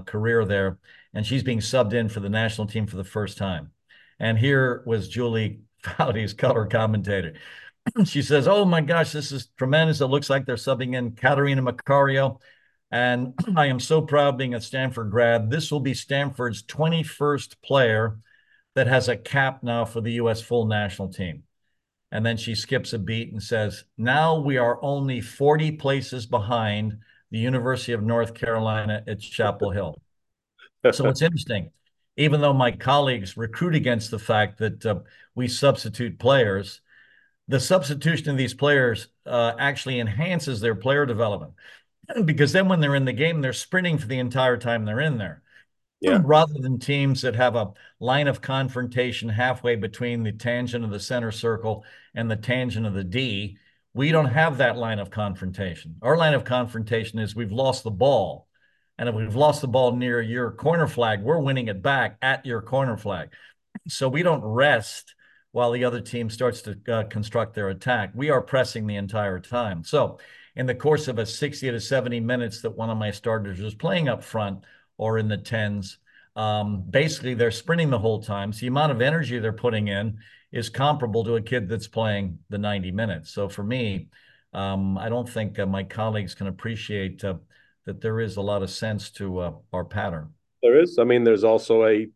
career 0.07 0.45
there 0.45 0.79
and 1.13 1.27
she's 1.27 1.43
being 1.43 1.59
subbed 1.59 1.93
in 1.93 2.09
for 2.09 2.21
the 2.21 2.29
national 2.29 2.69
team 2.69 2.87
for 2.87 2.97
the 2.99 3.03
first 3.03 3.37
time. 3.37 3.73
And 4.21 4.39
here 4.39 4.85
was 4.87 5.09
Julie 5.09 5.63
Foudy's 5.83 6.35
color 6.35 6.67
commentator. 6.67 7.35
she 8.05 8.23
says, 8.23 8.47
"Oh 8.47 8.65
my 8.65 8.81
gosh, 8.81 9.11
this 9.11 9.33
is 9.33 9.49
tremendous! 9.57 10.01
It 10.01 10.07
looks 10.07 10.31
like 10.31 10.47
they're 10.47 10.55
subbing 10.55 10.95
in 10.95 11.13
Catarina 11.13 11.63
Macario. 11.63 12.39
And 12.91 13.35
I 13.57 13.67
am 13.67 13.79
so 13.79 14.03
proud 14.03 14.37
being 14.37 14.55
a 14.55 14.61
Stanford 14.61 15.11
grad. 15.11 15.51
This 15.51 15.71
will 15.71 15.81
be 15.81 15.95
Stanford's 15.95 16.63
21st 16.65 17.57
player 17.63 18.19
that 18.75 18.87
has 18.87 19.09
a 19.09 19.17
cap 19.17 19.63
now 19.63 19.85
for 19.85 20.01
the 20.01 20.13
U.S. 20.13 20.41
full 20.41 20.67
national 20.67 21.13
team. 21.13 21.45
And 22.13 22.27
then 22.27 22.37
she 22.37 22.55
skips 22.57 22.93
a 22.93 22.99
beat 22.99 23.33
and 23.33 23.43
says, 23.43 23.85
Now 23.97 24.39
we 24.39 24.57
are 24.57 24.83
only 24.83 25.21
40 25.21 25.73
places 25.73 26.27
behind 26.27 26.99
the 27.31 27.39
University 27.39 27.93
of 27.93 28.03
North 28.03 28.35
Carolina 28.35 29.05
at 29.07 29.21
Chapel 29.21 29.71
Hill. 29.73 30.01
so 30.91 31.07
it's 31.07 31.23
interesting. 31.23 31.71
Even 32.17 32.41
though 32.41 32.53
my 32.53 32.73
colleagues 32.73 33.37
recruit 33.37 33.77
against 33.77 34.11
the 34.11 34.19
fact 34.19 34.59
that 34.59 34.85
uh, 34.85 34.99
we 35.37 35.47
substitute 35.47 36.19
players, 36.19 36.81
the 37.47 37.61
substitution 37.61 38.31
of 38.31 38.37
these 38.37 38.55
players 38.55 39.09
uh, 39.27 39.53
actually 39.59 40.01
enhances 40.01 40.61
their 40.61 40.75
player 40.75 41.07
development 41.07 41.53
because 42.25 42.53
then 42.53 42.69
when 42.69 42.81
they're 42.81 42.95
in 42.95 43.05
the 43.05 43.13
game, 43.13 43.41
they're 43.41 43.53
sprinting 43.53 43.99
for 43.99 44.07
the 44.07 44.19
entire 44.19 44.57
time 44.57 44.85
they're 44.85 45.01
in 45.01 45.19
there. 45.19 45.43
Yeah. 46.01 46.21
Rather 46.25 46.55
than 46.59 46.79
teams 46.79 47.23
that 47.23 47.37
have 47.37 47.57
a 47.57 47.73
line 47.99 48.27
of 48.27 48.41
confrontation 48.41 49.29
halfway 49.29 49.77
between 49.77 50.23
the 50.23 50.33
tangent 50.33 50.85
of 50.85 50.91
the 50.91 51.01
center 51.01 51.31
circle 51.31 51.85
and 52.15 52.31
the 52.31 52.37
tangent 52.37 52.87
of 52.87 52.95
the 52.95 53.05
D, 53.05 53.59
we 53.93 54.11
don't 54.11 54.27
have 54.27 54.59
that 54.59 54.79
line 54.79 54.99
of 54.99 55.11
confrontation. 55.11 55.97
Our 56.01 56.17
line 56.17 56.35
of 56.35 56.45
confrontation 56.45 57.19
is 57.19 57.37
we've 57.37 57.53
lost 57.53 57.85
the 57.85 57.91
ball. 57.91 58.47
And 58.97 59.09
if 59.09 59.15
we've 59.15 59.37
lost 59.37 59.61
the 59.61 59.69
ball 59.69 59.97
near 59.97 60.21
your 60.21 60.53
corner 60.53 60.87
flag, 60.87 61.23
we're 61.23 61.41
winning 61.41 61.69
it 61.69 61.83
back 61.83 62.17
at 62.23 62.47
your 62.47 62.63
corner 62.63 62.97
flag. 62.97 63.31
So 63.89 64.09
we 64.09 64.23
don't 64.23 64.45
rest 64.45 65.15
while 65.53 65.73
the 65.73 65.85
other 65.85 66.01
team 66.01 66.31
starts 66.31 66.63
to 66.63 66.79
uh, 66.89 67.05
construct 67.05 67.55
their 67.55 67.69
attack. 67.71 68.13
We 68.15 68.31
are 68.31 68.41
pressing 68.41 68.87
the 68.87 68.97
entire 68.97 69.41
time. 69.41 69.85
So 69.85 70.19
in 70.57 70.67
the 70.67 70.75
course 70.75 71.09
of 71.09 71.19
a 71.19 71.27
60 71.27 71.71
to 71.71 71.81
70 71.81 72.21
minutes 72.21 72.63
that 72.63 72.77
one 72.77 72.91
of 72.91 72.99
my 72.99 73.11
starters 73.11 73.61
is 73.61 73.75
playing 73.75 74.09
up 74.09 74.23
front 74.23 74.65
or 74.97 75.19
in 75.19 75.29
the 75.29 75.37
tens, 75.37 75.99
um, 76.37 76.85
basically 76.89 77.35
they're 77.35 77.51
sprinting 77.51 77.91
the 77.91 77.99
whole 77.99 78.23
time. 78.23 78.53
So 78.53 78.61
the 78.61 78.67
amount 78.69 78.93
of 78.93 79.01
energy 79.01 79.39
they're 79.39 79.53
putting 79.53 79.89
in 79.89 80.19
is 80.53 80.69
comparable 80.69 81.25
to 81.25 81.37
a 81.37 81.43
kid 81.43 81.69
that's 81.69 81.89
playing 81.89 82.39
the 82.49 82.59
90 82.59 82.91
minutes. 82.91 83.31
So 83.31 83.49
for 83.49 83.63
me, 83.63 84.09
um, 84.53 84.99
I 84.99 85.09
don't 85.09 85.29
think 85.29 85.59
uh, 85.59 85.67
my 85.67 85.85
colleagues 85.85 86.35
can 86.35 86.49
appreciate 86.49 87.25
uh, 87.25 87.35
that 87.87 88.01
there 88.01 88.21
is 88.21 88.37
a 88.37 88.43
lot 88.43 88.63
of 88.63 88.71
sense 88.71 89.11
to 89.13 89.39
uh, 89.39 89.53
our 89.73 89.85
pattern. 89.85 90.35
There 90.63 90.79
is. 90.79 90.99
I 90.99 91.05
mean, 91.05 91.25
there's 91.25 91.45
also 91.45 91.87
a 91.87 92.09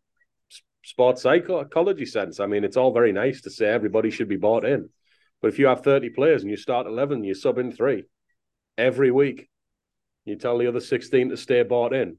sports 0.82 1.22
psychology 1.22 2.06
sense. 2.06 2.40
I 2.40 2.46
mean, 2.46 2.64
it's 2.64 2.76
all 2.76 2.92
very 2.92 3.12
nice 3.12 3.40
to 3.42 3.50
say 3.50 3.66
everybody 3.66 4.10
should 4.10 4.28
be 4.28 4.36
bought 4.36 4.64
in. 4.64 4.88
But 5.40 5.48
if 5.48 5.58
you 5.58 5.66
have 5.66 5.82
30 5.82 6.10
players 6.10 6.42
and 6.42 6.50
you 6.50 6.56
start 6.56 6.86
11, 6.86 7.24
you 7.24 7.34
sub 7.34 7.58
in 7.58 7.70
three 7.70 8.04
every 8.76 9.10
week, 9.10 9.48
you 10.24 10.36
tell 10.36 10.58
the 10.58 10.66
other 10.66 10.80
16 10.80 11.30
to 11.30 11.36
stay 11.36 11.62
bought 11.62 11.92
in. 11.92 12.16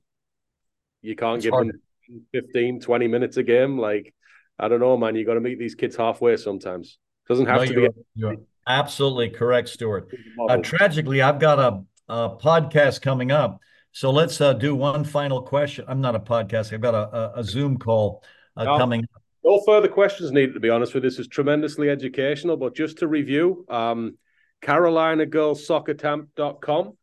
You 1.02 1.16
can't 1.16 1.38
it's 1.38 1.46
give 1.46 1.54
hard. 1.54 1.68
them 1.68 2.26
15, 2.34 2.82
20 2.82 3.08
minutes 3.08 3.38
a 3.38 3.44
game. 3.44 3.78
Like, 3.78 4.14
I 4.60 4.68
don't 4.68 4.80
know, 4.80 4.98
man. 4.98 5.16
You 5.16 5.26
got 5.26 5.36
to 5.36 5.40
meet 5.40 5.60
these 5.60 5.76
kids 5.76 5.96
halfway 5.96 6.38
sometimes. 6.38 6.98
Doesn't 7.28 7.46
have 7.48 7.62
no, 7.62 7.66
to 7.66 7.74
you're, 7.74 7.92
be. 7.92 8.02
You're 8.16 8.36
absolutely 8.68 9.30
correct, 9.30 9.70
Stuart. 9.70 10.10
Uh, 10.40 10.58
tragically, 10.58 11.22
I've 11.22 11.40
got 11.40 11.60
a, 11.60 11.84
a, 12.14 12.38
podcast 12.38 13.02
coming 13.02 13.32
up. 13.32 13.60
So 13.92 14.12
let's 14.12 14.40
uh, 14.42 14.54
do 14.54 14.76
one 14.76 15.04
final 15.04 15.42
question. 15.42 15.86
I'm 15.88 16.02
not 16.02 16.16
a 16.16 16.20
podcast. 16.20 16.74
I've 16.74 16.82
got 16.82 16.94
a, 16.94 17.16
a, 17.16 17.40
a 17.40 17.44
Zoom 17.44 17.78
call 17.78 18.24
uh, 18.58 18.66
no, 18.66 18.78
coming 18.78 19.04
up. 19.04 19.22
No 19.44 19.62
further 19.66 19.88
questions 19.88 20.32
needed, 20.32 20.54
to 20.54 20.60
be 20.60 20.70
honest 20.70 20.94
with 20.94 21.04
you. 21.04 21.10
This 21.10 21.20
is 21.20 21.28
tremendously 21.28 21.90
educational. 21.90 22.58
But 22.58 22.76
just 22.76 23.00
to 23.00 23.08
review, 23.08 23.66
um, 23.70 24.18
CarolinaGirlsSoccerCamp.com 24.66 26.98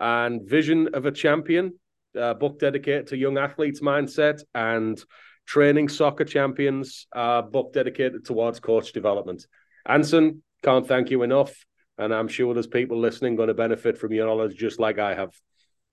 and 0.00 0.48
Vision 0.48 0.90
of 0.94 1.04
a 1.06 1.10
Champion, 1.10 1.74
uh, 2.16 2.34
book 2.34 2.60
dedicated 2.60 3.08
to 3.08 3.16
young 3.16 3.36
athletes' 3.38 3.80
mindset 3.80 4.40
and 4.54 5.02
training 5.46 5.88
soccer 5.88 6.24
champions, 6.24 7.08
uh, 7.14 7.42
book 7.42 7.72
dedicated 7.72 8.24
towards 8.24 8.60
coach 8.60 8.92
development. 8.92 9.48
Anson, 9.86 10.44
can't 10.62 10.86
thank 10.86 11.10
you 11.10 11.24
enough. 11.24 11.52
And 11.96 12.14
I'm 12.14 12.28
sure 12.28 12.54
there's 12.54 12.68
people 12.68 13.00
listening 13.00 13.34
going 13.34 13.48
to 13.48 13.54
benefit 13.54 13.98
from 13.98 14.12
your 14.12 14.26
knowledge 14.26 14.56
just 14.56 14.78
like 14.78 15.00
I 15.00 15.14
have. 15.14 15.32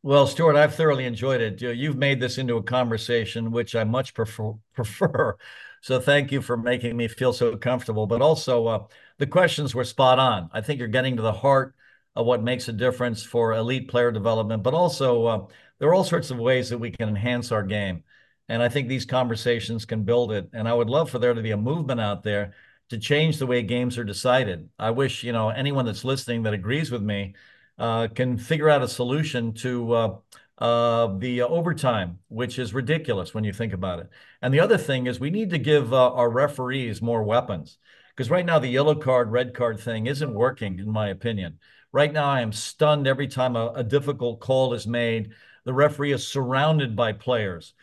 Well, 0.04 0.28
Stuart, 0.28 0.56
I've 0.56 0.76
thoroughly 0.76 1.06
enjoyed 1.06 1.42
it. 1.42 1.60
You've 1.60 1.98
made 1.98 2.20
this 2.20 2.38
into 2.38 2.58
a 2.58 2.64
conversation, 2.64 3.50
which 3.50 3.76
I 3.76 3.84
much 3.84 4.14
prefer. 4.14 4.54
prefer. 4.76 5.36
So 5.82 6.00
thank 6.00 6.32
you 6.32 6.42
for 6.42 6.58
making 6.58 6.96
me 6.96 7.08
feel 7.08 7.34
so 7.34 7.58
comfortable. 7.58 8.06
But 8.06 8.22
also, 8.22 8.68
uh, 8.68 8.84
the 9.18 9.28
questions 9.28 9.74
were 9.74 9.84
spot 9.84 10.20
on. 10.20 10.50
I 10.54 10.62
think 10.62 10.80
you're 10.80 10.88
getting 10.88 11.16
to 11.18 11.22
the 11.22 11.32
heart 11.34 11.76
of 12.16 12.26
what 12.26 12.44
makes 12.44 12.68
a 12.68 12.74
difference 12.74 13.24
for 13.24 13.54
elite 13.54 13.88
player 13.88 14.12
development, 14.12 14.64
but 14.64 14.74
also 14.74 15.26
uh, 15.26 15.46
there 15.80 15.90
are 15.90 15.94
all 15.94 16.04
sorts 16.04 16.32
of 16.32 16.38
ways 16.38 16.70
that 16.70 16.78
we 16.78 16.92
can 16.92 17.10
enhance 17.10 17.52
our 17.52 17.64
game. 17.64 18.04
And 18.48 18.62
I 18.62 18.70
think 18.70 18.88
these 18.88 19.06
conversations 19.06 19.86
can 19.86 20.04
build 20.04 20.32
it. 20.32 20.50
And 20.54 20.68
I 20.68 20.74
would 20.74 20.90
love 20.90 21.10
for 21.10 21.20
there 21.20 21.34
to 21.34 21.42
be 21.42 21.52
a 21.52 21.58
movement 21.58 22.00
out 22.00 22.24
there 22.24 22.54
to 22.90 22.98
change 22.98 23.38
the 23.38 23.48
way 23.48 23.64
games 23.64 23.98
are 23.98 24.04
decided. 24.04 24.70
I 24.78 24.92
wish, 24.92 25.24
you 25.24 25.32
know, 25.32 25.50
anyone 25.50 25.86
that's 25.86 26.06
listening 26.06 26.44
that 26.44 26.54
agrees 26.54 26.92
with 26.92 27.02
me 27.02 27.34
uh, 27.78 28.08
can 28.08 28.38
figure 28.38 28.70
out 28.70 28.84
a 28.84 28.88
solution 28.88 29.54
to 29.56 29.94
uh, 29.94 30.16
uh, 30.60 31.18
the 31.18 31.42
overtime, 31.42 32.20
which 32.28 32.60
is 32.60 32.74
ridiculous 32.74 33.34
when 33.34 33.44
you 33.44 33.52
think 33.52 33.74
about 33.74 34.00
it. 34.00 34.10
And 34.42 34.54
the 34.54 34.60
other 34.60 34.78
thing 34.78 35.08
is 35.08 35.20
we 35.20 35.32
need 35.32 35.50
to 35.50 35.58
give 35.58 35.94
uh, 35.94 36.14
our 36.14 36.30
referees 36.30 37.02
more 37.02 37.24
weapons 37.24 37.78
because 38.16 38.30
right 38.30 38.46
now 38.46 38.60
the 38.60 38.68
yellow 38.68 38.96
card, 38.96 39.32
red 39.32 39.54
card 39.54 39.80
thing 39.80 40.08
isn't 40.08 40.34
working, 40.34 40.80
in 40.80 40.90
my 40.90 41.10
opinion. 41.10 41.60
Right 41.92 42.12
now, 42.12 42.26
I 42.26 42.42
am 42.42 42.52
stunned 42.52 43.08
every 43.08 43.28
time 43.28 43.56
a, 43.56 43.72
a 43.76 43.84
difficult 43.84 44.40
call 44.40 44.74
is 44.74 44.88
made. 44.88 45.32
The 45.66 45.74
referee 45.74 46.14
is 46.14 46.28
surrounded 46.28 46.96
by 46.96 47.14
players 47.14 47.74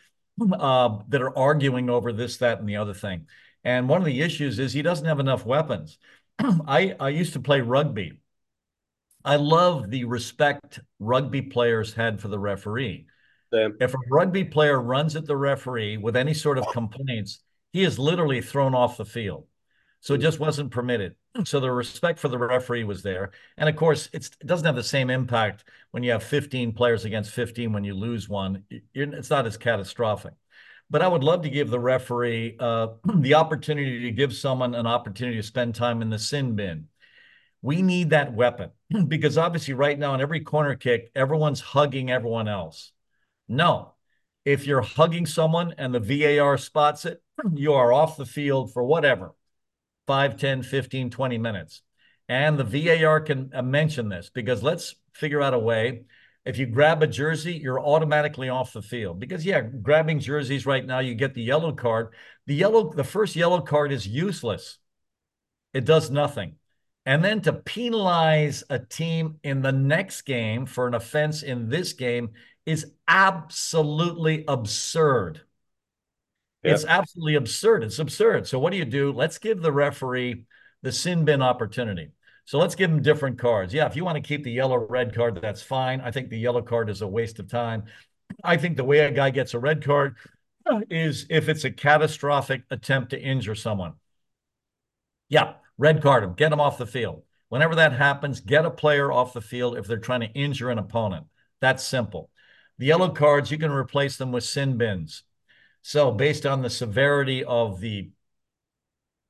uh, 0.41 0.99
that 1.09 1.21
are 1.21 1.37
arguing 1.37 1.89
over 1.89 2.11
this, 2.11 2.37
that, 2.37 2.59
and 2.59 2.67
the 2.67 2.77
other 2.77 2.93
thing. 2.93 3.27
And 3.63 3.87
one 3.87 4.01
of 4.01 4.05
the 4.05 4.21
issues 4.21 4.59
is 4.59 4.73
he 4.73 4.81
doesn't 4.81 5.05
have 5.05 5.19
enough 5.19 5.45
weapons. 5.45 5.97
I, 6.39 6.95
I 6.99 7.09
used 7.09 7.33
to 7.33 7.39
play 7.39 7.61
rugby. 7.61 8.13
I 9.25 9.37
love 9.37 9.89
the 9.89 10.03
respect 10.05 10.79
rugby 10.99 11.41
players 11.41 11.93
had 11.93 12.19
for 12.19 12.27
the 12.27 12.39
referee. 12.39 13.05
Damn. 13.51 13.77
If 13.79 13.93
a 13.93 13.97
rugby 14.09 14.43
player 14.43 14.81
runs 14.81 15.15
at 15.15 15.25
the 15.25 15.37
referee 15.37 15.97
with 15.97 16.17
any 16.17 16.33
sort 16.33 16.57
of 16.57 16.67
complaints, 16.73 17.39
he 17.71 17.83
is 17.83 17.99
literally 17.99 18.41
thrown 18.41 18.75
off 18.75 18.97
the 18.97 19.05
field. 19.05 19.47
So 20.03 20.15
it 20.15 20.17
just 20.17 20.37
wasn't 20.37 20.69
permitted. 20.69 21.15
So 21.45 21.61
the 21.61 21.71
respect 21.71 22.19
for 22.19 22.27
the 22.27 22.37
referee 22.37 22.83
was 22.83 23.03
there. 23.03 23.31
And 23.57 23.69
of 23.69 23.77
course, 23.77 24.09
it 24.11 24.29
doesn't 24.45 24.65
have 24.65 24.75
the 24.75 24.83
same 24.83 25.09
impact 25.09 25.63
when 25.91 26.03
you 26.03 26.11
have 26.11 26.23
15 26.23 26.73
players 26.73 27.05
against 27.05 27.31
15 27.31 27.71
when 27.71 27.85
you 27.85 27.93
lose 27.93 28.27
one. 28.27 28.65
It's 28.93 29.29
not 29.29 29.47
as 29.47 29.55
catastrophic. 29.55 30.33
But 30.89 31.03
I 31.03 31.07
would 31.07 31.23
love 31.23 31.43
to 31.43 31.49
give 31.49 31.69
the 31.69 31.79
referee 31.79 32.57
uh, 32.59 32.87
the 33.15 33.35
opportunity 33.35 34.01
to 34.01 34.11
give 34.11 34.35
someone 34.35 34.75
an 34.75 34.87
opportunity 34.87 35.37
to 35.37 35.43
spend 35.43 35.73
time 35.73 36.01
in 36.01 36.09
the 36.09 36.19
sin 36.19 36.57
bin. 36.57 36.89
We 37.61 37.81
need 37.81 38.09
that 38.09 38.33
weapon 38.33 38.71
because 39.07 39.37
obviously, 39.37 39.73
right 39.73 39.97
now, 39.97 40.15
in 40.15 40.19
every 40.19 40.41
corner 40.41 40.75
kick, 40.75 41.11
everyone's 41.15 41.61
hugging 41.61 42.11
everyone 42.11 42.49
else. 42.49 42.91
No, 43.47 43.93
if 44.43 44.67
you're 44.67 44.81
hugging 44.81 45.27
someone 45.27 45.75
and 45.77 45.95
the 45.95 46.01
VAR 46.01 46.57
spots 46.57 47.05
it, 47.05 47.23
you 47.53 47.71
are 47.71 47.93
off 47.93 48.17
the 48.17 48.25
field 48.25 48.73
for 48.73 48.83
whatever 48.83 49.33
5, 50.07 50.37
10, 50.37 50.63
15, 50.63 51.09
20 51.09 51.37
minutes. 51.37 51.81
And 52.29 52.57
the 52.57 52.63
VAR 52.63 53.21
can 53.21 53.51
uh, 53.53 53.61
mention 53.61 54.09
this 54.09 54.29
because 54.33 54.63
let's 54.63 54.95
figure 55.13 55.41
out 55.41 55.53
a 55.53 55.59
way. 55.59 56.03
If 56.45 56.57
you 56.57 56.65
grab 56.65 57.01
a 57.01 57.07
jersey, 57.07 57.53
you're 57.53 57.79
automatically 57.79 58.49
off 58.49 58.73
the 58.73 58.81
field 58.81 59.19
because 59.19 59.45
yeah, 59.45 59.61
grabbing 59.61 60.19
jerseys 60.19 60.65
right 60.65 60.85
now, 60.85 60.99
you 60.99 61.15
get 61.15 61.33
the 61.33 61.41
yellow 61.41 61.71
card. 61.71 62.13
The 62.47 62.55
yellow, 62.55 62.91
the 62.91 63.03
first 63.03 63.35
yellow 63.35 63.61
card 63.61 63.91
is 63.93 64.05
useless. 64.05 64.77
It 65.73 65.85
does 65.85 66.11
nothing. 66.11 66.55
And 67.05 67.23
then 67.23 67.41
to 67.41 67.53
penalize 67.53 68.63
a 68.69 68.79
team 68.79 69.39
in 69.43 69.61
the 69.61 69.71
next 69.71 70.21
game 70.21 70.65
for 70.65 70.87
an 70.87 70.93
offense 70.93 71.43
in 71.43 71.69
this 71.69 71.93
game 71.93 72.31
is 72.65 72.93
absolutely 73.07 74.45
absurd. 74.47 75.41
Yep. 76.63 76.73
It's 76.73 76.85
absolutely 76.85 77.35
absurd. 77.35 77.83
It's 77.83 77.99
absurd. 77.99 78.47
So 78.47 78.57
what 78.57 78.71
do 78.71 78.77
you 78.77 78.85
do? 78.85 79.11
Let's 79.11 79.37
give 79.37 79.61
the 79.61 79.71
referee 79.71 80.45
the 80.81 80.91
sin 80.91 81.25
bin 81.25 81.41
opportunity. 81.41 82.11
So 82.45 82.57
let's 82.57 82.75
give 82.75 82.89
him 82.89 83.01
different 83.01 83.39
cards. 83.39 83.73
Yeah, 83.73 83.85
if 83.85 83.95
you 83.95 84.03
want 84.03 84.15
to 84.15 84.21
keep 84.27 84.43
the 84.43 84.51
yellow 84.51 84.77
red 84.77 85.15
card, 85.15 85.39
that's 85.41 85.61
fine. 85.61 86.01
I 86.01 86.11
think 86.11 86.29
the 86.29 86.37
yellow 86.37 86.61
card 86.61 86.89
is 86.89 87.01
a 87.01 87.07
waste 87.07 87.39
of 87.39 87.49
time. 87.49 87.83
I 88.43 88.57
think 88.57 88.77
the 88.77 88.83
way 88.83 88.99
a 88.99 89.11
guy 89.11 89.29
gets 89.29 89.53
a 89.53 89.59
red 89.59 89.83
card 89.83 90.15
is 90.89 91.25
if 91.29 91.49
it's 91.49 91.65
a 91.65 91.71
catastrophic 91.71 92.63
attempt 92.69 93.11
to 93.11 93.21
injure 93.21 93.55
someone. 93.55 93.93
Yeah, 95.29 95.53
red 95.77 96.01
card 96.01 96.23
him, 96.23 96.33
get 96.33 96.51
him 96.51 96.61
off 96.61 96.77
the 96.77 96.85
field. 96.85 97.23
Whenever 97.49 97.75
that 97.75 97.93
happens, 97.93 98.39
get 98.39 98.65
a 98.65 98.71
player 98.71 99.11
off 99.11 99.33
the 99.33 99.41
field 99.41 99.77
if 99.77 99.85
they're 99.85 99.97
trying 99.97 100.21
to 100.21 100.31
injure 100.31 100.69
an 100.69 100.79
opponent. 100.79 101.25
That's 101.61 101.83
simple. 101.83 102.29
The 102.77 102.87
yellow 102.87 103.09
cards, 103.09 103.51
you 103.51 103.57
can 103.57 103.71
replace 103.71 104.17
them 104.17 104.31
with 104.31 104.43
sin 104.43 104.77
bins. 104.77 105.23
So, 105.83 106.11
based 106.11 106.45
on 106.45 106.61
the 106.61 106.69
severity 106.69 107.43
of 107.43 107.79
the 107.79 108.09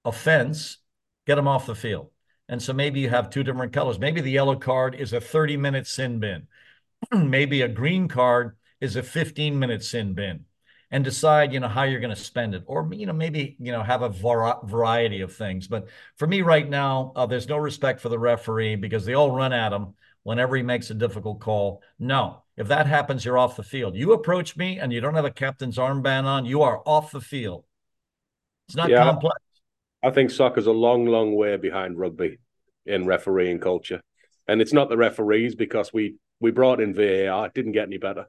offense, 0.05 0.77
get 1.27 1.35
them 1.35 1.47
off 1.47 1.65
the 1.65 1.75
field. 1.75 2.09
And 2.49 2.61
so 2.61 2.73
maybe 2.73 2.99
you 2.99 3.09
have 3.09 3.30
two 3.30 3.43
different 3.43 3.73
colors. 3.73 3.99
Maybe 3.99 4.21
the 4.21 4.31
yellow 4.31 4.55
card 4.55 4.95
is 4.95 5.13
a 5.13 5.21
30 5.21 5.57
minute 5.57 5.88
sin 5.88 6.19
bin. 6.19 6.47
maybe 7.11 7.61
a 7.61 7.67
green 7.67 8.07
card 8.07 8.55
is 8.80 8.95
a 8.95 9.03
15 9.03 9.57
minute 9.57 9.84
sin 9.84 10.13
bin 10.13 10.45
and 10.91 11.03
decide 11.03 11.53
you 11.53 11.59
know 11.59 11.67
how 11.67 11.84
you're 11.84 11.99
going 11.99 12.15
to 12.15 12.21
spend 12.21 12.53
it 12.53 12.63
or 12.67 12.88
you 12.93 13.05
know 13.05 13.13
maybe 13.13 13.55
you 13.59 13.71
know 13.71 13.81
have 13.81 14.01
a 14.01 14.09
variety 14.09 15.21
of 15.21 15.34
things 15.34 15.67
but 15.67 15.88
for 16.17 16.27
me 16.27 16.41
right 16.41 16.69
now 16.69 17.11
uh, 17.15 17.25
there's 17.25 17.47
no 17.47 17.57
respect 17.57 17.99
for 17.99 18.09
the 18.09 18.19
referee 18.19 18.75
because 18.75 19.05
they 19.05 19.13
all 19.13 19.31
run 19.31 19.53
at 19.53 19.73
him 19.73 19.93
whenever 20.23 20.55
he 20.55 20.63
makes 20.63 20.89
a 20.89 20.93
difficult 20.93 21.39
call 21.39 21.81
no 21.97 22.42
if 22.57 22.67
that 22.67 22.88
happens 22.88 23.25
you're 23.25 23.38
off 23.38 23.55
the 23.55 23.63
field 23.63 23.95
you 23.95 24.13
approach 24.13 24.55
me 24.55 24.80
and 24.80 24.91
you 24.91 25.01
don't 25.01 25.15
have 25.15 25.25
a 25.25 25.31
captain's 25.31 25.77
armband 25.77 26.25
on 26.25 26.45
you 26.45 26.61
are 26.61 26.81
off 26.85 27.11
the 27.11 27.21
field 27.21 27.65
it's 28.67 28.75
not 28.75 28.89
yeah, 28.89 29.03
complex 29.03 29.38
i 30.03 30.09
think 30.09 30.30
soccer's 30.30 30.67
a 30.67 30.71
long 30.71 31.05
long 31.05 31.35
way 31.35 31.57
behind 31.57 31.97
rugby 31.97 32.38
in 32.85 33.05
refereeing 33.05 33.59
culture 33.59 34.01
and 34.47 34.61
it's 34.61 34.73
not 34.73 34.89
the 34.89 34.97
referees 34.97 35.55
because 35.55 35.93
we 35.93 36.15
we 36.39 36.51
brought 36.51 36.81
in 36.81 36.93
var 36.93 37.45
it 37.45 37.53
didn't 37.53 37.71
get 37.71 37.88
any 37.88 37.97
better 37.97 38.27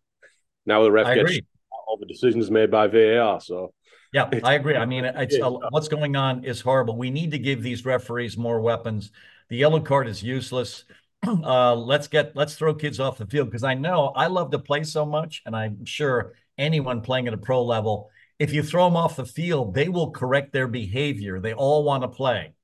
now 0.67 0.83
the 0.83 0.91
ref 0.91 1.07
I 1.07 1.15
gets 1.17 1.31
agree 1.31 1.47
all 1.87 1.97
the 1.99 2.07
decisions 2.07 2.51
made 2.51 2.71
by 2.71 2.87
VAR. 2.89 3.41
So 3.41 3.73
yeah, 4.13 4.29
I 4.43 4.55
agree. 4.55 4.77
I 4.77 4.87
mean, 4.87 5.05
it's 5.05 5.39
uh, 5.41 5.51
what's 5.71 5.89
going 5.89 6.17
on 6.17 6.45
is 6.45 6.61
horrible. 6.61 6.97
We 6.97 7.11
need 7.11 7.31
to 7.33 7.39
give 7.39 7.63
these 7.63 7.85
referees 7.85 8.37
more 8.37 8.61
weapons. 8.61 9.11
The 9.49 9.57
yellow 9.57 9.81
card 9.81 10.09
is 10.09 10.23
useless. 10.23 10.85
Uh, 11.45 11.75
let's 11.75 12.09
get 12.09 12.35
let's 12.35 12.55
throw 12.55 12.75
kids 12.75 13.01
off 13.01 13.19
the 13.19 13.27
field 13.27 13.49
because 13.49 13.65
I 13.65 13.75
know 13.75 14.13
I 14.15 14.27
love 14.27 14.51
to 14.53 14.59
play 14.59 14.85
so 14.85 15.05
much, 15.05 15.43
and 15.47 15.55
I'm 15.55 15.85
sure 15.85 16.35
anyone 16.59 17.01
playing 17.01 17.29
at 17.29 17.35
a 17.35 17.39
pro 17.39 17.63
level, 17.63 18.11
if 18.39 18.53
you 18.53 18.63
throw 18.63 18.85
them 18.85 18.97
off 18.97 19.17
the 19.17 19.25
field, 19.25 19.75
they 19.75 19.89
will 19.89 20.11
correct 20.11 20.53
their 20.53 20.69
behavior. 20.69 21.41
They 21.41 21.55
all 21.55 21.85
want 21.85 22.03
to 22.03 22.09
play. 22.09 22.55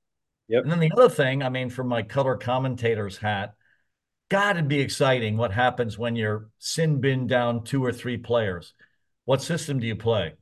Yep. 0.47 0.63
And 0.63 0.71
then 0.71 0.79
the 0.79 0.91
other 0.91 1.09
thing, 1.09 1.43
I 1.43 1.49
mean, 1.49 1.69
from 1.69 1.87
my 1.87 2.01
color 2.01 2.35
commentator's 2.35 3.17
hat, 3.17 3.55
God, 4.29 4.57
it'd 4.57 4.67
be 4.67 4.79
exciting 4.79 5.37
what 5.37 5.51
happens 5.51 5.97
when 5.97 6.15
you're 6.15 6.49
sin 6.57 7.01
bin 7.01 7.27
down 7.27 7.63
two 7.63 7.83
or 7.83 7.91
three 7.91 8.17
players. 8.17 8.73
What 9.25 9.41
system 9.41 9.79
do 9.79 9.87
you 9.87 9.95
play? 9.95 10.33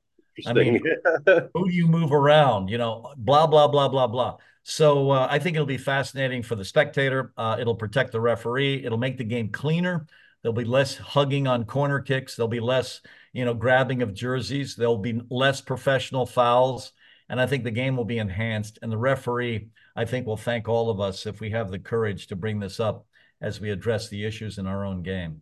I 0.47 0.53
mean, 0.53 0.79
who 1.53 1.69
do 1.69 1.75
you 1.75 1.87
move 1.87 2.11
around? 2.11 2.69
You 2.69 2.77
know, 2.77 3.13
blah 3.17 3.47
blah 3.47 3.67
blah 3.67 3.89
blah 3.89 4.07
blah. 4.07 4.37
So 4.69 5.09
uh, 5.09 5.27
I 5.27 5.39
think 5.39 5.55
it'll 5.55 5.65
be 5.65 5.79
fascinating 5.79 6.43
for 6.43 6.53
the 6.53 6.63
spectator. 6.63 7.33
Uh, 7.35 7.57
it'll 7.59 7.73
protect 7.73 8.11
the 8.11 8.21
referee. 8.21 8.85
It'll 8.85 8.99
make 8.99 9.17
the 9.17 9.23
game 9.23 9.49
cleaner. 9.49 10.05
There'll 10.43 10.53
be 10.53 10.63
less 10.63 10.95
hugging 10.95 11.47
on 11.47 11.65
corner 11.65 11.99
kicks. 11.99 12.35
There'll 12.35 12.47
be 12.47 12.59
less, 12.59 13.01
you 13.33 13.45
know, 13.45 13.55
grabbing 13.55 14.03
of 14.03 14.13
jerseys. 14.13 14.75
There'll 14.75 14.99
be 14.99 15.21
less 15.31 15.59
professional 15.59 16.27
fouls, 16.27 16.91
and 17.29 17.41
I 17.41 17.47
think 17.47 17.63
the 17.63 17.71
game 17.71 17.97
will 17.97 18.05
be 18.05 18.19
enhanced. 18.19 18.77
And 18.83 18.91
the 18.91 18.97
referee, 18.97 19.69
I 19.95 20.05
think, 20.05 20.27
will 20.27 20.37
thank 20.37 20.69
all 20.69 20.91
of 20.91 21.01
us 21.01 21.25
if 21.25 21.39
we 21.39 21.49
have 21.49 21.71
the 21.71 21.79
courage 21.79 22.27
to 22.27 22.35
bring 22.35 22.59
this 22.59 22.79
up 22.79 23.07
as 23.41 23.59
we 23.59 23.71
address 23.71 24.07
the 24.09 24.23
issues 24.23 24.59
in 24.59 24.67
our 24.67 24.85
own 24.85 25.01
game. 25.01 25.41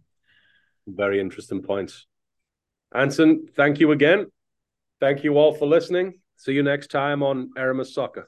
Very 0.88 1.20
interesting 1.20 1.62
points. 1.62 2.06
Anson, 2.96 3.50
thank 3.58 3.82
you 3.82 3.92
again. 3.92 4.28
Thank 5.02 5.26
you 5.26 5.38
all 5.38 5.54
for 5.54 5.68
listening. 5.68 6.22
See 6.38 6.54
you 6.54 6.64
next 6.64 6.92
time 6.92 7.22
on 7.22 7.50
Aramis 7.58 7.94
Soccer. 7.94 8.26